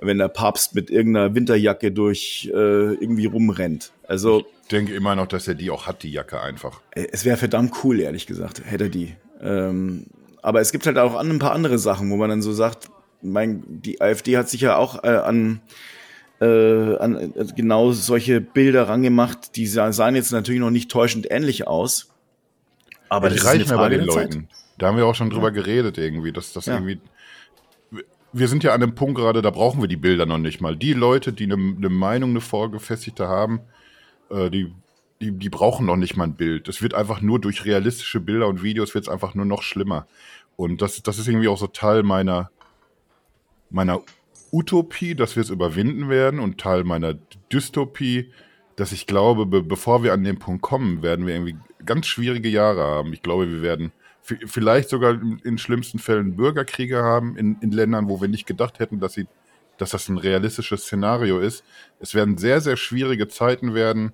Wenn 0.00 0.18
der 0.18 0.28
Papst 0.28 0.74
mit 0.74 0.90
irgendeiner 0.90 1.34
Winterjacke 1.34 1.90
durch 1.90 2.48
äh, 2.52 2.94
irgendwie 2.94 3.26
rumrennt. 3.26 3.92
Also 4.06 4.44
ich 4.62 4.68
denke 4.68 4.94
immer 4.94 5.16
noch, 5.16 5.26
dass 5.26 5.48
er 5.48 5.54
die 5.54 5.70
auch 5.70 5.86
hat, 5.86 6.04
die 6.04 6.12
Jacke 6.12 6.40
einfach. 6.40 6.80
Äh, 6.92 7.08
es 7.12 7.24
wäre 7.24 7.36
verdammt 7.36 7.72
cool, 7.82 8.00
ehrlich 8.00 8.26
gesagt, 8.26 8.62
hätte 8.64 8.84
er 8.84 8.90
die. 8.90 9.16
Ähm, 9.40 10.06
aber 10.40 10.60
es 10.60 10.72
gibt 10.72 10.86
halt 10.86 10.98
auch 10.98 11.16
ein 11.16 11.38
paar 11.38 11.52
andere 11.52 11.78
Sachen, 11.78 12.10
wo 12.10 12.16
man 12.16 12.30
dann 12.30 12.42
so 12.42 12.52
sagt, 12.52 12.88
mein, 13.22 13.64
die 13.66 14.00
AfD 14.00 14.36
hat 14.36 14.48
sich 14.48 14.60
ja 14.60 14.76
auch 14.76 15.02
äh, 15.02 15.08
an 15.08 15.60
äh, 16.40 16.96
an 16.96 17.16
äh, 17.16 17.46
genau 17.56 17.92
solche 17.92 18.40
Bilder 18.40 18.88
rangemacht. 18.88 19.56
Die 19.56 19.66
sahen 19.66 20.14
jetzt 20.14 20.32
natürlich 20.32 20.60
noch 20.60 20.70
nicht 20.70 20.90
täuschend 20.90 21.26
ähnlich 21.30 21.66
aus. 21.66 22.08
Aber 23.08 23.28
ja, 23.28 23.34
die 23.34 23.38
das 23.40 23.46
reichen 23.46 23.62
ist 23.62 23.70
eine 23.70 23.78
Frage 23.78 23.96
bei 23.96 24.04
den 24.04 24.06
Leuten. 24.06 24.48
Da 24.76 24.88
haben 24.88 24.96
wir 24.96 25.06
auch 25.06 25.14
schon 25.14 25.30
drüber 25.30 25.48
ja. 25.48 25.54
geredet 25.54 25.98
irgendwie, 25.98 26.32
dass 26.32 26.52
das 26.52 26.66
ja. 26.66 26.74
irgendwie. 26.74 27.00
Wir 28.32 28.46
sind 28.46 28.62
ja 28.62 28.74
an 28.74 28.80
dem 28.80 28.94
Punkt 28.94 29.18
gerade, 29.18 29.40
da 29.40 29.50
brauchen 29.50 29.80
wir 29.80 29.88
die 29.88 29.96
Bilder 29.96 30.26
noch 30.26 30.38
nicht 30.38 30.60
mal. 30.60 30.76
Die 30.76 30.92
Leute, 30.92 31.32
die 31.32 31.44
eine, 31.44 31.54
eine 31.54 31.88
Meinung, 31.88 32.30
eine 32.30 32.42
vorgefestigte 32.42 33.26
haben, 33.26 33.60
äh, 34.30 34.50
die, 34.50 34.72
die, 35.20 35.32
die 35.32 35.48
brauchen 35.48 35.86
noch 35.86 35.96
nicht 35.96 36.16
mal 36.16 36.24
ein 36.24 36.34
Bild. 36.34 36.68
Es 36.68 36.82
wird 36.82 36.92
einfach 36.92 37.22
nur 37.22 37.40
durch 37.40 37.64
realistische 37.64 38.20
Bilder 38.20 38.46
und 38.46 38.62
Videos 38.62 38.94
wird 38.94 39.04
es 39.04 39.08
einfach 39.08 39.34
nur 39.34 39.46
noch 39.46 39.62
schlimmer. 39.62 40.06
Und 40.56 40.82
das, 40.82 41.02
das 41.02 41.18
ist 41.18 41.26
irgendwie 41.26 41.48
auch 41.48 41.56
so 41.56 41.68
Teil 41.68 42.02
meiner, 42.02 42.50
meiner 43.70 44.02
Utopie, 44.52 45.14
dass 45.14 45.36
wir 45.36 45.42
es 45.42 45.50
überwinden 45.50 46.08
werden 46.08 46.40
und 46.40 46.58
Teil 46.58 46.84
meiner 46.84 47.14
Dystopie, 47.52 48.32
dass 48.76 48.92
ich 48.92 49.06
glaube, 49.06 49.46
be 49.46 49.62
bevor 49.62 50.02
wir 50.02 50.12
an 50.12 50.24
den 50.24 50.38
Punkt 50.38 50.62
kommen, 50.62 51.02
werden 51.02 51.26
wir 51.26 51.34
irgendwie 51.34 51.56
ganz 51.84 52.06
schwierige 52.06 52.48
Jahre 52.48 52.82
haben. 52.82 53.12
Ich 53.12 53.22
glaube, 53.22 53.50
wir 53.50 53.62
werden 53.62 53.92
vielleicht 54.22 54.88
sogar 54.88 55.20
in, 55.42 55.58
schlimmsten 55.58 55.98
Fällen 55.98 56.36
Bürgerkriege 56.36 57.02
haben 57.02 57.36
in, 57.36 57.56
in 57.60 57.70
Ländern, 57.70 58.08
wo 58.08 58.20
wir 58.20 58.28
nicht 58.28 58.46
gedacht 58.46 58.78
hätten, 58.78 59.00
dass 59.00 59.14
sie, 59.14 59.26
dass 59.78 59.90
das 59.90 60.08
ein 60.08 60.18
realistisches 60.18 60.82
Szenario 60.82 61.40
ist. 61.40 61.64
Es 61.98 62.14
werden 62.14 62.36
sehr, 62.36 62.60
sehr 62.60 62.76
schwierige 62.76 63.28
Zeiten 63.28 63.74
werden, 63.74 64.12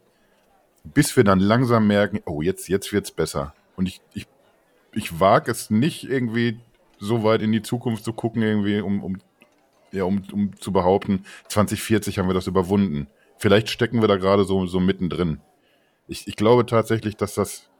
bis 0.84 1.16
wir 1.16 1.24
dann 1.24 1.40
langsam 1.40 1.86
merken, 1.86 2.20
oh, 2.26 2.42
jetzt, 2.42 2.68
jetzt 2.68 2.92
wird's 2.92 3.10
besser. 3.10 3.54
Und 3.76 3.86
ich, 3.86 4.00
ich, 4.12 4.26
ich 4.92 5.18
wage 5.18 5.50
es 5.50 5.70
nicht 5.70 6.04
irgendwie 6.04 6.60
so 6.98 7.24
weit 7.24 7.42
in 7.42 7.52
die 7.52 7.62
Zukunft 7.62 8.04
zu 8.04 8.12
gucken, 8.12 8.42
irgendwie, 8.42 8.80
um, 8.80 9.02
um 9.02 9.18
ja, 9.94 10.04
um, 10.04 10.22
um 10.32 10.56
zu 10.58 10.72
behaupten, 10.72 11.24
2040 11.48 12.18
haben 12.18 12.28
wir 12.28 12.34
das 12.34 12.46
überwunden. 12.46 13.06
Vielleicht 13.38 13.70
stecken 13.70 14.00
wir 14.00 14.08
da 14.08 14.16
gerade 14.16 14.44
so, 14.44 14.66
so 14.66 14.80
mittendrin. 14.80 15.40
Ich, 16.06 16.28
ich 16.28 16.36
glaube 16.36 16.66
tatsächlich, 16.66 17.16
dass 17.16 17.34
das, 17.34 17.70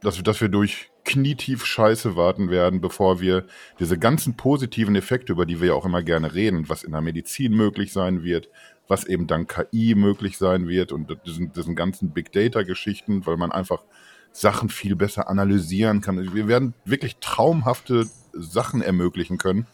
dass, 0.00 0.22
dass 0.22 0.40
wir 0.40 0.48
durch 0.48 0.90
knietief 1.04 1.64
Scheiße 1.64 2.16
warten 2.16 2.50
werden, 2.50 2.80
bevor 2.80 3.20
wir 3.20 3.46
diese 3.78 3.98
ganzen 3.98 4.36
positiven 4.36 4.96
Effekte, 4.96 5.32
über 5.32 5.46
die 5.46 5.60
wir 5.60 5.68
ja 5.68 5.74
auch 5.74 5.86
immer 5.86 6.02
gerne 6.02 6.34
reden, 6.34 6.68
was 6.68 6.82
in 6.82 6.92
der 6.92 7.00
Medizin 7.00 7.52
möglich 7.52 7.92
sein 7.92 8.24
wird, 8.24 8.48
was 8.88 9.04
eben 9.04 9.26
dank 9.26 9.48
KI 9.70 9.94
möglich 9.94 10.36
sein 10.36 10.68
wird 10.68 10.92
und 10.92 11.16
diesen, 11.24 11.52
diesen 11.52 11.76
ganzen 11.76 12.10
Big 12.10 12.32
Data 12.32 12.62
Geschichten, 12.62 13.24
weil 13.24 13.36
man 13.36 13.52
einfach 13.52 13.84
Sachen 14.32 14.68
viel 14.68 14.96
besser 14.96 15.28
analysieren 15.30 16.00
kann. 16.00 16.34
Wir 16.34 16.48
werden 16.48 16.74
wirklich 16.84 17.16
traumhafte 17.20 18.06
Sachen 18.32 18.82
ermöglichen 18.82 19.38
können, 19.38 19.66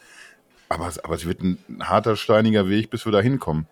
aber, 0.72 0.90
aber 1.02 1.14
es 1.14 1.26
wird 1.26 1.42
ein 1.42 1.58
harter, 1.80 2.16
steiniger 2.16 2.68
Weg, 2.68 2.90
bis 2.90 3.04
wir 3.04 3.12
da 3.12 3.20
hinkommen. 3.20 3.66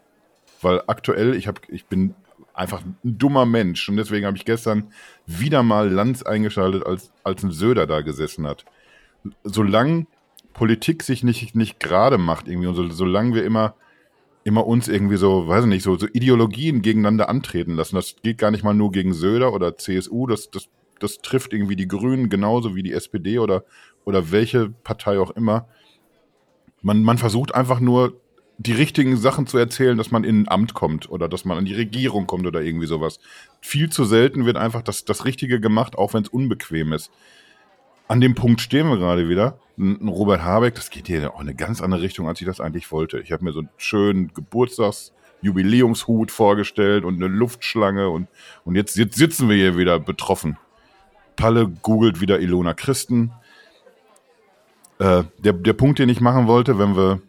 Weil 0.63 0.83
aktuell, 0.87 1.35
ich, 1.35 1.49
hab, 1.49 1.61
ich 1.69 1.87
bin 1.87 2.15
einfach 2.55 2.83
ein 2.83 2.97
dummer 3.03 3.47
Mensch 3.47 3.89
und 3.89 3.97
deswegen 3.97 4.27
habe 4.27 4.37
ich 4.37 4.45
gestern 4.45 4.93
wieder 5.27 5.63
mal 5.63 5.91
Lanz 5.91 6.23
eingeschaltet, 6.23 6.85
als, 6.85 7.13
als 7.25 7.43
ein 7.43 7.51
Söder 7.51 7.87
da 7.87 8.03
gesessen 8.03 8.47
hat. 8.47 8.65
Solange 9.45 10.07
Politik 10.53 11.03
sich 11.03 11.23
nicht, 11.23 11.55
nicht 11.55 11.81
gerade 11.81 12.19
macht 12.19 12.49
irgendwie 12.49 12.69
und 12.69 12.75
so, 12.75 12.89
solange 12.89 13.35
wir 13.35 13.45
immer, 13.45 13.75
immer 14.45 14.67
uns 14.67 14.89
irgendwie 14.89 15.17
so, 15.17 15.49
weiß 15.49 15.65
ich 15.65 15.71
nicht, 15.71 15.83
so, 15.83 15.97
so 15.97 16.07
Ideologien 16.07 16.83
gegeneinander 16.83 17.29
antreten 17.29 17.77
lassen, 17.77 17.97
das 17.97 18.17
geht 18.23 18.39
gar 18.39 18.51
nicht 18.51 18.65
mal 18.65 18.75
nur 18.75 18.93
gegen 18.93 19.15
Söder 19.15 19.53
oder 19.55 19.79
CSU, 19.79 20.27
das, 20.27 20.51
das, 20.51 20.69
das 20.99 21.19
trifft 21.19 21.53
irgendwie 21.53 21.77
die 21.77 21.89
Grünen 21.89 22.29
genauso 22.29 22.75
wie 22.75 22.83
die 22.83 22.93
SPD 22.93 23.39
oder, 23.39 23.65
oder 24.05 24.33
welche 24.33 24.69
Partei 24.69 25.19
auch 25.19 25.31
immer 25.31 25.67
man, 26.83 27.03
man 27.03 27.19
versucht 27.19 27.55
einfach 27.55 27.81
nur, 27.81 28.21
die 28.63 28.73
richtigen 28.73 29.17
Sachen 29.17 29.47
zu 29.47 29.57
erzählen, 29.57 29.97
dass 29.97 30.11
man 30.11 30.23
in 30.23 30.43
ein 30.43 30.49
Amt 30.49 30.75
kommt 30.75 31.09
oder 31.09 31.31
dass 31.31 31.47
man 31.47 31.57
an 31.57 31.65
die 31.65 31.73
Regierung 31.73 32.27
kommt 32.27 32.47
oder 32.47 32.61
irgendwie 32.61 32.87
sowas. 32.87 33.19
Viel 33.63 33.89
zu 33.89 34.05
selten 34.05 34.45
wird 34.45 34.59
einfach 34.59 34.83
das, 34.83 35.07
das 35.07 35.25
Richtige 35.25 35.61
gemacht, 35.61 35.97
auch 35.97 36.13
wenn 36.13 36.25
es 36.25 36.29
unbequem 36.29 36.93
ist. 36.93 37.11
An 38.07 38.21
dem 38.21 38.35
Punkt 38.35 38.61
stehen 38.61 38.87
wir 38.89 38.99
gerade 38.99 39.31
wieder. 39.31 39.59
Robert 39.79 40.43
Habeck, 40.43 40.75
das 40.75 40.91
geht 40.91 41.07
hier 41.07 41.33
auch 41.33 41.41
in 41.41 41.49
eine 41.49 41.55
ganz 41.55 41.81
andere 41.81 42.03
Richtung, 42.03 42.29
als 42.29 42.39
ich 42.43 42.47
das 42.47 42.61
eigentlich 42.61 42.93
wollte. 42.93 43.21
Ich 43.21 43.33
habe 43.33 43.45
mir 43.45 43.53
so 43.53 43.61
einen 43.61 43.71
schönen 43.79 44.35
Geburtstagsjubiläumshut 44.35 46.31
vorgestellt 46.31 47.05
und 47.05 47.15
eine 47.15 47.29
Luftschlange 47.29 48.11
und, 48.11 48.29
und 48.67 48.75
jetzt, 48.75 48.95
jetzt 48.99 49.17
sitzen 49.17 49.49
wir 49.49 49.57
hier 49.57 49.79
wieder 49.79 49.99
betroffen. 49.99 50.59
Palle 51.35 51.67
googelt 51.67 52.21
wieder 52.21 52.41
Ilona 52.41 52.75
Christen. 52.75 53.33
Äh, 55.01 55.25
der, 55.39 55.55
der 55.55 55.73
Punkt, 55.73 55.99
den 55.99 56.11
ich 56.11 56.21
machen 56.21 56.47
wollte, 56.47 56.79
wenn 56.79 56.95
wir, 56.95 57.23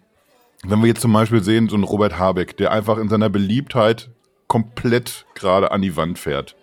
wenn 0.64 0.82
wir 0.82 0.88
jetzt 0.88 1.02
zum 1.02 1.14
Beispiel 1.14 1.42
sehen, 1.42 1.70
so 1.70 1.78
ein 1.78 1.84
Robert 1.84 2.20
Habeck, 2.20 2.58
der 2.58 2.72
einfach 2.72 2.98
in 2.98 3.08
seiner 3.08 3.30
Beliebtheit 3.30 4.10
komplett 4.48 5.26
gerade 5.36 5.72
an 5.72 5.82
die 5.82 5.96
Wand 5.96 6.20
fährt, 6.20 6.58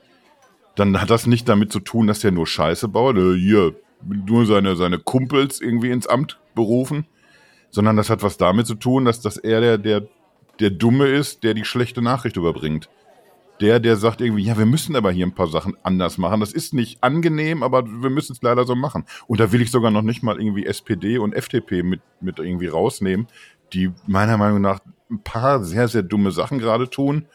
dann 0.76 1.00
hat 1.00 1.08
das 1.08 1.26
nicht 1.26 1.48
damit 1.48 1.72
zu 1.72 1.80
tun, 1.80 2.06
dass 2.06 2.20
der 2.20 2.30
nur 2.30 2.46
Scheiße 2.46 2.88
baut, 2.88 3.16
äh, 3.16 3.34
hier 3.34 3.74
nur 4.04 4.44
seine, 4.44 4.76
seine 4.76 4.98
Kumpels 4.98 5.62
irgendwie 5.62 5.90
ins 5.90 6.06
Amt 6.06 6.38
berufen, 6.54 7.06
sondern 7.70 7.96
das 7.96 8.10
hat 8.10 8.22
was 8.22 8.36
damit 8.36 8.66
zu 8.66 8.74
tun, 8.74 9.06
dass, 9.06 9.22
dass 9.22 9.38
er 9.38 9.62
der, 9.62 9.78
der, 9.78 10.02
der 10.60 10.70
Dumme 10.70 11.06
ist, 11.06 11.42
der 11.42 11.54
die 11.54 11.64
schlechte 11.64 12.02
Nachricht 12.02 12.36
überbringt 12.36 12.90
der, 13.60 13.80
der 13.80 13.96
sagt 13.96 14.20
irgendwie, 14.20 14.44
ja, 14.44 14.56
wir 14.56 14.66
müssen 14.66 14.94
aber 14.96 15.10
hier 15.10 15.26
ein 15.26 15.34
paar 15.34 15.48
Sachen 15.48 15.76
anders 15.82 16.18
machen. 16.18 16.40
Das 16.40 16.52
ist 16.52 16.74
nicht 16.74 17.02
angenehm, 17.02 17.62
aber 17.62 17.84
wir 17.86 18.10
müssen 18.10 18.32
es 18.32 18.42
leider 18.42 18.64
so 18.64 18.74
machen. 18.74 19.04
Und 19.26 19.40
da 19.40 19.52
will 19.52 19.60
ich 19.60 19.70
sogar 19.70 19.90
noch 19.90 20.02
nicht 20.02 20.22
mal 20.22 20.40
irgendwie 20.40 20.66
SPD 20.66 21.18
und 21.18 21.34
FDP 21.34 21.82
mit, 21.82 22.00
mit 22.20 22.38
irgendwie 22.38 22.68
rausnehmen, 22.68 23.26
die 23.72 23.90
meiner 24.06 24.36
Meinung 24.36 24.60
nach 24.60 24.80
ein 25.10 25.22
paar 25.22 25.64
sehr, 25.64 25.88
sehr 25.88 26.02
dumme 26.02 26.30
Sachen 26.30 26.58
gerade 26.58 26.88
tun, 26.88 27.26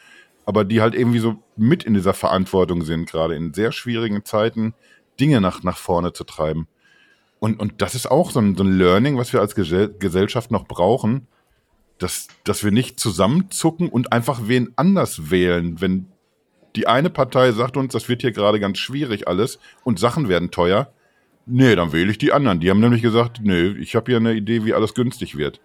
aber 0.46 0.64
die 0.66 0.82
halt 0.82 0.96
irgendwie 0.96 1.20
so 1.20 1.42
mit 1.56 1.84
in 1.84 1.94
dieser 1.94 2.14
Verantwortung 2.14 2.84
sind, 2.84 3.10
gerade 3.10 3.36
in 3.36 3.54
sehr 3.54 3.72
schwierigen 3.72 4.24
Zeiten 4.26 4.74
Dinge 5.20 5.42
nach, 5.42 5.64
nach 5.64 5.78
vorne 5.78 6.14
zu 6.14 6.24
treiben. 6.24 6.68
Und, 7.40 7.60
und 7.60 7.82
das 7.82 7.96
ist 7.96 8.10
auch 8.10 8.32
so 8.32 8.40
ein, 8.40 8.56
so 8.56 8.64
ein 8.64 8.78
Learning, 8.78 9.18
was 9.18 9.34
wir 9.34 9.42
als 9.42 9.56
Gesellschaft 9.56 10.52
noch 10.52 10.66
brauchen, 10.66 11.28
dass, 11.98 12.28
dass 12.44 12.64
wir 12.64 12.72
nicht 12.72 13.00
zusammenzucken 13.00 13.90
und 13.90 14.12
einfach 14.12 14.42
wen 14.46 14.72
anders 14.76 15.30
wählen, 15.30 15.80
wenn 15.82 16.08
die 16.76 16.88
eine 16.88 17.10
Partei 17.10 17.52
sagt 17.52 17.78
uns, 17.78 17.94
das 17.94 18.10
wird 18.10 18.22
hier 18.22 18.32
gerade 18.32 18.60
ganz 18.60 18.78
schwierig 18.80 19.28
alles 19.28 19.60
und 19.84 20.00
Sachen 20.00 20.30
werden 20.30 20.52
teuer. 20.52 20.92
Nee, 21.46 21.76
dann 21.76 21.92
wähle 21.92 22.12
ich 22.12 22.18
die 22.18 22.32
anderen. 22.32 22.60
Die 22.60 22.70
haben 22.70 22.80
nämlich 22.80 23.02
gesagt, 23.02 23.42
nee, 23.44 23.68
ich 23.68 23.96
habe 23.96 24.12
hier 24.12 24.18
eine 24.18 24.34
Idee, 24.34 24.64
wie 24.66 24.74
alles 24.74 24.94
günstig 24.94 25.38
wird. 25.38 25.60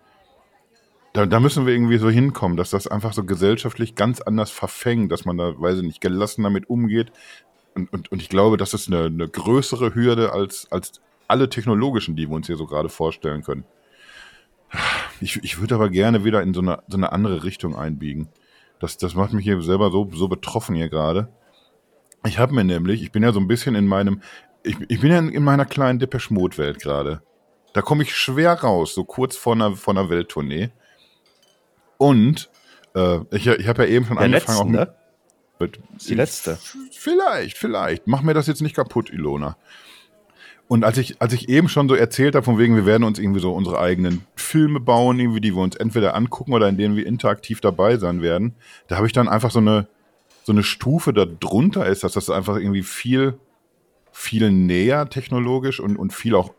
Da, 1.13 1.25
da 1.25 1.41
müssen 1.41 1.67
wir 1.67 1.73
irgendwie 1.73 1.99
so 1.99 2.11
hinkommen, 2.11 2.57
dass 2.57 2.71
das 2.71 2.87
einfach 2.87 3.13
so 3.13 3.25
gesellschaftlich 3.25 3.95
ganz 3.95 4.21
anders 4.21 4.51
verfängt, 4.51 5.11
dass 5.11 5.25
man 5.25 5.39
da, 5.39 5.59
weiß 5.59 5.79
ich 5.79 5.85
nicht, 5.85 6.01
gelassen 6.01 6.43
damit 6.43 6.69
umgeht. 6.69 7.13
Und, 7.75 7.93
und, 7.93 8.13
und 8.13 8.21
ich 8.21 8.29
glaube, 8.29 8.57
das 8.57 8.75
ist 8.75 8.89
eine, 8.89 9.05
eine 9.07 9.29
größere 9.29 9.95
Hürde 9.95 10.33
als, 10.33 10.71
als 10.71 11.01
alle 11.29 11.49
technologischen, 11.49 12.17
die 12.17 12.29
wir 12.29 12.35
uns 12.35 12.47
hier 12.49 12.57
so 12.57 12.67
gerade 12.67 12.89
vorstellen 12.89 13.43
können. 13.43 13.65
Ich, 15.21 15.43
ich 15.43 15.61
würde 15.61 15.75
aber 15.75 15.89
gerne 15.91 16.25
wieder 16.25 16.43
in 16.43 16.55
so 16.55 16.61
eine, 16.61 16.83
so 16.89 16.97
eine 16.97 17.13
andere 17.13 17.43
Richtung 17.43 17.75
einbiegen. 17.75 18.29
Das, 18.81 18.97
das 18.97 19.15
macht 19.15 19.33
mich 19.33 19.45
hier 19.45 19.61
selber 19.63 19.91
so, 19.91 20.09
so 20.13 20.29
betroffen 20.29 20.75
hier 20.75 20.89
gerade. 20.89 21.29
Ich 22.27 22.39
habe 22.39 22.55
mir 22.55 22.65
nämlich, 22.65 23.03
ich 23.03 23.13
bin 23.13 23.23
ja 23.23 23.33
so 23.33 23.41
ein 23.41 23.49
bisschen 23.49 23.75
in 23.75 23.87
meinem, 23.87 24.23
ich, 24.63 24.77
ich 24.89 25.01
bin 25.01 25.11
ja 25.11 25.19
in 25.19 25.43
meiner 25.45 25.65
kleinen 25.67 25.99
Depeche 25.99 26.33
Mode 26.33 26.59
Welt 26.59 26.81
gerade. 26.81 27.23
Da 27.73 27.83
komme 27.83 28.03
ich 28.03 28.15
schwer 28.17 28.53
raus, 28.55 28.95
so 28.95 29.05
kurz 29.05 29.37
vor 29.37 29.55
einer, 29.55 29.77
vor 29.77 29.95
einer 29.95 30.11
Welttournee. 30.11 30.71
Und 31.97 32.51
äh, 32.95 33.19
ich, 33.31 33.47
ich 33.47 33.69
habe 33.69 33.85
ja 33.85 33.89
eben 33.89 34.07
schon 34.07 34.17
Der 34.17 34.25
angefangen. 34.27 34.31
letzten, 34.31 34.53
auch 34.53 34.65
mit, 34.65 34.75
ne? 34.75 34.95
mit, 35.59 35.79
die 36.09 36.15
letzte. 36.15 36.59
Vielleicht, 36.93 37.59
vielleicht. 37.59 38.07
Mach 38.07 38.23
mir 38.23 38.35
das 38.35 38.47
jetzt 38.47 38.63
nicht 38.63 38.77
kaputt, 38.77 39.11
Ilona. 39.11 39.57
Und 40.69 40.85
als 40.85 40.99
ich, 40.99 41.21
als 41.21 41.33
ich 41.33 41.49
eben 41.49 41.69
schon 41.69 41.89
so 41.89 41.95
erzählt 41.95 42.35
habe, 42.35 42.45
von 42.45 42.59
wegen, 42.59 42.77
wir 42.77 42.85
werden 42.85 43.05
uns 43.05 43.19
irgendwie 43.19 43.41
so 43.41 43.53
unsere 43.53 43.81
eigenen 43.81 44.27
Filme 44.37 44.81
bauen, 44.81 45.19
irgendwie, 45.19 45.41
die 45.41 45.55
wir 45.55 45.63
uns 45.63 45.77
entweder 45.77 46.15
angucken 46.15 46.53
oder 46.53 46.69
in 46.69 46.77
denen 46.77 46.95
wir 46.95 47.07
interaktiv 47.07 47.63
dabei 47.63 47.97
sein 47.97 48.21
werden, 48.21 48.55
da 48.87 48.97
habe 48.97 49.07
ich 49.07 49.15
dann 49.15 49.29
einfach 49.29 49.51
so 49.51 49.61
eine, 49.61 49.89
so 50.45 50.53
eine 50.53 50.63
Stufe 50.63 51.15
da 51.15 51.25
drunter 51.25 51.87
ist, 51.87 52.05
dass 52.05 52.13
das 52.13 52.29
einfach 52.29 52.57
irgendwie 52.57 52.83
viel, 52.83 53.39
viel 54.13 54.51
näher 54.51 55.09
technologisch 55.09 55.81
und, 55.81 55.97
und 55.97 56.13
viel 56.13 56.35
auch, 56.35 56.53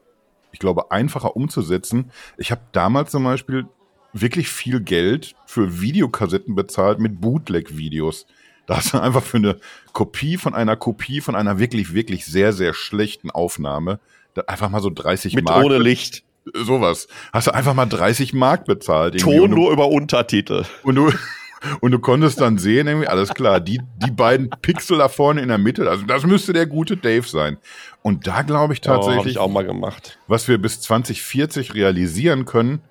ich 0.52 0.60
glaube, 0.60 0.90
einfacher 0.90 1.36
umzusetzen. 1.36 2.10
Ich 2.38 2.50
habe 2.50 2.62
damals 2.72 3.12
zum 3.12 3.24
Beispiel 3.24 3.68
wirklich 4.12 4.50
viel 4.50 4.82
Geld 4.82 5.36
für 5.46 5.82
Videokassetten 5.82 6.56
bezahlt 6.56 7.00
mit 7.00 7.22
Bootleg-Videos. 7.22 8.26
Da 8.70 8.78
hast 8.78 8.94
du 8.94 9.00
einfach 9.02 9.24
für 9.24 9.38
eine 9.38 9.58
Kopie 9.94 10.38
von 10.38 10.54
einer 10.54 10.76
Kopie 10.76 11.22
von 11.22 11.36
einer 11.36 11.58
wirklich, 11.60 11.94
wirklich 11.94 12.26
sehr, 12.26 12.54
sehr 12.54 12.74
schlechten 12.74 13.32
Aufnahme 13.32 14.00
da 14.36 14.44
einfach 14.44 14.70
mal 14.70 14.80
so 14.82 14.92
30 14.92 15.34
Mit 15.34 15.46
Mark. 15.46 15.66
ohne 15.66 15.80
Licht. 15.80 16.24
Sowas. 16.54 17.08
Hast 17.34 17.48
du 17.48 17.52
einfach 17.54 17.74
mal 17.74 17.88
30 17.88 18.34
Mark 18.34 18.66
bezahlt. 18.66 19.16
irgendwie. 19.16 19.36
Ton 19.38 19.44
Und 19.46 19.52
du- 19.52 19.56
nur 19.58 19.72
über 19.72 19.88
Untertitel. 19.90 20.66
und 20.84 20.96
du, 20.96 21.12
und 21.82 21.92
du 21.92 22.00
konntest 22.00 22.40
dann 22.42 22.58
sehen, 22.60 22.88
irgendwie, 22.88 23.08
alles 23.08 23.34
klar, 23.34 23.60
die, 23.60 23.82
die 23.98 24.12
beiden 24.12 24.50
Pixel 24.62 25.00
da 25.00 25.10
vorne 25.10 25.42
in 25.42 25.48
der 25.50 25.58
Mitte, 25.58 25.90
also 25.90 26.06
das 26.06 26.24
müsste 26.26 26.54
der 26.54 26.68
gute 26.68 26.96
Dave 26.96 27.28
sein. 27.28 27.58
Und 28.04 28.28
da 28.28 28.44
glaube 28.44 28.74
ich 28.74 28.80
Oh, 28.82 28.84
tatsächlich, 28.86 29.34
ich 29.34 29.38
auch 29.40 29.50
mal 29.50 29.66
gemacht. 29.66 30.18
was 30.28 30.48
wir 30.48 30.58
bis 30.60 30.80
2040 30.82 31.74
realisieren 31.74 32.46
können, 32.46 32.82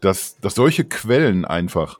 dass, 0.00 0.38
dass 0.40 0.54
solche 0.54 0.84
Quellen 0.84 1.44
einfach, 1.46 1.98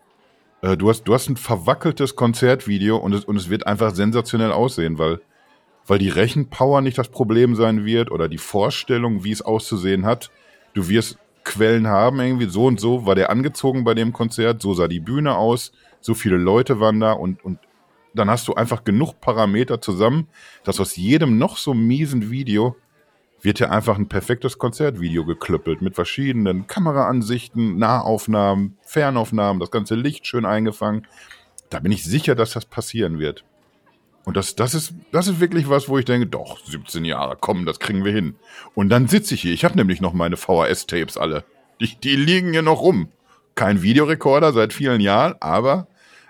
äh, 0.62 0.76
du, 0.76 0.88
hast, 0.88 1.04
du 1.04 1.14
hast 1.14 1.28
ein 1.28 1.36
verwackeltes 1.36 2.16
Konzertvideo 2.16 2.96
und 2.96 3.12
es, 3.12 3.24
und 3.24 3.36
es 3.36 3.50
wird 3.50 3.66
einfach 3.66 3.94
sensationell 3.94 4.52
aussehen, 4.52 4.98
weil, 4.98 5.20
weil 5.86 5.98
die 5.98 6.09
Rechenpower 6.09 6.80
nicht 6.80 6.98
das 6.98 7.09
Problem 7.09 7.54
sein 7.54 7.84
wird 7.84 8.11
oder 8.11 8.28
die 8.28 8.38
Vorstellung, 8.38 9.24
wie 9.24 9.32
es 9.32 9.42
auszusehen 9.42 10.07
hat. 10.07 10.30
Du 10.74 10.88
wirst 10.88 11.18
Quellen 11.44 11.86
haben, 11.86 12.20
irgendwie. 12.20 12.48
So 12.48 12.66
und 12.66 12.80
so 12.80 13.07
war 13.07 13.14
der 13.14 13.30
angezogen 13.30 13.84
bei 13.84 13.94
dem 13.94 14.12
Konzert, 14.12 14.61
so 14.61 14.74
sah 14.74 14.88
die 14.88 15.00
Bühne 15.00 15.36
aus, 15.36 15.72
so 16.00 16.14
viele 16.14 16.36
Leute 16.36 16.80
waren 16.80 17.00
da 17.00 17.12
und, 17.12 17.44
und 17.44 17.59
dann 18.14 18.30
hast 18.30 18.48
du 18.48 18.54
einfach 18.54 18.84
genug 18.84 19.20
Parameter 19.20 19.80
zusammen, 19.80 20.28
dass 20.64 20.80
aus 20.80 20.96
jedem 20.96 21.38
noch 21.38 21.57
so 21.57 21.74
miesen 21.74 22.30
Video 22.30 22.76
wird 23.47 23.61
ja 23.61 23.70
einfach 23.70 23.97
ein 23.97 24.09
perfektes 24.09 24.59
Konzertvideo 24.59 25.24
geklöppelt 25.24 25.80
mit 25.80 25.94
verschiedenen 25.94 26.66
Kameraansichten, 26.66 27.78
Nahaufnahmen, 27.78 28.76
Fernaufnahmen, 28.82 29.61
das 29.61 29.70
ganze 29.70 29.94
Licht 29.94 30.26
schön 30.26 30.44
eingefangen. 30.44 31.07
Da 31.70 31.78
bin 31.78 31.92
ich 31.92 32.03
sicher, 32.05 32.34
dass 32.34 32.51
das 32.51 32.64
passieren 32.64 33.20
wird. 33.20 33.44
Und 34.24 34.36
das, 34.36 34.57
das, 34.57 34.74
ist, 34.74 34.94
das 35.12 35.28
ist 35.28 35.38
wirklich 35.38 35.68
was, 35.68 35.88
wo 35.88 35.97
ich 35.97 36.05
denke, 36.05 36.26
doch, 36.26 36.59
17 36.66 37.05
Jahre, 37.05 37.38
komm, 37.40 37.66
das 37.66 37.78
kriegen 37.78 38.05
wir 38.05 38.12
hin. 38.12 38.34
Und 38.74 38.88
dann 38.88 39.07
sitze 39.07 39.34
ich 39.34 39.42
hier. 39.42 39.55
Ich 39.55 39.64
habe 39.64 39.76
nämlich 39.76 40.01
noch 40.01 40.12
meine 40.12 40.36
VHS-Tapes 40.36 41.16
alle. 41.16 41.44
Die, 41.80 41.94
die 41.94 42.16
liegen 42.16 42.51
hier 42.51 42.62
noch 42.62 42.82
rum. 42.82 43.11
Kein 43.55 43.80
Videorekorder 43.80 44.53
seit 44.53 44.72
vielen 44.72 45.01
Jahren, 45.01 45.36
aber, 45.38 45.86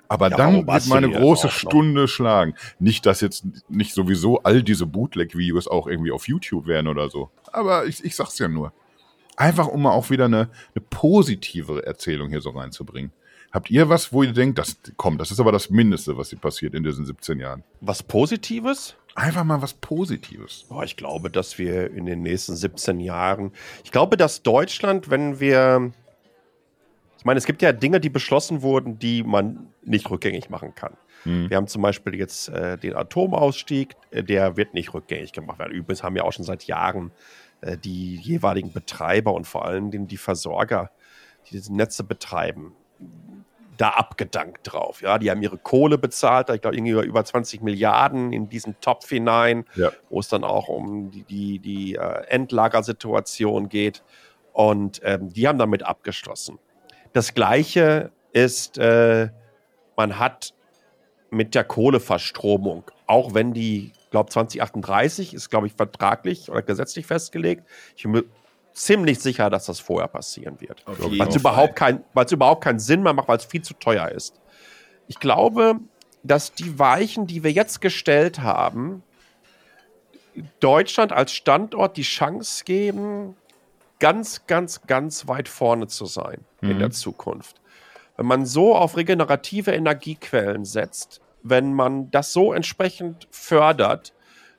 aber 0.08 0.30
Ja, 0.30 0.36
dann 0.36 0.66
wird 0.66 0.86
meine 0.86 1.10
große? 1.10 1.48
Stunde 1.48 2.08
schlagen. 2.08 2.54
Nicht, 2.78 3.06
dass 3.06 3.20
jetzt 3.20 3.44
nicht 3.68 3.94
sowieso 3.94 4.42
all 4.42 4.62
diese 4.62 4.86
Bootleg-Videos 4.86 5.68
auch 5.68 5.86
irgendwie 5.86 6.12
auf 6.12 6.28
YouTube 6.28 6.66
wären 6.66 6.88
oder 6.88 7.10
so. 7.10 7.30
Aber 7.52 7.86
ich, 7.86 8.04
ich 8.04 8.14
sag's 8.16 8.38
ja 8.38 8.48
nur. 8.48 8.72
Einfach, 9.36 9.66
um 9.66 9.82
mal 9.82 9.90
auch 9.90 10.10
wieder 10.10 10.26
eine, 10.26 10.48
eine 10.74 10.84
positivere 10.88 11.84
Erzählung 11.84 12.30
hier 12.30 12.40
so 12.40 12.50
reinzubringen. 12.50 13.12
Habt 13.52 13.70
ihr 13.70 13.88
was, 13.88 14.12
wo 14.12 14.22
ihr 14.22 14.32
denkt, 14.32 14.58
das, 14.58 14.76
komm, 14.96 15.18
das 15.18 15.30
ist 15.30 15.40
aber 15.40 15.52
das 15.52 15.70
Mindeste, 15.70 16.16
was 16.18 16.30
hier 16.30 16.38
passiert 16.38 16.74
in 16.74 16.84
diesen 16.84 17.04
17 17.04 17.38
Jahren? 17.38 17.64
Was 17.80 18.02
Positives? 18.02 18.96
Einfach 19.14 19.44
mal 19.44 19.62
was 19.62 19.72
Positives. 19.72 20.66
Boah, 20.68 20.84
ich 20.84 20.96
glaube, 20.96 21.30
dass 21.30 21.56
wir 21.58 21.90
in 21.90 22.04
den 22.04 22.22
nächsten 22.22 22.54
17 22.54 23.00
Jahren, 23.00 23.52
ich 23.82 23.92
glaube, 23.92 24.18
dass 24.18 24.42
Deutschland, 24.42 25.08
wenn 25.08 25.40
wir, 25.40 25.92
meine, 27.26 27.38
es 27.38 27.44
gibt 27.44 27.60
ja 27.60 27.72
Dinge, 27.72 28.00
die 28.00 28.08
beschlossen 28.08 28.62
wurden, 28.62 28.98
die 28.98 29.22
man 29.22 29.68
nicht 29.82 30.08
rückgängig 30.10 30.48
machen 30.48 30.74
kann. 30.74 30.96
Hm. 31.24 31.50
Wir 31.50 31.56
haben 31.56 31.66
zum 31.66 31.82
Beispiel 31.82 32.14
jetzt 32.14 32.48
äh, 32.48 32.78
den 32.78 32.94
Atomausstieg, 32.94 33.96
äh, 34.10 34.22
der 34.22 34.56
wird 34.56 34.72
nicht 34.72 34.94
rückgängig 34.94 35.32
gemacht 35.32 35.58
werden. 35.58 35.72
Übrigens 35.72 36.02
haben 36.02 36.16
ja 36.16 36.22
auch 36.22 36.32
schon 36.32 36.44
seit 36.44 36.64
Jahren 36.64 37.10
äh, 37.60 37.76
die 37.76 38.16
jeweiligen 38.16 38.72
Betreiber 38.72 39.34
und 39.34 39.46
vor 39.46 39.64
allem 39.66 39.90
die, 39.90 40.06
die 40.06 40.16
Versorger, 40.16 40.90
die 41.46 41.52
diese 41.52 41.74
Netze 41.74 42.04
betreiben, 42.04 42.72
da 43.76 43.90
abgedankt 43.90 44.60
drauf. 44.72 45.02
Ja, 45.02 45.18
die 45.18 45.30
haben 45.30 45.42
ihre 45.42 45.58
Kohle 45.58 45.98
bezahlt, 45.98 46.48
ich 46.48 46.62
glaube, 46.62 46.76
irgendwie 46.76 46.92
über 47.06 47.24
20 47.24 47.60
Milliarden 47.60 48.32
in 48.32 48.48
diesen 48.48 48.80
Topf 48.80 49.08
hinein, 49.08 49.64
Ja. 49.74 49.90
wo 50.08 50.20
es 50.20 50.28
dann 50.28 50.44
auch 50.44 50.68
um 50.68 51.10
die, 51.10 51.24
die, 51.24 51.58
die 51.58 51.94
äh, 51.96 52.24
Endlagersituation 52.28 53.68
geht. 53.68 54.02
Und 54.52 55.00
ähm, 55.04 55.30
die 55.32 55.46
haben 55.46 55.58
damit 55.58 55.82
abgeschlossen. 55.82 56.58
Das 57.16 57.32
Gleiche 57.32 58.12
ist, 58.34 58.76
äh, 58.76 59.30
man 59.96 60.18
hat 60.18 60.52
mit 61.30 61.54
der 61.54 61.64
Kohleverstromung, 61.64 62.90
auch 63.06 63.32
wenn 63.32 63.54
die, 63.54 63.94
glaube 64.10 64.28
2038 64.28 65.32
ist, 65.32 65.48
glaube 65.48 65.66
ich, 65.66 65.72
vertraglich 65.72 66.50
oder 66.50 66.60
gesetzlich 66.60 67.06
festgelegt. 67.06 67.66
Ich 67.96 68.02
bin 68.02 68.12
mir 68.12 68.24
ziemlich 68.74 69.18
sicher, 69.18 69.48
dass 69.48 69.64
das 69.64 69.80
vorher 69.80 70.08
passieren 70.08 70.60
wird. 70.60 70.84
Weil 70.84 71.28
es 71.28 71.36
überhaupt, 71.36 71.74
kein, 71.74 72.04
überhaupt 72.30 72.62
keinen 72.62 72.80
Sinn 72.80 73.02
mehr 73.02 73.14
macht, 73.14 73.28
weil 73.28 73.38
es 73.38 73.46
viel 73.46 73.62
zu 73.62 73.72
teuer 73.72 74.10
ist. 74.10 74.38
Ich 75.08 75.18
glaube, 75.18 75.76
dass 76.22 76.52
die 76.52 76.78
Weichen, 76.78 77.26
die 77.26 77.42
wir 77.42 77.50
jetzt 77.50 77.80
gestellt 77.80 78.40
haben, 78.40 79.02
Deutschland 80.60 81.12
als 81.12 81.32
Standort 81.32 81.96
die 81.96 82.02
Chance 82.02 82.62
geben, 82.66 83.36
ganz, 83.98 84.46
ganz, 84.46 84.82
ganz 84.86 85.26
weit 85.28 85.48
vorne 85.48 85.86
zu 85.86 86.06
sein 86.06 86.44
in 86.60 86.74
Mhm. 86.74 86.78
der 86.78 86.90
Zukunft. 86.90 87.60
Wenn 88.16 88.26
man 88.26 88.46
so 88.46 88.74
auf 88.74 88.96
regenerative 88.96 89.72
Energiequellen 89.72 90.64
setzt, 90.64 91.20
wenn 91.42 91.74
man 91.74 92.10
das 92.10 92.32
so 92.32 92.52
entsprechend 92.52 93.28
fördert, 93.30 94.12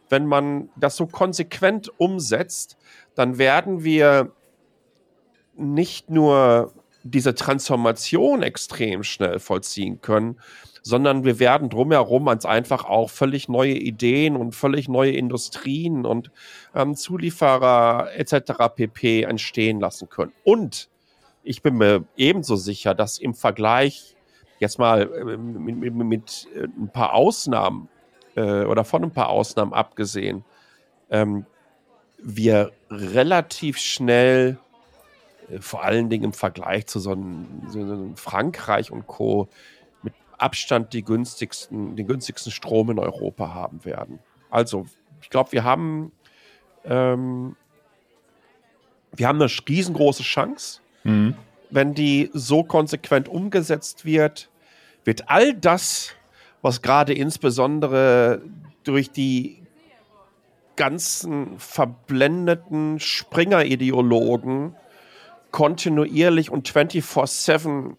wenn 0.10 0.26
man 0.26 0.70
das 0.76 0.96
so 0.96 1.06
konsequent 1.08 1.92
umsetzt, 2.00 2.78
dann 3.16 3.38
werden 3.38 3.84
wir 3.84 4.32
nicht 5.56 6.10
nur 6.10 6.72
diese 7.04 7.36
Transformation 7.36 8.44
extrem 8.44 9.04
schnell 9.04 9.40
vollziehen 9.40 10.02
können, 10.02 10.40
sondern 10.88 11.26
wir 11.26 11.40
werden 11.40 11.70
drumherum 11.70 12.26
ganz 12.26 12.46
einfach 12.46 12.86
auch 12.86 13.10
völlig 13.10 13.50
neue 13.50 13.74
Ideen 13.74 14.38
und 14.38 14.56
völlig 14.56 14.88
neue 14.88 15.12
Industrien 15.12 16.06
und 16.06 16.32
ähm, 16.74 16.96
Zulieferer 16.96 18.10
etc. 18.16 18.54
pp. 18.74 19.24
entstehen 19.24 19.82
lassen 19.82 20.08
können. 20.08 20.32
Und 20.44 20.90
ich 21.44 21.62
bin 21.62 21.76
mir 21.76 22.06
ebenso 22.16 22.56
sicher, 22.56 22.96
dass 22.96 23.18
im 23.20 23.34
Vergleich 23.34 24.16
jetzt 24.60 24.80
mal 24.80 25.02
äh, 25.02 25.38
mit, 25.38 25.76
mit, 25.76 25.94
mit 25.94 26.48
äh, 26.56 26.64
ein 26.64 26.90
paar 26.90 27.14
Ausnahmen 27.14 27.90
äh, 28.36 28.64
oder 28.64 28.86
von 28.86 29.04
ein 29.04 29.12
paar 29.12 29.30
Ausnahmen 29.30 29.74
abgesehen, 29.74 30.46
ähm, 31.10 31.46
wir 32.18 32.72
relativ 32.90 33.78
schnell, 33.78 34.58
äh, 35.50 35.60
vor 35.60 35.84
allen 35.84 36.10
Dingen 36.10 36.24
im 36.24 36.34
Vergleich 36.34 36.88
zu 36.88 37.00
so 37.00 37.12
einem, 37.12 37.64
so 37.68 37.82
einem 37.82 38.16
Frankreich 38.16 38.90
und 38.90 39.06
Co., 39.06 39.50
Abstand 40.38 40.94
die 40.94 41.04
günstigsten, 41.04 41.96
den 41.96 42.08
günstigsten 42.08 42.52
Strom 42.52 42.92
in 42.92 43.00
Europa 43.00 43.54
haben 43.54 43.84
werden. 43.86 44.20
Also, 44.50 44.86
ich 45.22 45.30
glaube, 45.30 45.52
wir 45.52 45.64
haben, 45.64 46.12
ähm, 46.86 47.56
wir 49.14 49.28
haben 49.28 49.42
eine 49.42 49.52
riesengroße 49.68 50.24
Chance 50.24 50.82
Mhm. 51.08 51.36
wenn 51.70 51.94
die 51.94 52.30
so 52.34 52.64
konsequent 52.64 53.30
umgesetzt 53.30 54.04
wird, 54.04 54.50
wird 55.06 55.30
all 55.30 55.54
das, 55.54 56.14
was 56.62 56.82
gerade 56.82 57.14
insbesondere 57.14 58.42
durch 58.84 59.10
die 59.10 59.64
ganzen 60.76 61.58
verblendeten 61.60 63.00
Springer-Ideologen 63.00 64.76
kontinuierlich 65.52 66.52
und 66.52 66.68
24-7 66.68 67.96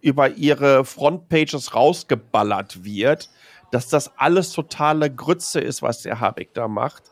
über 0.00 0.30
ihre 0.30 0.84
Frontpages 0.84 1.74
rausgeballert 1.74 2.84
wird, 2.84 3.30
dass 3.70 3.88
das 3.88 4.16
alles 4.16 4.52
totale 4.52 5.12
Grütze 5.14 5.60
ist, 5.60 5.82
was 5.82 6.02
der 6.02 6.20
Habeck 6.20 6.54
da 6.54 6.68
macht, 6.68 7.04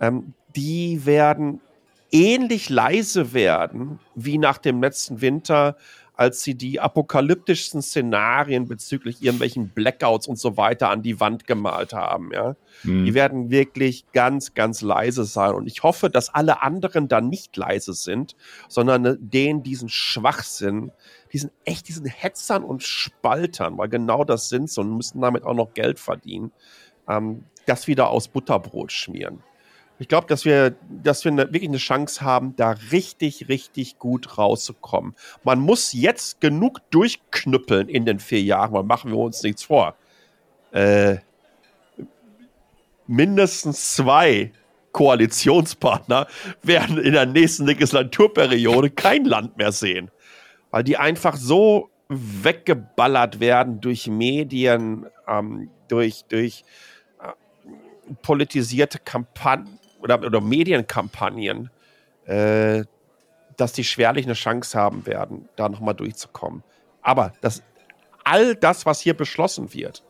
ähm, 0.00 0.34
die 0.56 1.04
werden 1.06 1.60
ähnlich 2.12 2.68
leise 2.68 3.32
werden 3.32 4.00
wie 4.14 4.38
nach 4.38 4.58
dem 4.58 4.82
letzten 4.82 5.20
Winter, 5.20 5.76
als 6.20 6.42
sie 6.42 6.54
die 6.54 6.80
apokalyptischsten 6.80 7.80
Szenarien 7.80 8.68
bezüglich 8.68 9.22
irgendwelchen 9.22 9.70
Blackouts 9.70 10.28
und 10.28 10.38
so 10.38 10.58
weiter 10.58 10.90
an 10.90 11.00
die 11.02 11.18
Wand 11.18 11.46
gemalt 11.46 11.94
haben. 11.94 12.30
Ja? 12.30 12.56
Mhm. 12.82 13.06
Die 13.06 13.14
werden 13.14 13.48
wirklich 13.48 14.04
ganz, 14.12 14.52
ganz 14.52 14.82
leise 14.82 15.24
sein. 15.24 15.54
Und 15.54 15.66
ich 15.66 15.82
hoffe, 15.82 16.10
dass 16.10 16.28
alle 16.28 16.60
anderen 16.60 17.08
dann 17.08 17.30
nicht 17.30 17.56
leise 17.56 17.94
sind, 17.94 18.36
sondern 18.68 19.16
denen 19.18 19.62
diesen 19.62 19.88
Schwachsinn, 19.88 20.92
diesen 21.32 21.52
echt 21.64 21.88
diesen 21.88 22.04
Hetzern 22.04 22.64
und 22.64 22.82
Spaltern, 22.82 23.78
weil 23.78 23.88
genau 23.88 24.22
das 24.22 24.50
sind 24.50 24.68
sie 24.68 24.82
und 24.82 24.94
müssen 24.94 25.22
damit 25.22 25.44
auch 25.44 25.54
noch 25.54 25.72
Geld 25.72 25.98
verdienen, 25.98 26.52
ähm, 27.08 27.44
das 27.64 27.86
wieder 27.86 28.10
aus 28.10 28.28
Butterbrot 28.28 28.92
schmieren. 28.92 29.42
Ich 30.00 30.08
glaube, 30.08 30.26
dass 30.26 30.46
wir, 30.46 30.74
dass 30.88 31.26
wir 31.26 31.30
eine, 31.30 31.42
wirklich 31.52 31.68
eine 31.68 31.76
Chance 31.76 32.22
haben, 32.22 32.56
da 32.56 32.70
richtig, 32.90 33.50
richtig 33.50 33.98
gut 33.98 34.38
rauszukommen. 34.38 35.14
Man 35.44 35.60
muss 35.60 35.92
jetzt 35.92 36.40
genug 36.40 36.80
durchknüppeln 36.90 37.86
in 37.90 38.06
den 38.06 38.18
vier 38.18 38.40
Jahren, 38.40 38.72
weil 38.72 38.82
machen 38.82 39.10
wir 39.10 39.18
uns 39.18 39.42
nichts 39.42 39.64
vor. 39.64 39.94
Äh, 40.72 41.18
mindestens 43.06 43.94
zwei 43.94 44.52
Koalitionspartner 44.92 46.28
werden 46.62 46.96
in 46.96 47.12
der 47.12 47.26
nächsten 47.26 47.66
Legislaturperiode 47.66 48.88
kein 48.88 49.26
Land 49.26 49.58
mehr 49.58 49.70
sehen. 49.70 50.10
Weil 50.70 50.82
die 50.82 50.96
einfach 50.96 51.36
so 51.36 51.90
weggeballert 52.08 53.38
werden 53.38 53.82
durch 53.82 54.06
Medien, 54.06 55.04
ähm, 55.28 55.68
durch, 55.88 56.24
durch 56.30 56.64
äh, 57.20 58.14
politisierte 58.22 58.98
Kampagnen 58.98 59.78
oder, 60.02 60.22
oder 60.22 60.40
Medienkampagnen, 60.40 61.70
äh, 62.26 62.84
dass 63.56 63.72
die 63.72 63.84
schwerlich 63.84 64.26
eine 64.26 64.34
Chance 64.34 64.78
haben 64.78 65.06
werden, 65.06 65.48
da 65.56 65.68
nochmal 65.68 65.94
durchzukommen. 65.94 66.62
Aber 67.02 67.32
das, 67.40 67.62
all 68.24 68.54
das, 68.54 68.86
was 68.86 69.00
hier 69.00 69.14
beschlossen 69.14 69.74
wird, 69.74 70.02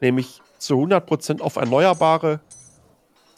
nämlich 0.00 0.40
zu 0.58 0.74
100% 0.74 1.40
auf 1.40 1.56
Erneuerbare 1.56 2.40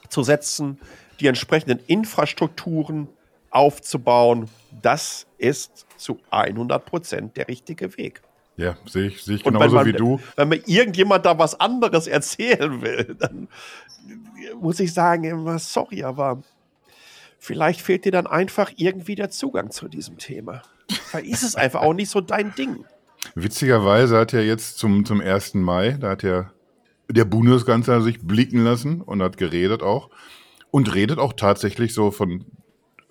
zu 0.08 0.22
setzen, 0.22 0.78
die 1.20 1.26
entsprechenden 1.26 1.80
Infrastrukturen 1.86 3.08
aufzubauen, 3.50 4.48
das 4.82 5.26
ist 5.38 5.86
zu 5.96 6.18
100% 6.30 7.32
der 7.32 7.48
richtige 7.48 7.96
Weg. 7.96 8.22
Ja, 8.56 8.76
sehe 8.86 9.08
ich, 9.08 9.22
sehe 9.22 9.36
ich 9.36 9.44
genauso 9.44 9.76
man, 9.76 9.86
wie 9.86 9.92
du. 9.92 10.20
Wenn 10.34 10.48
mir 10.48 10.62
irgendjemand 10.66 11.26
da 11.26 11.38
was 11.38 11.58
anderes 11.60 12.06
erzählen 12.06 12.80
will, 12.80 13.16
dann 13.18 13.48
muss 14.60 14.80
ich 14.80 14.92
sagen, 14.92 15.24
immer 15.24 15.58
sorry, 15.58 16.02
aber 16.04 16.42
vielleicht 17.38 17.80
fehlt 17.80 18.04
dir 18.04 18.12
dann 18.12 18.26
einfach 18.26 18.72
irgendwie 18.76 19.14
der 19.14 19.30
Zugang 19.30 19.70
zu 19.70 19.88
diesem 19.88 20.18
Thema. 20.18 20.62
Vielleicht 20.88 21.26
ist 21.26 21.42
es 21.42 21.56
einfach 21.56 21.82
auch 21.82 21.94
nicht 21.94 22.10
so 22.10 22.20
dein 22.20 22.54
Ding. 22.54 22.84
Witzigerweise 23.34 24.18
hat 24.18 24.32
ja 24.32 24.40
jetzt 24.40 24.78
zum, 24.78 25.04
zum 25.04 25.20
1. 25.20 25.54
Mai, 25.54 25.96
da 26.00 26.10
hat 26.10 26.22
ja 26.22 26.52
der 27.08 27.24
Bundeskanzler 27.24 28.00
sich 28.02 28.20
blicken 28.22 28.62
lassen 28.64 29.00
und 29.00 29.22
hat 29.22 29.36
geredet 29.36 29.82
auch. 29.82 30.10
Und 30.70 30.94
redet 30.94 31.18
auch 31.18 31.32
tatsächlich 31.32 31.94
so 31.94 32.10
von 32.10 32.44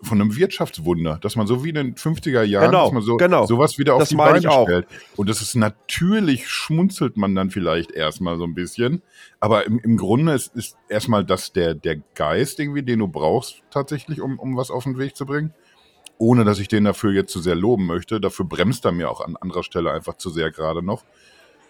von 0.01 0.21
einem 0.21 0.35
Wirtschaftswunder, 0.35 1.17
dass 1.21 1.35
man 1.35 1.47
so 1.47 1.63
wie 1.63 1.69
in 1.69 1.75
den 1.75 1.95
50er 1.95 2.43
Jahren, 2.43 2.71
genau, 2.71 2.83
dass 2.85 2.93
man 2.93 3.03
so 3.03 3.17
genau. 3.17 3.45
sowas 3.45 3.77
wieder 3.77 3.95
auf 3.95 4.01
das 4.01 4.09
die 4.09 4.15
Beine 4.15 4.39
stellt. 4.39 4.87
Und 5.15 5.29
das 5.29 5.41
ist 5.41 5.55
natürlich, 5.55 6.47
schmunzelt 6.47 7.17
man 7.17 7.33
dann 7.35 7.49
vielleicht 7.49 7.91
erstmal 7.91 8.37
so 8.37 8.43
ein 8.43 8.53
bisschen. 8.53 9.01
Aber 9.39 9.65
im, 9.65 9.79
im 9.79 9.97
Grunde 9.97 10.33
ist, 10.33 10.55
ist 10.55 10.77
erstmal 10.89 11.23
das 11.23 11.53
der, 11.53 11.73
der 11.73 11.97
Geist 12.13 12.59
irgendwie, 12.59 12.83
den 12.83 12.99
du 12.99 13.07
brauchst 13.07 13.63
tatsächlich, 13.71 14.21
um, 14.21 14.37
um 14.39 14.57
was 14.57 14.69
auf 14.69 14.83
den 14.83 14.97
Weg 14.97 15.15
zu 15.15 15.25
bringen. 15.25 15.53
Ohne 16.17 16.45
dass 16.45 16.59
ich 16.59 16.67
den 16.67 16.85
dafür 16.85 17.11
jetzt 17.11 17.31
zu 17.31 17.39
sehr 17.39 17.55
loben 17.55 17.85
möchte. 17.85 18.21
Dafür 18.21 18.45
bremst 18.45 18.85
er 18.85 18.91
mir 18.91 19.09
auch 19.09 19.21
an 19.21 19.35
anderer 19.35 19.63
Stelle 19.63 19.91
einfach 19.91 20.15
zu 20.15 20.29
sehr 20.29 20.51
gerade 20.51 20.81
noch. 20.81 21.03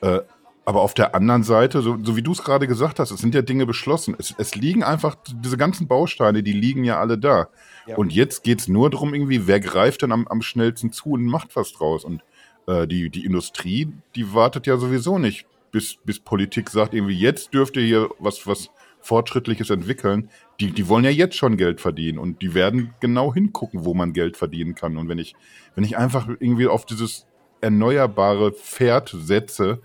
Äh, 0.02 0.22
aber 0.66 0.82
auf 0.82 0.96
der 0.96 1.14
anderen 1.14 1.44
Seite, 1.44 1.82
so, 1.82 1.98
so 2.02 2.16
wie 2.16 2.24
du 2.24 2.32
es 2.32 2.44
gerade 2.44 2.68
gesagt 2.68 3.00
hast, 3.00 3.12
es 3.12 3.20
sind 3.20 3.36
ja 3.36 3.44
Dinge 3.44 3.68
beschlossen. 3.68 4.16
Es, 4.18 4.34
es 4.38 4.56
liegen 4.56 4.84
einfach, 4.84 5.16
diese 5.44 5.58
ganzen 5.58 5.88
Bausteine, 5.88 6.42
die 6.42 6.54
liegen 6.54 6.84
ja 6.84 7.00
alle 7.00 7.20
da. 7.20 7.50
Ja. 7.86 7.96
Und 7.98 8.12
jetzt 8.12 8.44
geht's 8.44 8.68
nur 8.68 8.90
darum, 8.90 9.14
irgendwie, 9.14 9.46
wer 9.46 9.60
greift 9.60 10.02
denn 10.02 10.12
am, 10.12 10.28
am 10.28 10.42
schnellsten 10.42 10.92
zu 10.92 11.12
und 11.12 11.26
macht 11.26 11.56
was 11.56 11.72
draus. 11.72 12.04
Und 12.04 12.24
äh, 12.68 12.88
die, 12.88 13.12
die 13.12 13.26
Industrie, 13.26 13.94
die 14.16 14.34
wartet 14.34 14.66
ja 14.66 14.78
sowieso 14.78 15.20
nicht, 15.20 15.46
bis, 15.72 15.98
bis 16.04 16.20
Politik 16.20 16.72
sagt, 16.72 16.96
irgendwie, 16.96 17.20
jetzt 17.20 17.54
dürft 17.54 17.78
ihr 17.78 17.84
hier 17.84 18.10
was, 18.18 18.48
was 18.48 18.72
Fortschrittliches 19.02 19.70
entwickeln. 19.70 20.30
Die, 20.60 20.72
die 20.72 20.88
wollen 20.88 21.04
ja 21.04 21.12
jetzt 21.12 21.36
schon 21.36 21.58
Geld 21.58 21.80
verdienen 21.80 22.18
und 22.18 22.42
die 22.42 22.56
werden 22.56 22.96
genau 23.02 23.32
hingucken, 23.32 23.86
wo 23.86 23.94
man 23.94 24.14
Geld 24.14 24.36
verdienen 24.36 24.74
kann. 24.74 24.98
Und 24.98 25.10
wenn 25.10 25.20
ich, 25.20 25.36
wenn 25.76 25.84
ich 25.84 25.96
einfach 25.96 26.28
irgendwie 26.28 26.66
auf 26.66 26.88
dieses 26.88 27.28
erneuerbare 27.62 28.52
Pferd 28.52 29.16
setze, 29.16 29.80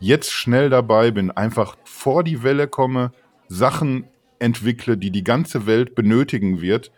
jetzt 0.00 0.32
schnell 0.32 0.70
dabei 0.70 1.10
bin, 1.10 1.30
einfach 1.30 1.76
vor 1.84 2.24
die 2.24 2.42
Welle 2.42 2.66
komme, 2.66 3.12
Sachen 3.48 4.04
entwickle, 4.38 4.96
die 4.96 5.10
die 5.10 5.22
ganze 5.22 5.66
Welt 5.66 5.94
benötigen 5.94 6.60
wird, 6.60 6.90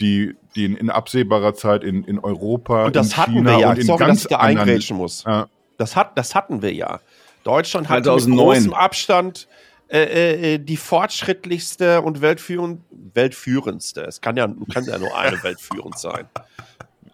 die, 0.00 0.34
die 0.54 0.64
in, 0.64 0.76
in 0.76 0.90
absehbarer 0.90 1.54
Zeit 1.54 1.84
in, 1.84 2.04
in 2.04 2.18
Europa, 2.18 2.86
und 2.86 2.96
das 2.96 3.12
in 3.12 3.16
hatten 3.16 3.32
China 3.32 3.52
wir 3.52 3.60
ja. 3.60 3.70
und 3.70 3.78
in 3.78 3.86
Sorry, 3.86 3.98
ganz 3.98 4.22
dass 4.22 4.24
ich 4.24 4.28
da 4.28 4.36
anderen, 4.38 4.68
eingrätschen 4.68 4.96
muss. 4.96 5.24
Ja. 5.24 5.48
Das, 5.78 5.96
hat, 5.96 6.18
das 6.18 6.34
hatten 6.34 6.62
wir 6.62 6.74
ja. 6.74 7.00
Deutschland 7.44 7.88
hat 7.88 7.98
mit 7.98 8.04
2009. 8.04 8.38
großem 8.38 8.74
Abstand 8.74 9.48
äh, 9.88 10.54
äh, 10.54 10.58
die 10.58 10.76
fortschrittlichste 10.76 12.02
und 12.02 12.20
weltführend, 12.20 12.82
weltführendste. 12.90 14.02
Es 14.02 14.20
kann 14.20 14.36
ja, 14.36 14.48
kann 14.72 14.84
ja 14.84 14.98
nur 14.98 15.16
eine 15.16 15.36
weltführend 15.42 15.98
sein. 15.98 16.28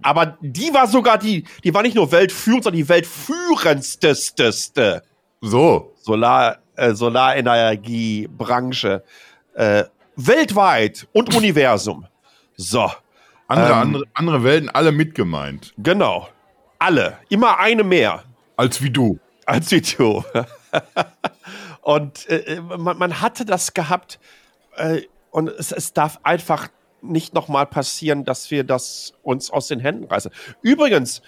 Aber 0.03 0.37
die 0.41 0.74
war 0.74 0.87
sogar 0.87 1.18
die, 1.18 1.45
die 1.64 1.72
war 1.72 1.82
nicht 1.82 1.97
nur 1.97 2.12
weltführend, 2.12 2.64
sondern 2.64 2.78
die 2.78 2.89
weltführendsteste. 2.89 5.03
So. 5.41 5.93
Solar, 6.01 6.59
äh, 6.76 6.95
Solarenergiebranche. 6.95 9.03
Äh, 9.55 9.84
weltweit 10.16 11.07
und 11.12 11.34
Universum. 11.34 12.07
So. 12.57 12.91
Andere, 13.49 13.72
Ähm, 13.72 13.78
andere, 13.78 14.05
andere 14.14 14.45
Welten, 14.45 14.70
alle 14.70 14.93
mitgemeint. 14.93 15.72
Genau. 15.78 16.28
Alle. 16.78 17.18
Immer 17.28 17.59
eine 17.59 17.84
mehr 17.84 18.24
Als 18.57 18.82
wie 18.82 18.91
du. 18.91 19.18
als 19.47 19.70
Video. 19.70 20.24
und 21.82 22.28
äh, 22.28 22.61
man, 22.61 22.99
man 22.99 23.20
hatte 23.20 23.45
das 23.45 23.74
gehabt 23.74 24.18
äh, 24.76 25.03
und 25.30 25.49
es, 25.49 25.70
es 25.72 25.93
darf 25.93 26.18
einfach 26.24 26.68
nicht 27.03 27.34
nochmal 27.34 27.66
passieren, 27.66 28.24
dass 28.24 28.51
wir 28.51 28.64
das 28.64 29.12
uns 29.22 29.51
aus 29.51 29.68
den 29.68 29.78
Händen 29.78 30.05
reißen. 30.07 30.32
Übrigens, 30.62 31.22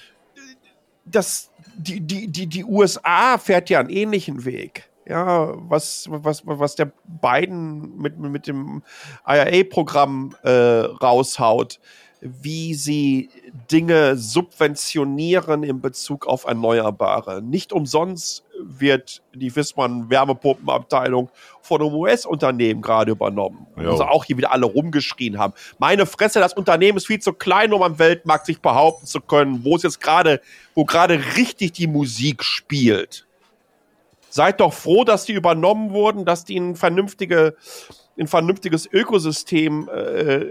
das, 1.10 1.50
die, 1.76 2.00
die, 2.00 2.28
die, 2.28 2.46
die 2.46 2.64
USA 2.64 3.38
fährt 3.38 3.70
ja 3.70 3.80
einen 3.80 3.90
ähnlichen 3.90 4.44
Weg. 4.44 4.88
Ja, 5.06 5.54
was, 5.56 6.06
was, 6.10 6.42
was 6.44 6.74
der 6.74 6.92
Biden 7.06 7.96
mit, 7.96 8.18
mit 8.18 8.46
dem 8.46 8.82
IRA-Programm 9.26 10.36
äh, 10.42 10.50
raushaut, 10.50 11.80
wie 12.20 12.74
sie 12.74 13.30
Dinge 13.70 14.16
subventionieren 14.16 15.62
in 15.62 15.80
Bezug 15.80 16.26
auf 16.26 16.44
Erneuerbare. 16.44 17.40
Nicht 17.40 17.72
umsonst 17.72 18.44
wird 18.60 19.22
die 19.34 19.54
Wissmann 19.54 20.10
Wärmepumpenabteilung 20.10 21.30
von 21.62 21.80
einem 21.80 21.94
US-Unternehmen 21.94 22.82
gerade 22.82 23.12
übernommen. 23.12 23.66
Jo. 23.80 23.90
Also 23.90 24.04
auch 24.04 24.24
hier 24.24 24.36
wieder 24.36 24.52
alle 24.52 24.66
rumgeschrien 24.66 25.38
haben. 25.38 25.52
Meine 25.78 26.06
Fresse, 26.06 26.40
das 26.40 26.54
Unternehmen 26.54 26.98
ist 26.98 27.06
viel 27.06 27.20
zu 27.20 27.32
klein, 27.32 27.72
um 27.72 27.82
am 27.82 27.98
Weltmarkt 27.98 28.46
sich 28.46 28.60
behaupten 28.60 29.06
zu 29.06 29.20
können, 29.20 29.64
wo 29.64 29.76
es 29.76 29.82
jetzt 29.82 30.00
gerade, 30.00 30.40
wo 30.74 30.84
gerade 30.84 31.20
richtig 31.36 31.72
die 31.72 31.86
Musik 31.86 32.42
spielt. 32.42 33.26
Seid 34.30 34.60
doch 34.60 34.72
froh, 34.74 35.04
dass 35.04 35.24
die 35.24 35.32
übernommen 35.32 35.90
wurden, 35.90 36.24
dass 36.24 36.44
die 36.44 36.56
in 36.56 36.76
vernünftige, 36.76 37.56
in 38.18 38.26
vernünftiges 38.26 38.88
Ökosystem 38.92 39.88
äh, 39.88 40.44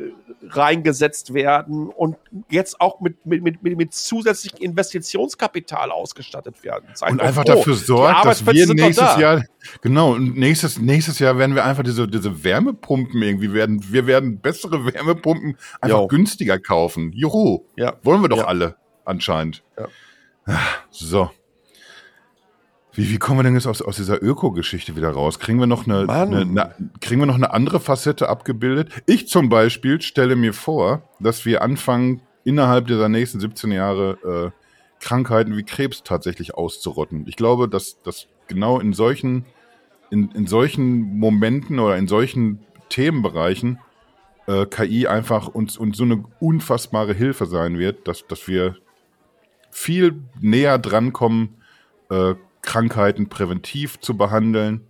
reingesetzt 0.49 1.34
werden 1.34 1.89
und 1.89 2.15
jetzt 2.49 2.80
auch 2.80 3.02
mit, 3.02 3.26
mit, 3.26 3.44
mit, 3.44 3.61
mit 3.77 3.94
zusätzlichem 3.94 4.60
Investitionskapital 4.61 5.91
ausgestattet 5.91 6.64
werden. 6.64 6.88
Seid 6.94 7.11
Und 7.11 7.22
einfach 7.22 7.44
froh. 7.44 7.56
dafür 7.56 7.73
sorgt, 7.76 8.26
dass 8.26 8.45
wir 8.45 8.73
nächstes 8.73 8.95
da. 8.95 9.19
Jahr, 9.19 9.44
genau, 9.81 10.14
und 10.14 10.38
nächstes, 10.38 10.80
nächstes 10.80 11.19
Jahr 11.19 11.38
werden 11.38 11.56
wir 11.56 11.65
einfach 11.65 11.84
diese, 11.84 12.07
diese 12.07 12.44
Wärmepumpen 12.44 13.22
irgendwie 13.22 13.52
werden, 13.53 13.84
wir 13.91 14.07
werden 14.07 14.39
bessere 14.39 14.85
Wärmepumpen 14.85 15.57
einfach 15.81 15.99
Jo. 15.99 16.07
günstiger 16.07 16.60
kaufen. 16.60 17.11
Juhu. 17.14 17.65
Ja. 17.76 17.98
Wollen 18.03 18.22
wir 18.22 18.30
doch 18.30 18.38
Ja. 18.38 18.45
alle, 18.45 18.76
anscheinend. 19.03 19.64
Ja. 19.77 20.60
So. 20.89 21.30
Wie, 22.98 23.11
wie 23.11 23.19
kommen 23.19 23.38
wir 23.40 23.44
denn 23.44 23.53
jetzt 23.53 23.68
aus, 23.68 23.84
aus 23.84 23.98
dieser 23.98 24.22
Öko-Geschichte 24.24 24.95
wieder 24.95 25.11
raus? 25.11 25.38
Kriegen 25.38 25.60
wir 25.60 25.68
noch 25.68 25.86
eine, 25.86 26.10
eine, 26.10 26.41
eine, 26.41 26.76
kriegen 26.99 27.22
wir 27.22 27.28
noch 27.28 27.36
eine 27.36 27.53
andere 27.53 27.80
Facette 27.80 28.28
abgebildet? 28.28 28.90
Ich 29.06 29.28
zum 29.28 29.49
Beispiel 29.49 30.02
stelle 30.02 30.36
mir 30.36 30.52
vor, 30.52 31.03
dass 31.19 31.45
wir 31.45 31.61
anfangen, 31.61 32.22
innerhalb 32.44 32.88
dieser 32.88 33.07
nächsten 33.07 33.40
17 33.40 33.72
Jahre 33.72 34.52
äh, 34.52 35.03
Krankheiten 35.03 35.56
wie 35.57 35.64
Krebs 35.64 36.02
tatsächlich 36.03 36.56
auszurotten. 36.56 37.26
Ich 37.28 37.36
glaube, 37.36 37.69
dass, 37.69 38.02
dass 38.02 38.28
genau 38.48 38.80
in 38.80 38.94
solchen, 38.94 39.45
in, 40.10 40.32
in 40.32 40.48
solchen 40.48 41.19
Momenten 41.19 41.78
oder 41.78 41.98
in 41.98 42.07
solchen 42.07 42.65
Themenbereichen 42.90 43.78
äh, 44.48 44.65
KI 44.65 45.06
einfach 45.06 45.49
uns, 45.49 45.78
uns 45.78 45.98
so 45.98 46.03
eine 46.03 46.24
unfassbare 46.40 47.14
Hilfe 47.14 47.45
sein 47.45 47.78
wird, 47.78 48.07
dass, 48.07 48.26
dass 48.26 48.48
wir 48.48 48.76
viel 49.69 50.24
näher 50.40 50.80
drankommen, 50.80 51.61
äh, 52.10 52.34
Krankheiten 52.68 53.30
präventiv 53.30 53.98
zu 54.02 54.18
behandeln 54.18 54.81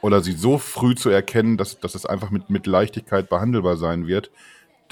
oder 0.00 0.22
sie 0.22 0.32
so 0.32 0.58
früh 0.58 0.94
zu 0.94 1.10
erkennen, 1.10 1.56
dass, 1.56 1.80
dass 1.80 1.96
es 1.96 2.06
einfach 2.06 2.30
mit, 2.30 2.50
mit 2.50 2.68
Leichtigkeit 2.68 3.28
behandelbar 3.28 3.76
sein 3.76 4.06
wird. 4.06 4.30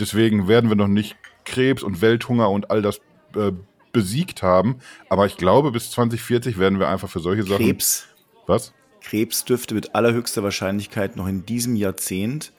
Deswegen 0.01 0.48
werden 0.48 0.69
wir 0.69 0.74
noch 0.74 0.89
nicht 0.89 1.15
Krebs 1.44 1.85
und 1.85 2.02
Welthunger 2.02 2.51
und 2.51 2.73
all 2.73 2.82
das 2.82 2.98
äh, 3.36 3.52
besiegt 3.93 4.43
haben. 4.43 4.81
Aber 5.09 5.27
ich 5.27 5.36
glaube, 5.36 5.70
bis 5.70 5.93
2040 5.93 6.59
werden 6.59 6.81
wir 6.81 6.89
einfach 6.89 7.09
für 7.09 7.20
solche 7.20 7.44
Sachen. 7.44 7.65
Krebs. 7.65 8.09
Was? 8.48 8.73
Krebs 9.01 9.44
dürfte 9.44 9.74
mit 9.74 9.94
allerhöchster 9.94 10.43
Wahrscheinlichkeit 10.43 11.15
noch 11.15 11.28
in 11.28 11.47
diesem 11.47 11.77
Jahrzehnt 11.77 12.52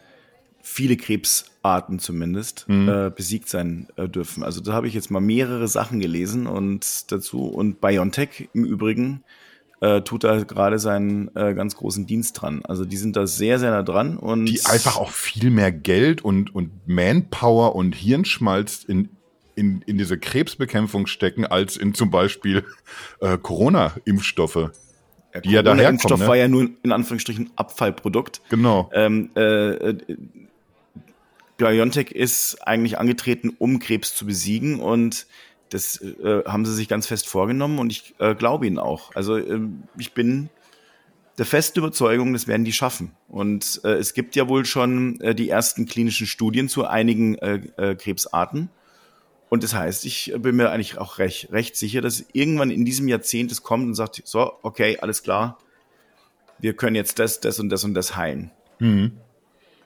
viele 0.61 0.95
Krebsarten 0.95 1.99
zumindest 1.99 2.65
Mhm. 2.69 2.87
äh, 2.87 3.11
besiegt 3.13 3.49
sein 3.49 3.87
äh, 3.97 4.07
dürfen. 4.07 4.41
Also 4.41 4.61
da 4.61 4.71
habe 4.71 4.87
ich 4.87 4.93
jetzt 4.93 5.11
mal 5.11 5.19
mehrere 5.19 5.67
Sachen 5.67 5.99
gelesen 5.99 6.47
und 6.47 7.11
dazu 7.11 7.43
und 7.47 7.81
BioNTech 7.81 8.47
im 8.53 8.63
Übrigen 8.63 9.21
äh, 9.81 10.01
tut 10.01 10.23
da 10.23 10.43
gerade 10.43 10.79
seinen 10.79 11.35
äh, 11.35 11.53
ganz 11.53 11.75
großen 11.75 12.05
Dienst 12.05 12.41
dran. 12.41 12.61
Also 12.65 12.85
die 12.85 12.97
sind 12.97 13.15
da 13.15 13.27
sehr, 13.27 13.59
sehr 13.59 13.71
nah 13.71 13.83
dran 13.83 14.17
und 14.17 14.45
Die 14.45 14.65
einfach 14.65 14.97
auch 14.97 15.11
viel 15.11 15.49
mehr 15.49 15.71
Geld 15.71 16.23
und, 16.23 16.53
und 16.55 16.71
Manpower 16.87 17.75
und 17.75 17.93
Hirnschmalz 17.95 18.83
in, 18.83 19.09
in, 19.55 19.81
in 19.81 19.97
diese 19.97 20.17
Krebsbekämpfung 20.17 21.07
stecken, 21.07 21.45
als 21.45 21.77
in 21.77 21.93
zum 21.93 22.09
Beispiel 22.09 22.63
äh, 23.19 23.37
Corona-Impfstoffe. 23.37 24.71
der 25.33 25.41
die 25.41 25.51
ja 25.51 25.61
daherkommen, 25.61 25.63
Corona-Impfstoff 25.63 26.19
ne? 26.19 26.27
war 26.27 26.37
ja 26.37 26.47
nur 26.47 26.69
in 26.81 26.91
Anführungsstrichen 26.91 27.51
Abfallprodukt. 27.55 28.41
Genau. 28.49 28.89
Ähm, 28.93 29.31
äh, 29.35 29.41
äh, 29.41 29.97
BioNTech 31.57 32.11
ist 32.11 32.67
eigentlich 32.67 32.97
angetreten, 32.97 33.55
um 33.57 33.79
Krebs 33.79 34.15
zu 34.15 34.25
besiegen 34.25 34.79
und 34.79 35.25
das 35.75 36.01
äh, 36.01 36.43
haben 36.45 36.65
sie 36.65 36.73
sich 36.73 36.87
ganz 36.87 37.05
fest 37.07 37.27
vorgenommen 37.27 37.79
und 37.79 37.91
ich 37.91 38.15
äh, 38.19 38.33
glaube 38.33 38.65
ihnen 38.65 38.79
auch. 38.79 39.13
Also 39.13 39.37
ähm, 39.37 39.83
ich 39.97 40.13
bin 40.13 40.49
der 41.37 41.45
festen 41.45 41.79
Überzeugung, 41.79 42.31
das 42.31 42.47
werden 42.47 42.63
die 42.63 42.71
schaffen. 42.71 43.11
Und 43.27 43.81
äh, 43.83 43.95
es 43.95 44.13
gibt 44.13 44.37
ja 44.37 44.47
wohl 44.47 44.65
schon 44.65 45.19
äh, 45.19 45.35
die 45.35 45.49
ersten 45.49 45.85
klinischen 45.85 46.27
Studien 46.27 46.69
zu 46.69 46.85
einigen 46.87 47.35
äh, 47.39 47.61
äh, 47.75 47.95
Krebsarten. 47.95 48.69
Und 49.49 49.63
das 49.63 49.75
heißt, 49.75 50.05
ich 50.05 50.33
bin 50.37 50.55
mir 50.55 50.71
eigentlich 50.71 50.97
auch 50.97 51.19
recht, 51.19 51.51
recht 51.51 51.75
sicher, 51.75 52.01
dass 52.01 52.25
irgendwann 52.31 52.71
in 52.71 52.85
diesem 52.85 53.07
Jahrzehnt 53.07 53.51
es 53.51 53.61
kommt 53.61 53.85
und 53.85 53.95
sagt, 53.95 54.21
so, 54.23 54.53
okay, 54.63 54.97
alles 54.99 55.23
klar, 55.23 55.59
wir 56.57 56.73
können 56.73 56.95
jetzt 56.95 57.19
das, 57.19 57.41
das 57.41 57.59
und 57.59 57.69
das 57.69 57.83
und 57.83 57.93
das 57.93 58.15
heilen. 58.15 58.51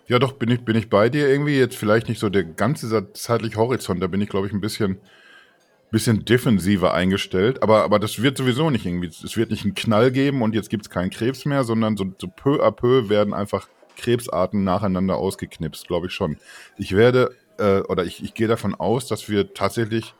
Ja, 0.07 0.17
doch, 0.17 0.33
bin 0.33 0.49
ich, 0.49 0.61
bin 0.61 0.75
ich 0.75 0.89
bei 0.89 1.09
dir 1.09 1.27
irgendwie. 1.27 1.57
Jetzt 1.57 1.75
vielleicht 1.75 2.09
nicht 2.09 2.19
so 2.19 2.29
der 2.29 2.43
ganze 2.43 3.11
zeitliche 3.13 3.57
Horizont, 3.57 4.01
da 4.01 4.07
bin 4.07 4.21
ich, 4.21 4.29
glaube 4.29 4.47
ich, 4.47 4.53
ein 4.53 4.61
bisschen, 4.61 4.97
bisschen 5.91 6.25
defensiver 6.25 6.93
eingestellt. 6.93 7.63
Aber, 7.63 7.83
aber 7.83 7.99
das 7.99 8.21
wird 8.21 8.37
sowieso 8.37 8.69
nicht 8.69 8.85
irgendwie. 8.85 9.07
Es 9.07 9.37
wird 9.37 9.51
nicht 9.51 9.63
einen 9.63 9.75
Knall 9.75 10.11
geben 10.11 10.41
und 10.41 10.55
jetzt 10.55 10.69
gibt 10.69 10.85
es 10.85 10.89
keinen 10.89 11.09
Krebs 11.09 11.45
mehr, 11.45 11.63
sondern 11.63 11.97
so, 11.97 12.05
so 12.17 12.27
peu 12.27 12.63
à 12.63 12.71
peu 12.71 13.09
werden 13.09 13.33
einfach 13.33 13.67
Krebsarten 13.97 14.63
nacheinander 14.63 15.17
ausgeknipst, 15.17 15.87
glaube 15.87 16.07
ich 16.07 16.13
schon. 16.13 16.37
Ich 16.77 16.95
werde, 16.95 17.35
äh, 17.57 17.79
oder 17.81 18.05
ich, 18.05 18.23
ich 18.23 18.33
gehe 18.33 18.47
davon 18.47 18.75
aus, 18.75 19.07
dass 19.07 19.29
wir 19.29 19.53
tatsächlich, 19.53 20.13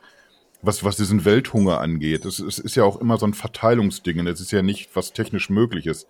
was, 0.61 0.83
was 0.83 0.97
diesen 0.97 1.23
Welthunger 1.23 1.79
angeht, 1.79 2.25
es, 2.25 2.39
es 2.39 2.59
ist 2.59 2.75
ja 2.75 2.83
auch 2.83 2.99
immer 2.99 3.17
so 3.17 3.25
ein 3.25 3.33
Verteilungsding. 3.33 4.19
und 4.19 4.27
Es 4.27 4.41
ist 4.41 4.51
ja 4.51 4.61
nicht, 4.61 4.89
was 4.95 5.13
technisch 5.13 5.49
möglich 5.49 5.85
ist 5.85 6.07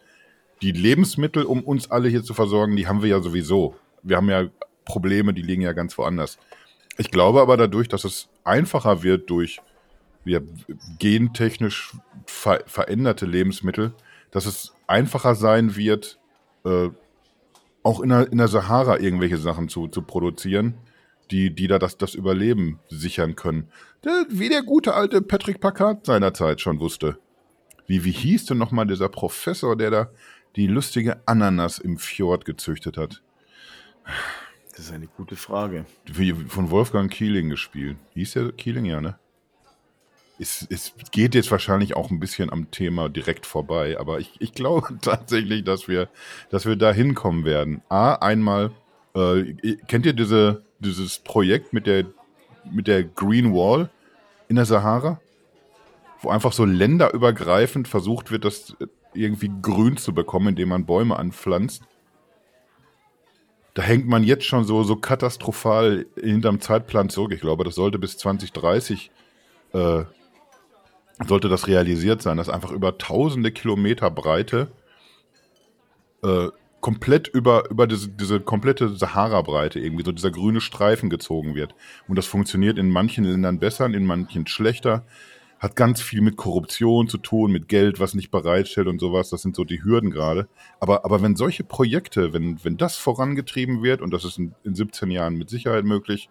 die 0.62 0.72
Lebensmittel, 0.72 1.44
um 1.44 1.62
uns 1.64 1.90
alle 1.92 2.10
hier 2.10 2.24
zu 2.24 2.34
versorgen, 2.34 2.76
die 2.76 2.88
haben 2.88 3.02
wir 3.02 3.10
ja 3.10 3.22
sowieso. 3.22 3.76
Wir 4.04 4.18
haben 4.18 4.30
ja 4.30 4.48
Probleme, 4.86 5.34
die 5.34 5.42
liegen 5.42 5.62
ja 5.62 5.74
ganz 5.74 5.98
woanders. 5.98 6.38
Ich 7.00 7.12
glaube 7.12 7.40
aber 7.40 7.56
dadurch, 7.56 7.88
dass 7.88 8.04
es 8.04 8.28
einfacher 8.44 9.04
wird 9.04 9.30
durch 9.30 9.62
ja, 10.26 10.42
gentechnisch 11.00 11.94
ver 12.26 12.62
veränderte 12.68 13.26
Lebensmittel, 13.26 13.94
dass 14.32 14.46
es 14.46 14.74
einfacher 14.86 15.34
sein 15.34 15.78
wird, 15.78 16.20
äh, 16.66 16.90
auch 17.84 18.02
in 18.02 18.10
der, 18.10 18.30
in 18.30 18.38
der 18.38 18.50
Sahara 18.50 19.00
irgendwelche 19.00 19.38
Sachen 19.38 19.70
zu, 19.70 19.88
zu 19.88 20.02
produzieren, 20.02 20.74
die, 21.32 21.56
die 21.56 21.68
da 21.68 21.80
das, 21.80 21.98
das 21.98 22.16
Überleben 22.16 22.80
sichern 22.90 23.38
können. 23.38 23.70
Der, 24.04 24.26
wie 24.30 24.50
der 24.50 24.64
gute 24.64 24.94
alte 24.94 25.22
Patrick 25.22 25.62
Packard 25.62 26.06
seinerzeit 26.06 26.60
schon 26.60 26.82
wusste. 26.82 27.18
Wie, 27.88 28.04
wie 28.04 28.12
hieß 28.12 28.46
denn 28.48 28.58
nochmal 28.58 28.88
dieser 28.88 29.08
Professor, 29.08 29.78
der 29.78 29.90
da 29.90 30.10
die 30.58 30.68
lustige 30.68 31.26
Ananas 31.26 31.80
im 31.80 31.98
Fjord 31.98 32.44
gezüchtet 32.44 32.98
hat? 32.98 33.22
Das 34.80 34.86
ist 34.86 34.94
eine 34.94 35.08
gute 35.08 35.36
Frage. 35.36 35.84
Von 36.48 36.72
Wolfgang 36.72 37.12
Keeling 37.12 37.50
gespielt. 37.50 37.98
Hieß 38.14 38.32
der 38.32 38.54
Keeling, 38.54 38.86
ja, 38.86 39.02
ne? 39.02 39.20
Es, 40.40 40.66
es 40.70 40.94
geht 41.12 41.36
jetzt 41.36 41.52
wahrscheinlich 41.52 41.98
auch 41.98 42.12
ein 42.12 42.22
bisschen 42.22 42.50
am 42.50 42.72
Thema 42.72 43.10
direkt 43.10 43.46
vorbei, 43.46 44.00
aber 44.00 44.22
ich, 44.22 44.32
ich 44.40 44.54
glaube 44.54 44.98
tatsächlich, 45.02 45.66
dass 45.66 45.90
wir, 45.90 46.08
dass 46.50 46.66
wir 46.66 46.78
da 46.78 46.94
hinkommen 46.94 47.44
werden. 47.44 47.82
A, 47.90 48.14
einmal, 48.14 48.72
äh, 49.16 49.54
kennt 49.90 50.06
ihr 50.06 50.14
diese, 50.14 50.64
dieses 50.80 51.20
Projekt 51.20 51.74
mit 51.74 51.86
der, 51.86 52.06
mit 52.72 52.88
der 52.88 53.04
Green 53.04 53.54
Wall 53.54 53.90
in 54.48 54.56
der 54.56 54.66
Sahara? 54.66 55.20
Wo 56.22 56.30
einfach 56.30 56.54
so 56.54 56.64
länderübergreifend 56.64 57.90
versucht 57.90 58.32
wird, 58.32 58.46
das 58.46 58.78
irgendwie 59.14 59.52
grün 59.62 59.98
zu 59.98 60.14
bekommen, 60.14 60.48
indem 60.48 60.70
man 60.70 60.86
Bäume 60.86 61.20
anpflanzt. 61.20 61.84
Da 63.80 63.86
hängt 63.86 64.10
man 64.10 64.26
jetzt 64.26 64.44
schon 64.44 64.66
so, 64.66 64.84
so 64.84 64.98
katastrophal 64.98 66.06
hinterm 66.22 66.60
Zeitplan 66.60 67.08
zurück. 67.08 67.32
Ich 67.32 67.40
glaube, 67.40 67.64
das 67.64 67.76
sollte 67.76 67.98
bis 67.98 68.18
2030 68.18 69.10
äh, 69.72 70.04
sollte 71.26 71.48
das 71.48 71.66
realisiert 71.66 72.22
sein, 72.22 72.36
dass 72.36 72.50
einfach 72.50 72.72
über 72.72 72.98
tausende 72.98 73.54
Kilometer 73.54 74.12
Breite 74.12 74.70
äh, 76.24 76.50
komplett 76.82 77.30
über, 77.30 77.70
über 77.70 77.88
diese, 77.88 78.10
diese 78.10 78.42
komplette 78.42 78.90
Sahara-Breite 78.90 79.80
irgendwie 79.80 80.04
so 80.04 80.12
dieser 80.12 80.32
grüne 80.32 80.60
Streifen 80.60 81.10
gezogen 81.10 81.56
wird. 81.56 81.74
Und 82.10 82.18
das 82.18 82.26
funktioniert 82.26 82.78
in 82.78 82.90
manchen 82.90 83.24
Ländern 83.24 83.60
besser, 83.60 83.86
in 83.86 84.06
manchen 84.06 84.46
schlechter. 84.46 85.06
Hat 85.60 85.76
ganz 85.76 86.02
viel 86.02 86.22
mit 86.22 86.38
Korruption 86.38 87.10
zu 87.10 87.18
tun, 87.18 87.52
mit 87.52 87.68
Geld, 87.68 88.00
was 88.00 88.14
nicht 88.14 88.32
bereitstellt 88.32 88.88
und 88.88 89.00
sowas. 89.00 89.30
Das 89.30 89.42
sind 89.42 89.56
so 89.56 89.66
die 89.66 89.84
Hürden 89.84 90.10
gerade. 90.10 90.48
Aber, 90.80 91.04
aber 91.04 91.22
wenn 91.22 91.36
solche 91.36 91.64
Projekte, 91.66 92.32
wenn, 92.34 92.64
wenn 92.64 92.78
das 92.78 92.96
vorangetrieben 92.96 93.84
wird, 93.84 94.02
und 94.02 94.12
das 94.12 94.24
ist 94.24 94.38
in, 94.38 94.56
in 94.64 94.74
17 94.74 95.12
Jahren 95.12 95.36
mit 95.36 95.50
Sicherheit 95.50 95.84
möglich, 95.84 96.30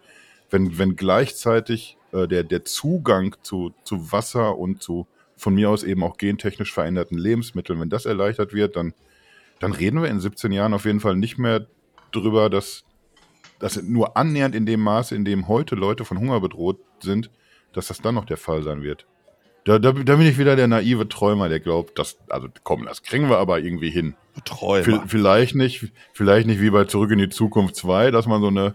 wenn, 0.49 0.77
wenn 0.79 0.95
gleichzeitig 0.95 1.97
äh, 2.11 2.27
der, 2.27 2.43
der 2.43 2.65
Zugang 2.65 3.35
zu, 3.43 3.73
zu 3.83 4.11
Wasser 4.11 4.57
und 4.57 4.81
zu 4.81 5.07
von 5.39 5.55
mir 5.55 5.69
aus 5.69 5.83
eben 5.83 6.03
auch 6.03 6.17
gentechnisch 6.17 6.73
veränderten 6.73 7.17
Lebensmitteln, 7.17 7.79
wenn 7.79 7.89
das 7.89 8.05
erleichtert 8.05 8.53
wird, 8.53 8.75
dann, 8.75 8.93
dann 9.59 9.71
reden 9.71 10.01
wir 10.01 10.09
in 10.09 10.19
17 10.19 10.51
Jahren 10.51 10.73
auf 10.73 10.85
jeden 10.85 10.99
Fall 10.99 11.15
nicht 11.15 11.37
mehr 11.37 11.65
drüber, 12.11 12.49
dass, 12.49 12.83
dass 13.57 13.81
nur 13.81 14.17
annähernd 14.17 14.53
in 14.53 14.65
dem 14.65 14.81
Maße, 14.81 15.15
in 15.15 15.23
dem 15.23 15.47
heute 15.47 15.75
Leute 15.75 16.03
von 16.03 16.19
Hunger 16.19 16.41
bedroht 16.41 16.79
sind, 16.99 17.31
dass 17.73 17.87
das 17.87 17.99
dann 17.99 18.15
noch 18.15 18.25
der 18.25 18.37
Fall 18.37 18.63
sein 18.63 18.81
wird. 18.83 19.05
Da, 19.69 19.77
da, 19.77 19.91
da 19.91 20.15
bin 20.15 20.25
ich 20.25 20.39
wieder 20.39 20.55
der 20.55 20.67
naive 20.67 21.07
Träumer, 21.07 21.47
der 21.47 21.59
glaubt, 21.59 21.99
dass, 21.99 22.17
also 22.27 22.47
komm, 22.63 22.85
das 22.85 23.03
kriegen 23.03 23.29
wir 23.29 23.37
aber 23.37 23.59
irgendwie 23.59 23.91
hin. 23.91 24.15
Träumer. 24.43 25.01
V 25.01 25.03
vielleicht 25.05 25.53
nicht, 25.53 25.91
vielleicht 26.11 26.47
nicht 26.47 26.59
wie 26.59 26.71
bei 26.71 26.85
Zurück 26.85 27.11
in 27.11 27.19
die 27.19 27.29
Zukunft 27.29 27.75
2, 27.75 28.09
dass 28.09 28.25
man 28.25 28.41
so 28.41 28.47
eine 28.47 28.73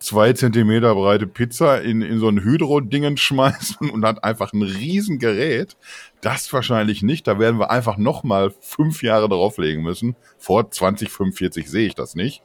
zwei 0.00 0.32
Zentimeter 0.32 0.96
breite 0.96 1.28
Pizza 1.28 1.80
in, 1.80 2.02
in 2.02 2.18
so 2.18 2.28
ein 2.28 2.42
Hydro-Dingen 2.42 3.18
schmeißt 3.18 3.82
und 3.82 4.04
hat 4.04 4.24
einfach 4.24 4.52
ein 4.52 4.62
Riesengerät. 4.62 5.76
Das 6.22 6.52
wahrscheinlich 6.52 7.04
nicht. 7.04 7.28
Da 7.28 7.38
werden 7.38 7.60
wir 7.60 7.70
einfach 7.70 7.96
noch 7.96 8.24
mal 8.24 8.50
fünf 8.50 9.04
Jahre 9.04 9.28
drauflegen 9.28 9.84
müssen. 9.84 10.16
Vor 10.38 10.72
2045 10.72 11.70
sehe 11.70 11.86
ich 11.86 11.94
das 11.94 12.16
nicht. 12.16 12.42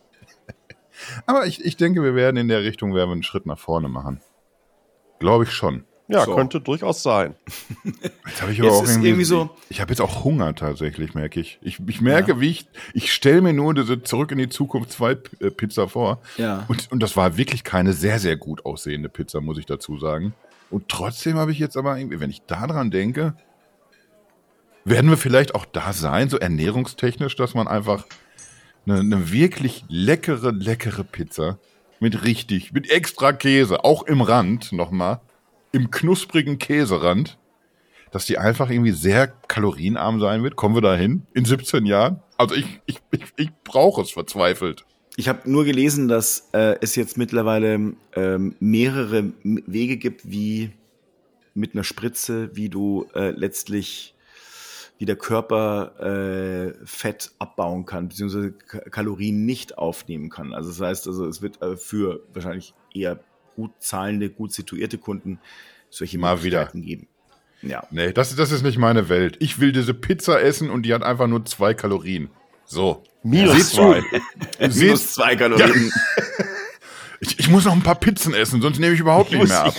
Aber 1.26 1.48
ich, 1.48 1.66
ich 1.66 1.78
denke, 1.78 2.04
wir 2.04 2.14
werden 2.14 2.38
in 2.38 2.48
der 2.48 2.62
Richtung 2.62 2.94
werden 2.94 3.10
wir 3.10 3.14
einen 3.14 3.24
Schritt 3.24 3.48
nach 3.48 3.58
vorne 3.58 3.90
machen. 3.90 4.22
Glaube 5.18 5.46
ich 5.46 5.52
schon. 5.52 5.84
Ja, 6.10 6.24
So. 6.26 6.36
könnte 6.36 6.62
durchaus 6.62 7.04
sein. 7.04 7.36
Jetzt 8.26 8.42
habe 8.42 8.52
ich 8.52 8.58
Jetzt 8.60 8.68
aber 8.68 8.76
auch 8.78 8.84
ist 8.84 8.90
irgendwie, 8.92 9.08
irgendwie 9.10 9.26
so- 9.26 9.50
Ich 9.70 9.82
habe 9.82 9.92
jetzt 9.92 10.00
auch 10.02 10.24
Hunger 10.24 10.56
tatsächlich, 10.56 11.14
merke 11.14 11.40
ich. 11.40 11.60
Ich, 11.62 11.80
ich 11.86 12.02
merke, 12.02 12.40
wie 12.40 12.50
ich. 12.50 12.68
Ich 12.94 13.12
stelle 13.14 13.42
mir 13.42 13.54
nur 13.54 13.74
diese 13.74 14.02
Zurück 14.04 14.32
in 14.32 14.38
die 14.38 14.48
Zukunft 14.50 14.92
2 14.92 15.16
P- 15.16 15.46
äh, 15.46 15.52
Pizza 15.52 15.88
vor. 15.90 16.22
Ja. 16.38 16.64
Und, 16.70 16.92
und 16.92 17.02
das 17.04 17.18
war 17.18 17.36
wirklich 17.38 17.64
keine 17.64 17.94
sehr, 17.94 18.20
sehr 18.20 18.38
gut 18.38 18.66
aussehende 18.66 19.10
Pizza, 19.10 19.42
muss 19.42 19.58
ich 19.58 19.66
dazu 19.66 19.98
sagen. 20.00 20.34
Und 20.70 20.88
trotzdem 20.90 21.38
habe 21.38 21.52
ich 21.52 21.60
jetzt 21.60 21.76
aber 21.78 21.98
irgendwie, 21.98 22.20
wenn 22.20 22.30
ich 22.30 22.42
daran 22.44 22.90
denke, 22.92 23.34
werden 24.86 25.10
wir 25.10 25.18
vielleicht 25.18 25.56
auch 25.56 25.66
da 25.66 25.92
sein, 25.94 26.30
so 26.30 26.38
ernährungstechnisch, 26.38 27.36
dass 27.36 27.54
man 27.54 27.68
einfach 27.68 28.06
eine, 28.86 29.00
eine 29.02 29.32
wirklich 29.32 29.84
leckere, 29.90 30.52
leckere 30.52 31.04
Pizza 31.04 31.58
mit 32.00 32.24
richtig, 32.24 32.72
mit 32.72 32.90
extra 32.90 33.34
Käse, 33.34 33.84
auch 33.84 34.04
im 34.04 34.22
Rand 34.22 34.72
nochmal, 34.72 35.20
im 35.72 35.92
knusprigen 35.92 36.58
Käserand, 36.60 37.38
dass 38.12 38.26
die 38.26 38.38
einfach 38.38 38.70
irgendwie 38.70 38.92
sehr 38.92 39.28
kalorienarm 39.28 40.20
sein 40.20 40.44
wird. 40.44 40.56
Kommen 40.56 40.76
wir 40.76 40.82
da 40.82 40.96
hin 40.96 41.28
in 41.34 41.46
17 41.46 41.86
Jahren? 41.86 42.22
Also 42.38 42.56
ich, 42.56 42.82
ich, 42.86 43.00
ich, 43.12 43.24
ich 43.36 43.50
brauche 43.64 44.02
es 44.02 44.12
verzweifelt. 44.12 44.86
Ich 45.18 45.28
habe 45.28 45.50
nur 45.50 45.66
gelesen, 45.66 46.08
dass 46.08 46.50
äh, 46.54 46.76
es 46.80 46.96
jetzt 46.96 47.18
mittlerweile 47.18 47.94
ähm, 48.16 48.56
mehrere 48.60 49.34
Wege 49.44 49.98
gibt, 49.98 50.30
wie 50.30 50.72
mit 51.56 51.74
einer 51.74 51.84
Spritze, 51.84 52.56
wie 52.56 52.70
du 52.70 53.08
äh, 53.16 53.32
letztlich 53.32 54.14
wie 55.00 55.06
der 55.06 55.16
Körper 55.16 55.94
äh, 56.00 56.74
Fett 56.86 57.32
abbauen 57.38 57.86
kann, 57.86 58.08
beziehungsweise 58.10 58.52
Ka- 58.52 58.80
Kalorien 58.90 59.46
nicht 59.46 59.78
aufnehmen 59.78 60.30
kann. 60.30 60.54
Also 60.54 60.70
das 60.70 60.82
heißt, 60.82 61.08
also 61.08 61.26
es 61.28 61.42
wird 61.42 61.62
äh, 61.62 61.78
für 61.78 62.22
wahrscheinlich 62.34 62.74
eher 62.94 63.20
gut 63.58 63.72
zahlende, 63.80 64.30
gut 64.30 64.54
situierte 64.54 65.00
Kunden 65.00 65.40
solche 65.90 66.20
Mal 66.20 66.44
wieder. 66.44 66.70
Geben. 66.74 67.08
Ja. 67.64 67.84
Nee, 67.90 68.14
das, 68.14 68.36
das 68.36 68.52
ist 68.52 68.62
nicht 68.62 68.78
meine 68.78 69.10
Welt. 69.10 69.36
Ich 69.40 69.60
will 69.60 69.72
diese 69.72 69.96
Pizza 69.96 70.40
essen 70.40 70.70
und 70.70 70.84
die 70.84 70.94
hat 70.94 71.02
einfach 71.02 71.26
nur 71.26 71.44
zwei 71.46 71.74
Kalorien. 71.74 72.30
So. 72.66 73.04
Minus 73.24 73.56
Seht 73.56 73.66
zwei. 73.66 74.04
Minus 74.60 75.14
zwei 75.14 75.36
Kalorien. 75.36 75.92
Ich, 77.20 77.40
ich 77.40 77.50
muss 77.50 77.66
noch 77.66 77.74
ein 77.74 77.82
paar 77.82 77.96
Pizzen 77.96 78.36
essen, 78.36 78.62
sonst 78.62 78.78
nehme 78.78 78.94
ich 78.94 79.00
überhaupt 79.00 79.32
nicht 79.32 79.48
mehr 79.48 79.64
ab. 79.64 79.74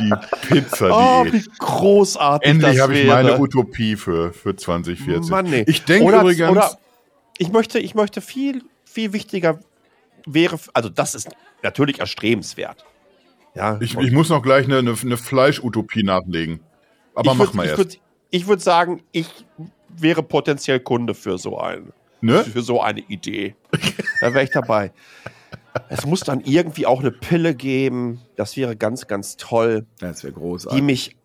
Die 0.00 0.12
Pizza, 0.48 0.90
Oh, 0.90 1.24
die 1.24 1.34
wie 1.34 1.44
großartig 1.58 2.50
Endlich 2.50 2.80
habe 2.80 2.94
ich 2.98 3.06
wäre. 3.06 3.22
meine 3.22 3.38
Utopie 3.40 3.94
für, 3.94 4.32
für 4.32 4.56
2040. 4.56 5.30
Mann, 5.30 5.46
nee. 5.46 5.64
Ich 5.68 5.84
denke 5.84 6.12
übrigens, 6.18 6.50
Oder 6.50 6.78
ich 7.38 7.50
möchte, 7.52 7.78
ich 7.78 7.94
möchte 7.94 8.20
viel, 8.20 8.64
viel 8.88 9.12
wichtiger 9.12 9.60
wäre, 10.26 10.58
also 10.74 10.88
das 10.88 11.14
ist 11.14 11.28
natürlich 11.62 12.00
erstrebenswert. 12.00 12.84
Ja, 13.54 13.78
ich, 13.80 13.96
ich 13.96 14.12
muss 14.12 14.28
noch 14.28 14.42
gleich 14.42 14.66
eine, 14.66 14.78
eine, 14.78 14.94
eine 15.00 15.16
Fleischutopie 15.16 16.02
nachlegen. 16.04 16.60
Aber 17.14 17.32
ich 17.32 17.38
mach 17.38 17.46
würd- 17.52 17.56
mal 17.56 17.62
ich 17.64 17.70
erst. 17.70 17.78
Würd, 17.78 18.00
ich 18.30 18.46
würde 18.46 18.62
sagen, 18.62 19.02
ich 19.12 19.28
wäre 19.88 20.22
potenziell 20.22 20.80
Kunde 20.80 21.14
für 21.14 21.38
so 21.38 21.58
ein, 21.58 21.92
Ne? 22.20 22.44
für 22.44 22.62
so 22.62 22.80
eine 22.82 23.00
Idee. 23.00 23.54
da 24.20 24.34
wäre 24.34 24.44
ich 24.44 24.50
dabei. 24.50 24.92
Es 25.88 26.04
muss 26.04 26.20
dann 26.20 26.40
irgendwie 26.40 26.84
auch 26.86 27.00
eine 27.00 27.10
Pille 27.12 27.54
geben. 27.54 28.20
Das 28.36 28.56
wäre 28.56 28.76
ganz, 28.76 29.06
ganz 29.06 29.36
toll, 29.36 29.86
Das 30.00 30.22
wäre 30.24 30.32
die 30.34 30.38
großartig. 30.40 30.82
mich 30.82 31.16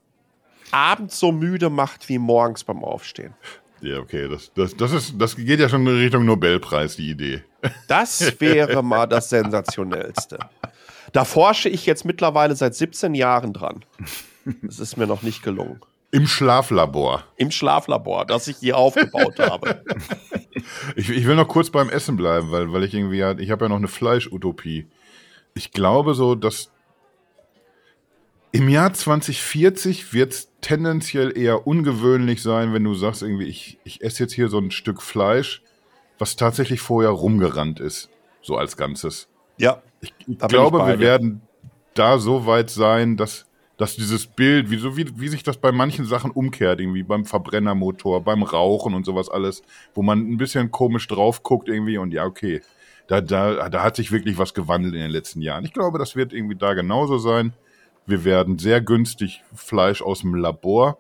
abends 0.72 1.20
so 1.20 1.32
müde 1.32 1.70
macht 1.70 2.10
wie 2.10 2.18
morgens 2.20 2.64
beim 2.64 2.84
Aufstehen. 2.84 3.34
Ja, 3.82 3.98
okay, 4.00 4.28
das, 4.30 4.52
das, 4.54 4.76
das, 4.78 4.92
ist, 4.94 5.16
das 5.20 5.36
geht 5.36 5.60
ja 5.60 5.68
schon 5.70 5.86
in 5.86 5.98
Richtung 5.98 6.26
Nobelpreis, 6.26 6.96
die 6.96 7.10
Idee. 7.10 7.44
Das 7.88 8.40
wäre 8.40 8.84
mal 8.84 9.06
das 9.08 9.30
Sensationellste. 9.30 10.40
Da 11.12 11.26
forsche 11.26 11.70
ich 11.70 11.86
jetzt 11.86 12.06
mittlerweile 12.06 12.56
seit 12.56 12.76
17 12.76 13.14
Jahren 13.16 13.54
dran. 13.54 13.86
Es 14.68 14.80
ist 14.80 14.98
mir 14.98 15.08
noch 15.08 15.22
nicht 15.22 15.44
gelungen. 15.44 15.80
Im 16.12 16.28
Schlaflabor. 16.28 17.24
Im 17.38 17.50
Schlaflabor, 17.52 18.26
das 18.26 18.48
ich 18.48 18.58
hier 18.58 18.78
aufgebaut 18.78 19.40
habe. 19.40 19.84
Ich, 20.96 21.10
ich 21.10 21.26
will 21.26 21.36
noch 21.36 21.48
kurz 21.48 21.70
beim 21.72 21.90
Essen 21.90 22.16
bleiben, 22.18 22.52
weil, 22.52 22.72
weil 22.72 22.84
ich 22.84 22.94
irgendwie, 22.94 23.18
ja- 23.18 23.38
ich 23.38 23.50
habe 23.52 23.66
ja 23.66 23.70
noch 23.70 23.78
eine 23.78 23.88
Fleischutopie. 23.88 24.88
Ich 25.56 25.72
glaube 25.72 26.14
so, 26.14 26.36
dass 26.36 26.70
im 28.52 28.70
Jahr 28.70 28.94
2040 28.94 30.14
wird 30.14 30.34
es 30.34 30.50
tendenziell 30.62 31.36
eher 31.38 31.66
ungewöhnlich 31.66 32.42
sein, 32.44 32.74
wenn 32.74 32.84
du 32.84 32.94
sagst, 32.94 33.24
irgendwie, 33.24 33.46
ich, 33.46 33.80
ich 33.84 34.02
esse 34.04 34.24
jetzt 34.24 34.34
hier 34.34 34.50
so 34.50 34.60
ein 34.60 34.70
Stück 34.72 35.02
Fleisch, 35.02 35.64
was 36.20 36.36
tatsächlich 36.36 36.82
vorher 36.82 37.12
rumgerannt 37.12 37.80
ist, 37.80 38.10
so 38.42 38.58
als 38.58 38.78
Ganzes. 38.78 39.28
Ja, 39.58 39.82
Ich 40.02 40.14
bin 40.26 40.38
glaube, 40.38 40.80
ich 40.80 40.86
wir 40.86 41.00
werden 41.00 41.42
da 41.94 42.18
so 42.18 42.46
weit 42.46 42.70
sein, 42.70 43.18
dass, 43.18 43.46
dass 43.78 43.96
dieses 43.96 44.28
Bild, 44.28 44.70
wie, 44.70 44.78
so 44.78 44.98
wie, 44.98 45.20
wie 45.20 45.28
sich 45.28 45.44
das 45.44 45.58
bei 45.58 45.72
manchen 45.72 46.06
Sachen 46.06 46.32
umkehrt, 46.32 46.80
irgendwie 46.80 47.04
beim 47.04 47.26
Verbrennermotor, 47.26 48.22
beim 48.22 48.44
Rauchen 48.44 48.94
und 48.94 49.06
sowas 49.06 49.30
alles, 49.30 49.62
wo 49.94 50.02
man 50.02 50.20
ein 50.20 50.38
bisschen 50.38 50.72
komisch 50.72 51.08
drauf 51.08 51.44
guckt 51.44 51.70
irgendwie 51.70 51.98
und 51.98 52.12
ja, 52.14 52.26
okay, 52.26 52.62
da, 53.08 53.22
da, 53.22 53.70
da 53.70 53.84
hat 53.84 53.96
sich 53.96 54.12
wirklich 54.12 54.38
was 54.38 54.54
gewandelt 54.54 54.94
in 54.94 55.02
den 55.02 55.12
letzten 55.12 55.42
Jahren. 55.42 55.66
Ich 55.66 55.74
glaube, 55.74 56.00
das 56.00 56.16
wird 56.16 56.34
irgendwie 56.34 56.56
da 56.56 56.74
genauso 56.74 57.18
sein. 57.18 57.54
Wir 58.06 58.24
werden 58.24 58.60
sehr 58.60 58.82
günstig 58.82 59.44
Fleisch 59.54 60.02
aus 60.02 60.22
dem 60.22 60.36
Labor 60.36 60.98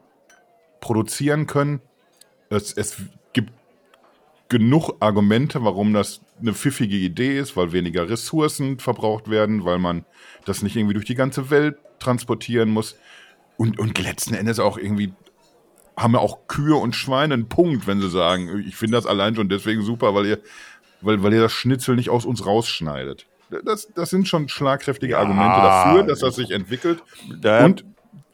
produzieren 0.79 1.47
können. 1.47 1.81
Es, 2.49 2.73
es 2.73 2.97
genug 4.53 4.91
Argumente, 4.99 5.63
warum 5.63 5.93
das 5.93 6.21
eine 6.39 6.53
pfiffige 6.53 6.95
Idee 6.95 7.39
ist, 7.39 7.57
weil 7.57 7.71
weniger 7.71 8.07
Ressourcen 8.07 8.77
verbraucht 8.79 9.29
werden, 9.29 9.65
weil 9.65 9.79
man 9.79 10.05
das 10.45 10.61
nicht 10.61 10.75
irgendwie 10.75 10.93
durch 10.93 11.05
die 11.05 11.15
ganze 11.15 11.49
Welt 11.49 11.77
transportieren 11.99 12.69
muss. 12.69 12.95
Und, 13.57 13.79
und 13.79 13.97
letzten 13.97 14.35
Endes 14.35 14.59
auch 14.59 14.77
irgendwie 14.77 15.11
haben 15.97 16.13
ja 16.13 16.19
auch 16.19 16.47
Kühe 16.47 16.75
und 16.75 16.95
Schweine 16.95 17.33
einen 17.33 17.49
Punkt, 17.49 17.87
wenn 17.87 17.99
sie 17.99 18.09
sagen, 18.09 18.63
ich 18.67 18.75
finde 18.75 18.97
das 18.97 19.05
allein 19.07 19.35
schon 19.35 19.49
deswegen 19.49 19.81
super, 19.83 20.13
weil 20.15 20.25
ihr, 20.27 20.39
weil, 21.01 21.21
weil 21.23 21.33
ihr 21.33 21.41
das 21.41 21.51
Schnitzel 21.53 21.95
nicht 21.95 22.09
aus 22.09 22.25
uns 22.25 22.45
rausschneidet. 22.45 23.25
Das, 23.65 23.87
das 23.93 24.09
sind 24.11 24.27
schon 24.27 24.49
schlagkräftige 24.49 25.13
Ja. 25.13 25.19
Argumente 25.19 25.55
dafür, 25.61 26.03
dass 26.03 26.19
das 26.19 26.35
sich 26.35 26.51
entwickelt. 26.51 27.03
Und, 27.63 27.85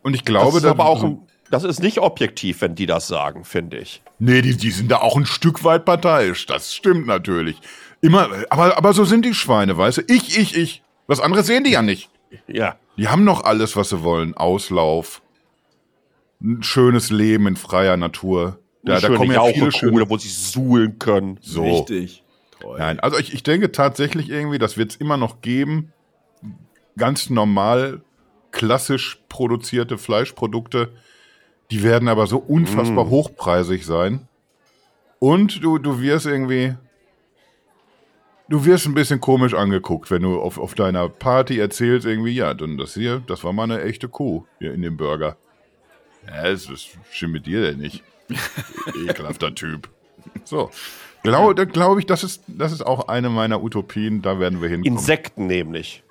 und 0.03 0.13
ich 0.13 0.23
glaube, 0.25 0.47
das 0.47 0.55
ist 0.57 0.63
dass- 0.65 0.71
aber 0.71 0.85
auch 0.85 1.03
ein, 1.03 1.19
das 1.51 1.63
ist 1.63 1.81
nicht 1.81 1.99
objektiv, 1.99 2.61
wenn 2.61 2.75
die 2.75 2.85
das 2.85 3.07
sagen, 3.07 3.43
finde 3.43 3.77
ich. 3.77 4.01
Nee, 4.19 4.41
die, 4.41 4.55
die 4.55 4.71
sind 4.71 4.91
da 4.91 4.97
auch 4.97 5.17
ein 5.17 5.25
Stück 5.25 5.63
weit 5.63 5.85
parteiisch. 5.85 6.45
Das 6.45 6.73
stimmt 6.73 7.07
natürlich. 7.07 7.57
Immer, 8.01 8.29
aber, 8.49 8.77
aber 8.77 8.93
so 8.93 9.05
sind 9.05 9.25
die 9.25 9.33
Schweine, 9.33 9.77
weißt 9.77 9.99
du? 9.99 10.01
Ich, 10.07 10.37
ich, 10.37 10.55
ich. 10.55 10.83
Was 11.07 11.19
anderes 11.19 11.47
sehen 11.47 11.63
die 11.63 11.71
ja 11.71 11.81
nicht. 11.81 12.09
Ja. 12.47 12.77
Die 12.97 13.07
haben 13.07 13.23
noch 13.23 13.43
alles, 13.43 13.75
was 13.75 13.89
sie 13.89 14.03
wollen. 14.03 14.35
Auslauf. 14.35 15.21
Ein 16.41 16.63
schönes 16.63 17.09
Leben 17.09 17.47
in 17.47 17.55
freier 17.55 17.97
Natur. 17.97 18.59
Da, 18.83 18.99
da 18.99 19.09
kommen 19.09 19.31
ja 19.31 19.43
viele 19.45 19.71
schöne. 19.71 20.09
Wo 20.09 20.17
sie 20.17 20.29
suhlen 20.29 20.99
können. 20.99 21.37
So. 21.41 21.63
Richtig. 21.63 22.23
Toll. 22.59 22.77
Nein, 22.77 22.99
also 22.99 23.17
ich, 23.17 23.33
ich 23.33 23.43
denke 23.43 23.71
tatsächlich 23.71 24.29
irgendwie, 24.29 24.59
das 24.59 24.77
wird 24.77 24.91
es 24.91 24.97
immer 24.97 25.17
noch 25.17 25.41
geben. 25.41 25.93
Ganz 26.97 27.29
normal, 27.29 28.01
klassisch 28.51 29.21
produzierte 29.29 29.97
Fleischprodukte. 29.97 30.91
Die 31.71 31.83
werden 31.83 32.07
aber 32.07 32.25
so 32.27 32.37
unfassbar 32.37 33.05
Mm. 33.05 33.09
hochpreisig 33.09 33.85
sein. 33.85 34.27
Und 35.19 35.63
du, 35.63 35.77
du 35.77 36.01
wirst 36.01 36.25
irgendwie. 36.25 36.75
Du 38.47 38.65
wirst 38.65 38.87
ein 38.87 38.95
bisschen 38.95 39.21
komisch 39.21 39.53
angeguckt, 39.53 40.09
wenn 40.09 40.23
du 40.23 40.41
auf, 40.41 40.57
auf 40.57 40.73
deiner 40.73 41.07
Party 41.07 41.59
erzählst, 41.59 42.07
irgendwie, 42.07 42.31
ja, 42.31 42.55
dann 42.55 42.77
das 42.79 42.95
hier, 42.95 43.21
das 43.27 43.43
war 43.43 43.53
mal 43.53 43.63
eine 43.65 43.83
echte 43.83 44.09
Kuh 44.09 44.45
hier 44.57 44.73
in 44.73 44.81
dem 44.81 44.97
Burger. 44.97 45.37
Ja, 46.25 46.47
es 46.47 46.67
ist 46.67 46.97
stimmt 47.11 47.33
mit 47.33 47.45
dir 47.45 47.61
denn 47.61 47.77
nicht. 47.77 48.03
Ekelhafter 49.07 49.53
Typ. 49.53 49.89
So. 50.45 50.71
Glaube 51.21 51.53
da 51.53 51.65
glaube 51.65 51.99
ich, 51.99 52.07
das 52.07 52.23
ist, 52.23 52.43
das 52.47 52.71
ist 52.71 52.81
auch 52.81 53.07
eine 53.07 53.29
meiner 53.29 53.61
Utopien, 53.61 54.23
da 54.23 54.39
werden 54.39 54.61
wir 54.63 54.69
hinkommen. 54.69 54.97
Insekten 54.97 55.45
nämlich. 55.45 56.03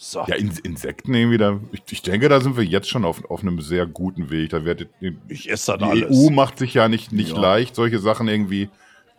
So. 0.00 0.24
ja, 0.28 0.36
In 0.36 0.52
Insekten 0.62 1.12
irgendwie, 1.12 1.38
da, 1.38 1.58
ich, 1.72 1.82
ich 1.90 2.02
denke, 2.02 2.28
da 2.28 2.40
sind 2.40 2.56
wir 2.56 2.64
jetzt 2.64 2.88
schon 2.88 3.04
auf, 3.04 3.24
auf 3.28 3.42
einem 3.42 3.60
sehr 3.60 3.84
guten 3.84 4.30
Weg. 4.30 4.50
Da 4.50 4.64
wird 4.64 4.86
die, 5.00 5.16
ich 5.28 5.50
esse 5.50 5.72
das 5.76 5.78
die 5.80 6.04
alles. 6.04 6.16
EU 6.16 6.30
macht 6.30 6.58
sich 6.58 6.72
ja 6.72 6.88
nicht, 6.88 7.10
nicht 7.10 7.32
Ja. 7.32 7.40
leicht, 7.40 7.74
solche 7.74 7.98
Sachen 7.98 8.28
irgendwie 8.28 8.68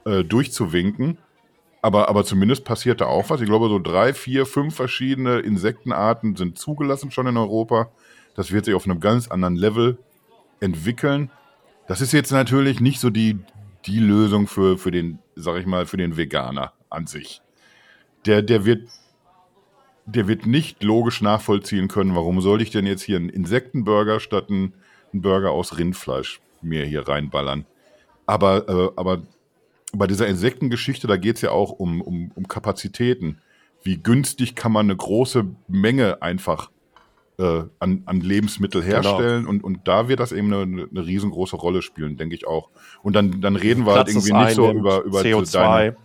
äh, 0.06 0.24
durchzuwinken. 0.24 1.18
Aber, 1.82 2.08
aber 2.08 2.24
zumindest 2.24 2.64
passiert 2.64 3.02
da 3.02 3.08
auch 3.08 3.30
was. 3.30 3.42
Ich 3.42 3.48
glaube, 3.48 3.68
so 3.68 3.78
drei, 3.78 4.14
vier, 4.14 4.46
fünf 4.46 4.74
verschiedene 4.74 5.40
Insektenarten 5.40 6.38
sind 6.38 6.58
zugelassen 6.58 7.12
schon 7.12 7.28
in 7.28 7.36
Europa. 7.36 7.92
Das 8.36 8.52
wird 8.54 8.64
sich 8.64 8.74
auf 8.74 8.86
einem 8.86 9.02
ganz 9.02 9.28
anderen 9.28 9.58
Level 9.58 9.98
entwickeln. 10.62 11.30
Das 11.88 12.00
ist 12.00 12.14
jetzt 12.14 12.32
natürlich 12.32 12.80
nicht 12.80 13.02
so 13.02 13.10
die, 13.10 13.38
die 13.86 14.00
Lösung 14.00 14.48
für, 14.48 14.78
für 14.78 14.92
den, 14.92 15.20
sag 15.36 15.58
ich 15.60 15.66
mal, 15.66 15.86
für 15.86 15.98
den 15.98 16.16
Veganer 16.16 16.72
an 16.90 17.06
sich. 17.06 17.42
Der, 18.26 18.42
der 18.42 18.64
wird, 18.66 18.88
der 20.12 20.28
wird 20.28 20.46
nicht 20.46 20.84
logisch 20.84 21.22
nachvollziehen 21.22 21.88
können, 21.88 22.16
warum 22.16 22.42
soll 22.42 22.62
ich 22.62 22.72
denn 22.72 22.86
jetzt 22.86 23.04
hier 23.04 23.18
einen 23.18 23.30
Insektenburger 23.30 24.20
statt 24.20 24.50
einen, 24.50 24.74
Burger 25.12 25.52
aus 25.52 25.78
Rindfleisch 25.78 26.40
mir 26.62 26.86
hier 26.86 27.08
reinballern. 27.08 27.66
Aber, 28.28 28.70
äh, 28.70 28.92
aber 28.96 29.24
bei 29.92 30.06
dieser 30.06 30.28
Insektengeschichte, 30.28 31.08
da 31.08 31.18
geht 31.18 31.38
es 31.38 31.42
ja 31.42 31.50
auch 31.50 31.72
um, 31.72 32.02
um, 32.02 32.32
um 32.36 32.48
Kapazitäten. 32.48 33.40
Wie 33.82 33.98
günstig 33.98 34.56
kann 34.56 34.72
man 34.72 34.86
eine 34.86 34.96
große 34.96 35.48
Menge 35.68 36.22
einfach 36.22 36.70
äh, 37.40 37.64
an, 37.80 38.04
an 38.06 38.22
Lebensmittel 38.22 38.84
herstellen 38.84 39.48
und, 39.48 39.64
und 39.64 39.88
da 39.88 40.08
wird 40.10 40.20
das 40.20 40.32
eben 40.32 40.54
eine, 40.54 40.88
eine 40.92 41.06
riesengroße 41.06 41.56
Rolle 41.56 41.82
spielen, 41.82 42.18
denke 42.18 42.36
ich 42.36 42.46
auch. 42.46 42.70
Und 43.02 43.16
dann, 43.16 43.42
dann 43.42 43.56
reden 43.56 43.86
wir 43.86 43.94
halt 43.94 44.08
Platz 44.08 44.18
es 44.18 44.28
irgendwie 44.28 44.46
nicht 44.46 44.56
so 44.56 44.72
über, 44.72 45.04
über 45.04 45.22
CO2. 45.22 45.54
deine, 45.54 45.96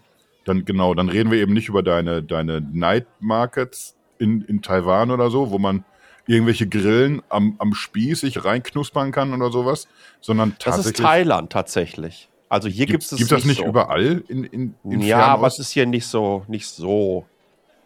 dann 0.45 0.65
genau, 0.65 0.95
dann 0.95 1.09
reden 1.09 1.31
wir 1.31 1.39
eben 1.39 1.53
nicht 1.53 1.69
über 1.69 1.83
deine, 1.83 2.23
deine 2.23 2.61
Night 2.61 3.07
Markets 3.21 3.97
in, 4.19 4.43
in 4.43 4.63
Taiwan 4.63 5.11
oder 5.11 5.31
so, 5.31 5.51
wo 5.51 5.59
man 5.59 5.85
irgendwelche 6.27 6.67
Grillen 6.67 7.23
am, 7.29 7.57
am 7.59 7.75
Spieß 7.75 8.21
sich 8.21 8.45
reinknuspern 8.45 9.13
kann 9.13 9.35
oder 9.35 9.51
sowas, 9.51 9.89
sondern 10.21 10.51
das 10.51 10.77
tatsächlich. 10.77 10.99
ist 11.01 11.05
Thailand 11.05 11.53
tatsächlich. 11.53 12.29
Also 12.49 12.69
hier 12.69 12.87
gibt 12.87 13.01
Gibt 13.09 13.13
es 13.13 13.21
es 13.21 13.29
das 13.29 13.45
nicht 13.45 13.59
so. 13.59 13.67
überall 13.67 14.23
in, 14.29 14.45
in, 14.45 14.75
in 14.85 15.01
Ja, 15.01 15.27
aber 15.27 15.49
es 15.49 15.55
Fernost? 15.55 15.61
ist 15.61 15.71
hier 15.73 15.87
nicht 15.87 16.07
so, 16.07 16.45
nicht 16.47 16.67
so 16.67 17.27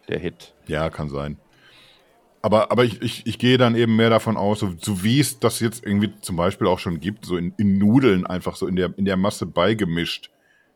der 0.07 0.19
Hit. 0.19 0.53
Ja, 0.67 0.89
kann 0.89 1.09
sein. 1.09 1.37
Aber, 2.41 2.71
aber 2.71 2.85
ich, 2.85 3.01
ich, 3.01 3.25
ich 3.25 3.37
gehe 3.37 3.57
dann 3.57 3.75
eben 3.75 3.95
mehr 3.95 4.09
davon 4.09 4.37
aus, 4.37 4.59
so, 4.59 4.73
so 4.79 5.03
wie 5.03 5.19
es 5.19 5.39
das 5.39 5.59
jetzt 5.59 5.85
irgendwie 5.85 6.13
zum 6.21 6.35
Beispiel 6.35 6.67
auch 6.67 6.79
schon 6.79 6.99
gibt, 6.99 7.25
so 7.25 7.35
in, 7.35 7.53
in 7.57 7.77
Nudeln 7.77 8.25
einfach 8.25 8.55
so 8.55 8.67
in 8.67 8.75
der, 8.75 8.93
in 8.97 9.05
der 9.05 9.17
Masse 9.17 9.45
beigemischt. 9.45 10.29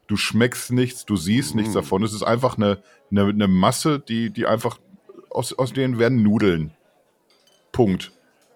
Du 0.07 0.17
schmeckst 0.17 0.71
nichts, 0.71 1.05
du 1.05 1.15
siehst 1.15 1.55
nichts 1.55 1.73
davon. 1.73 2.03
Es 2.03 2.13
ist 2.13 2.23
einfach 2.23 2.57
eine, 2.57 2.84
eine, 3.09 3.27
eine 3.27 3.47
Masse, 3.47 3.99
die, 3.99 4.30
die 4.30 4.45
einfach, 4.45 4.80
aus, 5.30 5.53
aus 5.53 5.73
denen 5.73 5.97
werden 5.99 6.23
Nudeln. 6.23 6.71
Punkt. 7.71 8.11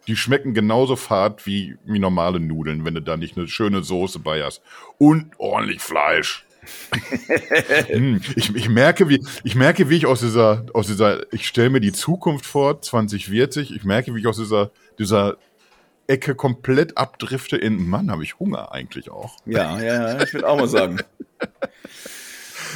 Die 0.07 0.15
schmecken 0.15 0.53
genauso 0.53 0.95
fad 0.95 1.45
wie, 1.45 1.77
wie 1.85 1.99
normale 1.99 2.39
Nudeln, 2.39 2.85
wenn 2.85 2.93
du 2.93 3.01
da 3.01 3.17
nicht 3.17 3.37
eine 3.37 3.47
schöne 3.47 3.83
Soße 3.83 4.19
bei 4.19 4.43
hast. 4.43 4.61
Und 4.97 5.31
ordentlich 5.37 5.81
Fleisch. 5.81 6.45
Hm, 7.87 8.19
ich, 8.35 8.53
ich, 8.53 8.69
merke, 8.69 9.07
wie, 9.07 9.23
ich 9.43 9.55
merke, 9.55 9.89
wie 9.89 9.95
ich 9.95 10.05
aus 10.05 10.19
dieser, 10.19 10.65
aus 10.73 10.87
dieser, 10.87 11.31
ich 11.31 11.47
stelle 11.47 11.69
mir 11.69 11.79
die 11.79 11.93
Zukunft 11.93 12.45
vor, 12.45 12.81
2040, 12.81 13.73
ich 13.73 13.83
merke, 13.85 14.13
wie 14.13 14.19
ich 14.19 14.27
aus 14.27 14.37
dieser, 14.37 14.71
dieser 14.99 15.37
Ecke 16.07 16.35
komplett 16.35 16.97
abdrifte 16.97 17.57
in, 17.57 17.88
Mann, 17.88 18.09
habe 18.09 18.23
ich 18.23 18.39
Hunger 18.39 18.71
eigentlich 18.71 19.09
auch. 19.11 19.38
Ja, 19.45 19.79
ja, 19.79 20.13
ja, 20.13 20.23
ich 20.23 20.34
würde 20.34 20.47
auch 20.47 20.57
mal 20.57 20.67
sagen. 20.67 20.99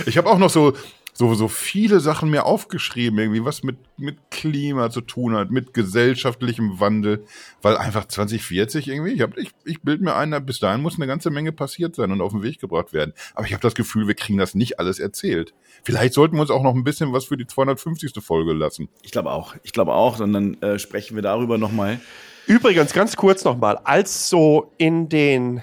Ich 0.05 0.17
habe 0.17 0.29
auch 0.29 0.37
noch 0.37 0.49
so, 0.49 0.73
so, 1.13 1.33
so 1.33 1.47
viele 1.47 1.99
Sachen 1.99 2.29
mir 2.29 2.45
aufgeschrieben, 2.45 3.19
irgendwie, 3.19 3.43
was 3.43 3.63
mit, 3.63 3.77
mit 3.97 4.17
Klima 4.31 4.89
zu 4.89 5.01
tun 5.01 5.35
hat, 5.35 5.51
mit 5.51 5.73
gesellschaftlichem 5.73 6.79
Wandel, 6.79 7.25
weil 7.61 7.77
einfach 7.77 8.05
2040 8.07 8.87
irgendwie, 8.87 9.11
ich, 9.11 9.21
hab, 9.21 9.37
ich, 9.37 9.51
ich 9.65 9.81
bilde 9.81 10.03
mir 10.03 10.15
ein, 10.15 10.45
bis 10.45 10.59
dahin 10.59 10.81
muss 10.81 10.95
eine 10.95 11.07
ganze 11.07 11.29
Menge 11.29 11.51
passiert 11.51 11.95
sein 11.95 12.11
und 12.11 12.21
auf 12.21 12.31
den 12.31 12.43
Weg 12.43 12.59
gebracht 12.59 12.93
werden. 12.93 13.13
Aber 13.35 13.45
ich 13.45 13.53
habe 13.53 13.61
das 13.61 13.75
Gefühl, 13.75 14.07
wir 14.07 14.15
kriegen 14.15 14.39
das 14.39 14.55
nicht 14.55 14.79
alles 14.79 14.99
erzählt. 14.99 15.53
Vielleicht 15.83 16.13
sollten 16.13 16.37
wir 16.37 16.41
uns 16.41 16.51
auch 16.51 16.63
noch 16.63 16.73
ein 16.73 16.83
bisschen 16.83 17.13
was 17.13 17.25
für 17.25 17.37
die 17.37 17.47
250. 17.47 18.13
Folge 18.21 18.53
lassen. 18.53 18.89
Ich 19.03 19.11
glaube 19.11 19.31
auch, 19.31 19.55
ich 19.63 19.73
glaube 19.73 19.93
auch, 19.93 20.19
und 20.19 20.33
dann 20.33 20.61
äh, 20.61 20.79
sprechen 20.79 21.15
wir 21.15 21.21
darüber 21.21 21.57
nochmal. 21.57 21.99
Übrigens, 22.47 22.93
ganz 22.93 23.15
kurz 23.15 23.43
nochmal, 23.43 23.79
als 23.83 24.29
so 24.29 24.71
in 24.77 25.09
den 25.09 25.61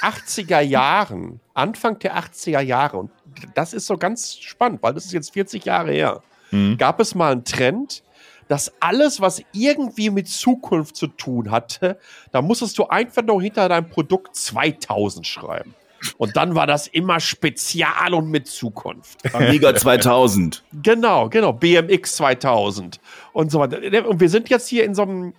80er 0.00 0.60
Jahren, 0.60 1.40
Anfang 1.54 1.98
der 1.98 2.16
80er 2.16 2.60
Jahre, 2.60 2.98
und 2.98 3.10
das 3.54 3.72
ist 3.72 3.86
so 3.86 3.96
ganz 3.96 4.36
spannend, 4.38 4.82
weil 4.82 4.94
das 4.94 5.06
ist 5.06 5.12
jetzt 5.12 5.32
40 5.32 5.64
Jahre 5.64 5.92
her, 5.92 6.22
mhm. 6.50 6.76
gab 6.76 7.00
es 7.00 7.14
mal 7.14 7.32
einen 7.32 7.44
Trend, 7.44 8.02
dass 8.48 8.72
alles, 8.80 9.20
was 9.20 9.42
irgendwie 9.52 10.10
mit 10.10 10.28
Zukunft 10.28 10.96
zu 10.96 11.06
tun 11.06 11.50
hatte, 11.50 11.98
da 12.32 12.42
musstest 12.42 12.76
du 12.78 12.86
einfach 12.86 13.22
nur 13.22 13.40
hinter 13.40 13.68
deinem 13.68 13.88
Produkt 13.88 14.36
2000 14.36 15.26
schreiben. 15.26 15.74
Und 16.18 16.36
dann 16.36 16.54
war 16.54 16.66
das 16.66 16.88
immer 16.88 17.20
spezial 17.20 18.12
und 18.14 18.28
mit 18.28 18.48
Zukunft. 18.48 19.34
Amiga 19.34 19.74
2000. 19.74 20.64
Genau, 20.82 21.28
genau. 21.28 21.52
BMX 21.52 22.16
2000 22.16 23.00
und 23.32 23.50
so 23.50 23.60
weiter. 23.60 24.06
Und 24.08 24.20
wir 24.20 24.28
sind 24.28 24.48
jetzt 24.48 24.68
hier 24.68 24.84
in 24.84 24.94
so 24.94 25.02
einem, 25.02 25.34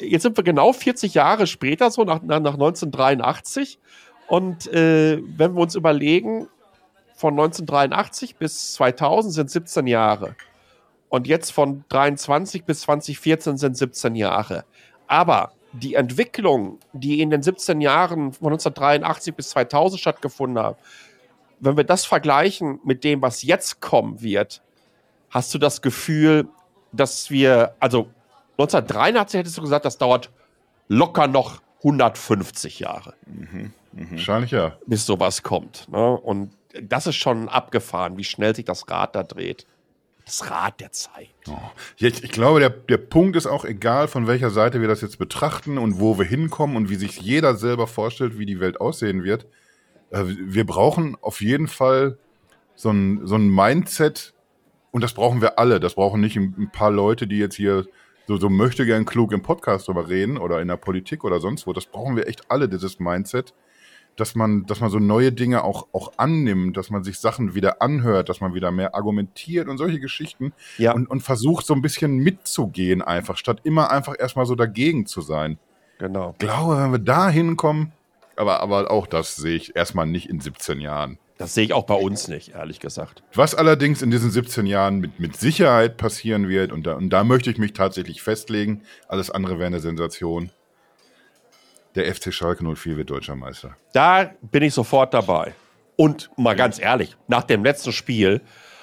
jetzt 0.00 0.22
sind 0.22 0.36
wir 0.36 0.44
genau 0.44 0.72
40 0.72 1.14
Jahre 1.14 1.46
später, 1.46 1.90
so 1.90 2.04
nach, 2.04 2.22
nach 2.22 2.54
1983. 2.54 3.78
Und 4.28 4.66
äh, 4.72 5.20
wenn 5.36 5.54
wir 5.54 5.60
uns 5.60 5.74
überlegen, 5.74 6.48
von 7.14 7.34
1983 7.34 8.36
bis 8.36 8.72
2000 8.74 9.34
sind 9.34 9.50
17 9.50 9.86
Jahre. 9.86 10.34
Und 11.08 11.26
jetzt 11.26 11.52
von 11.52 11.84
23 11.88 12.64
bis 12.64 12.80
2014 12.80 13.58
sind 13.58 13.76
17 13.76 14.14
Jahre. 14.14 14.64
Aber 15.06 15.52
die 15.72 15.94
Entwicklung, 15.94 16.78
die 16.92 17.20
in 17.20 17.30
den 17.30 17.42
17 17.42 17.80
Jahren 17.80 18.32
von 18.32 18.52
1983 18.52 19.34
bis 19.34 19.50
2000 19.50 20.00
stattgefunden 20.00 20.62
hat, 20.62 20.78
wenn 21.60 21.76
wir 21.76 21.84
das 21.84 22.04
vergleichen 22.04 22.80
mit 22.84 23.04
dem, 23.04 23.22
was 23.22 23.42
jetzt 23.42 23.80
kommen 23.80 24.20
wird, 24.20 24.62
hast 25.30 25.54
du 25.54 25.58
das 25.58 25.80
Gefühl, 25.80 26.48
dass 26.92 27.30
wir, 27.30 27.74
also 27.78 28.08
1983 28.62 29.38
hättest 29.38 29.58
du 29.58 29.62
gesagt, 29.62 29.84
das 29.84 29.98
dauert 29.98 30.30
locker 30.88 31.26
noch 31.26 31.62
150 31.78 32.80
Jahre. 32.80 33.14
Mhm, 33.26 33.72
mh. 33.92 34.10
Wahrscheinlich 34.12 34.50
ja. 34.52 34.76
Bis 34.86 35.06
sowas 35.06 35.42
kommt. 35.42 35.88
Ne? 35.90 36.16
Und 36.16 36.52
das 36.80 37.06
ist 37.06 37.16
schon 37.16 37.48
abgefahren, 37.48 38.16
wie 38.16 38.24
schnell 38.24 38.54
sich 38.54 38.64
das 38.64 38.88
Rad 38.88 39.14
da 39.14 39.22
dreht. 39.22 39.66
Das 40.24 40.48
Rad 40.50 40.80
der 40.80 40.92
Zeit. 40.92 41.30
Oh. 41.48 41.56
Ich, 41.96 42.22
ich, 42.22 42.30
glaube, 42.30 42.60
der, 42.60 42.70
der 42.70 42.98
Punkt 42.98 43.36
ist 43.36 43.46
auch 43.46 43.64
egal, 43.64 44.06
von 44.06 44.28
welcher 44.28 44.50
Seite 44.50 44.80
wir 44.80 44.86
das 44.86 45.00
jetzt 45.00 45.18
betrachten 45.18 45.78
und 45.78 45.98
wo 45.98 46.16
wir 46.16 46.24
hinkommen 46.24 46.76
und 46.76 46.90
wie 46.90 46.94
sich 46.94 47.20
jeder 47.20 47.56
selber 47.56 47.88
vorstellt, 47.88 48.38
wie 48.38 48.46
die 48.46 48.60
Welt 48.60 48.80
aussehen 48.80 49.24
wird. 49.24 49.46
Äh, 50.10 50.24
wir 50.26 50.64
brauchen 50.64 51.16
auf 51.20 51.40
jeden 51.40 51.66
Fall 51.66 52.18
so 52.76 52.90
ein, 52.90 53.26
so 53.26 53.34
ein 53.34 53.48
Mindset 53.48 54.32
und 54.92 55.02
das 55.02 55.14
brauchen 55.14 55.40
wir 55.40 55.58
alle. 55.58 55.80
Das 55.80 55.94
brauchen 55.94 56.20
nicht 56.20 56.36
ein, 56.36 56.70
paar 56.72 56.92
Leute, 56.92 57.26
die 57.26 57.38
jetzt 57.38 57.56
hier 57.56 57.86
so, 58.26 58.36
so 58.36 58.48
möchte 58.48 58.86
gern 58.86 59.04
klug 59.04 59.32
im 59.32 59.42
Podcast 59.42 59.88
drüber 59.88 60.08
reden 60.08 60.38
oder 60.38 60.60
in 60.60 60.68
der 60.68 60.76
Politik 60.76 61.24
oder 61.24 61.40
sonst 61.40 61.66
wo. 61.66 61.72
Das 61.72 61.86
brauchen 61.86 62.16
wir 62.16 62.28
echt 62.28 62.50
alle, 62.50 62.68
dieses 62.68 62.98
Mindset 62.98 63.52
dass 64.16 64.34
man, 64.34 64.66
dass 64.66 64.80
man 64.80 64.90
so 64.90 64.98
neue 64.98 65.32
Dinge 65.32 65.64
auch, 65.64 65.86
auch 65.92 66.12
annimmt, 66.16 66.76
dass 66.76 66.90
man 66.90 67.02
sich 67.04 67.18
Sachen 67.18 67.54
wieder 67.54 67.80
anhört, 67.80 68.28
dass 68.28 68.40
man 68.40 68.54
wieder 68.54 68.70
mehr 68.70 68.94
argumentiert 68.94 69.68
und 69.68 69.78
solche 69.78 70.00
Geschichten 70.00 70.52
ja. 70.78 70.92
und, 70.92 71.08
und 71.08 71.20
versucht 71.22 71.66
so 71.66 71.74
ein 71.74 71.82
bisschen 71.82 72.18
mitzugehen 72.18 73.02
einfach, 73.02 73.36
statt 73.36 73.60
immer 73.64 73.90
einfach 73.90 74.14
erstmal 74.18 74.46
so 74.46 74.54
dagegen 74.54 75.06
zu 75.06 75.22
sein. 75.22 75.58
Genau. 75.98 76.30
Ich 76.32 76.38
glaube, 76.38 76.76
wenn 76.78 76.92
wir 76.92 76.98
da 76.98 77.28
hinkommen, 77.28 77.92
aber, 78.36 78.60
aber 78.60 78.90
auch 78.90 79.06
das 79.06 79.36
sehe 79.36 79.56
ich 79.56 79.76
erstmal 79.76 80.06
nicht 80.06 80.28
in 80.28 80.40
17 80.40 80.80
Jahren. 80.80 81.18
Das 81.42 81.54
sehe 81.54 81.64
ich 81.64 81.72
auch 81.72 81.86
bei 81.86 81.96
uns 81.96 82.28
nicht, 82.28 82.50
ehrlich 82.54 82.78
gesagt. 82.78 83.24
Was 83.34 83.56
allerdings 83.56 84.00
in 84.00 84.12
diesen 84.12 84.30
17 84.30 84.64
Jahren 84.64 85.00
mit, 85.00 85.18
mit 85.18 85.36
Sicherheit 85.36 85.96
passieren 85.96 86.48
wird, 86.48 86.70
und 86.70 86.86
da, 86.86 86.94
und 86.94 87.10
da 87.10 87.24
möchte 87.24 87.50
ich 87.50 87.58
mich 87.58 87.72
tatsächlich 87.72 88.22
festlegen, 88.22 88.82
alles 89.08 89.28
andere 89.28 89.58
wäre 89.58 89.66
eine 89.66 89.80
Sensation, 89.80 90.52
der 91.96 92.14
FC 92.14 92.32
Schalke 92.32 92.62
04 92.62 92.96
wird 92.96 93.10
deutscher 93.10 93.34
Meister. 93.34 93.76
Da 93.92 94.30
bin 94.40 94.62
ich 94.62 94.72
sofort 94.72 95.12
dabei. 95.14 95.52
Und 95.96 96.30
mal 96.36 96.54
ganz 96.54 96.78
ehrlich, 96.78 97.16
nach 97.26 97.42
dem 97.42 97.64
letzten 97.64 97.90
Spiel 97.90 98.40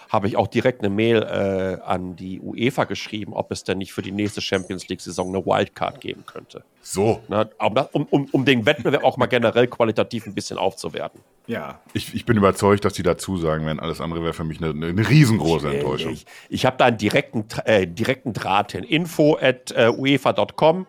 habe 0.10 0.27
ich 0.27 0.36
auch 0.36 0.48
direkt 0.48 0.81
eine 0.81 0.90
Mail 0.90 1.22
äh, 1.22 1.81
an 1.84 2.15
die 2.15 2.41
UEFA 2.41 2.86
geschrieben, 2.86 3.34
ob 3.34 3.52
es 3.52 3.64
denn 3.64 3.77
nicht 3.77 3.94
für 3.94 4.02
die 4.02 4.11
nächste 4.11 4.41
Champions 4.41 4.88
League-Saison 4.90 5.27
eine 5.30 5.45
Wildcard 5.45 6.02
geben 6.02 6.26
könnte. 6.26 6.64
So. 6.81 7.22
Na, 7.27 7.48
um, 7.91 8.07
um, 8.10 8.26
um 8.31 8.44
den 8.44 8.65
Wettbewerb 8.65 9.03
auch 9.03 9.18
mal 9.18 9.27
generell 9.27 9.68
qualitativ 9.68 10.26
ein 10.26 10.34
bisschen 10.34 10.57
aufzuwerten. 10.57 11.22
Ja. 11.45 11.80
Ich, 11.94 12.15
ich 12.15 12.26
bin 12.26 12.38
überzeugt, 12.38 12.86
dass 12.86 12.94
die 12.94 13.03
dazu 13.03 13.38
sagen 13.38 13.68
werden. 13.68 13.80
Alles 13.80 14.02
andere 14.02 14.23
wäre 14.23 14.34
für 14.34 14.44
mich 14.44 14.61
eine, 14.61 14.72
eine 14.72 15.07
riesengroße 15.07 15.69
Enttäuschung. 15.69 16.14
Ich, 16.14 16.26
ich 16.49 16.65
habe 16.65 16.77
da 16.77 16.86
einen 16.86 16.98
direkten, 16.98 17.45
äh, 17.65 17.86
direkten 17.86 18.34
Draht 18.34 18.72
hin. 18.72 18.84
Info 18.84 19.38
at 19.40 19.72
äh, 19.72 19.91
uefa.com. 19.95 20.88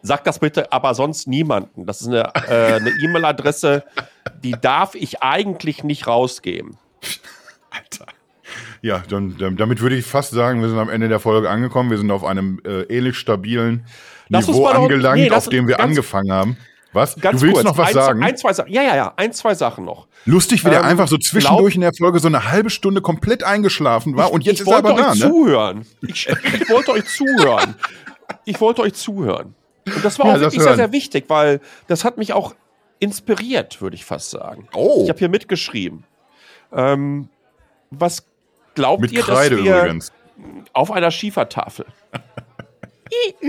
Sag 0.00 0.24
das 0.24 0.38
bitte 0.38 0.72
aber 0.72 0.94
sonst 0.94 1.28
niemanden. 1.28 1.84
Das 1.84 2.00
ist 2.00 2.08
eine 2.08 2.32
äh, 2.48 2.74
eine 2.74 2.90
E-Mail-Adresse, 2.90 3.84
die 4.42 4.52
darf 4.52 4.94
ich 4.94 5.22
eigentlich 5.22 5.84
nicht 5.84 6.06
rausgeben. 6.06 6.78
Alter. 7.70 8.06
Ja, 8.84 9.02
dann, 9.08 9.56
damit 9.56 9.80
würde 9.80 9.96
ich 9.96 10.04
fast 10.04 10.32
sagen, 10.32 10.60
wir 10.60 10.68
sind 10.68 10.78
am 10.78 10.90
Ende 10.90 11.08
der 11.08 11.18
Folge 11.18 11.48
angekommen. 11.48 11.88
Wir 11.88 11.96
sind 11.96 12.10
auf 12.10 12.22
einem 12.22 12.60
äh, 12.66 12.82
ähnlich 12.82 13.16
stabilen 13.16 13.86
Lass 14.28 14.46
Niveau 14.46 14.66
angelangt, 14.66 15.22
nee, 15.22 15.30
auf 15.30 15.48
dem 15.48 15.66
wir 15.66 15.80
angefangen 15.80 16.30
haben. 16.30 16.58
Was? 16.92 17.18
Ganz 17.18 17.40
du 17.40 17.46
willst 17.46 17.62
kurz, 17.62 17.64
noch 17.64 17.78
was 17.78 17.88
ein, 17.88 17.94
sagen? 17.94 18.22
Ein, 18.22 18.36
zwei. 18.36 18.50
Ja, 18.68 18.82
ja, 18.82 18.94
ja. 18.94 19.14
Ein, 19.16 19.32
zwei 19.32 19.54
Sachen 19.54 19.86
noch. 19.86 20.06
Lustig, 20.26 20.64
wie 20.64 20.68
ähm, 20.68 20.74
der 20.74 20.84
einfach 20.84 21.08
so 21.08 21.16
zwischendurch 21.16 21.72
glaub, 21.72 21.74
in 21.76 21.80
der 21.80 21.92
Folge 21.94 22.18
so 22.18 22.28
eine 22.28 22.50
halbe 22.50 22.68
Stunde 22.68 23.00
komplett 23.00 23.42
eingeschlafen 23.42 24.18
war 24.18 24.26
ich, 24.26 24.32
und 24.34 24.44
jetzt 24.44 24.60
ist 24.60 24.68
er 24.68 24.76
aber 24.76 24.92
da. 24.92 25.14
Ich 25.14 25.22
wollte 25.22 25.24
euch 25.24 25.32
zuhören. 25.32 25.86
Ich, 26.02 26.28
ich 26.60 26.68
wollte 26.68 26.92
euch 26.92 27.04
zuhören. 27.06 27.74
Ich 28.44 28.60
wollte 28.60 28.82
euch 28.82 28.92
zuhören. 28.92 29.54
Und 29.86 30.04
das 30.04 30.18
war 30.18 30.26
ja, 30.26 30.34
auch 30.34 30.40
wirklich 30.40 30.62
sehr, 30.62 30.76
sehr 30.76 30.92
wichtig, 30.92 31.24
weil 31.28 31.62
das 31.86 32.04
hat 32.04 32.18
mich 32.18 32.34
auch 32.34 32.54
inspiriert, 32.98 33.80
würde 33.80 33.96
ich 33.96 34.04
fast 34.04 34.28
sagen. 34.28 34.68
Oh. 34.74 35.00
Ich 35.04 35.08
habe 35.08 35.18
hier 35.18 35.30
mitgeschrieben. 35.30 36.04
Ähm, 36.70 37.30
was 37.90 38.26
glaubt 38.74 39.02
Mit 39.02 39.12
ihr, 39.12 39.22
Kreide 39.22 39.56
dass 39.56 39.64
wir 39.64 39.78
übrigens. 39.78 40.12
auf 40.72 40.90
einer 40.90 41.10
Schiefertafel 41.10 41.86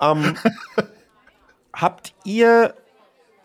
ähm, 0.00 0.36
habt 1.72 2.14
ihr 2.24 2.74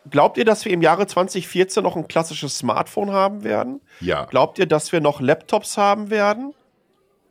Glaubt 0.09 0.37
ihr, 0.37 0.45
dass 0.45 0.65
wir 0.65 0.71
im 0.71 0.81
Jahre 0.81 1.05
2014 1.05 1.83
noch 1.83 1.95
ein 1.95 2.07
klassisches 2.07 2.57
Smartphone 2.57 3.11
haben 3.11 3.43
werden? 3.43 3.79
Ja. 3.99 4.25
Glaubt 4.25 4.57
ihr, 4.57 4.65
dass 4.65 4.91
wir 4.91 5.01
noch 5.01 5.21
Laptops 5.21 5.77
haben 5.77 6.09
werden? 6.09 6.55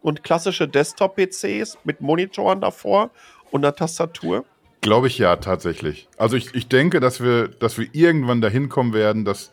Und 0.01 0.23
klassische 0.23 0.69
Desktop-PCs 0.69 1.79
mit 1.83 2.01
Monitoren 2.01 2.61
davor? 2.61 3.11
und 3.51 3.65
einer 3.65 3.75
Tastatur? 3.75 4.45
Glaube 4.81 5.09
ich 5.09 5.19
ja, 5.19 5.37
tatsächlich. 5.37 6.09
Also 6.17 6.37
ich, 6.37 6.55
ich 6.55 6.69
denke, 6.69 7.01
dass 7.01 7.21
wir, 7.21 7.49
dass 7.49 7.79
wir 7.79 7.89
irgendwann 7.93 8.41
dahin 8.41 8.69
kommen 8.69 8.93
werden, 8.93 9.25
dass 9.25 9.53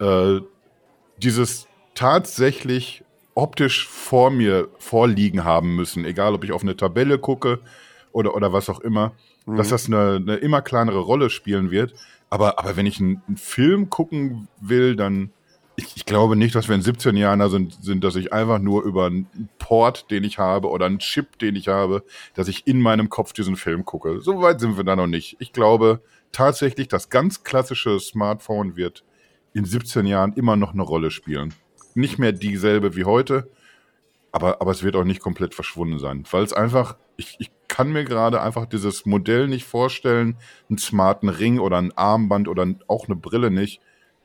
äh, 0.00 0.40
dieses 1.18 1.67
tatsächlich 1.98 3.02
optisch 3.34 3.88
vor 3.88 4.30
mir 4.30 4.68
vorliegen 4.78 5.42
haben 5.42 5.74
müssen, 5.74 6.04
egal 6.04 6.32
ob 6.32 6.44
ich 6.44 6.52
auf 6.52 6.62
eine 6.62 6.76
Tabelle 6.76 7.18
gucke 7.18 7.58
oder, 8.12 8.36
oder 8.36 8.52
was 8.52 8.68
auch 8.68 8.78
immer, 8.78 9.10
mhm. 9.46 9.56
dass 9.56 9.70
das 9.70 9.86
eine, 9.86 10.14
eine 10.14 10.36
immer 10.36 10.62
kleinere 10.62 11.00
Rolle 11.00 11.28
spielen 11.28 11.72
wird. 11.72 11.94
Aber, 12.30 12.60
aber 12.60 12.76
wenn 12.76 12.86
ich 12.86 13.00
einen, 13.00 13.20
einen 13.26 13.36
Film 13.36 13.90
gucken 13.90 14.46
will, 14.60 14.94
dann, 14.94 15.32
ich, 15.74 15.96
ich, 15.96 16.06
glaube 16.06 16.36
nicht, 16.36 16.54
dass 16.54 16.68
wir 16.68 16.76
in 16.76 16.82
17 16.82 17.16
Jahren 17.16 17.40
da 17.40 17.48
sind, 17.48 17.82
sind, 17.82 18.04
dass 18.04 18.14
ich 18.14 18.32
einfach 18.32 18.60
nur 18.60 18.84
über 18.84 19.06
einen 19.06 19.48
Port, 19.58 20.08
den 20.12 20.22
ich 20.22 20.38
habe, 20.38 20.68
oder 20.68 20.86
einen 20.86 21.00
Chip, 21.00 21.36
den 21.40 21.56
ich 21.56 21.66
habe, 21.66 22.04
dass 22.34 22.46
ich 22.46 22.68
in 22.68 22.80
meinem 22.80 23.08
Kopf 23.08 23.32
diesen 23.32 23.56
Film 23.56 23.84
gucke. 23.84 24.20
So 24.20 24.40
weit 24.40 24.60
sind 24.60 24.76
wir 24.76 24.84
da 24.84 24.94
noch 24.94 25.08
nicht. 25.08 25.34
Ich 25.40 25.52
glaube 25.52 26.00
tatsächlich, 26.30 26.86
das 26.86 27.08
ganz 27.08 27.42
klassische 27.42 27.98
Smartphone 27.98 28.76
wird 28.76 29.02
in 29.52 29.64
17 29.64 30.06
Jahren 30.06 30.32
immer 30.34 30.54
noch 30.54 30.74
eine 30.74 30.82
Rolle 30.82 31.10
spielen. 31.10 31.54
Nicht 31.98 32.20
mehr 32.20 32.30
dieselbe 32.30 32.94
wie 32.94 33.04
heute, 33.04 33.50
aber, 34.30 34.60
aber 34.60 34.70
es 34.70 34.84
wird 34.84 34.94
auch 34.94 35.02
nicht 35.02 35.20
komplett 35.20 35.52
verschwunden 35.52 35.98
sein, 35.98 36.22
weil 36.30 36.44
es 36.44 36.52
einfach, 36.52 36.96
ich, 37.16 37.34
ich 37.40 37.50
kann 37.66 37.90
mir 37.90 38.04
gerade 38.04 38.40
einfach 38.40 38.66
dieses 38.66 39.04
Modell 39.04 39.48
nicht 39.48 39.66
vorstellen, 39.66 40.36
einen 40.68 40.78
smarten 40.78 41.28
Ring 41.28 41.58
oder 41.58 41.78
ein 41.78 41.90
Armband 41.98 42.46
oder 42.46 42.66
auch 42.86 43.08
eine 43.08 43.16
Brille 43.16 43.50
nicht, 43.50 43.80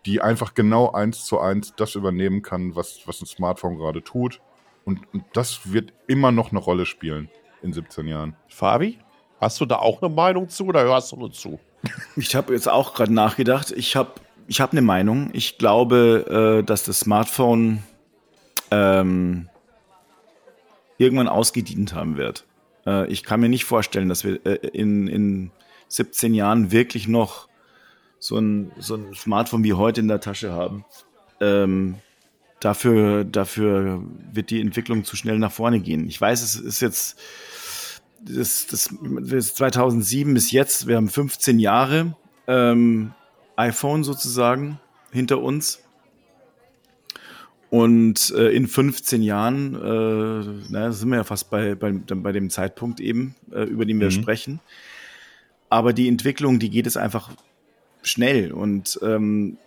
die 0.06 0.22
einfach 0.22 0.54
genau 0.54 0.92
eins 0.92 1.26
zu 1.26 1.40
eins 1.40 1.74
das 1.76 1.96
übernehmen 1.96 2.44
kann, 2.44 2.76
was, 2.76 3.02
was 3.08 3.22
ein 3.22 3.26
Smartphone 3.26 3.80
gerade 3.80 4.04
tut. 4.04 4.40
Und, 4.86 5.00
und 5.12 5.24
das 5.34 5.74
wird 5.74 5.94
immer 6.06 6.32
noch 6.32 6.52
eine 6.52 6.60
Rolle 6.60 6.86
spielen 6.86 7.28
in 7.64 7.74
17 7.74 8.08
Jahren. 8.08 8.36
Fabi, 8.50 9.00
hast 9.42 9.60
du 9.60 9.66
da 9.66 9.78
auch 9.78 10.00
eine 10.00 10.14
Meinung 10.14 10.48
zu 10.48 10.68
oder 10.68 10.84
hörst 10.84 11.12
du 11.12 11.16
nur 11.16 11.32
zu? 11.32 11.60
Ich 12.16 12.36
habe 12.36 12.54
jetzt 12.54 12.70
auch 12.70 12.94
gerade 12.94 13.14
nachgedacht. 13.14 13.72
Ich 13.72 13.96
habe 13.96 14.12
ich 14.48 14.62
hab 14.62 14.72
eine 14.72 14.82
Meinung. 14.82 15.30
Ich 15.34 15.58
glaube, 15.58 16.62
äh, 16.62 16.66
dass 16.66 16.84
das 16.84 17.02
Smartphone 17.02 17.84
ähm, 18.72 19.50
irgendwann 20.98 21.28
ausgedient 21.28 21.94
haben 21.94 22.18
wird. 22.18 22.46
Äh, 22.86 23.08
ich 23.12 23.24
kann 23.24 23.40
mir 23.40 23.50
nicht 23.50 23.66
vorstellen, 23.66 24.10
dass 24.10 24.24
wir 24.24 24.46
äh, 24.46 24.68
in, 24.68 25.08
in 25.08 25.52
17 25.90 26.34
Jahren 26.34 26.72
wirklich 26.72 27.08
noch 27.08 27.48
so 28.20 28.38
ein, 28.38 28.72
so 28.80 28.96
ein 28.96 29.14
Smartphone 29.14 29.64
wie 29.64 29.74
heute 29.74 30.02
in 30.02 30.08
der 30.08 30.22
Tasche 30.22 30.52
haben. 30.52 30.86
Ähm, 31.42 31.96
dafür, 32.60 33.26
dafür 33.26 34.02
wird 34.32 34.50
die 34.50 34.62
Entwicklung 34.62 35.04
zu 35.04 35.16
schnell 35.16 35.40
nach 35.40 35.52
vorne 35.52 35.80
gehen. 35.80 36.08
Ich 36.08 36.20
weiß, 36.20 36.42
es 36.42 36.56
ist 36.56 36.80
jetzt 36.80 37.20
das, 38.22 38.68
das, 38.68 38.90
das 39.02 39.56
2007 39.56 40.34
bis 40.34 40.52
jetzt, 40.52 40.88
wir 40.88 40.96
haben 40.96 41.10
15 41.10 41.60
Jahre 41.60 42.16
ähm, 42.48 43.14
iPhone 43.56 44.04
sozusagen 44.04 44.80
hinter 45.12 45.42
uns. 45.42 45.80
Und 47.70 48.32
äh, 48.38 48.50
in 48.50 48.68
15 48.68 49.24
Jahren, 49.24 49.76
äh, 49.76 50.64
na, 50.70 50.92
sind 50.92 51.10
wir 51.10 51.18
ja 51.18 51.24
fast 51.24 51.50
bei, 51.50 51.74
bei, 51.74 51.92
bei 51.92 52.32
dem 52.32 52.52
Zeitpunkt 52.52 53.00
eben, 53.00 53.36
äh, 53.52 53.64
über 53.64 53.86
den 53.86 54.00
wir 54.00 54.08
mhm. 54.08 54.12
sprechen. 54.12 54.60
Aber 55.70 55.92
die 55.92 56.08
Entwicklung, 56.08 56.60
die 56.60 56.70
geht 56.70 56.86
es 56.86 56.98
einfach 56.98 57.32
schnell. 58.04 58.52
Und 58.52 59.00
ähm, 59.02 59.58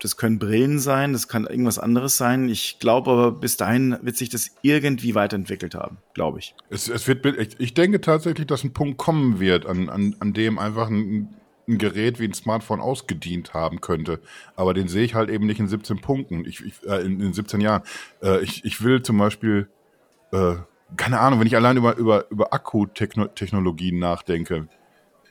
das 0.00 0.16
können 0.16 0.38
Brillen 0.38 0.78
sein, 0.78 1.12
das 1.12 1.28
kann 1.28 1.46
irgendwas 1.46 1.78
anderes 1.78 2.16
sein. 2.16 2.48
Ich 2.48 2.78
glaube 2.80 3.10
aber, 3.10 3.32
bis 3.32 3.56
dahin 3.56 3.96
wird 4.02 4.16
sich 4.16 4.30
das 4.30 4.50
irgendwie 4.62 5.14
weiterentwickelt 5.14 5.74
haben, 5.74 5.98
glaube 6.14 6.38
ich. 6.38 6.54
Es, 6.70 6.88
es 6.88 7.06
wird, 7.06 7.24
ich 7.58 7.74
denke 7.74 8.00
tatsächlich, 8.00 8.46
dass 8.46 8.64
ein 8.64 8.72
Punkt 8.72 8.96
kommen 8.96 9.38
wird, 9.40 9.66
an, 9.66 9.88
an, 9.88 10.16
an 10.18 10.32
dem 10.32 10.58
einfach 10.58 10.88
ein, 10.88 11.28
ein 11.70 11.78
Gerät 11.78 12.20
wie 12.20 12.24
ein 12.24 12.34
Smartphone 12.34 12.80
ausgedient 12.80 13.54
haben 13.54 13.80
könnte. 13.80 14.20
Aber 14.56 14.74
den 14.74 14.88
sehe 14.88 15.04
ich 15.04 15.14
halt 15.14 15.30
eben 15.30 15.46
nicht 15.46 15.60
in 15.60 15.68
17 15.68 16.00
Punkten, 16.00 16.44
ich, 16.44 16.64
ich, 16.64 16.74
äh, 16.86 17.04
in, 17.04 17.20
in 17.20 17.32
17 17.32 17.60
Jahren. 17.60 17.82
Äh, 18.22 18.42
ich, 18.42 18.64
ich 18.64 18.82
will 18.82 19.02
zum 19.02 19.18
Beispiel, 19.18 19.68
äh, 20.32 20.54
keine 20.96 21.20
Ahnung, 21.20 21.40
wenn 21.40 21.46
ich 21.46 21.56
allein 21.56 21.76
über, 21.76 21.96
über, 21.96 22.30
über 22.30 22.52
Akkutechnologien 22.52 23.98
nachdenke, 23.98 24.68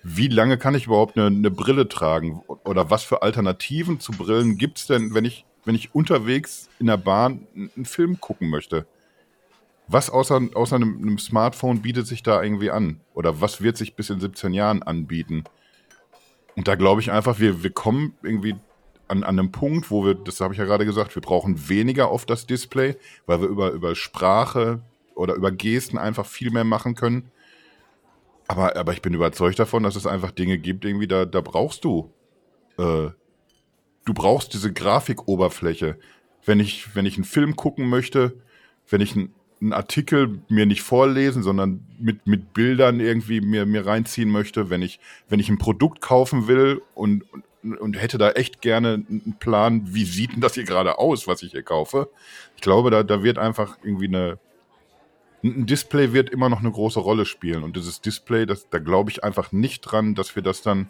wie 0.03 0.27
lange 0.27 0.57
kann 0.57 0.75
ich 0.75 0.85
überhaupt 0.87 1.17
eine, 1.17 1.27
eine 1.27 1.51
Brille 1.51 1.87
tragen? 1.89 2.41
Oder 2.63 2.89
was 2.89 3.03
für 3.03 3.21
Alternativen 3.21 3.99
zu 3.99 4.13
Brillen 4.13 4.57
gibt 4.57 4.79
es 4.79 4.87
denn, 4.87 5.13
wenn 5.13 5.25
ich, 5.25 5.45
wenn 5.65 5.75
ich 5.75 5.93
unterwegs 5.93 6.69
in 6.79 6.87
der 6.87 6.97
Bahn 6.97 7.47
einen 7.55 7.85
Film 7.85 8.19
gucken 8.19 8.49
möchte? 8.49 8.87
Was 9.87 10.09
außer, 10.09 10.39
außer 10.53 10.75
einem, 10.75 11.01
einem, 11.01 11.17
Smartphone 11.17 11.81
bietet 11.81 12.05
sich 12.05 12.21
da 12.21 12.41
irgendwie 12.43 12.69
an? 12.69 13.01
Oder 13.15 13.41
was 13.41 13.61
wird 13.61 13.75
sich 13.75 13.95
bis 13.95 14.11
in 14.11 14.19
17 14.19 14.53
Jahren 14.53 14.83
anbieten? 14.83 15.43
Und 16.59 16.67
da 16.67 16.75
glaube 16.75 16.99
ich 16.99 17.09
einfach, 17.09 17.39
wir, 17.39 17.63
wir 17.63 17.69
kommen 17.69 18.17
irgendwie 18.21 18.53
an, 19.07 19.23
an 19.23 19.39
einem 19.39 19.49
Punkt, 19.49 19.89
wo 19.91 20.03
wir, 20.03 20.13
das 20.13 20.41
habe 20.41 20.53
ich 20.53 20.59
ja 20.59 20.65
gerade 20.65 20.85
gesagt, 20.85 21.15
wir 21.15 21.21
brauchen 21.21 21.69
weniger 21.69 22.09
auf 22.09 22.25
das 22.25 22.47
Display, 22.47 22.97
weil 23.25 23.39
wir 23.39 23.47
über, 23.47 23.71
über 23.71 23.95
Sprache 23.95 24.81
oder 25.15 25.35
über 25.35 25.53
Gesten 25.53 25.97
einfach 25.97 26.25
viel 26.25 26.51
mehr 26.51 26.65
machen 26.65 26.95
können. 26.95 27.31
Aber, 28.49 28.75
aber 28.75 28.91
ich 28.91 29.01
bin 29.01 29.13
überzeugt 29.13 29.57
davon, 29.57 29.83
dass 29.83 29.95
es 29.95 30.05
einfach 30.05 30.31
Dinge 30.31 30.57
gibt, 30.57 30.83
irgendwie, 30.83 31.07
da, 31.07 31.23
da 31.23 31.39
brauchst 31.39 31.85
du, 31.85 32.11
äh, 32.77 33.07
du 34.03 34.13
brauchst 34.13 34.53
diese 34.53 34.73
Grafikoberfläche. 34.73 35.97
Wenn 36.43 36.59
ich, 36.59 36.93
wenn 36.93 37.05
ich 37.05 37.15
einen 37.15 37.23
Film 37.23 37.55
gucken 37.55 37.87
möchte, 37.87 38.33
wenn 38.89 38.99
ich 38.99 39.15
einen, 39.15 39.33
einen 39.61 39.73
Artikel 39.73 40.39
mir 40.47 40.65
nicht 40.65 40.81
vorlesen, 40.81 41.43
sondern 41.43 41.85
mit, 41.99 42.27
mit 42.27 42.53
Bildern 42.53 42.99
irgendwie 42.99 43.41
mir, 43.41 43.65
mir 43.65 43.85
reinziehen 43.85 44.29
möchte, 44.29 44.69
wenn 44.69 44.81
ich, 44.81 44.99
wenn 45.27 45.39
ich 45.39 45.49
ein 45.49 45.57
Produkt 45.57 46.01
kaufen 46.01 46.47
will 46.47 46.81
und, 46.95 47.23
und, 47.63 47.99
hätte 47.99 48.17
da 48.17 48.31
echt 48.31 48.61
gerne 48.61 49.05
einen 49.09 49.35
Plan, 49.39 49.93
wie 49.93 50.05
sieht 50.05 50.33
denn 50.33 50.41
das 50.41 50.53
hier 50.53 50.63
gerade 50.63 50.97
aus, 50.97 51.27
was 51.27 51.43
ich 51.43 51.51
hier 51.51 51.63
kaufe. 51.63 52.09
Ich 52.55 52.61
glaube, 52.61 52.89
da, 52.89 53.03
da 53.03 53.21
wird 53.21 53.37
einfach 53.37 53.77
irgendwie 53.83 54.07
eine, 54.07 54.39
ein 55.43 55.65
Display 55.65 56.13
wird 56.13 56.29
immer 56.29 56.49
noch 56.49 56.59
eine 56.59 56.71
große 56.71 56.99
Rolle 56.99 57.25
spielen. 57.25 57.63
Und 57.63 57.75
dieses 57.75 57.99
Display, 57.99 58.45
das, 58.45 58.69
da 58.69 58.79
glaube 58.79 59.11
ich 59.11 59.23
einfach 59.23 59.51
nicht 59.51 59.81
dran, 59.81 60.15
dass 60.15 60.35
wir 60.35 60.43
das 60.43 60.61
dann 60.61 60.89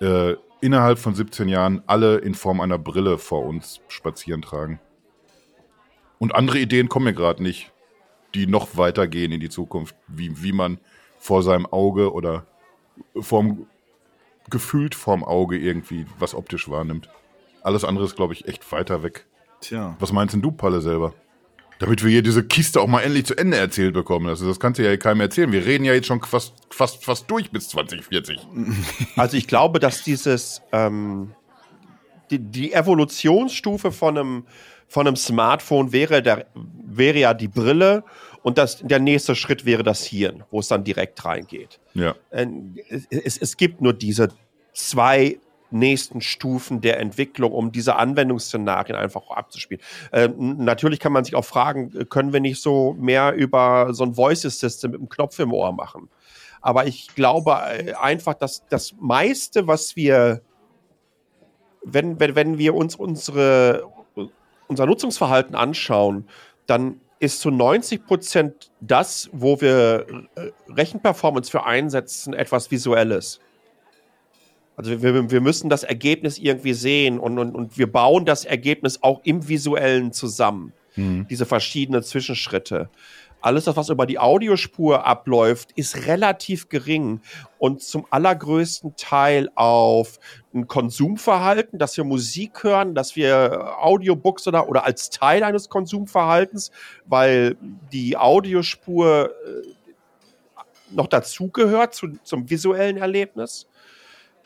äh, 0.00 0.36
innerhalb 0.62 0.98
von 0.98 1.14
17 1.14 1.48
Jahren 1.48 1.82
alle 1.86 2.16
in 2.18 2.34
Form 2.34 2.60
einer 2.60 2.78
Brille 2.78 3.18
vor 3.18 3.44
uns 3.44 3.80
spazieren 3.88 4.40
tragen. 4.40 4.80
Und 6.18 6.34
andere 6.34 6.58
Ideen 6.58 6.88
kommen 6.88 7.06
mir 7.06 7.14
gerade 7.14 7.42
nicht 7.42 7.72
die 8.34 8.46
noch 8.46 8.76
weitergehen 8.76 9.32
in 9.32 9.40
die 9.40 9.48
Zukunft, 9.48 9.94
wie, 10.08 10.42
wie 10.42 10.52
man 10.52 10.78
vor 11.18 11.42
seinem 11.42 11.66
Auge 11.66 12.12
oder 12.12 12.46
vorm, 13.20 13.66
gefühlt 14.48 14.94
vorm 14.94 15.24
Auge 15.24 15.58
irgendwie 15.58 16.06
was 16.18 16.34
optisch 16.34 16.68
wahrnimmt. 16.68 17.08
Alles 17.62 17.84
andere 17.84 18.04
ist, 18.06 18.16
glaube 18.16 18.32
ich, 18.32 18.48
echt 18.48 18.70
weiter 18.72 19.02
weg. 19.02 19.26
Tja. 19.60 19.96
Was 19.98 20.12
meinst 20.12 20.34
denn 20.34 20.42
du, 20.42 20.50
Palle, 20.50 20.80
selber? 20.80 21.12
Damit 21.78 22.02
wir 22.04 22.10
hier 22.10 22.22
diese 22.22 22.44
Kiste 22.44 22.80
auch 22.80 22.86
mal 22.86 23.00
endlich 23.00 23.24
zu 23.24 23.36
Ende 23.36 23.56
erzählt 23.56 23.94
bekommen. 23.94 24.28
Also 24.28 24.46
das 24.46 24.60
kannst 24.60 24.78
du 24.78 24.84
ja 24.84 24.96
keinem 24.96 25.20
erzählen. 25.22 25.50
Wir 25.50 25.64
reden 25.64 25.84
ja 25.84 25.94
jetzt 25.94 26.06
schon 26.06 26.20
fast, 26.22 26.54
fast, 26.70 27.04
fast 27.04 27.30
durch 27.30 27.50
bis 27.50 27.68
2040. 27.68 28.38
Also 29.16 29.36
ich 29.36 29.46
glaube, 29.46 29.80
dass 29.80 30.02
dieses 30.02 30.62
ähm, 30.72 31.34
die, 32.30 32.38
die 32.38 32.72
Evolutionsstufe 32.72 33.92
von 33.92 34.18
einem 34.18 34.44
von 34.90 35.06
einem 35.06 35.14
Smartphone 35.14 35.92
wäre, 35.92 36.20
der, 36.20 36.46
wäre 36.84 37.18
ja 37.18 37.32
die 37.32 37.46
Brille 37.46 38.02
und 38.42 38.58
das, 38.58 38.78
der 38.78 38.98
nächste 38.98 39.36
Schritt 39.36 39.64
wäre 39.64 39.84
das 39.84 40.04
Hirn, 40.04 40.42
wo 40.50 40.58
es 40.58 40.66
dann 40.66 40.82
direkt 40.82 41.24
reingeht. 41.24 41.78
Ja. 41.94 42.16
Ähm, 42.32 42.74
es, 43.08 43.38
es 43.38 43.56
gibt 43.56 43.80
nur 43.80 43.92
diese 43.92 44.30
zwei 44.72 45.38
nächsten 45.70 46.20
Stufen 46.20 46.80
der 46.80 46.98
Entwicklung, 46.98 47.52
um 47.52 47.70
diese 47.70 47.94
Anwendungsszenarien 47.94 48.96
einfach 48.96 49.30
abzuspielen. 49.30 49.80
Ähm, 50.12 50.56
natürlich 50.58 50.98
kann 50.98 51.12
man 51.12 51.22
sich 51.22 51.36
auch 51.36 51.44
fragen, 51.44 52.08
können 52.08 52.32
wir 52.32 52.40
nicht 52.40 52.60
so 52.60 52.96
mehr 52.98 53.32
über 53.34 53.94
so 53.94 54.02
ein 54.02 54.14
Voice-System 54.14 54.90
mit 54.90 55.00
einem 55.00 55.08
Knopf 55.08 55.38
im 55.38 55.52
Ohr 55.52 55.72
machen? 55.72 56.08
Aber 56.60 56.88
ich 56.88 57.14
glaube 57.14 57.52
äh, 57.52 57.92
einfach, 57.92 58.34
dass 58.34 58.66
das 58.68 58.96
meiste, 58.98 59.68
was 59.68 59.94
wir, 59.94 60.42
wenn, 61.84 62.18
wenn, 62.18 62.34
wenn 62.34 62.58
wir 62.58 62.74
uns 62.74 62.96
unsere, 62.96 63.88
unser 64.70 64.86
Nutzungsverhalten 64.86 65.54
anschauen, 65.54 66.26
dann 66.66 67.00
ist 67.18 67.40
zu 67.40 67.50
90 67.50 68.06
Prozent 68.06 68.70
das, 68.80 69.28
wo 69.32 69.60
wir 69.60 70.06
äh, 70.36 70.50
Rechenperformance 70.72 71.50
für 71.50 71.66
einsetzen, 71.66 72.32
etwas 72.32 72.70
Visuelles. 72.70 73.40
Also 74.76 75.02
wir, 75.02 75.30
wir 75.30 75.40
müssen 75.42 75.68
das 75.68 75.82
Ergebnis 75.82 76.38
irgendwie 76.38 76.72
sehen 76.72 77.18
und, 77.18 77.38
und, 77.38 77.54
und 77.54 77.76
wir 77.76 77.92
bauen 77.92 78.24
das 78.24 78.46
Ergebnis 78.46 79.02
auch 79.02 79.20
im 79.24 79.46
Visuellen 79.46 80.12
zusammen. 80.12 80.72
Mhm. 80.96 81.26
Diese 81.28 81.44
verschiedenen 81.44 82.02
Zwischenschritte 82.02 82.88
alles 83.40 83.64
das, 83.64 83.76
was 83.76 83.88
über 83.88 84.06
die 84.06 84.18
Audiospur 84.18 85.06
abläuft, 85.06 85.72
ist 85.72 86.06
relativ 86.06 86.68
gering 86.68 87.20
und 87.58 87.82
zum 87.82 88.06
allergrößten 88.10 88.96
Teil 88.96 89.50
auf 89.54 90.18
ein 90.52 90.66
Konsumverhalten, 90.66 91.78
dass 91.78 91.96
wir 91.96 92.04
Musik 92.04 92.64
hören, 92.64 92.94
dass 92.94 93.14
wir 93.14 93.76
Audiobooks 93.80 94.48
oder, 94.48 94.68
oder 94.68 94.84
als 94.84 95.10
Teil 95.10 95.44
eines 95.44 95.68
Konsumverhaltens, 95.68 96.72
weil 97.06 97.56
die 97.92 98.16
Audiospur 98.16 99.30
äh, 99.30 100.62
noch 100.90 101.06
dazugehört 101.06 101.94
zu, 101.94 102.08
zum 102.24 102.50
visuellen 102.50 102.96
Erlebnis. 102.96 103.68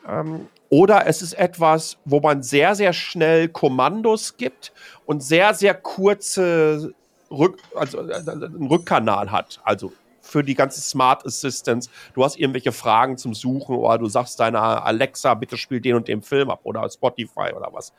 Ähm, 0.06 0.48
oder 0.68 1.06
es 1.06 1.22
ist 1.22 1.34
etwas, 1.34 1.96
wo 2.04 2.20
man 2.20 2.42
sehr, 2.42 2.74
sehr 2.74 2.92
schnell 2.92 3.48
Kommandos 3.48 4.36
gibt 4.36 4.72
und 5.06 5.22
sehr, 5.22 5.54
sehr 5.54 5.74
kurze 5.74 6.92
Rück, 7.30 7.58
also, 7.74 8.06
äh, 8.06 8.14
einen 8.14 8.66
Rückkanal 8.66 9.30
hat. 9.30 9.60
Also 9.64 9.92
für 10.24 10.42
die 10.42 10.54
ganze 10.54 10.80
Smart 10.80 11.24
Assistance. 11.24 11.90
Du 12.14 12.24
hast 12.24 12.38
irgendwelche 12.38 12.72
Fragen 12.72 13.16
zum 13.16 13.34
Suchen 13.34 13.76
oder 13.76 13.98
du 13.98 14.06
sagst 14.06 14.40
deiner 14.40 14.84
Alexa, 14.84 15.34
bitte 15.34 15.56
spiel 15.56 15.80
den 15.80 15.94
und 15.94 16.08
den 16.08 16.22
Film 16.22 16.50
ab 16.50 16.60
oder 16.64 16.88
Spotify 16.88 17.52
oder 17.54 17.68
was. 17.72 17.92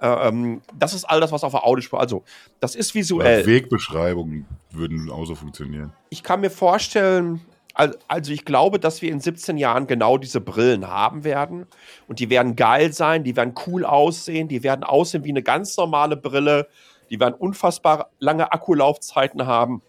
Ähm, 0.00 0.62
das 0.78 0.94
ist 0.94 1.04
all 1.04 1.20
das, 1.20 1.32
was 1.32 1.44
auf 1.44 1.52
der 1.52 1.64
Audiospur. 1.64 2.00
Also, 2.00 2.24
das 2.60 2.74
ist 2.74 2.94
visuell. 2.94 3.46
Wegbeschreibungen 3.46 4.46
würden 4.70 5.10
auch 5.10 5.24
so 5.24 5.34
funktionieren. 5.34 5.92
Ich 6.10 6.22
kann 6.22 6.40
mir 6.40 6.50
vorstellen, 6.50 7.40
also 7.74 8.32
ich 8.32 8.44
glaube, 8.44 8.78
dass 8.78 9.02
wir 9.02 9.10
in 9.10 9.20
17 9.20 9.56
Jahren 9.56 9.86
genau 9.86 10.18
diese 10.18 10.40
Brillen 10.40 10.86
haben 10.88 11.24
werden. 11.24 11.66
Und 12.06 12.20
die 12.20 12.30
werden 12.30 12.54
geil 12.56 12.92
sein, 12.92 13.24
die 13.24 13.36
werden 13.36 13.54
cool 13.66 13.84
aussehen, 13.84 14.48
die 14.48 14.62
werden 14.62 14.84
aussehen 14.84 15.24
wie 15.24 15.30
eine 15.30 15.42
ganz 15.42 15.76
normale 15.76 16.16
Brille, 16.16 16.68
die 17.10 17.18
werden 17.18 17.34
unfassbar 17.34 18.10
lange 18.18 18.52
Akkulaufzeiten 18.52 19.46
haben. 19.46 19.82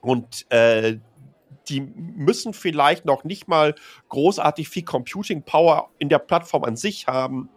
Und 0.00 0.50
äh, 0.50 0.98
die 1.68 1.80
müssen 1.80 2.52
vielleicht 2.52 3.04
noch 3.04 3.24
nicht 3.24 3.48
mal 3.48 3.74
großartig 4.08 4.68
viel 4.68 4.84
Computing 4.84 5.42
Power 5.42 5.90
in 5.98 6.08
der 6.08 6.18
Plattform 6.18 6.64
an 6.64 6.76
sich 6.76 7.06
haben, 7.06 7.48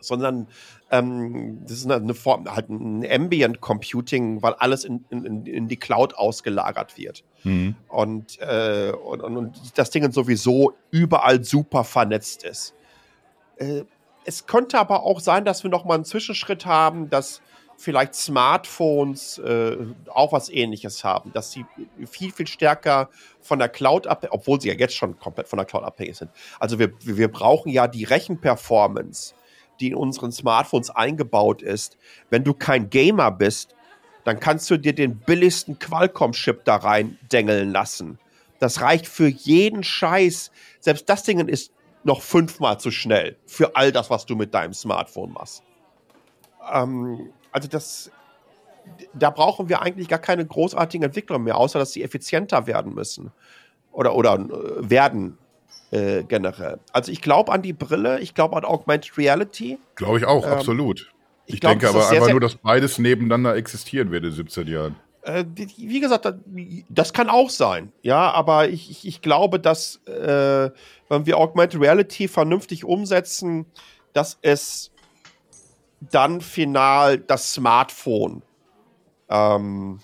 sondern 0.00 0.48
ähm, 0.90 1.60
das 1.62 1.72
ist 1.72 1.90
eine 1.90 2.14
Form, 2.14 2.54
halt 2.54 2.68
ein 2.68 3.04
Ambient 3.10 3.60
Computing, 3.60 4.42
weil 4.42 4.54
alles 4.54 4.84
in, 4.84 5.04
in, 5.10 5.44
in 5.46 5.68
die 5.68 5.76
Cloud 5.76 6.14
ausgelagert 6.14 6.96
wird. 6.96 7.24
Mhm. 7.44 7.74
Und, 7.88 8.40
äh, 8.40 8.92
und, 8.92 9.20
und, 9.20 9.78
das 9.78 9.90
Ding 9.90 10.10
sowieso 10.12 10.74
überall 10.90 11.44
super 11.44 11.84
vernetzt 11.84 12.44
ist. 12.44 12.74
Äh, 13.56 13.84
es 14.24 14.46
könnte 14.46 14.78
aber 14.78 15.04
auch 15.04 15.20
sein, 15.20 15.44
dass 15.44 15.62
wir 15.62 15.70
noch 15.70 15.84
mal 15.84 15.94
einen 15.94 16.04
Zwischenschritt 16.04 16.66
haben, 16.66 17.08
dass 17.10 17.40
vielleicht 17.78 18.14
Smartphones 18.14 19.38
äh, 19.38 19.76
auch 20.12 20.32
was 20.32 20.50
ähnliches 20.50 21.04
haben, 21.04 21.32
dass 21.32 21.52
sie 21.52 21.64
viel, 22.10 22.32
viel 22.32 22.46
stärker 22.46 23.08
von 23.40 23.58
der 23.58 23.68
Cloud 23.68 24.06
abhängig, 24.06 24.34
obwohl 24.34 24.60
sie 24.60 24.68
ja 24.68 24.74
jetzt 24.74 24.94
schon 24.94 25.18
komplett 25.18 25.48
von 25.48 25.56
der 25.56 25.66
Cloud 25.66 25.84
abhängig 25.84 26.16
sind. 26.16 26.30
Also 26.58 26.78
wir, 26.78 26.92
wir 27.00 27.28
brauchen 27.28 27.70
ja 27.70 27.88
die 27.88 28.04
Rechenperformance 28.04 29.34
die 29.80 29.88
in 29.88 29.94
unseren 29.94 30.32
Smartphones 30.32 30.90
eingebaut 30.90 31.62
ist. 31.62 31.96
Wenn 32.30 32.44
du 32.44 32.54
kein 32.54 32.90
Gamer 32.90 33.30
bist, 33.30 33.74
dann 34.24 34.40
kannst 34.40 34.68
du 34.70 34.76
dir 34.76 34.94
den 34.94 35.18
billigsten 35.18 35.78
Qualcomm-Chip 35.78 36.64
da 36.64 36.76
rein 36.76 37.18
dengeln 37.32 37.70
lassen. 37.70 38.18
Das 38.58 38.80
reicht 38.80 39.06
für 39.06 39.28
jeden 39.28 39.84
Scheiß. 39.84 40.50
Selbst 40.80 41.08
das 41.08 41.22
Ding 41.22 41.46
ist 41.46 41.72
noch 42.04 42.22
fünfmal 42.22 42.80
zu 42.80 42.90
schnell 42.90 43.36
für 43.46 43.76
all 43.76 43.92
das, 43.92 44.10
was 44.10 44.26
du 44.26 44.34
mit 44.34 44.52
deinem 44.52 44.74
Smartphone 44.74 45.32
machst. 45.32 45.62
Ähm, 46.72 47.30
also 47.52 47.68
das, 47.68 48.10
da 49.14 49.30
brauchen 49.30 49.68
wir 49.68 49.82
eigentlich 49.82 50.08
gar 50.08 50.18
keine 50.18 50.44
großartigen 50.46 51.04
Entwicklungen 51.04 51.44
mehr, 51.44 51.56
außer 51.56 51.78
dass 51.78 51.92
sie 51.92 52.02
effizienter 52.02 52.66
werden 52.66 52.94
müssen 52.94 53.32
oder, 53.92 54.14
oder 54.14 54.34
äh, 54.34 54.90
werden 54.90 55.38
äh, 55.90 56.22
generell. 56.24 56.78
Also 56.92 57.12
ich 57.12 57.22
glaube 57.22 57.52
an 57.52 57.62
die 57.62 57.72
Brille, 57.72 58.20
ich 58.20 58.34
glaube 58.34 58.56
an 58.56 58.64
Augmented 58.64 59.16
Reality. 59.18 59.78
Glaube 59.94 60.18
ich 60.18 60.24
auch, 60.24 60.46
ähm, 60.46 60.52
absolut. 60.52 61.12
Ich, 61.46 61.54
ich 61.54 61.60
glaub, 61.60 61.72
denke 61.72 61.88
aber 61.88 62.02
sehr, 62.02 62.10
einfach 62.10 62.24
sehr 62.26 62.34
nur, 62.34 62.40
dass 62.40 62.56
beides 62.56 62.98
nebeneinander 62.98 63.56
existieren 63.56 64.10
wird 64.10 64.24
in 64.24 64.32
17 64.32 64.66
Jahren. 64.66 64.96
Äh, 65.22 65.44
wie 65.54 66.00
gesagt, 66.00 66.32
das 66.88 67.12
kann 67.12 67.28
auch 67.28 67.50
sein. 67.50 67.92
Ja, 68.02 68.30
aber 68.30 68.68
ich, 68.68 68.90
ich, 68.90 69.06
ich 69.06 69.22
glaube, 69.22 69.58
dass 69.58 69.96
äh, 70.06 70.70
wenn 71.08 71.26
wir 71.26 71.38
Augmented 71.38 71.80
Reality 71.80 72.28
vernünftig 72.28 72.84
umsetzen, 72.84 73.66
dass 74.12 74.38
es 74.42 74.90
dann 76.00 76.40
final 76.40 77.18
das 77.18 77.52
Smartphone 77.54 78.42
ähm, 79.28 80.00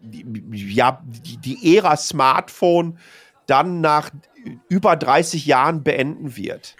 die, 0.00 0.74
ja, 0.74 1.02
die, 1.04 1.36
die 1.38 1.76
Ära 1.76 1.96
Smartphone 1.96 2.98
dann 3.46 3.80
nach 3.80 4.10
über 4.68 4.96
30 4.96 5.46
Jahren 5.46 5.82
beenden 5.82 6.36
wird. 6.36 6.76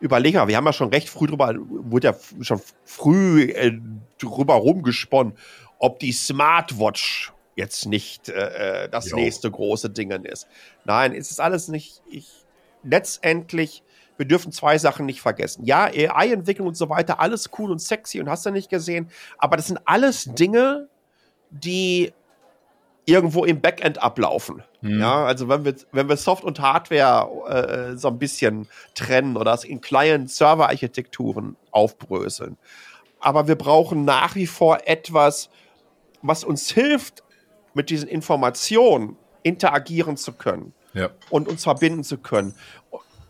Überleg 0.00 0.34
mal, 0.34 0.48
wir 0.48 0.56
haben 0.56 0.66
ja 0.66 0.72
schon 0.72 0.90
recht 0.90 1.08
früh 1.08 1.26
drüber, 1.26 1.54
wurde 1.56 2.08
ja 2.08 2.14
schon 2.42 2.60
früh 2.84 3.44
äh, 3.44 3.72
drüber 4.18 4.54
rumgesponnen, 4.54 5.34
ob 5.78 5.98
die 5.98 6.12
Smartwatch 6.12 7.32
jetzt 7.56 7.86
nicht 7.86 8.28
äh, 8.28 8.84
äh 8.84 8.88
das 8.88 9.10
jo. 9.10 9.16
nächste 9.16 9.50
große 9.50 9.90
Ding 9.90 10.10
ist. 10.10 10.46
Nein, 10.84 11.14
es 11.14 11.30
ist 11.30 11.40
alles 11.40 11.68
nicht. 11.68 12.02
Ich, 12.10 12.28
letztendlich, 12.82 13.83
wir 14.16 14.26
dürfen 14.26 14.52
zwei 14.52 14.78
Sachen 14.78 15.06
nicht 15.06 15.20
vergessen. 15.20 15.64
Ja, 15.64 15.84
AI-Entwicklung 15.84 16.68
und 16.68 16.76
so 16.76 16.88
weiter, 16.88 17.20
alles 17.20 17.50
cool 17.58 17.70
und 17.70 17.80
sexy 17.80 18.20
und 18.20 18.28
hast 18.28 18.46
du 18.46 18.50
nicht 18.50 18.70
gesehen, 18.70 19.08
aber 19.38 19.56
das 19.56 19.66
sind 19.66 19.80
alles 19.84 20.24
Dinge, 20.24 20.88
die 21.50 22.12
irgendwo 23.06 23.44
im 23.44 23.60
Backend 23.60 24.02
ablaufen. 24.02 24.62
Mhm. 24.80 25.00
Ja, 25.00 25.24
also 25.24 25.48
wenn 25.48 25.64
wir, 25.64 25.74
wenn 25.92 26.08
wir 26.08 26.16
Soft- 26.16 26.44
und 26.44 26.60
Hardware 26.60 27.92
äh, 27.92 27.96
so 27.96 28.08
ein 28.08 28.18
bisschen 28.18 28.68
trennen 28.94 29.36
oder 29.36 29.52
es 29.52 29.64
in 29.64 29.80
Client-Server-Architekturen 29.80 31.56
aufbröseln. 31.70 32.56
Aber 33.20 33.48
wir 33.48 33.56
brauchen 33.56 34.04
nach 34.04 34.34
wie 34.34 34.46
vor 34.46 34.80
etwas, 34.86 35.50
was 36.22 36.44
uns 36.44 36.70
hilft, 36.70 37.22
mit 37.74 37.90
diesen 37.90 38.08
Informationen 38.08 39.16
interagieren 39.42 40.16
zu 40.16 40.32
können 40.32 40.72
ja. 40.94 41.10
und 41.30 41.48
uns 41.48 41.64
verbinden 41.64 42.04
zu 42.04 42.18
können. 42.18 42.54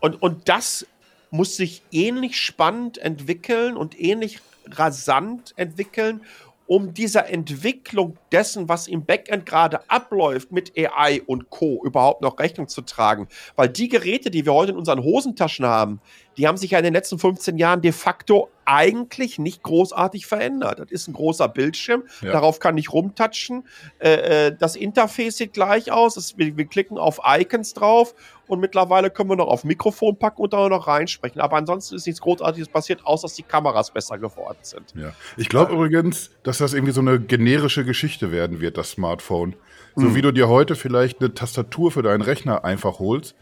Und, 0.05 0.21
und 0.21 0.49
das 0.49 0.85
muss 1.31 1.57
sich 1.57 1.81
ähnlich 1.91 2.39
spannend 2.39 2.99
entwickeln 2.99 3.75
und 3.75 3.99
ähnlich 3.99 4.39
rasant 4.69 5.55
entwickeln 5.57 6.21
um 6.67 6.93
dieser 6.93 7.29
Entwicklung 7.29 8.17
dessen, 8.31 8.69
was 8.69 8.87
im 8.87 9.05
Backend 9.05 9.45
gerade 9.45 9.87
abläuft 9.89 10.51
mit 10.51 10.73
AI 10.77 11.21
und 11.25 11.49
Co. 11.49 11.81
überhaupt 11.83 12.21
noch 12.21 12.39
Rechnung 12.39 12.67
zu 12.67 12.81
tragen. 12.81 13.27
Weil 13.55 13.69
die 13.69 13.87
Geräte, 13.87 14.31
die 14.31 14.45
wir 14.45 14.53
heute 14.53 14.71
in 14.71 14.77
unseren 14.77 15.03
Hosentaschen 15.03 15.65
haben, 15.65 16.01
die 16.37 16.47
haben 16.47 16.57
sich 16.57 16.71
ja 16.71 16.79
in 16.79 16.83
den 16.83 16.93
letzten 16.93 17.19
15 17.19 17.57
Jahren 17.57 17.81
de 17.81 17.91
facto 17.91 18.49
eigentlich 18.65 19.37
nicht 19.37 19.63
großartig 19.63 20.25
verändert. 20.25 20.79
Das 20.79 20.91
ist 20.91 21.07
ein 21.07 21.13
großer 21.13 21.47
Bildschirm, 21.47 22.03
ja. 22.21 22.31
darauf 22.31 22.59
kann 22.59 22.77
ich 22.77 22.91
rumtatschen. 22.91 23.67
Äh, 23.99 24.47
äh, 24.47 24.55
das 24.57 24.75
Interface 24.75 25.37
sieht 25.37 25.53
gleich 25.53 25.91
aus, 25.91 26.17
es, 26.17 26.37
wir, 26.37 26.57
wir, 26.57 26.65
klicken 26.65 26.97
auf 26.97 27.21
Icons 27.25 27.73
drauf 27.73 28.15
und 28.47 28.59
mittlerweile 28.59 29.11
können 29.11 29.29
wir 29.29 29.35
noch 29.35 29.47
auf 29.47 29.63
Mikrofon 29.63 30.17
packen 30.17 30.41
und 30.41 30.53
da 30.53 30.67
noch 30.67 30.87
reinsprechen. 30.87 31.41
Aber 31.41 31.57
ansonsten 31.57 31.95
ist 31.95 32.07
nichts 32.07 32.21
Großartiges 32.21 32.69
passiert, 32.69 33.05
außer 33.05 33.25
dass 33.25 33.35
die 33.35 33.43
Kameras 33.43 33.91
besser 33.91 34.17
geworden 34.17 34.57
sind. 34.61 34.93
Ja. 34.95 35.13
Ich 35.37 35.49
glaube 35.49 35.71
äh, 35.71 35.75
übrigens, 35.75 36.31
dass 36.43 36.57
das 36.57 36.73
irgendwie 36.73 36.93
so 36.93 37.01
eine 37.01 37.19
generische 37.19 37.85
Geschichte 37.85 38.31
werden 38.31 38.59
wird, 38.59 38.77
das 38.77 38.91
Smartphone. 38.91 39.55
So 39.95 40.07
mhm. 40.07 40.15
wie 40.15 40.21
du 40.21 40.31
dir 40.31 40.49
heute 40.49 40.75
vielleicht 40.75 41.21
eine 41.21 41.33
Tastatur 41.33 41.91
für 41.91 42.01
deinen 42.01 42.21
Rechner 42.21 42.65
einfach 42.65 42.99
holst, 42.99 43.35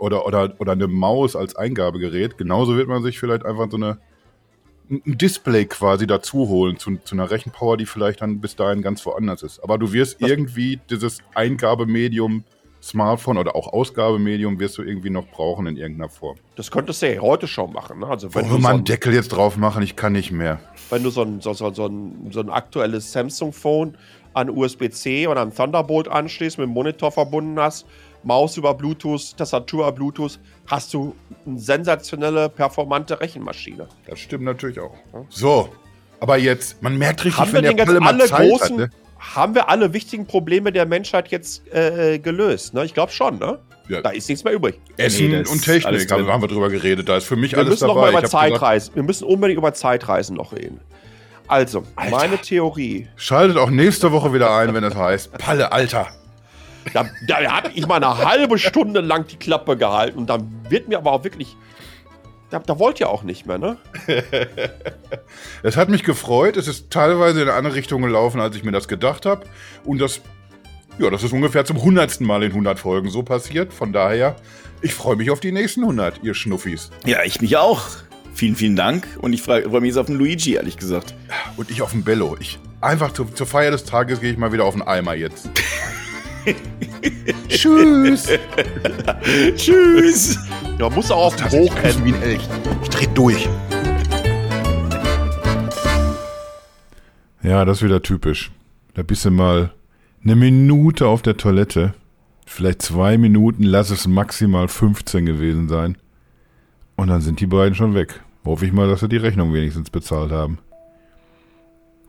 oder, 0.00 0.26
oder, 0.26 0.54
oder 0.58 0.72
eine 0.72 0.88
Maus 0.88 1.36
als 1.36 1.54
Eingabegerät. 1.56 2.38
Genauso 2.38 2.76
wird 2.76 2.88
man 2.88 3.02
sich 3.02 3.18
vielleicht 3.18 3.44
einfach 3.44 3.70
so 3.70 3.76
eine, 3.76 3.98
ein 4.88 5.18
Display 5.18 5.66
quasi 5.66 6.06
dazu 6.06 6.48
holen 6.48 6.78
zu, 6.78 6.96
zu 7.04 7.14
einer 7.14 7.30
Rechenpower, 7.30 7.76
die 7.76 7.86
vielleicht 7.86 8.22
dann 8.22 8.40
bis 8.40 8.56
dahin 8.56 8.82
ganz 8.82 9.04
woanders 9.06 9.42
ist. 9.42 9.62
Aber 9.62 9.78
du 9.78 9.92
wirst 9.92 10.20
das 10.20 10.30
irgendwie 10.30 10.80
dieses 10.88 11.18
Eingabemedium 11.34 12.44
Smartphone 12.82 13.36
oder 13.36 13.54
auch 13.56 13.72
Ausgabemedium 13.72 14.58
wirst 14.58 14.78
du 14.78 14.82
irgendwie 14.82 15.10
noch 15.10 15.26
brauchen 15.26 15.66
in 15.66 15.76
irgendeiner 15.76 16.08
Form. 16.08 16.36
Das 16.56 16.70
könntest 16.70 17.02
du 17.02 17.12
ja 17.12 17.20
heute 17.20 17.46
schon 17.46 17.72
machen. 17.72 17.98
Ne? 17.98 18.06
Also 18.06 18.34
wenn 18.34 18.44
Wollen 18.48 18.54
wir 18.54 18.62
so 18.62 18.68
einen 18.68 18.84
Deckel 18.84 19.12
jetzt 19.12 19.28
drauf 19.28 19.58
machen? 19.58 19.82
Ich 19.82 19.96
kann 19.96 20.12
nicht 20.12 20.32
mehr. 20.32 20.60
Wenn 20.88 21.02
du 21.02 21.10
so 21.10 21.22
ein, 21.22 21.42
so, 21.42 21.52
so, 21.52 21.70
so 21.74 21.86
ein, 21.86 22.30
so 22.30 22.40
ein 22.40 22.48
aktuelles 22.48 23.12
Samsung-Phone 23.12 23.98
an 24.32 24.48
USB-C 24.48 25.26
oder 25.26 25.42
an 25.42 25.54
Thunderbolt 25.54 26.08
anschließt, 26.08 26.56
mit 26.56 26.68
dem 26.68 26.72
Monitor 26.72 27.12
verbunden 27.12 27.60
hast, 27.60 27.86
Maus 28.22 28.56
über 28.56 28.74
Bluetooth, 28.74 29.36
Tastatur 29.36 29.80
über 29.88 29.92
Bluetooth, 29.92 30.38
hast 30.66 30.92
du 30.94 31.14
eine 31.46 31.58
sensationelle, 31.58 32.48
performante 32.48 33.20
Rechenmaschine. 33.20 33.88
Das 34.06 34.18
stimmt 34.18 34.44
natürlich 34.44 34.78
auch. 34.78 34.94
So, 35.28 35.70
aber 36.20 36.36
jetzt, 36.36 36.82
man 36.82 36.98
merkt 36.98 37.24
richtig, 37.24 37.40
haben 37.40 37.52
wenn 37.52 37.64
wir 37.64 37.74
der 37.74 37.84
Palle 37.86 38.04
alle 38.04 38.28
großen, 38.28 38.80
hat, 38.80 38.90
ne? 38.90 38.90
Haben 39.18 39.54
wir 39.54 39.68
alle 39.68 39.92
wichtigen 39.92 40.26
Probleme 40.26 40.72
der 40.72 40.86
Menschheit 40.86 41.28
jetzt 41.28 41.62
äh, 41.74 42.18
gelöst? 42.18 42.72
Ne? 42.72 42.84
Ich 42.84 42.94
glaube 42.94 43.12
schon, 43.12 43.38
ne? 43.38 43.58
Ja. 43.88 44.00
Da 44.02 44.10
ist 44.10 44.28
nichts 44.28 44.44
mehr 44.44 44.52
übrig. 44.52 44.78
Essen 44.96 45.30
nee, 45.30 45.38
und 45.38 45.62
Technik, 45.62 46.10
haben, 46.10 46.26
haben 46.26 46.42
wir 46.42 46.48
drüber 46.48 46.70
geredet. 46.70 47.08
Da 47.08 47.16
ist 47.16 47.24
für 47.24 47.36
mich 47.36 47.52
wir 47.52 47.58
alles 47.58 47.70
müssen 47.70 47.88
dabei. 47.88 48.06
Noch 48.06 48.12
mal 48.12 48.18
über 48.20 48.28
Zeitreisen. 48.28 48.94
wir 48.94 49.02
müssen 49.02 49.24
unbedingt 49.24 49.58
über 49.58 49.74
Zeitreisen 49.74 50.36
noch 50.36 50.52
reden. 50.52 50.80
Also, 51.48 51.82
Alter. 51.96 52.16
meine 52.16 52.38
Theorie. 52.38 53.08
Schaltet 53.16 53.56
auch 53.56 53.70
nächste 53.70 54.12
Woche 54.12 54.32
wieder 54.32 54.54
ein, 54.54 54.72
wenn 54.72 54.84
es 54.84 54.94
heißt 54.94 55.32
Palle, 55.32 55.72
Alter. 55.72 56.08
Da, 56.92 57.08
da 57.26 57.42
habe 57.50 57.70
ich 57.74 57.86
mal 57.86 57.96
eine 57.96 58.18
halbe 58.18 58.58
Stunde 58.58 59.00
lang 59.00 59.26
die 59.26 59.36
Klappe 59.36 59.76
gehalten 59.76 60.18
und 60.18 60.28
dann 60.28 60.50
wird 60.68 60.88
mir 60.88 60.98
aber 60.98 61.12
auch 61.12 61.24
wirklich. 61.24 61.56
Da, 62.50 62.58
da 62.58 62.80
wollt 62.80 62.98
ihr 62.98 63.08
auch 63.08 63.22
nicht 63.22 63.46
mehr, 63.46 63.58
ne? 63.58 63.76
es 65.62 65.76
hat 65.76 65.88
mich 65.88 66.02
gefreut. 66.02 66.56
Es 66.56 66.66
ist 66.66 66.90
teilweise 66.90 67.42
in 67.42 67.48
eine 67.48 67.56
andere 67.56 67.76
Richtung 67.76 68.02
gelaufen, 68.02 68.40
als 68.40 68.56
ich 68.56 68.64
mir 68.64 68.72
das 68.72 68.88
gedacht 68.88 69.24
habe. 69.24 69.46
Und 69.84 70.00
das, 70.00 70.20
ja, 70.98 71.10
das 71.10 71.22
ist 71.22 71.32
ungefähr 71.32 71.64
zum 71.64 71.80
hundertsten 71.80 72.26
Mal 72.26 72.42
in 72.42 72.50
100 72.50 72.80
Folgen 72.80 73.08
so 73.08 73.22
passiert. 73.22 73.72
Von 73.72 73.92
daher, 73.92 74.34
ich 74.82 74.94
freue 74.94 75.14
mich 75.14 75.30
auf 75.30 75.38
die 75.38 75.52
nächsten 75.52 75.82
100, 75.82 76.24
ihr 76.24 76.34
Schnuffis. 76.34 76.90
Ja, 77.06 77.22
ich 77.22 77.40
mich 77.40 77.56
auch. 77.56 77.82
Vielen, 78.34 78.56
vielen 78.56 78.74
Dank. 78.74 79.06
Und 79.20 79.32
ich 79.32 79.42
freue 79.42 79.68
mich 79.68 79.88
jetzt 79.88 79.98
auf 79.98 80.06
den 80.06 80.16
Luigi, 80.16 80.54
ehrlich 80.54 80.76
gesagt. 80.76 81.14
Und 81.56 81.70
ich 81.70 81.82
auf 81.82 81.92
den 81.92 82.02
Bello. 82.02 82.36
Ich, 82.40 82.58
einfach 82.80 83.12
zu, 83.12 83.26
zur 83.26 83.46
Feier 83.46 83.70
des 83.70 83.84
Tages 83.84 84.20
gehe 84.20 84.32
ich 84.32 84.38
mal 84.38 84.52
wieder 84.52 84.64
auf 84.64 84.74
den 84.74 84.82
Eimer 84.82 85.14
jetzt. 85.14 85.50
Tschüss. 87.48 88.28
Tschüss. 89.56 90.38
Ja, 90.78 90.90
muss 90.90 91.10
auch 91.10 91.26
auf 91.26 91.36
den 91.36 91.50
Hochhängen 91.50 92.04
wie 92.04 92.14
ein 92.14 92.22
Elch. 92.22 92.48
Ich 92.82 92.88
dreh 92.88 93.06
durch. 93.14 93.48
Ja, 97.42 97.64
das 97.64 97.78
ist 97.78 97.84
wieder 97.84 98.02
typisch. 98.02 98.50
Da 98.94 99.02
bist 99.02 99.24
du 99.24 99.30
mal 99.30 99.72
eine 100.22 100.36
Minute 100.36 101.06
auf 101.06 101.22
der 101.22 101.36
Toilette, 101.36 101.94
vielleicht 102.46 102.82
zwei 102.82 103.16
Minuten, 103.16 103.62
lass 103.62 103.90
es 103.90 104.06
maximal 104.06 104.68
15 104.68 105.24
gewesen 105.24 105.68
sein. 105.68 105.96
Und 106.96 107.08
dann 107.08 107.22
sind 107.22 107.40
die 107.40 107.46
beiden 107.46 107.74
schon 107.74 107.94
weg. 107.94 108.20
Hoffe 108.44 108.66
ich 108.66 108.72
mal, 108.72 108.88
dass 108.88 109.00
sie 109.00 109.08
die 109.08 109.16
Rechnung 109.16 109.54
wenigstens 109.54 109.90
bezahlt 109.90 110.32
haben. 110.32 110.58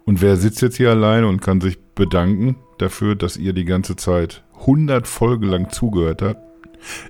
Und 0.05 0.21
wer 0.21 0.35
sitzt 0.35 0.61
jetzt 0.61 0.77
hier 0.77 0.89
alleine 0.89 1.27
und 1.27 1.41
kann 1.41 1.61
sich 1.61 1.79
bedanken 1.95 2.55
dafür, 2.81 3.15
dass 3.15 3.37
ihr 3.37 3.53
die 3.53 3.65
ganze 3.65 3.95
Zeit 3.95 4.43
100 4.59 5.07
Folgen 5.07 5.45
lang 5.45 5.69
zugehört 5.69 6.21
habt? 6.21 6.39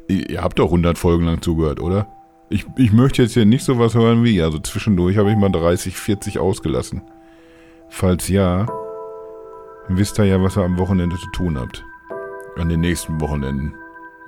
Ihr 0.07 0.41
habt 0.41 0.59
doch 0.59 0.65
100 0.65 0.97
Folgen 0.97 1.25
lang 1.25 1.41
zugehört, 1.41 1.79
oder? 1.79 2.07
Ich, 2.49 2.65
ich 2.75 2.91
möchte 2.91 3.21
jetzt 3.21 3.33
hier 3.33 3.45
nicht 3.45 3.63
sowas 3.63 3.95
hören 3.95 4.23
wie, 4.23 4.41
also 4.41 4.59
zwischendurch 4.59 5.17
habe 5.17 5.31
ich 5.31 5.37
mal 5.37 5.49
30, 5.49 5.95
40 5.95 6.39
ausgelassen. 6.39 7.01
Falls 7.89 8.27
ja, 8.27 8.67
wisst 9.87 10.19
ihr 10.19 10.25
ja, 10.25 10.41
was 10.41 10.57
ihr 10.57 10.63
am 10.63 10.77
Wochenende 10.77 11.15
zu 11.15 11.29
tun 11.31 11.57
habt. 11.57 11.85
An 12.57 12.67
den 12.67 12.81
nächsten 12.81 13.21
Wochenenden. 13.21 13.73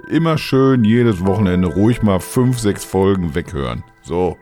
Immer 0.10 0.38
schön 0.38 0.86
jedes 0.86 1.26
Wochenende 1.26 1.68
ruhig 1.68 2.02
mal 2.02 2.20
5, 2.20 2.58
6 2.58 2.86
Folgen 2.86 3.36
weghören. 3.36 3.84
So. 4.02 4.38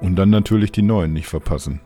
Und 0.00 0.16
dann 0.16 0.30
natürlich 0.30 0.72
die 0.72 0.82
neuen 0.82 1.12
nicht 1.12 1.28
verpassen. 1.28 1.80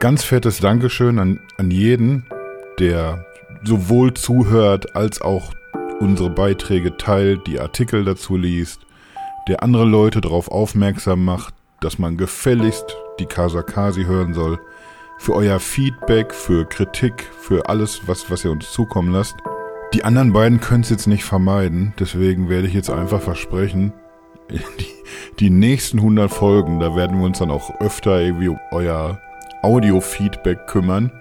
Ganz 0.00 0.24
fettes 0.24 0.60
Dankeschön 0.60 1.18
an, 1.18 1.40
an 1.58 1.70
jeden, 1.70 2.24
der 2.78 3.26
sowohl 3.64 4.14
zuhört 4.14 4.96
als 4.96 5.20
auch 5.20 5.52
unsere 6.00 6.30
Beiträge 6.30 6.96
teilt, 6.96 7.46
die 7.46 7.60
Artikel 7.60 8.06
dazu 8.06 8.38
liest, 8.38 8.80
der 9.46 9.62
andere 9.62 9.84
Leute 9.84 10.22
darauf 10.22 10.50
aufmerksam 10.50 11.22
macht, 11.22 11.52
dass 11.82 11.98
man 11.98 12.16
gefälligst 12.16 12.96
die 13.18 13.26
Kasakasi 13.26 14.04
hören 14.04 14.32
soll, 14.32 14.58
für 15.18 15.34
euer 15.34 15.60
Feedback, 15.60 16.32
für 16.32 16.64
Kritik, 16.64 17.28
für 17.38 17.68
alles, 17.68 18.00
was, 18.06 18.30
was 18.30 18.42
ihr 18.42 18.52
uns 18.52 18.72
zukommen 18.72 19.12
lasst. 19.12 19.36
Die 19.92 20.04
anderen 20.04 20.32
beiden 20.32 20.62
können 20.62 20.82
es 20.82 20.88
jetzt 20.88 21.08
nicht 21.08 21.24
vermeiden, 21.24 21.92
deswegen 21.98 22.48
werde 22.48 22.68
ich 22.68 22.72
jetzt 22.72 22.88
einfach 22.88 23.20
versprechen, 23.20 23.92
die, 24.50 24.86
die 25.40 25.50
nächsten 25.50 25.98
100 25.98 26.30
Folgen, 26.30 26.80
da 26.80 26.96
werden 26.96 27.18
wir 27.18 27.26
uns 27.26 27.40
dann 27.40 27.50
auch 27.50 27.78
öfter 27.80 28.18
irgendwie 28.18 28.56
euer 28.70 29.20
Audio-Feedback 29.62 30.66
kümmern 30.66 31.12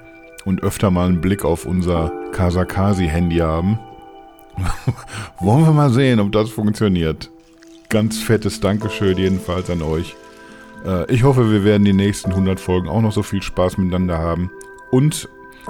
und 0.45 0.63
öfter 0.63 0.91
mal 0.91 1.07
einen 1.07 1.21
Blick 1.21 1.45
auf 1.45 1.65
unser 1.65 2.11
Kasakasi-Handy 2.31 3.37
haben. 3.37 3.79
Wollen 5.39 5.65
wir 5.65 5.73
mal 5.73 5.89
sehen, 5.89 6.19
ob 6.19 6.31
das 6.31 6.49
funktioniert. 6.49 7.31
Ganz 7.89 8.21
fettes 8.21 8.59
Dankeschön 8.59 9.17
jedenfalls 9.17 9.69
an 9.69 9.81
euch. 9.81 10.15
Äh, 10.85 11.11
ich 11.13 11.23
hoffe, 11.23 11.51
wir 11.51 11.63
werden 11.63 11.85
die 11.85 11.93
nächsten 11.93 12.31
100 12.31 12.59
Folgen 12.59 12.87
auch 12.87 13.01
noch 13.01 13.11
so 13.11 13.23
viel 13.23 13.41
Spaß 13.41 13.77
miteinander 13.77 14.19
haben. 14.19 14.51
Und 14.91 15.29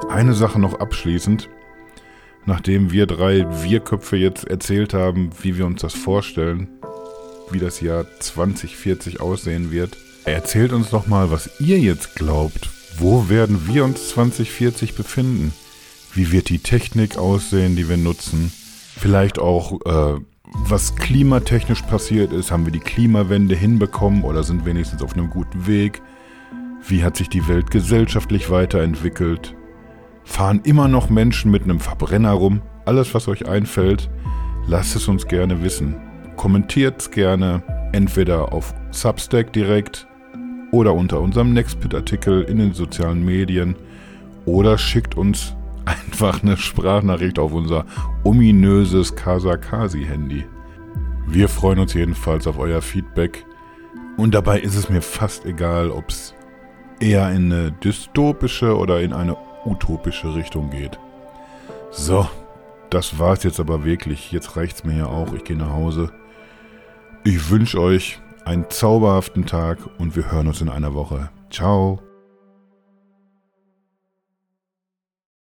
eine 0.09 0.33
Sache 0.33 0.59
noch 0.59 0.79
abschließend. 0.79 1.49
Nachdem 2.45 2.91
wir 2.91 3.05
drei 3.05 3.45
Wir-Köpfe 3.63 4.17
jetzt 4.17 4.47
erzählt 4.47 4.93
haben, 4.93 5.29
wie 5.41 5.57
wir 5.57 5.65
uns 5.65 5.81
das 5.81 5.93
vorstellen, 5.93 6.69
wie 7.51 7.59
das 7.59 7.81
Jahr 7.81 8.05
2040 8.19 9.19
aussehen 9.19 9.71
wird, 9.71 9.97
Erzählt 10.33 10.73
uns 10.73 10.91
doch 10.91 11.07
mal, 11.07 11.31
was 11.31 11.59
ihr 11.59 11.79
jetzt 11.79 12.15
glaubt. 12.15 12.69
Wo 12.97 13.29
werden 13.29 13.67
wir 13.67 13.83
uns 13.83 14.09
2040 14.09 14.95
befinden? 14.95 15.53
Wie 16.13 16.31
wird 16.31 16.49
die 16.49 16.59
Technik 16.59 17.17
aussehen, 17.17 17.75
die 17.75 17.89
wir 17.89 17.97
nutzen? 17.97 18.51
Vielleicht 18.95 19.39
auch, 19.39 19.79
äh, 19.85 20.19
was 20.43 20.95
klimatechnisch 20.95 21.81
passiert 21.83 22.31
ist. 22.31 22.51
Haben 22.51 22.65
wir 22.65 22.71
die 22.71 22.79
Klimawende 22.79 23.55
hinbekommen 23.55 24.23
oder 24.23 24.43
sind 24.43 24.65
wenigstens 24.65 25.01
auf 25.01 25.13
einem 25.13 25.29
guten 25.29 25.65
Weg? 25.65 26.01
Wie 26.87 27.03
hat 27.03 27.17
sich 27.17 27.29
die 27.29 27.47
Welt 27.47 27.71
gesellschaftlich 27.71 28.49
weiterentwickelt? 28.49 29.55
Fahren 30.23 30.61
immer 30.63 30.87
noch 30.87 31.09
Menschen 31.09 31.49
mit 31.49 31.63
einem 31.63 31.79
Verbrenner 31.79 32.31
rum? 32.33 32.61
Alles, 32.85 33.13
was 33.13 33.27
euch 33.27 33.47
einfällt, 33.47 34.09
lasst 34.67 34.95
es 34.95 35.07
uns 35.07 35.27
gerne 35.27 35.63
wissen. 35.63 35.95
Kommentiert 36.35 37.01
es 37.01 37.11
gerne, 37.11 37.63
entweder 37.93 38.53
auf 38.53 38.73
Substack 38.91 39.53
direkt 39.53 40.07
oder 40.71 40.93
unter 40.93 41.19
unserem 41.21 41.53
Nextpit-Artikel 41.53 42.43
in 42.43 42.57
den 42.57 42.73
sozialen 42.73 43.23
Medien 43.23 43.75
oder 44.45 44.77
schickt 44.77 45.15
uns 45.15 45.53
einfach 45.85 46.43
eine 46.43 46.57
Sprachnachricht 46.57 47.39
auf 47.39 47.53
unser 47.53 47.85
ominöses 48.23 49.15
Kasakasi-Handy. 49.15 50.45
Wir 51.27 51.47
freuen 51.47 51.79
uns 51.79 51.93
jedenfalls 51.93 52.47
auf 52.47 52.57
euer 52.57 52.81
Feedback 52.81 53.45
und 54.17 54.33
dabei 54.33 54.59
ist 54.59 54.75
es 54.75 54.89
mir 54.89 55.01
fast 55.01 55.45
egal, 55.45 55.91
ob 55.91 56.09
es 56.09 56.33
eher 56.99 57.31
in 57.31 57.51
eine 57.51 57.71
dystopische 57.71 58.77
oder 58.77 59.01
in 59.01 59.13
eine 59.13 59.37
utopische 59.65 60.35
Richtung 60.35 60.69
geht. 60.69 60.99
So, 61.91 62.27
das 62.89 63.19
war's 63.19 63.43
jetzt 63.43 63.59
aber 63.59 63.85
wirklich. 63.85 64.31
Jetzt 64.31 64.55
reicht's 64.57 64.83
mir 64.83 64.97
ja 64.97 65.05
auch. 65.05 65.33
Ich 65.33 65.43
gehe 65.43 65.57
nach 65.57 65.71
Hause. 65.71 66.11
Ich 67.23 67.49
wünsche 67.49 67.79
euch 67.79 68.19
einen 68.49 68.67
zauberhaften 68.67 69.45
Tag 69.45 69.77
und 69.99 70.15
wir 70.15 70.31
hören 70.31 70.47
uns 70.47 70.59
in 70.59 70.69
einer 70.69 70.95
Woche. 70.95 71.29
Ciao. 71.51 71.99